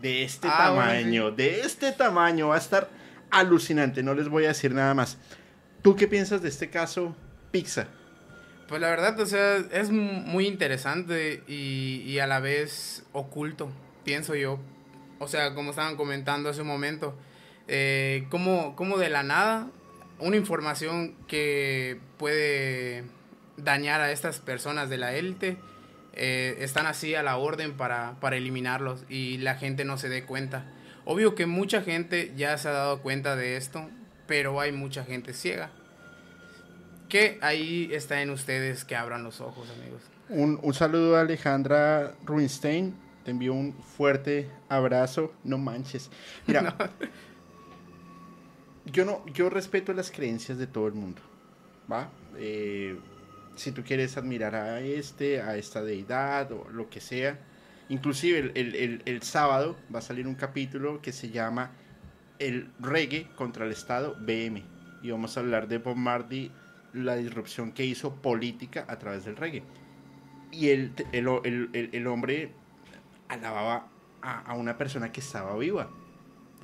de 0.00 0.22
este 0.24 0.48
Ah, 0.50 0.70
bueno, 0.70 0.90
tamaño, 0.90 1.30
de 1.30 1.60
este 1.60 1.92
tamaño. 1.92 2.48
Va 2.48 2.56
a 2.56 2.58
estar 2.58 2.88
alucinante, 3.30 4.02
no 4.02 4.14
les 4.14 4.28
voy 4.28 4.44
a 4.44 4.48
decir 4.48 4.72
nada 4.74 4.94
más. 4.94 5.18
¿Tú 5.82 5.96
qué 5.96 6.06
piensas 6.08 6.42
de 6.42 6.48
este 6.48 6.70
caso, 6.70 7.14
Pizza? 7.50 7.86
Pues 8.68 8.80
la 8.80 8.88
verdad, 8.90 9.18
o 9.20 9.26
sea, 9.26 9.56
es 9.72 9.90
mu- 9.90 10.20
muy 10.22 10.46
interesante 10.46 11.42
y, 11.46 12.02
y 12.04 12.18
a 12.18 12.26
la 12.26 12.40
vez 12.40 13.04
oculto, 13.12 13.70
pienso 14.04 14.34
yo. 14.34 14.58
O 15.18 15.28
sea, 15.28 15.54
como 15.54 15.70
estaban 15.70 15.96
comentando 15.96 16.48
hace 16.50 16.62
un 16.62 16.66
momento, 16.66 17.16
eh, 17.68 18.26
como, 18.30 18.74
como 18.76 18.98
de 18.98 19.08
la 19.08 19.22
nada, 19.22 19.68
una 20.18 20.36
información 20.36 21.14
que 21.28 22.00
puede 22.18 23.04
dañar 23.56 24.00
a 24.00 24.10
estas 24.10 24.40
personas 24.40 24.90
de 24.90 24.98
la 24.98 25.14
élite, 25.14 25.56
eh, 26.16 26.56
están 26.60 26.86
así 26.86 27.14
a 27.14 27.22
la 27.22 27.36
orden 27.36 27.76
para, 27.76 28.18
para 28.20 28.36
eliminarlos 28.36 29.04
y 29.08 29.38
la 29.38 29.56
gente 29.56 29.84
no 29.84 29.98
se 29.98 30.08
dé 30.08 30.24
cuenta. 30.24 30.64
Obvio 31.04 31.34
que 31.34 31.46
mucha 31.46 31.82
gente 31.82 32.32
ya 32.36 32.56
se 32.58 32.68
ha 32.68 32.72
dado 32.72 33.02
cuenta 33.02 33.36
de 33.36 33.56
esto, 33.56 33.88
pero 34.26 34.60
hay 34.60 34.72
mucha 34.72 35.04
gente 35.04 35.34
ciega. 35.34 35.70
Que 37.08 37.38
ahí 37.42 37.90
está 37.92 38.22
en 38.22 38.30
ustedes 38.30 38.84
que 38.84 38.96
abran 38.96 39.22
los 39.22 39.40
ojos, 39.40 39.68
amigos. 39.70 40.02
Un, 40.28 40.58
un 40.62 40.74
saludo 40.74 41.16
a 41.16 41.20
Alejandra 41.20 42.14
Ruinstein. 42.24 42.96
Te 43.24 43.30
envío 43.30 43.52
un 43.52 43.74
fuerte 43.74 44.48
abrazo. 44.68 45.32
No 45.44 45.58
manches. 45.58 46.10
Mira, 46.46 46.74
yo 48.86 49.04
no, 49.04 49.24
yo 49.26 49.50
respeto 49.50 49.92
las 49.92 50.10
creencias 50.10 50.58
de 50.58 50.66
todo 50.66 50.88
el 50.88 50.94
mundo. 50.94 51.22
¿Va? 51.90 52.10
Eh, 52.38 52.98
si 53.56 53.72
tú 53.72 53.82
quieres 53.82 54.16
admirar 54.16 54.54
a 54.54 54.80
este, 54.80 55.40
a 55.42 55.56
esta 55.56 55.82
deidad 55.82 56.52
o 56.52 56.68
lo 56.70 56.88
que 56.88 57.00
sea. 57.00 57.38
Inclusive 57.88 58.38
el, 58.38 58.52
el- 58.54 58.74
el- 58.76 59.02
el 59.04 59.22
sábado 59.22 59.76
va 59.94 59.98
a 60.00 60.02
salir 60.02 60.26
un 60.26 60.34
capítulo 60.34 61.00
que 61.02 61.12
se 61.12 61.30
llama 61.30 61.70
El 62.38 62.70
reggae 62.80 63.28
contra 63.36 63.64
el 63.64 63.72
Estado 63.72 64.16
BM. 64.20 64.62
Y 65.02 65.10
vamos 65.10 65.36
a 65.36 65.40
hablar 65.40 65.68
de 65.68 65.78
Bob 65.78 65.96
Marley, 65.96 66.50
la 66.92 67.16
disrupción 67.16 67.72
que 67.72 67.84
hizo 67.84 68.14
política 68.16 68.84
a 68.88 68.98
través 68.98 69.24
del 69.24 69.36
reggae. 69.36 69.62
Y 70.50 70.68
el, 70.70 70.92
el, 71.12 71.28
el- 71.44 71.70
el- 71.72 71.90
el 71.92 72.06
hombre 72.06 72.50
alababa 73.28 73.88
a, 74.22 74.40
a 74.40 74.54
una 74.54 74.76
persona 74.78 75.12
que 75.12 75.20
estaba 75.20 75.56
viva, 75.56 75.88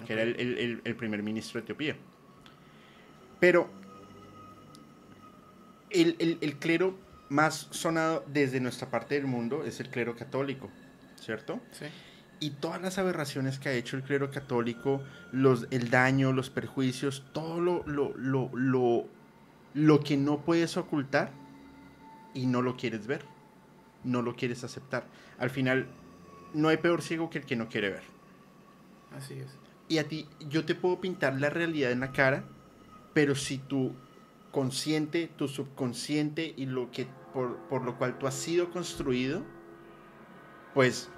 que 0.06 0.12
era 0.14 0.22
el, 0.22 0.34
el- 0.40 0.58
el- 0.58 0.80
el 0.84 0.96
primer 0.96 1.22
ministro 1.22 1.60
de 1.60 1.64
Etiopía. 1.64 1.96
Pero 3.40 3.68
el, 5.92 6.16
el- 6.18 6.38
el 6.40 6.58
clero 6.58 6.98
más 7.28 7.68
sonado 7.70 8.24
desde 8.28 8.60
nuestra 8.60 8.90
parte 8.90 9.14
del 9.14 9.26
mundo 9.26 9.64
es 9.64 9.80
el 9.80 9.88
clero 9.88 10.14
católico, 10.16 10.70
¿cierto? 11.20 11.60
Sí. 11.72 11.86
y 12.40 12.50
todas 12.50 12.82
las 12.82 12.98
aberraciones 12.98 13.58
que 13.60 13.68
ha 13.68 13.72
hecho 13.72 13.96
el 13.96 14.02
clero 14.02 14.30
católico, 14.30 15.00
los, 15.30 15.66
el 15.70 15.90
daño, 15.90 16.32
los 16.32 16.50
perjuicios, 16.50 17.24
todo 17.32 17.60
lo, 17.60 17.84
lo, 17.86 18.12
lo, 18.16 18.50
lo, 18.52 19.06
lo 19.74 20.00
que 20.00 20.16
no 20.16 20.40
puedes 20.44 20.76
ocultar 20.76 21.30
y 22.34 22.46
no 22.46 22.60
lo 22.62 22.76
quieres 22.76 23.06
ver, 23.06 23.24
no 24.04 24.22
lo 24.22 24.34
quieres 24.34 24.64
aceptar. 24.64 25.04
Al 25.38 25.50
final, 25.50 25.86
no 26.52 26.68
hay 26.68 26.78
peor 26.78 27.00
ciego 27.00 27.30
que 27.30 27.38
el 27.38 27.46
que 27.46 27.54
no 27.56 27.68
quiere 27.68 27.90
ver. 27.90 28.02
Así 29.16 29.34
es. 29.34 29.46
Y 29.88 29.98
a 29.98 30.08
ti, 30.08 30.26
yo 30.48 30.64
te 30.64 30.74
puedo 30.74 31.00
pintar 31.00 31.38
la 31.40 31.48
realidad 31.50 31.92
en 31.92 32.00
la 32.00 32.12
cara, 32.12 32.44
pero 33.14 33.34
si 33.36 33.58
tu 33.58 33.94
consciente, 34.52 35.28
tu 35.36 35.48
subconsciente 35.48 36.54
y 36.56 36.66
lo 36.66 36.90
que 36.90 37.08
por, 37.34 37.56
por 37.68 37.82
lo 37.82 37.96
cual 37.96 38.18
tú 38.18 38.26
has 38.26 38.34
sido 38.34 38.70
construido, 38.70 39.42
pues 40.74 41.10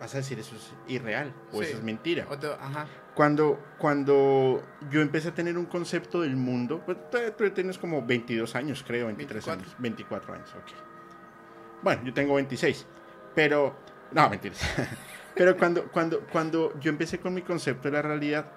vas 0.00 0.14
a 0.14 0.18
decir 0.18 0.38
eso 0.38 0.56
es 0.56 0.72
irreal 0.88 1.32
o 1.52 1.58
Sí. 1.58 1.68
eso 1.68 1.78
es 1.78 1.82
mentira. 1.82 2.26
Ajá. 2.60 2.86
Cuando, 3.14 3.62
cuando 3.78 4.62
yo 4.90 5.00
empecé 5.00 5.28
a 5.28 5.34
tener 5.34 5.58
un 5.58 5.66
concepto 5.66 6.22
del 6.22 6.36
mundo, 6.36 6.82
pues 6.84 6.98
tú, 7.10 7.18
tú 7.36 7.50
tienes 7.50 7.76
como 7.78 8.04
22 8.04 8.54
años, 8.56 8.82
creo, 8.86 9.06
23 9.06 9.44
24. 9.44 9.62
años. 9.62 9.76
24 9.78 10.34
años, 10.34 10.54
ok. 10.54 11.82
Bueno, 11.82 12.02
yo 12.04 12.14
tengo 12.14 12.34
26, 12.34 12.86
pero... 13.34 13.76
No, 14.12 14.28
mentiras. 14.30 14.60
pero 15.34 15.56
cuando, 15.56 15.84
cuando, 15.88 16.20
cuando 16.32 16.78
yo 16.80 16.90
empecé 16.90 17.18
con 17.18 17.34
mi 17.34 17.42
concepto 17.42 17.88
de 17.88 17.92
la 17.92 18.02
realidad, 18.02 18.50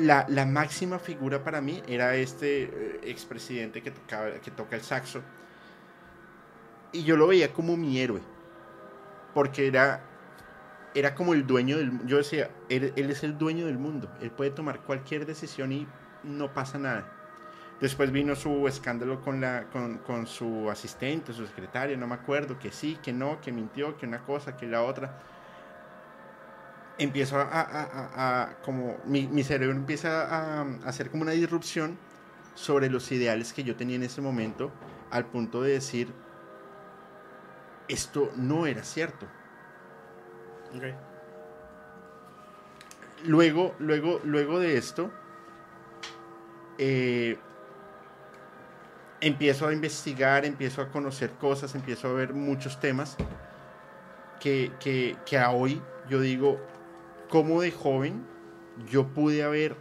la, 0.00 0.24
la 0.28 0.46
máxima 0.46 0.98
figura 0.98 1.44
para 1.44 1.60
mí 1.60 1.82
era 1.86 2.14
este 2.16 2.62
eh, 2.62 3.00
expresidente 3.04 3.82
que, 3.82 3.92
que 4.42 4.50
toca 4.50 4.76
el 4.76 4.82
saxo. 4.82 5.22
Y 6.92 7.04
yo 7.04 7.16
lo 7.16 7.26
veía 7.26 7.52
como 7.52 7.76
mi 7.76 8.00
héroe. 8.00 8.20
Porque 9.34 9.66
era, 9.66 10.02
era 10.94 11.14
como 11.14 11.34
el 11.34 11.46
dueño 11.46 11.76
del 11.78 12.04
Yo 12.06 12.16
decía, 12.16 12.50
él, 12.68 12.92
él 12.96 13.10
es 13.10 13.22
el 13.22 13.38
dueño 13.38 13.66
del 13.66 13.78
mundo. 13.78 14.10
Él 14.20 14.30
puede 14.30 14.50
tomar 14.50 14.80
cualquier 14.80 15.26
decisión 15.26 15.70
y 15.72 15.86
no 16.24 16.52
pasa 16.52 16.78
nada. 16.78 17.12
Después 17.80 18.10
vino 18.10 18.34
su 18.36 18.66
escándalo 18.68 19.20
con, 19.22 19.40
la, 19.40 19.64
con, 19.72 19.98
con 19.98 20.26
su 20.26 20.70
asistente, 20.70 21.32
su 21.32 21.46
secretaria, 21.46 21.96
no 21.96 22.06
me 22.06 22.14
acuerdo, 22.14 22.58
que 22.58 22.72
sí, 22.72 22.98
que 23.02 23.12
no, 23.12 23.40
que 23.40 23.52
mintió, 23.52 23.96
que 23.96 24.06
una 24.06 24.22
cosa, 24.24 24.56
que 24.56 24.66
la 24.66 24.82
otra. 24.82 25.18
Empiezo 27.00 27.38
a, 27.38 27.42
a- 27.44 27.62
a- 27.62 28.42
a- 28.42 28.56
como 28.62 28.98
mi, 29.06 29.26
mi 29.26 29.42
cerebro 29.42 29.74
empieza 29.74 30.26
a, 30.26 30.60
a 30.60 30.64
hacer 30.84 31.10
como 31.10 31.22
una 31.22 31.32
disrupción 31.32 31.98
sobre 32.54 32.90
los 32.90 33.10
ideales 33.10 33.52
que 33.54 33.64
yo 33.64 33.74
tenía 33.74 33.96
en 33.96 34.02
ese 34.02 34.20
momento, 34.20 34.70
al 35.10 35.24
punto 35.24 35.62
de 35.62 35.72
decir, 35.72 36.12
esto 37.88 38.30
no 38.36 38.66
era 38.66 38.84
cierto. 38.84 39.26
Luego, 43.24 43.74
luego, 43.78 44.20
luego 44.24 44.58
de 44.58 44.76
esto, 44.76 45.10
eh, 46.78 47.38
empiezo 49.22 49.66
a 49.68 49.72
investigar, 49.72 50.44
empiezo 50.44 50.82
a 50.82 50.88
conocer 50.90 51.30
cosas, 51.32 51.74
empiezo 51.74 52.08
a 52.08 52.12
ver 52.12 52.34
muchos 52.34 52.78
temas 52.78 53.16
que, 54.38 54.72
que, 54.80 55.16
que 55.26 55.38
a 55.38 55.50
hoy 55.50 55.80
yo 56.08 56.20
digo, 56.20 56.58
como 57.30 57.62
de 57.62 57.70
joven 57.72 58.26
yo 58.90 59.06
pude 59.08 59.42
haber 59.42 59.76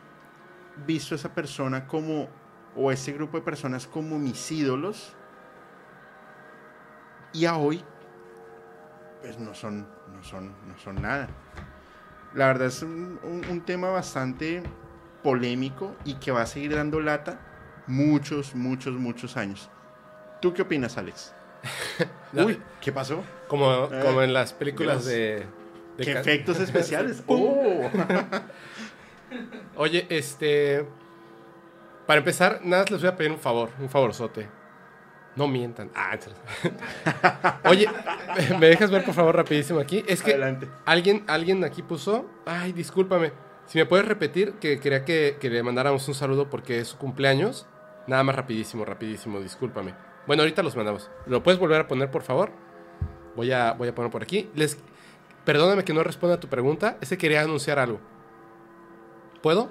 visto 0.85 1.13
a 1.13 1.17
esa 1.17 1.33
persona 1.33 1.87
como, 1.87 2.29
o 2.75 2.91
ese 2.91 3.11
grupo 3.11 3.37
de 3.37 3.43
personas 3.43 3.85
como 3.87 4.17
mis 4.19 4.51
ídolos, 4.51 5.15
y 7.33 7.45
a 7.45 7.55
hoy, 7.57 7.83
pues 9.21 9.37
no 9.39 9.53
son, 9.53 9.87
no 10.13 10.23
son, 10.23 10.47
no 10.67 10.77
son 10.77 11.01
nada. 11.01 11.27
La 12.33 12.47
verdad 12.47 12.67
es 12.67 12.81
un, 12.81 13.19
un- 13.23 13.45
un 13.49 13.61
tema 13.61 13.89
bastante 13.89 14.63
polémico 15.23 15.95
y 16.05 16.15
que 16.15 16.31
va 16.31 16.41
a 16.41 16.45
seguir 16.45 16.75
dando 16.75 16.99
lata 17.01 17.39
muchos, 17.87 18.55
muchos, 18.55 18.93
muchos 18.95 19.35
años. 19.37 19.69
¿Tú 20.41 20.53
qué 20.53 20.61
opinas, 20.61 20.97
Alex? 20.97 21.33
Uy, 22.33 22.59
¿qué 22.81 22.91
pasó? 22.91 23.23
Como, 23.47 23.89
Eh, 23.91 24.01
como 24.03 24.21
en 24.21 24.33
las 24.33 24.53
películas 24.53 25.05
de... 25.05 25.45
de 25.99 26.05
¿Qué 26.05 26.11
efectos 26.19 26.59
especiales? 26.67 27.23
¡Oh! 27.27 27.89
Oye, 29.75 30.07
este... 30.09 30.85
Para 32.07 32.19
empezar, 32.19 32.61
nada 32.63 32.83
más 32.83 32.91
les 32.91 33.01
voy 33.01 33.09
a 33.09 33.15
pedir 33.15 33.31
un 33.31 33.37
favor, 33.37 33.69
un 33.79 33.87
favorzote. 33.87 34.47
No 35.35 35.47
mientan. 35.47 35.91
Ah. 35.93 36.17
Oye, 37.65 37.87
¿me 38.59 38.67
dejas 38.67 38.89
ver 38.89 39.05
por 39.05 39.13
favor 39.13 39.35
rapidísimo 39.35 39.79
aquí? 39.79 40.03
Es 40.07 40.23
que 40.23 40.31
Adelante. 40.31 40.67
alguien, 40.85 41.23
alguien 41.27 41.63
aquí 41.63 41.83
puso... 41.83 42.25
Ay, 42.47 42.73
discúlpame. 42.73 43.31
Si 43.67 43.77
me 43.77 43.85
puedes 43.85 44.07
repetir, 44.07 44.53
que 44.53 44.79
quería 44.79 45.05
que, 45.05 45.37
que 45.39 45.51
le 45.51 45.61
mandáramos 45.61 46.07
un 46.07 46.15
saludo 46.15 46.49
porque 46.49 46.79
es 46.79 46.87
su 46.87 46.97
cumpleaños. 46.97 47.67
Nada 48.07 48.23
más 48.23 48.35
rapidísimo, 48.35 48.85
rapidísimo, 48.85 49.39
discúlpame. 49.39 49.93
Bueno, 50.25 50.41
ahorita 50.41 50.63
los 50.63 50.75
mandamos. 50.75 51.11
¿Lo 51.27 51.43
puedes 51.43 51.59
volver 51.59 51.81
a 51.81 51.87
poner, 51.87 52.09
por 52.09 52.23
favor? 52.23 52.51
Voy 53.35 53.51
a, 53.51 53.73
voy 53.73 53.87
a 53.87 53.95
poner 53.95 54.11
por 54.11 54.23
aquí. 54.23 54.49
Les, 54.55 54.79
perdóname 55.45 55.83
que 55.83 55.93
no 55.93 56.03
responda 56.03 56.35
a 56.35 56.39
tu 56.39 56.47
pregunta. 56.47 56.97
Ese 57.01 57.17
quería 57.17 57.41
anunciar 57.41 57.79
algo. 57.79 57.99
¿Puedo? 59.41 59.69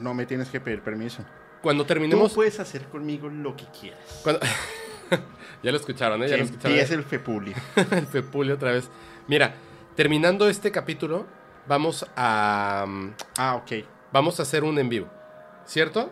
No 0.00 0.14
me 0.14 0.26
tienes 0.26 0.48
que 0.50 0.60
pedir 0.60 0.82
permiso. 0.82 1.24
Cuando 1.62 1.84
Tú 1.84 1.88
terminemos... 1.88 2.32
puedes 2.34 2.60
hacer 2.60 2.84
conmigo 2.88 3.28
lo 3.28 3.56
que 3.56 3.64
quieras. 3.78 4.20
cuando- 4.22 4.40
ya 5.62 5.70
lo 5.72 5.76
escucharon, 5.76 6.22
¿eh? 6.22 6.28
Ya 6.28 6.34
Que 6.36 6.38
lo 6.38 6.44
escucharon. 6.44 6.72
empiece 6.72 6.94
el 6.94 7.04
fepuli. 7.04 7.54
el 7.90 8.06
Fepuli 8.06 8.52
otra 8.52 8.72
vez. 8.72 8.88
Mira, 9.26 9.54
terminando 9.96 10.48
este 10.48 10.70
capítulo, 10.70 11.26
vamos 11.66 12.06
a... 12.16 12.84
mm, 12.86 13.10
Ah, 13.38 13.56
ok. 13.56 13.84
Vamos 14.12 14.38
a 14.38 14.42
hacer 14.44 14.64
un 14.64 14.78
en 14.78 14.88
vivo. 14.88 15.08
¿Cierto? 15.66 16.10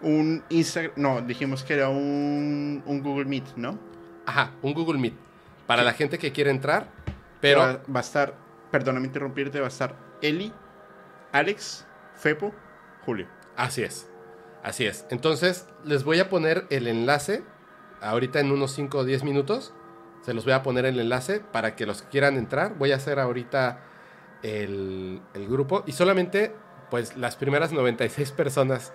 Un 0.00 0.44
Instagram... 0.48 0.92
No, 0.96 1.20
dijimos 1.22 1.64
que 1.64 1.74
era 1.74 1.88
un, 1.88 2.82
un 2.86 3.02
Google 3.02 3.24
Meet, 3.26 3.56
¿no? 3.56 3.78
Ajá, 4.24 4.52
un 4.62 4.72
Google 4.72 4.98
Meet. 4.98 5.14
Para 5.66 5.82
la 5.82 5.92
gente 5.92 6.18
que 6.18 6.32
quiere 6.32 6.50
entrar, 6.50 6.86
pero... 7.40 7.60
Va, 7.60 7.72
va 7.94 8.00
a 8.00 8.02
estar... 8.02 8.34
Perdóname 8.70 9.06
interrumpirte. 9.06 9.60
Va 9.60 9.66
a 9.66 9.68
estar 9.68 9.96
Eli, 10.20 10.52
Alex, 11.32 11.86
Fepo, 12.14 12.54
Julio. 13.04 13.26
Así 13.56 13.82
es. 13.82 14.08
Así 14.62 14.86
es. 14.86 15.06
Entonces, 15.10 15.66
les 15.84 16.04
voy 16.04 16.20
a 16.20 16.28
poner 16.28 16.66
el 16.70 16.86
enlace. 16.86 17.42
Ahorita 18.00 18.40
en 18.40 18.52
unos 18.52 18.72
5 18.72 18.98
o 18.98 19.04
10 19.04 19.24
minutos. 19.24 19.72
Se 20.22 20.34
los 20.34 20.44
voy 20.44 20.52
a 20.52 20.62
poner 20.62 20.84
el 20.84 20.98
enlace 20.98 21.40
para 21.40 21.76
que 21.76 21.86
los 21.86 22.02
que 22.02 22.08
quieran 22.08 22.36
entrar. 22.36 22.76
Voy 22.76 22.92
a 22.92 22.96
hacer 22.96 23.18
ahorita 23.18 23.80
el, 24.42 25.22
el 25.34 25.48
grupo. 25.48 25.84
Y 25.86 25.92
solamente, 25.92 26.54
pues, 26.90 27.16
las 27.16 27.36
primeras 27.36 27.72
96 27.72 28.32
personas 28.32 28.92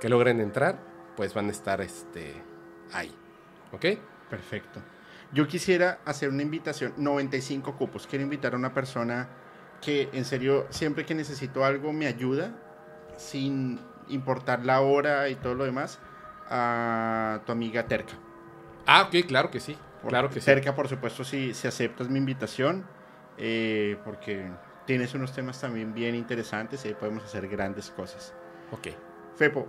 que 0.00 0.08
logren 0.08 0.40
entrar, 0.40 0.78
pues 1.16 1.34
van 1.34 1.48
a 1.48 1.50
estar 1.50 1.80
este, 1.80 2.42
ahí. 2.92 3.14
¿Ok? 3.72 3.86
Perfecto. 4.30 4.80
Yo 5.32 5.46
quisiera 5.46 5.98
hacer 6.04 6.30
una 6.30 6.42
invitación, 6.42 6.94
95 6.96 7.76
cupos. 7.76 8.06
Quiero 8.06 8.22
invitar 8.22 8.54
a 8.54 8.56
una 8.56 8.72
persona 8.72 9.28
que 9.82 10.08
en 10.12 10.24
serio, 10.24 10.66
siempre 10.70 11.04
que 11.04 11.14
necesito 11.14 11.64
algo, 11.64 11.92
me 11.92 12.06
ayuda, 12.06 12.52
sin 13.16 13.78
importar 14.08 14.64
la 14.64 14.80
hora 14.80 15.28
y 15.28 15.34
todo 15.36 15.54
lo 15.54 15.64
demás, 15.64 15.98
a 16.48 17.40
tu 17.44 17.52
amiga 17.52 17.86
Terca. 17.86 18.14
Ah, 18.86 19.02
ok, 19.02 19.26
claro 19.26 19.50
que 19.50 19.60
sí. 19.60 19.76
Por- 20.00 20.10
Claro 20.10 20.30
que 20.30 20.40
sí. 20.40 20.46
Terca, 20.46 20.74
por 20.74 20.88
supuesto, 20.88 21.24
si, 21.24 21.52
si 21.52 21.68
aceptas 21.68 22.08
mi 22.08 22.18
invitación, 22.18 22.84
eh, 23.36 23.98
porque 24.04 24.50
tienes 24.86 25.12
unos 25.14 25.32
temas 25.34 25.60
también 25.60 25.92
bien 25.92 26.14
interesantes 26.14 26.84
y 26.84 26.88
ahí 26.88 26.94
podemos 26.94 27.22
hacer 27.24 27.46
grandes 27.48 27.90
cosas. 27.90 28.32
Ok. 28.72 28.88
Fepo, 29.36 29.66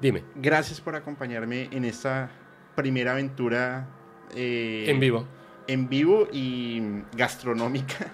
Dime. 0.00 0.24
gracias 0.34 0.80
por 0.80 0.94
acompañarme 0.94 1.68
en 1.72 1.84
esta 1.84 2.30
primera 2.74 3.12
aventura. 3.12 3.86
Eh, 4.34 4.86
En 4.88 5.00
vivo. 5.00 5.26
en 5.66 5.88
vivo 5.88 6.28
y 6.32 6.82
gastronómica. 7.12 8.06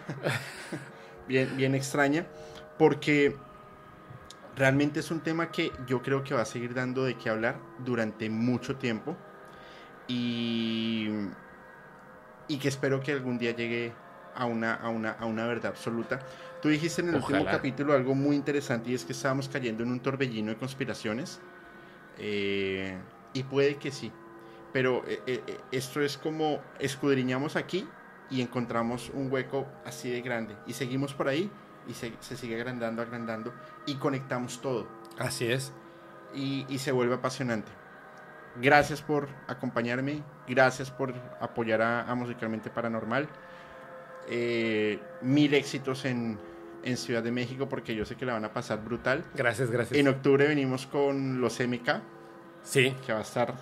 bien, 1.28 1.56
bien 1.56 1.74
extraña. 1.74 2.26
Porque 2.78 3.36
realmente 4.56 5.00
es 5.00 5.10
un 5.10 5.20
tema 5.20 5.50
que 5.50 5.72
yo 5.86 6.02
creo 6.02 6.22
que 6.24 6.34
va 6.34 6.42
a 6.42 6.46
seguir 6.46 6.74
dando 6.74 7.04
de 7.04 7.14
qué 7.16 7.30
hablar 7.30 7.58
durante 7.84 8.28
mucho 8.30 8.76
tiempo. 8.76 9.16
Y, 10.08 11.08
y 12.48 12.58
que 12.58 12.68
espero 12.68 13.00
que 13.00 13.12
algún 13.12 13.38
día 13.38 13.52
llegue 13.52 13.92
a 14.34 14.44
una, 14.44 14.74
a 14.74 14.88
una, 14.88 15.12
a 15.12 15.24
una 15.26 15.46
verdad 15.46 15.66
absoluta. 15.72 16.20
Tú 16.62 16.68
dijiste 16.68 17.00
en 17.02 17.08
el 17.08 17.16
último 17.16 17.44
capítulo 17.44 17.92
algo 17.94 18.14
muy 18.14 18.36
interesante 18.36 18.90
y 18.90 18.94
es 18.94 19.04
que 19.04 19.12
estábamos 19.12 19.48
cayendo 19.48 19.82
en 19.82 19.90
un 19.90 20.00
torbellino 20.00 20.50
de 20.50 20.56
conspiraciones. 20.56 21.40
Eh, 22.18 22.96
y 23.32 23.42
puede 23.42 23.76
que 23.76 23.90
sí. 23.90 24.12
Pero 24.76 25.02
eh, 25.06 25.22
eh, 25.26 25.42
eh, 25.46 25.58
esto 25.72 26.02
es 26.02 26.18
como 26.18 26.60
escudriñamos 26.78 27.56
aquí 27.56 27.88
y 28.28 28.42
encontramos 28.42 29.10
un 29.14 29.32
hueco 29.32 29.66
así 29.86 30.10
de 30.10 30.20
grande. 30.20 30.54
Y 30.66 30.74
seguimos 30.74 31.14
por 31.14 31.28
ahí 31.28 31.50
y 31.88 31.94
se, 31.94 32.12
se 32.20 32.36
sigue 32.36 32.56
agrandando, 32.56 33.00
agrandando 33.00 33.54
y 33.86 33.94
conectamos 33.94 34.60
todo. 34.60 34.86
Así 35.18 35.50
es. 35.50 35.72
Y, 36.34 36.66
y 36.68 36.76
se 36.76 36.92
vuelve 36.92 37.14
apasionante. 37.14 37.72
Gracias 38.56 39.00
por 39.00 39.28
acompañarme. 39.48 40.22
Gracias 40.46 40.90
por 40.90 41.14
apoyar 41.40 41.80
a, 41.80 42.02
a 42.02 42.14
Musicalmente 42.14 42.68
Paranormal. 42.68 43.30
Eh, 44.28 45.00
mil 45.22 45.54
éxitos 45.54 46.04
en, 46.04 46.38
en 46.82 46.98
Ciudad 46.98 47.22
de 47.22 47.32
México 47.32 47.66
porque 47.66 47.94
yo 47.94 48.04
sé 48.04 48.16
que 48.16 48.26
la 48.26 48.34
van 48.34 48.44
a 48.44 48.52
pasar 48.52 48.84
brutal. 48.84 49.24
Gracias, 49.34 49.70
gracias. 49.70 49.98
En 49.98 50.06
octubre 50.06 50.46
venimos 50.46 50.86
con 50.86 51.40
los 51.40 51.58
MK, 51.60 51.88
Sí, 52.62 52.94
que 53.06 53.12
va 53.12 53.20
a 53.20 53.22
estar. 53.22 53.54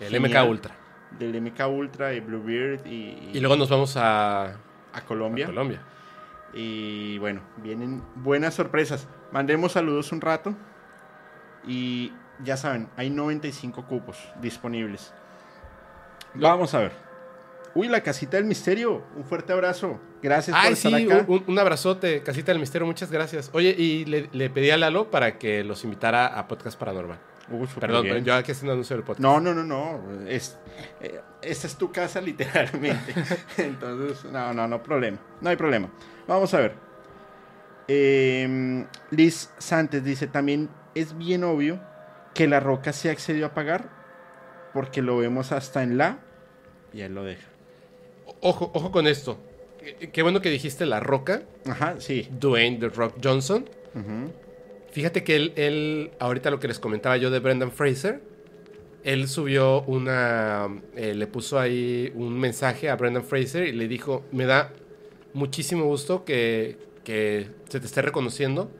El 0.00 0.10
Genial. 0.10 0.44
MK 0.44 0.50
Ultra. 0.50 0.74
del 1.18 1.40
MK 1.40 1.60
Ultra, 1.68 2.08
de 2.08 2.20
Bluebeard 2.20 2.86
y, 2.86 3.30
Y 3.32 3.40
luego 3.40 3.56
nos 3.56 3.68
vamos 3.68 3.96
a, 3.96 4.56
a 4.92 5.00
Colombia. 5.06 5.44
a 5.46 5.48
Colombia. 5.48 5.80
Y 6.52 7.18
bueno, 7.18 7.40
vienen 7.58 8.02
buenas 8.16 8.54
sorpresas. 8.54 9.08
Mandemos 9.32 9.72
saludos 9.72 10.12
un 10.12 10.20
rato. 10.20 10.54
Y 11.66 12.12
ya 12.42 12.56
saben, 12.56 12.88
hay 12.96 13.10
95 13.10 13.86
cupos 13.86 14.18
disponibles. 14.40 15.12
Vamos 16.34 16.74
a 16.74 16.80
ver. 16.80 16.92
Uy, 17.74 17.88
la 17.88 18.02
casita 18.02 18.36
del 18.36 18.46
misterio. 18.46 19.02
Un 19.16 19.24
fuerte 19.24 19.52
abrazo. 19.52 19.98
Gracias 20.22 20.56
por 20.56 20.72
estar 20.72 20.92
sí, 21.00 21.10
acá. 21.10 21.24
un, 21.26 21.42
un 21.46 21.58
abrazote, 21.58 22.22
Casita 22.22 22.52
del 22.52 22.60
Misterio, 22.60 22.86
muchas 22.86 23.10
gracias. 23.10 23.50
Oye, 23.52 23.74
y 23.76 24.04
le, 24.04 24.28
le 24.32 24.48
pedí 24.48 24.70
a 24.70 24.76
Lalo 24.76 25.10
para 25.10 25.38
que 25.38 25.62
los 25.64 25.82
invitara 25.84 26.26
a 26.26 26.46
Podcast 26.48 26.78
Paranormal. 26.78 27.18
Súper 27.48 27.68
Perdón, 27.80 28.24
yo 28.24 28.34
aquí 28.34 28.52
haciendo 28.52 28.72
anuncio 28.72 28.96
del 28.96 29.04
podcast. 29.04 29.20
No, 29.20 29.38
no, 29.40 29.52
no, 29.54 29.62
no. 29.64 30.26
Es, 30.28 30.56
eh, 31.00 31.20
esta 31.42 31.66
es 31.66 31.76
tu 31.76 31.92
casa 31.92 32.20
literalmente. 32.22 33.14
Entonces, 33.58 34.24
no, 34.32 34.52
no, 34.54 34.66
no 34.66 34.82
problema. 34.82 35.18
No 35.40 35.50
hay 35.50 35.56
problema. 35.56 35.88
Vamos 36.26 36.52
a 36.54 36.60
ver. 36.60 36.74
Eh, 37.88 38.86
Liz 39.10 39.50
Santos 39.58 40.02
dice, 40.02 40.26
también 40.26 40.70
es 40.94 41.16
bien 41.18 41.44
obvio 41.44 41.80
que 42.32 42.48
la 42.48 42.60
roca 42.60 42.92
se 42.92 43.10
accedió 43.10 43.46
a 43.46 43.54
pagar 43.54 43.90
porque 44.72 45.02
lo 45.02 45.18
vemos 45.18 45.52
hasta 45.52 45.82
en 45.82 45.98
la 45.98 46.18
y 46.92 47.02
él 47.02 47.14
lo 47.14 47.24
deja. 47.24 47.46
Ojo, 48.40 48.70
ojo 48.74 48.90
con 48.90 49.06
esto. 49.06 49.38
Qué- 50.12 50.22
bueno 50.22 50.40
que 50.40 50.48
dijiste 50.48 50.86
La 50.86 50.98
Roca, 50.98 51.42
Ajá, 51.68 51.96
sí. 51.98 52.26
Dwayne 52.30 52.78
The 52.78 52.88
Rock 52.88 53.16
Johnson. 53.22 53.68
Ujú. 53.94 54.32
Fíjate 54.94 55.24
que 55.24 55.34
él, 55.34 55.52
él, 55.56 56.12
ahorita 56.20 56.52
lo 56.52 56.60
que 56.60 56.68
les 56.68 56.78
comentaba 56.78 57.16
yo 57.16 57.28
de 57.32 57.40
Brendan 57.40 57.72
Fraser, 57.72 58.20
él 59.02 59.26
subió 59.26 59.82
una, 59.82 60.68
eh, 60.94 61.16
le 61.16 61.26
puso 61.26 61.58
ahí 61.58 62.12
un 62.14 62.38
mensaje 62.38 62.88
a 62.88 62.94
Brendan 62.94 63.24
Fraser 63.24 63.66
y 63.66 63.72
le 63.72 63.88
dijo, 63.88 64.24
me 64.30 64.46
da 64.46 64.72
muchísimo 65.32 65.84
gusto 65.84 66.24
que, 66.24 66.78
que 67.02 67.48
se 67.68 67.80
te 67.80 67.86
esté 67.86 68.02
reconociendo, 68.02 68.70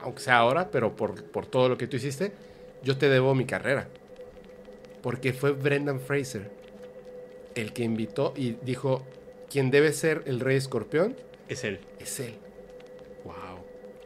aunque 0.00 0.20
sea 0.22 0.36
ahora, 0.36 0.70
pero 0.70 0.94
por, 0.94 1.24
por 1.24 1.46
todo 1.46 1.68
lo 1.68 1.76
que 1.76 1.88
tú 1.88 1.96
hiciste, 1.96 2.30
yo 2.84 2.96
te 2.96 3.08
debo 3.08 3.34
mi 3.34 3.46
carrera. 3.46 3.88
Porque 5.02 5.32
fue 5.32 5.50
Brendan 5.50 5.98
Fraser 5.98 6.48
el 7.56 7.72
que 7.72 7.82
invitó 7.82 8.32
y 8.36 8.52
dijo, 8.62 9.04
quien 9.50 9.72
debe 9.72 9.92
ser 9.92 10.22
el 10.26 10.38
rey 10.38 10.58
escorpión 10.58 11.16
Es 11.48 11.64
él. 11.64 11.80
es 11.98 12.20
él. 12.20 12.43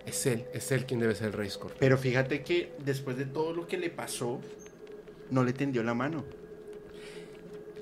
Es 0.09 0.27
él, 0.27 0.45
es 0.53 0.73
él 0.73 0.87
quien 0.87 1.01
debe 1.01 1.15
ser 1.15 1.29
el 1.29 1.33
rey. 1.35 1.51
Pero 1.79 1.99
fíjate 1.99 2.43
que 2.43 2.73
después 2.85 3.17
de 3.17 3.25
todo 3.25 3.53
lo 3.53 3.67
que 3.67 3.79
le 3.79 3.91
pasó, 3.91 4.41
no 5.31 5.45
le 5.45 5.53
tendió 5.53 5.83
la 5.83 5.95
mano. 5.95 6.25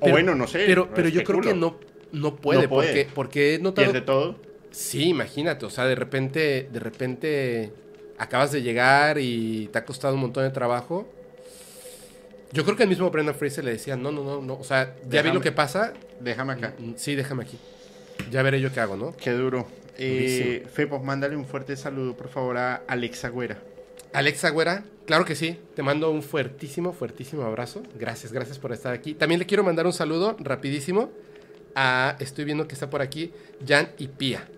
o 0.01 0.11
bueno, 0.11 0.35
no 0.35 0.47
sé. 0.47 0.65
Pero, 0.67 0.91
pero 0.95 1.09
yo 1.09 1.23
creo 1.25 1.41
que 1.41 1.55
no, 1.55 1.79
no 2.13 2.37
puede, 2.37 2.63
No 2.63 2.69
puede. 2.69 2.89
Porque, 2.89 3.09
porque 3.15 3.55
he 3.55 3.59
notado... 3.59 3.91
¿Pierde 3.91 4.05
todo? 4.05 4.37
Sí, 4.71 5.09
imagínate, 5.09 5.65
o 5.65 5.71
sea, 5.71 5.87
de 5.87 5.95
repente, 5.95 6.69
de 6.71 6.81
repente 6.81 7.73
acabas 8.19 8.53
de 8.53 8.63
llegar 8.63 9.19
y 9.19 9.69
te 9.73 9.79
ha 9.79 9.85
costado 9.85 10.15
un 10.15 10.21
montón 10.21 10.45
de 10.45 10.51
trabajo. 10.51 11.09
Yo 12.53 12.65
creo 12.65 12.77
que 12.77 12.83
el 12.83 12.89
mismo 12.89 13.11
Brendan 13.11 13.35
Fraser 13.35 13.65
le 13.65 13.73
decía, 13.73 13.97
no, 13.97 14.13
no, 14.13 14.23
no, 14.23 14.43
no, 14.43 14.55
o 14.55 14.65
sea, 14.65 14.95
ya 15.09 15.23
vi 15.23 15.33
lo 15.33 15.41
que 15.41 15.53
pasa, 15.53 15.95
Déjame 16.21 16.55
acá. 16.55 16.75
Mm, 16.79 16.93
sí, 16.97 17.15
déjame 17.15 17.45
aquí. 17.45 17.59
Ya 18.31 18.43
veré 18.43 18.61
yo 18.61 18.73
qué 18.73 18.81
hago, 18.81 18.97
¿no? 18.97 19.15
Qué 19.17 19.33
duro. 19.33 19.67
Eh, 19.99 20.61
Durísimo. 20.63 20.69
Fepo, 20.75 20.99
mándale 21.01 21.37
un 21.37 21.45
fuerte 21.47 21.77
saludo, 21.77 22.17
por 22.17 22.29
favor, 22.29 22.57
a 22.59 22.77
Alexa 22.87 23.29
Güera. 23.29 23.59
Alexa 24.13 24.51
Güera, 24.51 24.85
claro 25.07 25.25
que 25.25 25.35
sí. 25.35 25.59
Te 25.75 25.83
mando 25.83 26.11
un 26.11 26.23
fuertísimo, 26.23 26.93
fuertísimo 26.93 27.43
abrazo. 27.43 27.83
Gracias, 27.99 28.33
gracias 28.33 28.59
por 28.59 28.73
estar 28.73 28.93
aquí. 28.93 29.15
También 29.15 29.39
le 29.39 29.47
quiero 29.47 29.63
mandar 29.65 29.87
un 29.87 29.93
saludo 29.93 30.37
rapidísimo 30.39 31.11
a, 31.75 32.17
estoy 32.21 32.45
viendo 32.45 32.67
que 32.67 32.75
está 32.75 32.89
por 32.89 33.03
aquí, 33.03 33.33
Jan 33.67 33.89
y 33.99 34.09
Pía. 34.09 34.49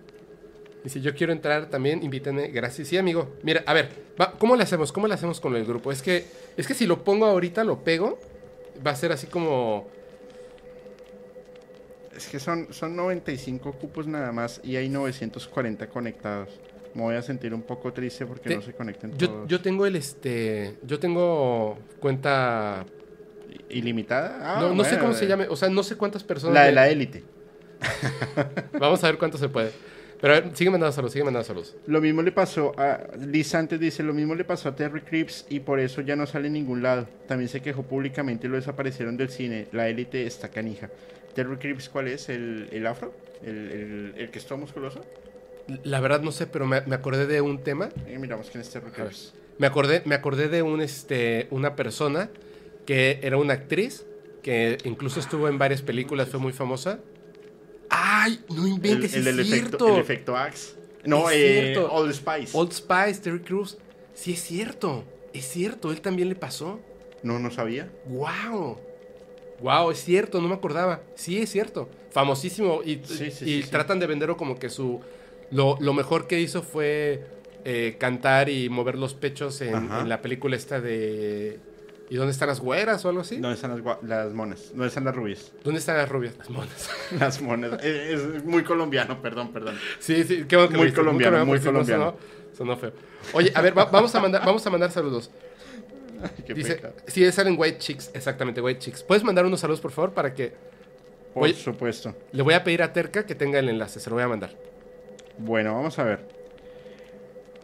Dice, 0.83 1.01
yo 1.01 1.13
quiero 1.13 1.33
entrar 1.33 1.69
también, 1.69 2.01
invítenme. 2.03 2.47
Gracias. 2.47 2.87
Sí, 2.87 2.97
amigo. 2.97 3.35
Mira, 3.43 3.63
a 3.65 3.73
ver, 3.73 3.89
va- 4.19 4.31
¿cómo 4.39 4.55
le 4.55 4.63
hacemos? 4.63 4.93
¿Cómo 4.93 5.07
le 5.07 5.13
hacemos 5.13 5.41
con 5.41 5.55
el 5.57 5.65
grupo? 5.65 5.91
Es 5.91 6.01
que, 6.01 6.25
es 6.55 6.67
que 6.67 6.73
si 6.73 6.85
lo 6.85 7.03
pongo 7.03 7.25
ahorita, 7.25 7.65
lo 7.65 7.83
pego, 7.83 8.17
va 8.85 8.91
a 8.91 8.95
ser 8.95 9.11
así 9.11 9.27
como... 9.27 9.89
Es 12.19 12.27
que 12.27 12.37
son, 12.37 12.67
son 12.73 12.97
95 12.97 13.71
cupos 13.71 14.05
nada 14.05 14.33
más 14.33 14.59
y 14.61 14.75
hay 14.75 14.89
940 14.89 15.87
conectados. 15.87 16.49
Me 16.93 17.01
voy 17.03 17.15
a 17.15 17.21
sentir 17.21 17.53
un 17.53 17.61
poco 17.61 17.93
triste 17.93 18.25
porque 18.25 18.49
Te- 18.49 18.55
no 18.57 18.61
se 18.61 18.73
conectan 18.73 19.17
Yo, 19.17 19.29
todos. 19.29 19.47
yo 19.47 19.61
tengo 19.61 19.85
el, 19.85 19.95
este, 19.95 20.75
yo 20.83 20.99
tengo 20.99 21.77
cuenta... 22.01 22.85
¿Ilimitada? 23.69 24.39
Ah, 24.41 24.61
no, 24.61 24.73
no 24.75 24.83
sé 24.83 24.99
cómo 24.99 25.13
se 25.13 25.23
eh, 25.23 25.27
llame, 25.29 25.47
o 25.47 25.55
sea, 25.55 25.69
no 25.69 25.81
sé 25.81 25.95
cuántas 25.95 26.23
personas... 26.23 26.55
La 26.55 26.63
de 26.65 26.71
la 26.73 26.89
élite. 26.89 27.23
Vamos 28.79 29.01
a 29.03 29.07
ver 29.07 29.17
cuánto 29.17 29.37
se 29.37 29.47
puede. 29.47 29.71
Pero 30.19 30.33
a 30.33 30.41
ver, 30.41 30.51
sigue 30.55 30.69
mandando 30.69 30.91
saludos, 30.91 31.13
sigue 31.13 31.23
mandando 31.23 31.47
saludos. 31.47 31.77
Lo 31.87 32.01
mismo 32.01 32.21
le 32.21 32.33
pasó 32.33 32.73
a 32.77 32.99
Liz 33.17 33.55
antes 33.55 33.79
dice, 33.79 34.03
lo 34.03 34.13
mismo 34.13 34.35
le 34.35 34.43
pasó 34.43 34.67
a 34.67 34.75
Terry 34.75 35.01
Creeps 35.01 35.45
y 35.49 35.61
por 35.61 35.79
eso 35.79 36.01
ya 36.01 36.17
no 36.17 36.25
sale 36.27 36.47
en 36.47 36.53
ningún 36.53 36.83
lado. 36.83 37.07
También 37.27 37.47
se 37.47 37.61
quejó 37.61 37.83
públicamente 37.83 38.47
y 38.47 38.49
lo 38.49 38.57
desaparecieron 38.57 39.15
del 39.15 39.29
cine. 39.29 39.67
La 39.71 39.87
élite 39.87 40.25
está 40.25 40.49
canija. 40.49 40.89
Terry 41.33 41.57
Creeps, 41.57 41.89
¿cuál 41.89 42.07
es? 42.07 42.29
¿El, 42.29 42.69
el 42.71 42.85
afro? 42.87 43.13
¿El, 43.43 43.71
el, 43.71 44.13
el 44.17 44.31
que 44.31 44.39
es 44.39 44.45
todo 44.45 44.57
musculoso? 44.57 45.01
La 45.83 45.99
verdad 45.99 46.21
no 46.21 46.31
sé, 46.31 46.47
pero 46.47 46.65
me, 46.65 46.81
me 46.81 46.95
acordé 46.95 47.27
de 47.27 47.41
un 47.41 47.63
tema. 47.63 47.89
Miramos 48.17 48.49
quién 48.49 48.61
es 48.61 48.69
Terry 48.69 48.91
Creeps. 48.91 49.33
Me 49.57 49.67
acordé, 49.67 50.01
me 50.05 50.15
acordé 50.15 50.47
de 50.47 50.61
un, 50.61 50.81
este, 50.81 51.47
una 51.51 51.75
persona 51.75 52.29
que 52.85 53.19
era 53.21 53.37
una 53.37 53.53
actriz 53.53 54.05
que 54.41 54.77
incluso 54.85 55.19
estuvo 55.19 55.47
en 55.47 55.57
varias 55.57 55.81
películas, 55.81 56.29
fue 56.29 56.39
muy 56.39 56.53
famosa. 56.53 56.99
¡Ay! 57.89 58.39
No 58.49 58.65
El, 58.65 58.73
inventes, 58.73 59.13
el 59.13 59.19
es 59.19 59.25
del 59.25 59.39
efecto, 59.39 59.77
cierto. 59.77 59.87
el 59.95 60.01
efecto 60.01 60.37
Axe. 60.37 60.75
No, 61.05 61.29
Es 61.29 61.35
eh, 61.37 61.61
cierto. 61.73 61.91
Old 61.91 62.13
Spice. 62.13 62.57
Old 62.57 62.71
Spice, 62.71 63.21
Terry 63.21 63.39
Crews. 63.41 63.77
Sí, 64.13 64.33
es 64.33 64.41
cierto. 64.41 65.03
Es 65.33 65.45
cierto, 65.47 65.91
él 65.91 66.01
también 66.01 66.29
le 66.29 66.35
pasó. 66.35 66.79
No, 67.21 67.37
no 67.39 67.51
sabía. 67.51 67.91
¡Wow! 68.05 68.79
¡Wow! 69.61 69.91
Es 69.91 70.03
cierto, 70.03 70.41
no 70.41 70.47
me 70.47 70.55
acordaba. 70.55 71.01
Sí, 71.15 71.41
es 71.41 71.49
cierto. 71.51 71.89
Famosísimo. 72.11 72.81
Y, 72.83 72.95
Sí, 73.03 73.15
sí, 73.17 73.23
y 73.25 73.31
sí, 73.31 73.63
sí. 73.63 73.69
tratan 73.69 73.99
de 73.99 74.07
venderlo 74.07 74.37
como 74.37 74.57
que 74.57 74.69
su. 74.69 75.01
Lo, 75.51 75.77
lo 75.79 75.93
mejor 75.93 76.27
que 76.27 76.39
hizo 76.39 76.61
fue 76.61 77.25
eh, 77.65 77.95
cantar 77.99 78.49
y 78.49 78.69
mover 78.69 78.97
los 78.97 79.13
pechos 79.13 79.61
en, 79.61 80.07
la 80.07 80.21
película 80.21 80.55
esta 80.55 80.79
de. 80.79 81.59
¿Y 82.11 82.15
dónde 82.15 82.31
están 82.31 82.47
las 82.47 82.59
güeras 82.59 83.05
o 83.05 83.09
algo 83.09 83.21
así? 83.21 83.37
¿Dónde 83.37 83.53
están 83.55 83.83
las, 83.85 83.97
las 84.03 84.33
monas? 84.33 84.69
¿Dónde 84.71 84.87
están 84.87 85.05
las 85.05 85.15
rubias? 85.15 85.51
¿Dónde 85.63 85.79
están 85.79 85.97
las 85.97 86.09
rubias? 86.09 86.35
Las 86.39 86.49
monas. 86.49 86.89
Las 87.19 87.41
monas. 87.41 87.83
es, 87.83 88.19
es 88.19 88.43
muy 88.45 88.63
colombiano, 88.63 89.21
perdón, 89.21 89.51
perdón. 89.53 89.75
Sí, 89.99 90.23
sí, 90.23 90.45
qué 90.47 90.55
bueno 90.55 90.71
que 90.71 90.77
Muy 90.77 90.91
colombiano, 90.91 91.45
muy 91.45 91.59
colombiano. 91.59 92.15
sonó- 92.51 92.57
sonó 92.57 92.77
feo. 92.77 92.93
Oye, 93.33 93.51
a 93.53 93.61
ver, 93.61 93.77
va- 93.77 93.85
vamos, 93.85 94.13
a 94.15 94.19
mandar, 94.19 94.43
vamos 94.43 94.65
a 94.65 94.69
mandar 94.71 94.91
saludos. 94.91 95.29
Qué 96.45 96.53
Dice, 96.53 96.75
pecado. 96.75 96.93
sí, 97.07 97.31
salen 97.31 97.55
White 97.57 97.77
Chicks, 97.79 98.11
exactamente, 98.13 98.61
White 98.61 98.79
Chicks. 98.79 99.03
¿Puedes 99.03 99.23
mandar 99.23 99.45
unos 99.45 99.59
saludos, 99.59 99.81
por 99.81 99.91
favor, 99.91 100.13
para 100.13 100.33
que... 100.33 100.53
Por 101.33 101.51
supuesto. 101.53 102.15
Le 102.31 102.41
voy 102.41 102.53
a 102.53 102.63
pedir 102.63 102.81
a 102.81 102.91
Terca 102.91 103.25
que 103.25 103.35
tenga 103.35 103.59
el 103.59 103.69
enlace, 103.69 103.99
se 103.99 104.09
lo 104.09 104.15
voy 104.15 104.23
a 104.23 104.27
mandar. 104.27 104.51
Bueno, 105.37 105.73
vamos 105.73 105.97
a 105.99 106.03
ver. 106.03 106.19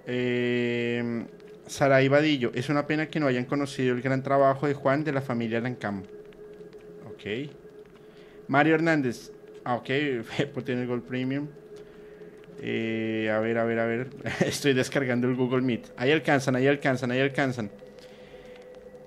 Eh, 0.08 1.26
Saray 1.68 2.08
Vadillo. 2.08 2.52
Es 2.54 2.70
una 2.70 2.88
pena 2.88 3.08
que 3.08 3.20
no 3.20 3.28
hayan 3.28 3.46
conocido 3.46 3.94
el 3.96 4.02
gran 4.02 4.24
trabajo 4.24 4.68
de 4.68 4.74
Juan 4.74 5.04
de 5.04 5.12
la 5.12 5.22
familia 5.22 5.60
Lancam. 5.60 6.04
Ok. 7.08 7.50
Mario 8.48 8.76
Hernández. 8.76 9.32
Ah, 9.64 9.76
ok. 9.76 9.86
Tiene 10.64 10.82
el 10.82 10.88
Gold 10.88 11.04
Premium. 11.04 11.48
Eh, 12.62 13.30
a 13.34 13.40
ver, 13.40 13.58
a 13.58 13.66
ver, 13.66 13.80
a 13.80 13.86
ver. 13.86 14.10
Estoy 14.46 14.74
descargando 14.74 15.28
el 15.28 15.36
Google 15.36 15.62
Meet. 15.62 15.88
Ahí 15.98 16.12
alcanzan, 16.12 16.56
ahí 16.56 16.68
alcanzan, 16.68 17.12
ahí 17.12 17.20
alcanzan. 17.20 17.70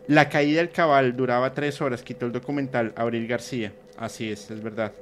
La 0.09 0.31
caída 0.31 0.61
del 0.61 0.71
cabal 0.71 1.15
duraba 1.15 1.53
tres 1.53 1.83
horas. 1.83 2.03
Quitó 2.03 2.25
el 2.25 2.33
documental 2.33 2.95
Abril 2.97 3.27
García. 3.27 3.75
Así 3.99 4.31
es, 4.31 4.51
es 4.51 4.63
verdad. 4.63 4.93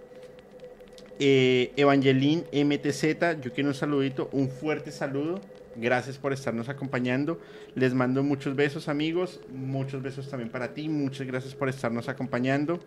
Eh, 1.20 1.72
Evangeline 1.76 2.44
MTZ, 2.52 3.40
yo 3.40 3.52
quiero 3.52 3.68
un 3.68 3.74
saludito, 3.74 4.28
un 4.32 4.50
fuerte 4.50 4.90
saludo. 4.90 5.40
Gracias 5.76 6.18
por 6.18 6.32
estarnos 6.32 6.68
acompañando. 6.68 7.40
Les 7.76 7.94
mando 7.94 8.24
muchos 8.24 8.56
besos, 8.56 8.88
amigos. 8.88 9.38
Muchos 9.48 10.02
besos 10.02 10.28
también 10.28 10.50
para 10.50 10.74
ti. 10.74 10.88
Muchas 10.88 11.24
gracias 11.24 11.54
por 11.54 11.68
estarnos 11.68 12.08
acompañando. 12.08 12.80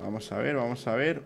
Vamos 0.00 0.32
a 0.32 0.38
ver, 0.38 0.56
vamos 0.56 0.86
a 0.86 0.94
ver. 0.94 1.20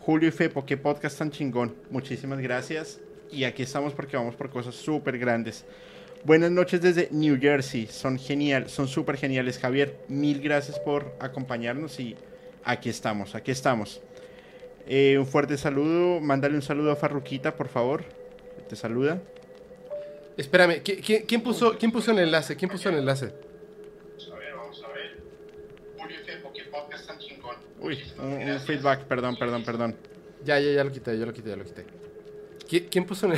Julio 0.00 0.30
y 0.30 0.32
Fepo, 0.32 0.64
qué 0.64 0.78
podcast 0.78 1.18
tan 1.18 1.30
chingón. 1.30 1.74
Muchísimas 1.90 2.40
gracias. 2.40 3.00
Y 3.30 3.44
aquí 3.44 3.64
estamos 3.64 3.92
porque 3.92 4.16
vamos 4.16 4.34
por 4.34 4.48
cosas 4.48 4.74
súper 4.74 5.18
grandes. 5.18 5.66
Buenas 6.24 6.50
noches 6.52 6.80
desde 6.80 7.08
New 7.10 7.38
Jersey. 7.40 7.86
Son 7.88 8.18
genial, 8.18 8.68
son 8.68 8.86
súper 8.86 9.16
geniales, 9.16 9.58
Javier. 9.58 9.98
Mil 10.08 10.40
gracias 10.40 10.78
por 10.78 11.14
acompañarnos 11.18 11.98
y 11.98 12.16
aquí 12.64 12.88
estamos, 12.88 13.34
aquí 13.34 13.50
estamos. 13.50 14.00
Eh, 14.86 15.16
un 15.18 15.26
fuerte 15.26 15.56
saludo. 15.58 16.20
Mándale 16.20 16.54
un 16.54 16.62
saludo 16.62 16.92
a 16.92 16.96
Farruquita, 16.96 17.56
por 17.56 17.68
favor. 17.68 18.04
Te 18.68 18.76
saluda. 18.76 19.20
Espérame, 20.36 20.82
¿qui- 20.82 21.00
qui- 21.02 21.24
¿quién, 21.26 21.42
puso, 21.42 21.76
¿quién 21.76 21.90
puso 21.90 22.12
el 22.12 22.20
enlace? 22.20 22.56
¿Quién 22.56 22.70
puso 22.70 22.88
el 22.88 22.96
enlace? 22.96 23.26
A 23.26 24.36
ver, 24.38 24.54
vamos 24.56 24.82
a 24.84 24.88
ver. 24.92 25.18
Julio 25.98 26.18
podcast 26.70 27.06
tan 27.06 27.18
chingón. 27.18 27.56
Uy, 27.80 27.98
un, 28.18 28.32
un 28.50 28.60
feedback, 28.60 29.02
perdón, 29.04 29.36
perdón, 29.36 29.64
perdón. 29.64 29.96
Ya, 30.44 30.58
ya, 30.60 30.70
ya 30.72 30.84
lo 30.84 30.90
quité, 30.92 31.18
ya 31.18 31.26
lo 31.26 31.32
quité, 31.32 31.50
ya 31.50 31.56
lo 31.56 31.64
quité. 31.64 31.84
¿Qui- 32.68 32.88
¿Quién 32.88 33.04
puso 33.04 33.26
el 33.26 33.32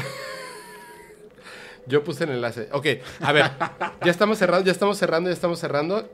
Yo 1.86 2.02
puse 2.04 2.24
el 2.24 2.30
enlace. 2.30 2.68
Ok, 2.72 2.86
a 3.20 3.32
ver. 3.32 3.50
Ya 4.04 4.10
estamos 4.10 4.38
cerrando, 4.38 4.64
ya 4.64 4.72
estamos 4.72 4.96
cerrando, 4.98 5.28
ya 5.30 5.34
estamos 5.34 5.58
cerrando. 5.58 6.08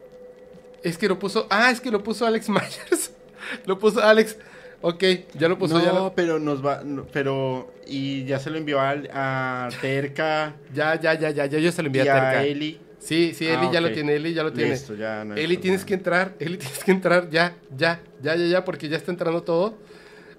Es 0.82 0.98
que 0.98 1.08
lo 1.08 1.18
puso. 1.18 1.46
Ah, 1.50 1.70
es 1.70 1.80
que 1.80 1.90
lo 1.90 2.02
puso 2.02 2.26
Alex 2.26 2.48
Myers. 2.48 3.12
lo 3.66 3.78
puso 3.78 4.02
Alex. 4.02 4.36
Ok, 4.82 5.04
ya 5.34 5.48
lo 5.48 5.58
puso. 5.58 5.78
no, 5.78 5.84
ya, 5.84 5.92
lo- 5.92 6.12
pero 6.14 6.38
nos 6.38 6.64
va. 6.64 6.82
no, 6.84 7.06
pero. 7.12 7.72
Y 7.86 8.24
ya 8.24 8.38
se 8.38 8.50
lo 8.50 8.56
envió 8.56 8.80
al- 8.80 9.10
a, 9.12 9.68
Terca 9.80 10.54
ya, 10.72 10.98
ya, 10.98 11.14
ya, 11.14 11.30
ya, 11.30 11.46
ya, 11.46 11.58
yo 11.58 11.70
se 11.72 11.82
lo 11.82 11.86
envié 11.88 12.04
y 12.04 12.08
a 12.08 12.16
a 12.16 12.30
Terca. 12.30 12.44
Eli. 12.44 12.80
Sí, 12.98 13.32
sí, 13.34 13.46
Eli 13.46 13.66
Ah, 13.66 13.70
ya 13.72 13.80
lo 13.80 13.92
tiene, 13.92 14.14
Eli 14.16 14.34
ya 14.34 14.42
lo 14.42 14.52
tiene. 14.52 14.70
Listo, 14.72 14.94
ya 14.94 15.24
no 15.24 15.34
Eli, 15.34 15.56
tienes 15.58 15.84
que 15.86 15.94
entrar, 15.94 16.34
Eli, 16.38 16.58
tienes 16.58 16.84
que 16.84 16.90
entrar 16.90 17.30
ya, 17.30 17.54
ya, 17.76 18.00
ya, 18.22 18.36
ya, 18.36 18.46
ya, 18.46 18.64
porque 18.64 18.88
ya 18.90 18.96
está 18.98 19.10
entrando 19.10 19.42
todo. 19.42 19.74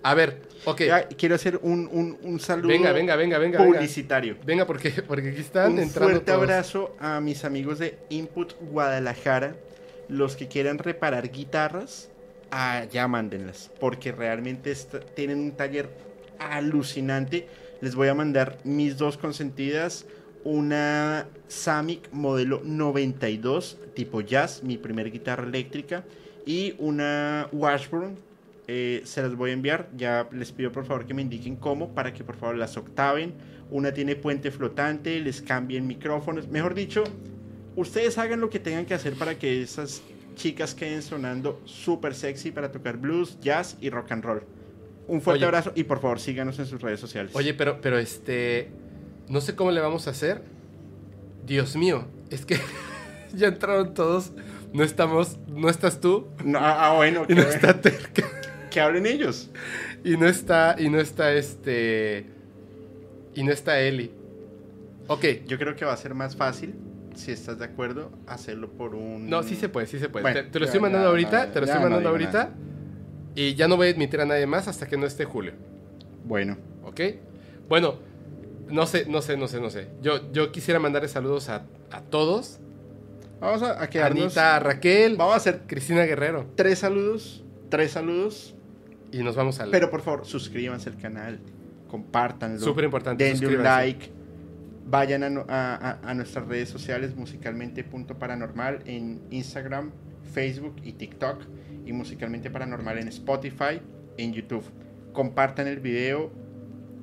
A 0.04 0.14
ver, 0.14 0.42
ok. 0.66 0.82
Ya, 0.82 1.08
quiero 1.08 1.36
hacer 1.36 1.60
un, 1.64 1.90
un, 1.92 2.18
un 2.24 2.40
saludo 2.40 2.68
Venga, 2.70 2.92
venga, 2.92 3.16
venga, 3.16 3.38
venga, 3.38 3.60
publicitario. 3.64 4.36
Venga, 4.46 4.66
porque, 4.66 4.92
porque 5.08 5.30
aquí 5.30 5.42
están 5.42 5.74
un 5.74 5.80
entrando 5.80 6.12
fuerte 6.12 6.32
todos. 6.32 6.42
abrazo 6.44 6.96
a 7.00 7.20
mis 7.22 7.44
amigos 7.46 7.80
de 7.80 7.98
Input 8.10 8.54
Guadalajara. 8.62 9.56
Los 10.10 10.36
que 10.36 10.48
quieran 10.48 10.78
reparar 10.78 11.32
guitarras, 11.32 12.10
allá 12.50 13.08
mándenlas. 13.08 13.72
Porque 13.80 14.12
realmente 14.12 14.72
está- 14.72 15.00
tienen 15.00 15.40
un 15.40 15.52
taller 15.52 15.90
alucinante. 16.40 17.48
Les 17.82 17.96
voy 17.96 18.08
a 18.10 18.14
mandar 18.14 18.58
mis 18.64 18.98
dos 18.98 19.18
consentidas. 19.18 20.06
Una 20.44 21.28
Samick 21.48 22.12
modelo 22.12 22.62
92, 22.64 23.78
tipo 23.94 24.22
jazz, 24.22 24.64
mi 24.64 24.78
primer 24.78 25.12
guitarra 25.12 25.46
eléctrica. 25.46 26.04
Y 26.46 26.74
una 26.80 27.48
Washburn, 27.52 28.18
eh, 28.68 29.02
se 29.06 29.22
las 29.22 29.36
voy 29.36 29.52
a 29.52 29.54
enviar. 29.54 29.90
Ya 29.96 30.28
les 30.32 30.52
pido 30.52 30.72
por 30.72 30.86
favor 30.86 31.06
que 31.06 31.14
me 31.14 31.22
indiquen 31.22 31.56
cómo 31.56 31.94
para 31.94 32.14
que 32.14 32.24
por 32.24 32.36
favor 32.36 32.56
las 32.58 32.78
octaven. 32.78 33.34
Una 33.70 33.94
tiene 33.94 34.16
puente 34.16 34.52
flotante, 34.52 35.20
les 35.20 35.42
cambien 35.42 35.88
micrófonos. 35.88 36.48
Mejor 36.48 36.74
dicho, 36.74 37.04
ustedes 37.76 38.18
hagan 38.18 38.42
lo 38.42 38.50
que 38.50 38.60
tengan 38.60 38.86
que 38.86 38.94
hacer 38.94 39.14
para 39.14 39.38
que 39.38 39.62
esas 39.62 40.02
chicas 40.36 40.74
queden 40.74 41.02
sonando 41.02 41.62
súper 41.66 42.16
sexy 42.16 42.52
para 42.52 42.72
tocar 42.72 42.98
blues, 42.98 43.40
jazz 43.42 43.78
y 43.82 43.90
rock 43.90 44.12
and 44.12 44.24
roll. 44.24 44.44
Un 45.08 45.22
fuerte 45.22 45.40
Oye. 45.40 45.46
abrazo 45.46 45.72
y 45.76 45.84
por 45.84 46.00
favor 46.00 46.20
síganos 46.20 46.60
en 46.60 46.66
sus 46.66 46.82
redes 46.82 47.00
sociales. 47.00 47.32
Oye, 47.36 47.54
pero, 47.54 47.82
pero 47.82 47.98
este. 47.98 48.70
No 49.28 49.42
sé 49.42 49.56
cómo 49.56 49.72
le 49.72 49.82
vamos 49.82 50.08
a 50.08 50.12
hacer. 50.12 50.42
Dios 51.46 51.76
mío, 51.76 52.08
es 52.30 52.46
que 52.46 52.58
ya 53.34 53.48
entraron 53.48 53.94
todos. 53.94 54.32
No 54.74 54.84
estamos, 54.84 55.38
no 55.48 55.68
estás 55.68 56.00
tú 56.00 56.30
No, 56.46 56.58
ah, 56.60 56.92
ah, 56.92 56.96
bueno, 56.96 57.24
y 57.24 57.28
que, 57.28 57.36
no 57.36 57.42
está 57.42 57.82
Terca. 57.82 58.24
Que 58.72 58.82
hablen 58.82 59.06
ellos. 59.06 59.52
Y 60.04 60.18
no 60.18 60.28
está, 60.28 60.76
y 60.80 60.90
no 60.90 61.00
está 61.00 61.32
este. 61.34 62.26
Y 63.36 63.44
no 63.44 63.52
está 63.52 63.80
Eli. 63.80 64.12
Ok. 65.08 65.26
Yo 65.46 65.60
creo 65.60 65.76
que 65.76 65.86
va 65.86 65.94
a 65.94 65.98
ser 65.98 66.16
más 66.16 66.36
fácil, 66.36 66.74
si 67.16 67.32
estás 67.32 67.60
de 67.60 67.66
acuerdo, 67.66 68.12
hacerlo 68.26 68.70
por 68.72 68.96
un... 68.96 69.30
No, 69.30 69.44
sí 69.44 69.56
se 69.56 69.70
puede, 69.70 69.86
sí 69.86 70.00
se 70.00 70.10
puede. 70.10 70.24
Bueno, 70.24 70.42
te, 70.42 70.50
te 70.50 70.60
lo 70.60 70.66
estoy 70.66 70.80
mandando 70.80 71.06
ya, 71.06 71.10
ahorita, 71.12 71.52
te 71.52 71.60
lo 71.60 71.66
estoy 71.68 71.82
mandando 71.82 72.10
ahorita. 72.10 72.50
Y 73.36 73.54
ya 73.56 73.68
no 73.68 73.78
voy 73.78 73.90
a 73.90 73.92
admitir 73.92 74.20
a 74.22 74.26
nadie 74.26 74.48
más 74.48 74.68
hasta 74.68 74.88
que 74.88 74.98
no 74.98 75.06
esté 75.06 75.26
Julio. 75.26 75.54
Bueno, 76.26 76.58
¿Ok? 76.84 77.00
Bueno, 77.70 77.96
no 78.70 78.86
sé, 78.86 79.06
no 79.06 79.22
sé, 79.22 79.38
no 79.38 79.48
sé, 79.48 79.60
no 79.62 79.70
sé. 79.70 79.88
Yo, 80.02 80.32
yo 80.34 80.52
quisiera 80.52 80.80
mandarle 80.80 81.08
saludos 81.08 81.48
a, 81.50 81.64
a 81.92 82.02
todos. 82.02 82.60
vamos 83.40 83.64
a, 83.64 83.82
a 83.82 83.90
quedarnos... 83.90 84.24
Anita, 84.26 84.60
Raquel, 84.60 85.16
Vamos 85.16 85.34
a 85.36 85.38
hacer 85.38 85.62
Cristina 85.68 86.04
Guerrero. 86.04 86.48
tres 86.56 86.80
saludos, 86.80 87.44
tres 87.70 87.92
saludos, 87.92 88.56
Y 89.12 89.24
nos 89.24 89.36
vamos 89.36 89.60
al. 89.60 89.70
pero 89.70 89.90
por 89.90 90.02
favor 90.02 90.26
suscríbanse 90.26 90.90
al 90.90 90.98
canal, 90.98 91.40
compártanlo. 91.88 92.60
Súper 92.60 92.86
importante. 92.86 93.24
denle 93.24 93.58
un 93.58 93.64
like, 93.64 94.10
vayan 94.86 95.24
a, 95.48 96.14
nuestras 96.16 96.48
redes 96.48 96.70
sociales 96.70 97.16
musicalmente.paranormal 97.16 98.82
en 98.86 99.22
Instagram, 99.32 99.92
Facebook 100.34 100.76
y 100.84 100.94
TikTok 100.94 101.44
y 101.86 101.94
musicalmente 101.94 102.50
paranormal 102.50 102.98
en 103.00 103.08
Spotify, 103.08 103.82
en 104.18 104.34
YouTube. 104.34 104.64
Compartan 105.14 105.68
el 105.68 105.80
video, 105.80 106.32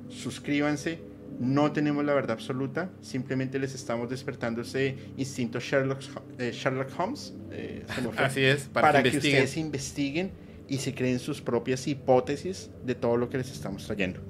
suscríbanse. 0.09 1.07
No 1.39 1.71
tenemos 1.71 2.03
la 2.03 2.13
verdad 2.13 2.31
absoluta, 2.31 2.89
simplemente 3.01 3.59
les 3.59 3.73
estamos 3.73 4.09
despertando 4.09 4.61
ese 4.61 4.97
instinto 5.15 5.59
Sherlock, 5.59 6.01
eh, 6.37 6.51
Sherlock 6.53 6.89
Holmes. 6.99 7.33
eh, 7.51 7.85
Así 8.17 8.43
es, 8.43 8.63
para, 8.63 8.87
para, 8.87 9.03
que 9.03 9.15
ustedes 9.17 9.55
investiguen 9.55 10.31
y 10.69 10.77
se 10.77 10.93
creen 10.93 11.19
sus 11.19 11.41
propias 11.41 11.87
hipótesis 11.87 12.69
de 12.85 12.95
todo 12.95 13.17
lo 13.17 13.29
que 13.29 13.37
les 13.37 13.51
estamos 13.51 13.85
trayendo. 13.85 14.21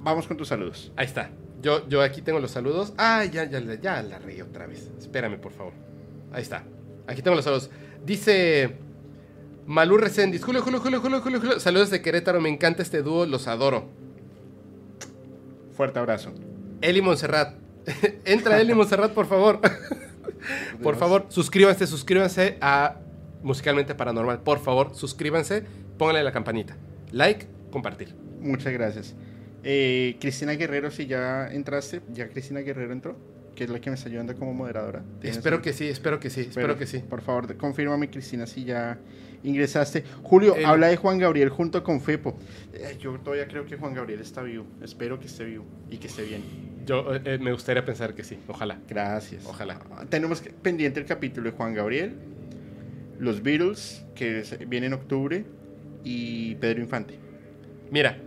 Vamos 0.00 0.26
con 0.26 0.36
tus 0.36 0.48
saludos. 0.48 0.90
Ahí 0.96 1.06
está. 1.06 1.30
Yo, 1.62 1.86
yo 1.88 2.00
aquí 2.00 2.22
tengo 2.22 2.40
los 2.40 2.50
saludos. 2.50 2.94
Ah, 2.96 3.24
ya, 3.26 3.44
ya, 3.44 3.60
ya, 3.60 4.02
la 4.02 4.18
reí 4.18 4.40
otra 4.40 4.66
vez. 4.66 4.90
Espérame, 4.98 5.38
por 5.38 5.52
favor. 5.52 5.74
Ahí 6.32 6.42
está. 6.42 6.64
Aquí 7.06 7.20
tengo 7.20 7.34
los 7.34 7.44
saludos. 7.44 7.70
Dice 8.04 8.76
Malú 9.66 9.98
Recendis. 9.98 10.42
Julio, 10.42 10.62
Julio, 10.62 10.80
Julio, 10.80 11.00
Julio, 11.00 11.20
Julio, 11.20 11.40
Julio. 11.40 11.60
Saludos 11.60 11.90
de 11.90 12.00
Querétaro. 12.00 12.40
Me 12.40 12.48
encanta 12.48 12.82
este 12.82 13.02
dúo. 13.02 13.26
Los 13.26 13.46
adoro. 13.46 13.88
Fuerte 15.76 15.98
abrazo. 15.98 16.32
Eli 16.80 17.02
Montserrat. 17.02 17.56
Entra 18.24 18.58
Eli 18.60 18.72
Montserrat, 18.72 19.12
por 19.12 19.26
favor. 19.26 19.60
por 20.82 20.96
favor, 20.96 21.26
suscríbanse, 21.28 21.86
suscríbanse 21.86 22.56
a 22.60 22.96
Musicalmente 23.42 23.94
Paranormal. 23.94 24.40
Por 24.42 24.58
favor, 24.60 24.94
suscríbanse. 24.94 25.64
Pónganle 25.98 26.22
la 26.22 26.32
campanita. 26.32 26.76
Like, 27.12 27.46
compartir. 27.70 28.14
Muchas 28.40 28.72
gracias. 28.72 29.14
Eh, 29.62 30.16
Cristina 30.20 30.52
Guerrero, 30.52 30.90
si 30.90 31.06
ya 31.06 31.48
entraste, 31.52 32.00
ya 32.12 32.28
Cristina 32.28 32.60
Guerrero 32.60 32.92
entró, 32.92 33.16
que 33.54 33.64
es 33.64 33.70
la 33.70 33.80
que 33.80 33.90
me 33.90 33.96
está 33.96 34.08
ayudando 34.08 34.34
como 34.36 34.54
moderadora. 34.54 35.02
¿Tienes 35.20 35.36
Espero 35.38 35.56
un- 35.56 35.62
que 35.62 35.72
sí, 35.72 35.86
espero 35.88 36.18
que 36.20 36.30
sí, 36.30 36.40
espero 36.42 36.68
Pero, 36.68 36.78
que 36.78 36.86
sí. 36.86 36.98
Por 37.00 37.20
favor, 37.20 37.54
confírmame, 37.56 38.08
Cristina, 38.08 38.46
si 38.46 38.64
ya 38.64 38.98
ingresaste. 39.42 40.04
Julio, 40.22 40.54
El- 40.56 40.64
habla 40.64 40.86
de 40.88 40.96
Juan 40.96 41.18
Gabriel 41.18 41.48
junto 41.50 41.82
con 41.82 42.00
Fepo. 42.00 42.38
Eh, 42.72 42.96
yo 43.00 43.18
todavía 43.20 43.46
creo 43.48 43.66
que 43.66 43.76
Juan 43.76 43.92
Gabriel 43.94 44.20
está 44.20 44.42
vivo. 44.42 44.64
Espero 44.82 45.18
que 45.20 45.26
esté 45.26 45.44
vivo 45.44 45.64
y 45.90 45.98
que 45.98 46.06
esté 46.06 46.22
bien. 46.22 46.42
Yo 46.86 47.14
eh, 47.14 47.38
me 47.38 47.52
gustaría 47.52 47.84
pensar 47.84 48.14
que 48.14 48.24
sí, 48.24 48.38
ojalá. 48.48 48.78
Gracias. 48.88 49.44
Ojalá. 49.46 49.78
Tenemos 50.08 50.40
que- 50.40 50.50
pendiente 50.50 51.00
el 51.00 51.06
capítulo 51.06 51.50
de 51.50 51.56
Juan 51.56 51.74
Gabriel, 51.74 52.14
los 53.20 53.42
Beatles, 53.42 54.04
que 54.14 54.42
viene 54.66 54.86
en 54.88 54.94
octubre, 54.94 55.44
y 56.02 56.54
Pedro 56.56 56.80
Infante. 56.80 57.14
Mira, 57.90 58.18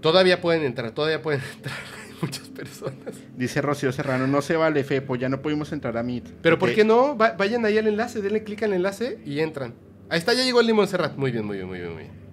todavía 0.00 0.40
pueden 0.40 0.62
entrar, 0.62 0.92
todavía 0.92 1.22
pueden 1.22 1.40
entrar 1.56 1.74
Hay 2.06 2.14
muchas 2.20 2.48
personas. 2.48 3.14
Dice 3.36 3.60
Rocío 3.62 3.92
Serrano, 3.92 4.26
no 4.26 4.42
se 4.42 4.56
vale, 4.56 4.84
Fepo, 4.84 5.16
ya 5.16 5.28
no 5.28 5.40
pudimos 5.42 5.72
entrar 5.72 5.96
a 5.96 6.02
Meet. 6.02 6.24
Pero 6.42 6.58
¿por 6.58 6.72
qué 6.74 6.84
no? 6.84 7.16
Va- 7.16 7.32
vayan 7.32 7.64
ahí 7.64 7.78
al 7.78 7.86
enlace, 7.86 8.20
denle 8.22 8.42
clic 8.44 8.62
al 8.62 8.72
enlace 8.72 9.18
y 9.24 9.40
entran. 9.40 9.74
Ahí 10.08 10.18
está, 10.18 10.32
ya 10.34 10.44
llegó 10.44 10.60
el 10.60 10.66
Limón 10.66 10.86
Serrat. 10.88 11.16
Muy 11.16 11.30
bien, 11.32 11.44
muy 11.44 11.56
bien, 11.56 11.68
muy 11.68 11.78
bien, 11.78 11.92
muy 11.92 12.02
bien. 12.04 12.25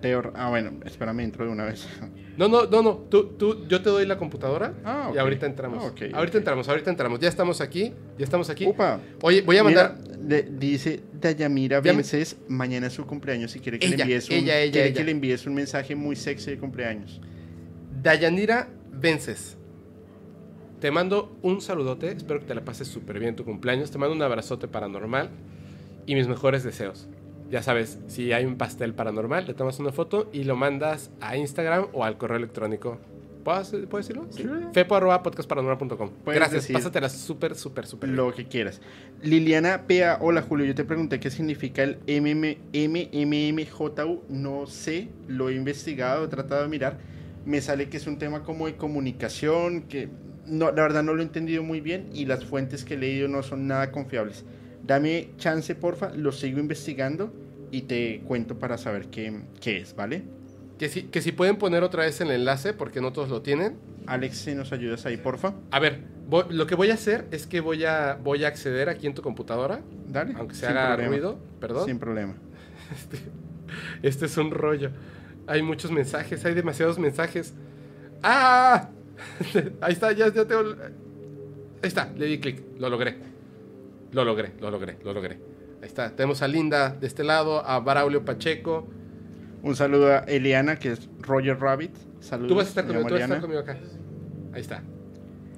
Teo- 0.00 0.32
ah, 0.34 0.48
bueno, 0.48 0.72
espérame, 0.86 1.20
entro 1.20 1.44
de 1.44 1.50
una 1.52 1.64
vez. 1.64 1.86
No, 2.36 2.48
no, 2.48 2.64
no, 2.64 2.80
no. 2.82 2.94
Tú, 3.10 3.34
tú, 3.36 3.66
yo 3.68 3.82
te 3.82 3.90
doy 3.90 4.06
la 4.06 4.16
computadora 4.16 4.72
Ah, 4.82 5.12
y 5.14 5.18
ahorita 5.18 5.44
entramos. 5.44 5.84
Ah, 5.84 5.92
ahorita 6.14 6.38
entramos, 6.38 6.66
ahorita 6.70 6.88
entramos. 6.88 7.20
Ya 7.20 7.28
estamos 7.28 7.60
aquí, 7.60 7.92
ya 8.16 8.24
estamos 8.24 8.48
aquí. 8.48 8.66
Upa. 8.66 8.98
Oye, 9.20 9.42
voy 9.42 9.58
a 9.58 9.64
mandar. 9.64 9.98
Mira, 10.18 10.40
dice 10.50 11.02
Dayamira 11.20 11.82
Vences, 11.82 12.38
mañana 12.48 12.86
es 12.86 12.94
su 12.94 13.04
cumpleaños 13.04 13.50
si 13.50 13.60
quiere 13.60 13.78
que 13.78 13.86
Ella, 13.88 13.96
le 13.96 14.02
envíes 14.04 14.28
un, 14.30 14.36
ella, 14.36 14.58
ella, 14.58 14.72
quiere 14.72 14.92
que 14.94 15.04
le 15.04 15.10
envíes 15.10 15.46
un 15.46 15.52
mensaje 15.54 15.94
muy 15.94 16.16
sexy 16.16 16.52
de 16.52 16.58
cumpleaños. 16.58 17.20
Dayanira 18.02 18.68
Vences. 18.90 19.58
Te 20.80 20.90
mando 20.90 21.36
un 21.42 21.60
saludote. 21.60 22.10
Espero 22.12 22.40
que 22.40 22.46
te 22.46 22.54
la 22.54 22.64
pases 22.64 22.88
súper 22.88 23.18
bien 23.18 23.30
en 23.30 23.36
tu 23.36 23.44
cumpleaños. 23.44 23.90
Te 23.90 23.98
mando 23.98 24.14
un 24.14 24.22
abrazote 24.22 24.66
paranormal 24.66 25.28
y 26.06 26.14
mis 26.14 26.26
mejores 26.26 26.64
deseos. 26.64 27.06
Ya 27.50 27.62
sabes, 27.64 27.98
si 28.06 28.32
hay 28.32 28.44
un 28.44 28.56
pastel 28.56 28.94
paranormal, 28.94 29.46
le 29.46 29.54
tomas 29.54 29.80
una 29.80 29.90
foto 29.90 30.30
y 30.32 30.44
lo 30.44 30.54
mandas 30.54 31.10
a 31.20 31.36
Instagram 31.36 31.88
o 31.92 32.04
al 32.04 32.16
correo 32.16 32.36
electrónico. 32.36 32.98
¿Puedo, 33.42 33.62
¿puedo 33.88 33.96
decirlo? 33.96 34.26
Sí. 34.30 34.44
Fepo 34.72 34.94
arroba 34.94 35.22
podcastparanormal.com. 35.22 36.10
Puedes 36.24 36.38
Gracias, 36.38 36.68
pásatela 36.68 37.08
súper, 37.08 37.56
súper, 37.56 37.86
súper. 37.86 38.10
Lo 38.10 38.32
que 38.32 38.46
quieras. 38.46 38.80
Liliana 39.22 39.86
P.A. 39.88 40.18
Hola 40.20 40.42
Julio, 40.42 40.64
yo 40.66 40.76
te 40.76 40.84
pregunté 40.84 41.18
qué 41.18 41.30
significa 41.30 41.82
el 41.82 41.98
MM, 42.06 42.58
MMMJU. 42.72 44.22
No 44.28 44.66
sé, 44.66 45.08
lo 45.26 45.48
he 45.48 45.54
investigado, 45.54 46.26
he 46.26 46.28
tratado 46.28 46.62
de 46.62 46.68
mirar. 46.68 46.98
Me 47.46 47.60
sale 47.60 47.88
que 47.88 47.96
es 47.96 48.06
un 48.06 48.18
tema 48.18 48.44
como 48.44 48.66
de 48.66 48.76
comunicación, 48.76 49.82
que 49.82 50.08
no, 50.46 50.66
la 50.66 50.82
verdad 50.82 51.02
no 51.02 51.14
lo 51.14 51.22
he 51.22 51.24
entendido 51.24 51.64
muy 51.64 51.80
bien 51.80 52.10
y 52.12 52.26
las 52.26 52.44
fuentes 52.44 52.84
que 52.84 52.94
he 52.94 52.98
leído 52.98 53.26
no 53.26 53.42
son 53.42 53.66
nada 53.66 53.90
confiables. 53.90 54.44
Dame 54.86 55.30
chance, 55.36 55.74
porfa, 55.74 56.10
lo 56.14 56.32
sigo 56.32 56.58
investigando 56.58 57.32
y 57.70 57.82
te 57.82 58.20
cuento 58.26 58.58
para 58.58 58.78
saber 58.78 59.06
qué, 59.06 59.42
qué 59.60 59.78
es, 59.78 59.94
¿vale? 59.94 60.22
Que 60.78 60.88
si, 60.88 61.02
que 61.04 61.20
si 61.20 61.32
pueden 61.32 61.56
poner 61.56 61.82
otra 61.82 62.04
vez 62.04 62.20
el 62.20 62.30
enlace, 62.30 62.72
porque 62.72 63.00
no 63.00 63.12
todos 63.12 63.28
lo 63.28 63.42
tienen. 63.42 63.76
Alex, 64.06 64.38
si 64.38 64.54
nos 64.54 64.72
ayudas 64.72 65.04
ahí, 65.06 65.16
porfa. 65.18 65.54
A 65.70 65.78
ver, 65.78 66.00
voy- 66.28 66.46
lo 66.50 66.66
que 66.66 66.74
voy 66.74 66.90
a 66.90 66.94
hacer 66.94 67.26
es 67.30 67.46
que 67.46 67.60
voy 67.60 67.84
a, 67.84 68.18
voy 68.22 68.44
a 68.44 68.48
acceder 68.48 68.88
aquí 68.88 69.06
en 69.06 69.14
tu 69.14 69.20
computadora, 69.22 69.82
Dale. 70.08 70.34
aunque 70.38 70.54
se 70.54 70.66
haga 70.66 70.88
problema, 70.94 71.08
ruido, 71.14 71.38
perdón. 71.60 71.86
Sin 71.86 71.98
problema. 71.98 72.34
Este 74.02 74.26
es 74.26 74.36
un 74.36 74.50
rollo. 74.50 74.90
Hay 75.46 75.62
muchos 75.62 75.90
mensajes, 75.92 76.44
hay 76.44 76.54
demasiados 76.54 76.98
mensajes. 76.98 77.52
¡Ah! 78.22 78.88
Ahí 79.80 79.92
está, 79.92 80.12
ya, 80.12 80.32
ya 80.32 80.44
tengo. 80.46 80.62
Ahí 81.82 81.88
está, 81.88 82.10
le 82.16 82.26
di 82.26 82.38
clic. 82.40 82.62
Lo 82.78 82.88
logré. 82.88 83.16
Lo 84.12 84.24
logré, 84.24 84.52
lo 84.60 84.70
logré, 84.70 84.98
lo 85.04 85.12
logré. 85.12 85.38
Ahí 85.80 85.86
está. 85.86 86.14
Tenemos 86.14 86.42
a 86.42 86.48
Linda 86.48 86.90
de 86.90 87.06
este 87.06 87.24
lado, 87.24 87.64
a 87.64 87.78
Braulio 87.80 88.24
Pacheco. 88.24 88.86
Un 89.62 89.76
saludo 89.76 90.14
a 90.14 90.18
Eliana, 90.20 90.76
que 90.78 90.92
es 90.92 91.08
Roger 91.20 91.58
Rabbit. 91.58 91.94
Saludos. 92.20 92.48
Tú 92.48 92.54
vas 92.54 92.66
a 92.66 92.68
estar 92.68 92.86
conmigo, 92.86 93.08
tú 93.08 93.14
vas 93.14 93.22
a 93.22 93.24
estar 93.24 93.40
conmigo 93.40 93.60
acá. 93.60 93.78
Ahí 94.52 94.60
está. 94.60 94.82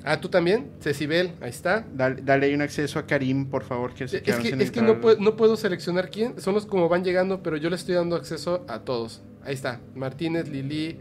Ah, 0.05 0.21
tú 0.21 0.29
también, 0.29 0.73
Cecibel, 0.81 1.33
ahí 1.41 1.51
está. 1.51 1.87
Dale, 1.95 2.55
un 2.55 2.63
acceso 2.63 2.99
a 2.99 3.07
Karim, 3.07 3.47
por 3.47 3.63
favor, 3.63 3.95
que 3.95 4.09
se 4.09 4.17
Es 4.17 4.23
que, 4.23 4.49
es 4.49 4.71
que 4.73 4.83
no, 4.83 5.01
puedo, 5.01 5.21
no 5.21 5.37
puedo 5.37 5.57
seleccionar 5.57 6.11
quién, 6.11 6.41
son 6.41 6.55
los 6.55 6.67
como 6.67 6.89
van 6.89 7.05
llegando, 7.05 7.43
pero 7.43 7.57
yo 7.57 7.71
le 7.71 7.77
estoy 7.77 7.95
dando 7.95 8.17
acceso 8.17 8.65
a 8.69 8.81
todos. 8.81 9.23
Ahí 9.45 9.55
está, 9.55 9.81
Martínez, 9.95 10.49
Lili, 10.49 10.99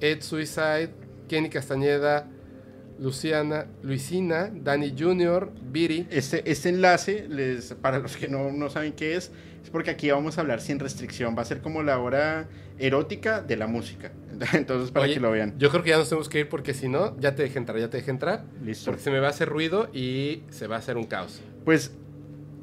Ed 0.00 0.22
Suicide, 0.22 0.90
Kenny 1.28 1.50
Castañeda, 1.50 2.28
Luciana, 3.00 3.66
Luisina, 3.82 4.50
Dani 4.52 4.94
Jr., 4.96 5.50
Viri. 5.72 6.06
Este, 6.10 6.48
este 6.50 6.68
enlace, 6.68 7.26
les, 7.28 7.74
para 7.74 7.98
los 7.98 8.16
que 8.16 8.28
no, 8.28 8.52
no 8.52 8.68
saben 8.68 8.92
qué 8.92 9.16
es, 9.16 9.32
es 9.62 9.70
porque 9.70 9.90
aquí 9.90 10.10
vamos 10.10 10.36
a 10.36 10.42
hablar 10.42 10.60
sin 10.60 10.78
restricción. 10.78 11.34
Va 11.36 11.42
a 11.42 11.46
ser 11.46 11.62
como 11.62 11.82
la 11.82 11.98
hora 11.98 12.48
erótica 12.78 13.40
de 13.40 13.56
la 13.56 13.66
música. 13.66 14.12
Entonces, 14.52 14.90
para 14.90 15.06
Oye, 15.06 15.14
que 15.14 15.20
lo 15.20 15.30
vean. 15.30 15.54
Yo 15.58 15.70
creo 15.70 15.82
que 15.82 15.90
ya 15.90 15.96
nos 15.96 16.08
tenemos 16.08 16.28
que 16.28 16.40
ir 16.40 16.48
porque 16.48 16.74
si 16.74 16.88
no, 16.88 17.18
ya 17.18 17.34
te 17.34 17.42
dejé 17.42 17.58
entrar, 17.58 17.78
ya 17.78 17.88
te 17.88 17.96
dejé 17.96 18.10
entrar. 18.10 18.44
Listo. 18.62 18.90
Porque 18.90 19.02
se 19.02 19.10
me 19.10 19.18
va 19.18 19.28
a 19.28 19.30
hacer 19.30 19.48
ruido 19.48 19.88
y 19.94 20.42
se 20.50 20.66
va 20.66 20.76
a 20.76 20.78
hacer 20.78 20.98
un 20.98 21.04
caos. 21.04 21.40
Pues 21.64 21.92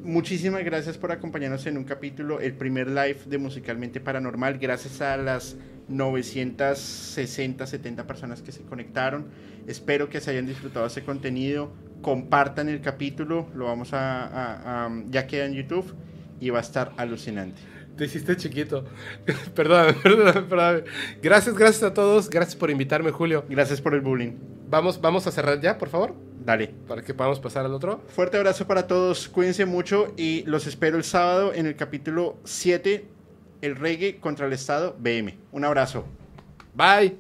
muchísimas 0.04 0.64
gracias 0.64 0.98
por 1.00 1.12
acompañarnos 1.12 1.66
en 1.66 1.78
un 1.78 1.84
capítulo, 1.84 2.40
el 2.40 2.54
primer 2.54 2.88
live 2.88 3.18
de 3.26 3.38
Musicalmente 3.40 4.00
Paranormal. 4.00 4.60
Gracias 4.60 5.02
a 5.02 5.18
las 5.18 5.58
960, 5.88 7.66
70 7.68 8.08
personas 8.08 8.42
que 8.42 8.52
se 8.52 8.62
conectaron. 8.64 9.26
Espero 9.68 10.10
que 10.10 10.22
se 10.22 10.32
hayan 10.32 10.46
disfrutado 10.48 10.86
ese 10.86 11.04
contenido. 11.04 11.72
Compartan 12.02 12.70
el 12.70 12.82
capítulo, 12.82 13.48
lo 13.56 13.66
vamos 13.66 13.94
a, 13.94 14.24
a- 14.26 14.86
a- 14.86 15.04
ya 15.10 15.28
queda 15.28 15.46
en 15.46 15.54
YouTube 15.54 15.94
y 16.40 16.50
va 16.52 16.60
a 16.60 16.62
estar 16.62 16.94
alucinante. 16.98 17.62
Te 17.98 18.06
hiciste 18.06 18.38
chiquito. 18.38 18.86
perdón, 19.56 19.96
perdón, 20.04 20.46
perdón. 20.48 20.84
Gracias, 21.22 21.56
gracias 21.58 21.84
a 21.84 21.94
todos. 21.94 22.30
Gracias 22.30 22.56
por 22.56 22.70
invitarme, 22.70 23.12
Julio. 23.12 23.44
Gracias 23.50 23.82
por 23.82 23.96
el 23.96 24.02
bullying. 24.02 24.34
Vamos, 24.70 25.02
vamos 25.02 25.26
a 25.26 25.32
cerrar 25.32 25.60
ya, 25.62 25.78
por 25.78 25.88
favor, 25.90 26.14
Dale. 26.46 26.68
para 26.88 27.02
que 27.02 27.14
podamos 27.14 27.40
pasar 27.40 27.66
al 27.66 27.74
otro. 27.74 28.02
Fuerte 28.10 28.36
abrazo 28.38 28.68
para 28.68 28.86
todos, 28.86 29.30
cuídense 29.30 29.66
mucho 29.66 30.14
y 30.18 30.44
los 30.44 30.68
espero 30.68 30.98
el 30.98 31.06
sábado 31.06 31.54
en 31.54 31.66
el 31.68 31.76
capítulo 31.78 32.36
7, 32.44 33.06
el 33.62 33.76
reggae 33.76 34.20
contra 34.20 34.48
el 34.48 34.54
Estado 34.54 34.96
BM. 35.00 35.38
Un 35.52 35.66
abrazo. 35.66 36.06
Bye. 36.74 37.18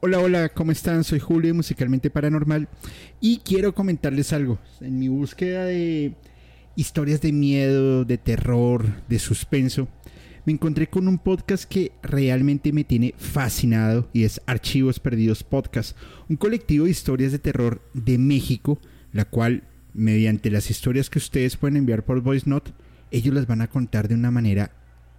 Hola, 0.00 0.18
hola, 0.18 0.48
¿cómo 0.48 0.72
están? 0.72 1.04
Soy 1.04 1.20
Julio 1.20 1.48
de 1.48 1.52
Musicalmente 1.54 2.10
Paranormal 2.10 2.68
y 3.20 3.38
quiero 3.38 3.72
comentarles 3.72 4.32
algo. 4.32 4.58
En 4.80 4.98
mi 4.98 5.06
búsqueda 5.06 5.64
de 5.64 6.16
historias 6.74 7.20
de 7.20 7.32
miedo, 7.32 8.04
de 8.04 8.18
terror, 8.18 8.84
de 9.08 9.20
suspenso, 9.20 9.86
me 10.44 10.52
encontré 10.52 10.88
con 10.88 11.06
un 11.06 11.18
podcast 11.18 11.64
que 11.64 11.92
realmente 12.02 12.72
me 12.72 12.82
tiene 12.82 13.14
fascinado 13.16 14.08
y 14.12 14.24
es 14.24 14.40
Archivos 14.46 14.98
Perdidos 14.98 15.44
Podcast, 15.44 15.96
un 16.28 16.34
colectivo 16.36 16.86
de 16.86 16.90
historias 16.90 17.30
de 17.30 17.38
terror 17.38 17.80
de 17.94 18.18
México, 18.18 18.80
la 19.12 19.24
cual, 19.24 19.62
mediante 19.94 20.50
las 20.50 20.70
historias 20.70 21.10
que 21.10 21.18
ustedes 21.18 21.56
pueden 21.56 21.76
enviar 21.76 22.04
por 22.04 22.20
Voice 22.20 22.48
Note, 22.48 22.72
ellos 23.10 23.34
las 23.34 23.46
van 23.46 23.60
a 23.60 23.68
contar 23.68 24.08
de 24.08 24.14
una 24.14 24.30
manera 24.30 24.72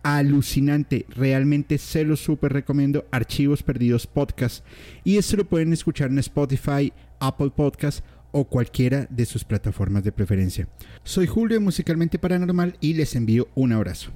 alucinante. 0.03 1.05
Realmente 1.09 1.77
se 1.77 2.03
los 2.03 2.19
súper 2.19 2.53
recomiendo. 2.53 3.05
Archivos 3.11 3.63
Perdidos 3.63 4.07
Podcast. 4.07 4.65
Y 5.03 5.17
esto 5.17 5.37
lo 5.37 5.45
pueden 5.45 5.73
escuchar 5.73 6.09
en 6.09 6.19
Spotify, 6.19 6.91
Apple 7.19 7.51
Podcast 7.55 8.03
o 8.31 8.45
cualquiera 8.45 9.07
de 9.09 9.25
sus 9.25 9.43
plataformas 9.43 10.03
de 10.03 10.11
preferencia. 10.11 10.67
Soy 11.03 11.27
Julio 11.27 11.57
de 11.57 11.63
Musicalmente 11.63 12.19
Paranormal 12.19 12.77
y 12.81 12.93
les 12.93 13.15
envío 13.15 13.47
un 13.55 13.73
abrazo. 13.73 14.11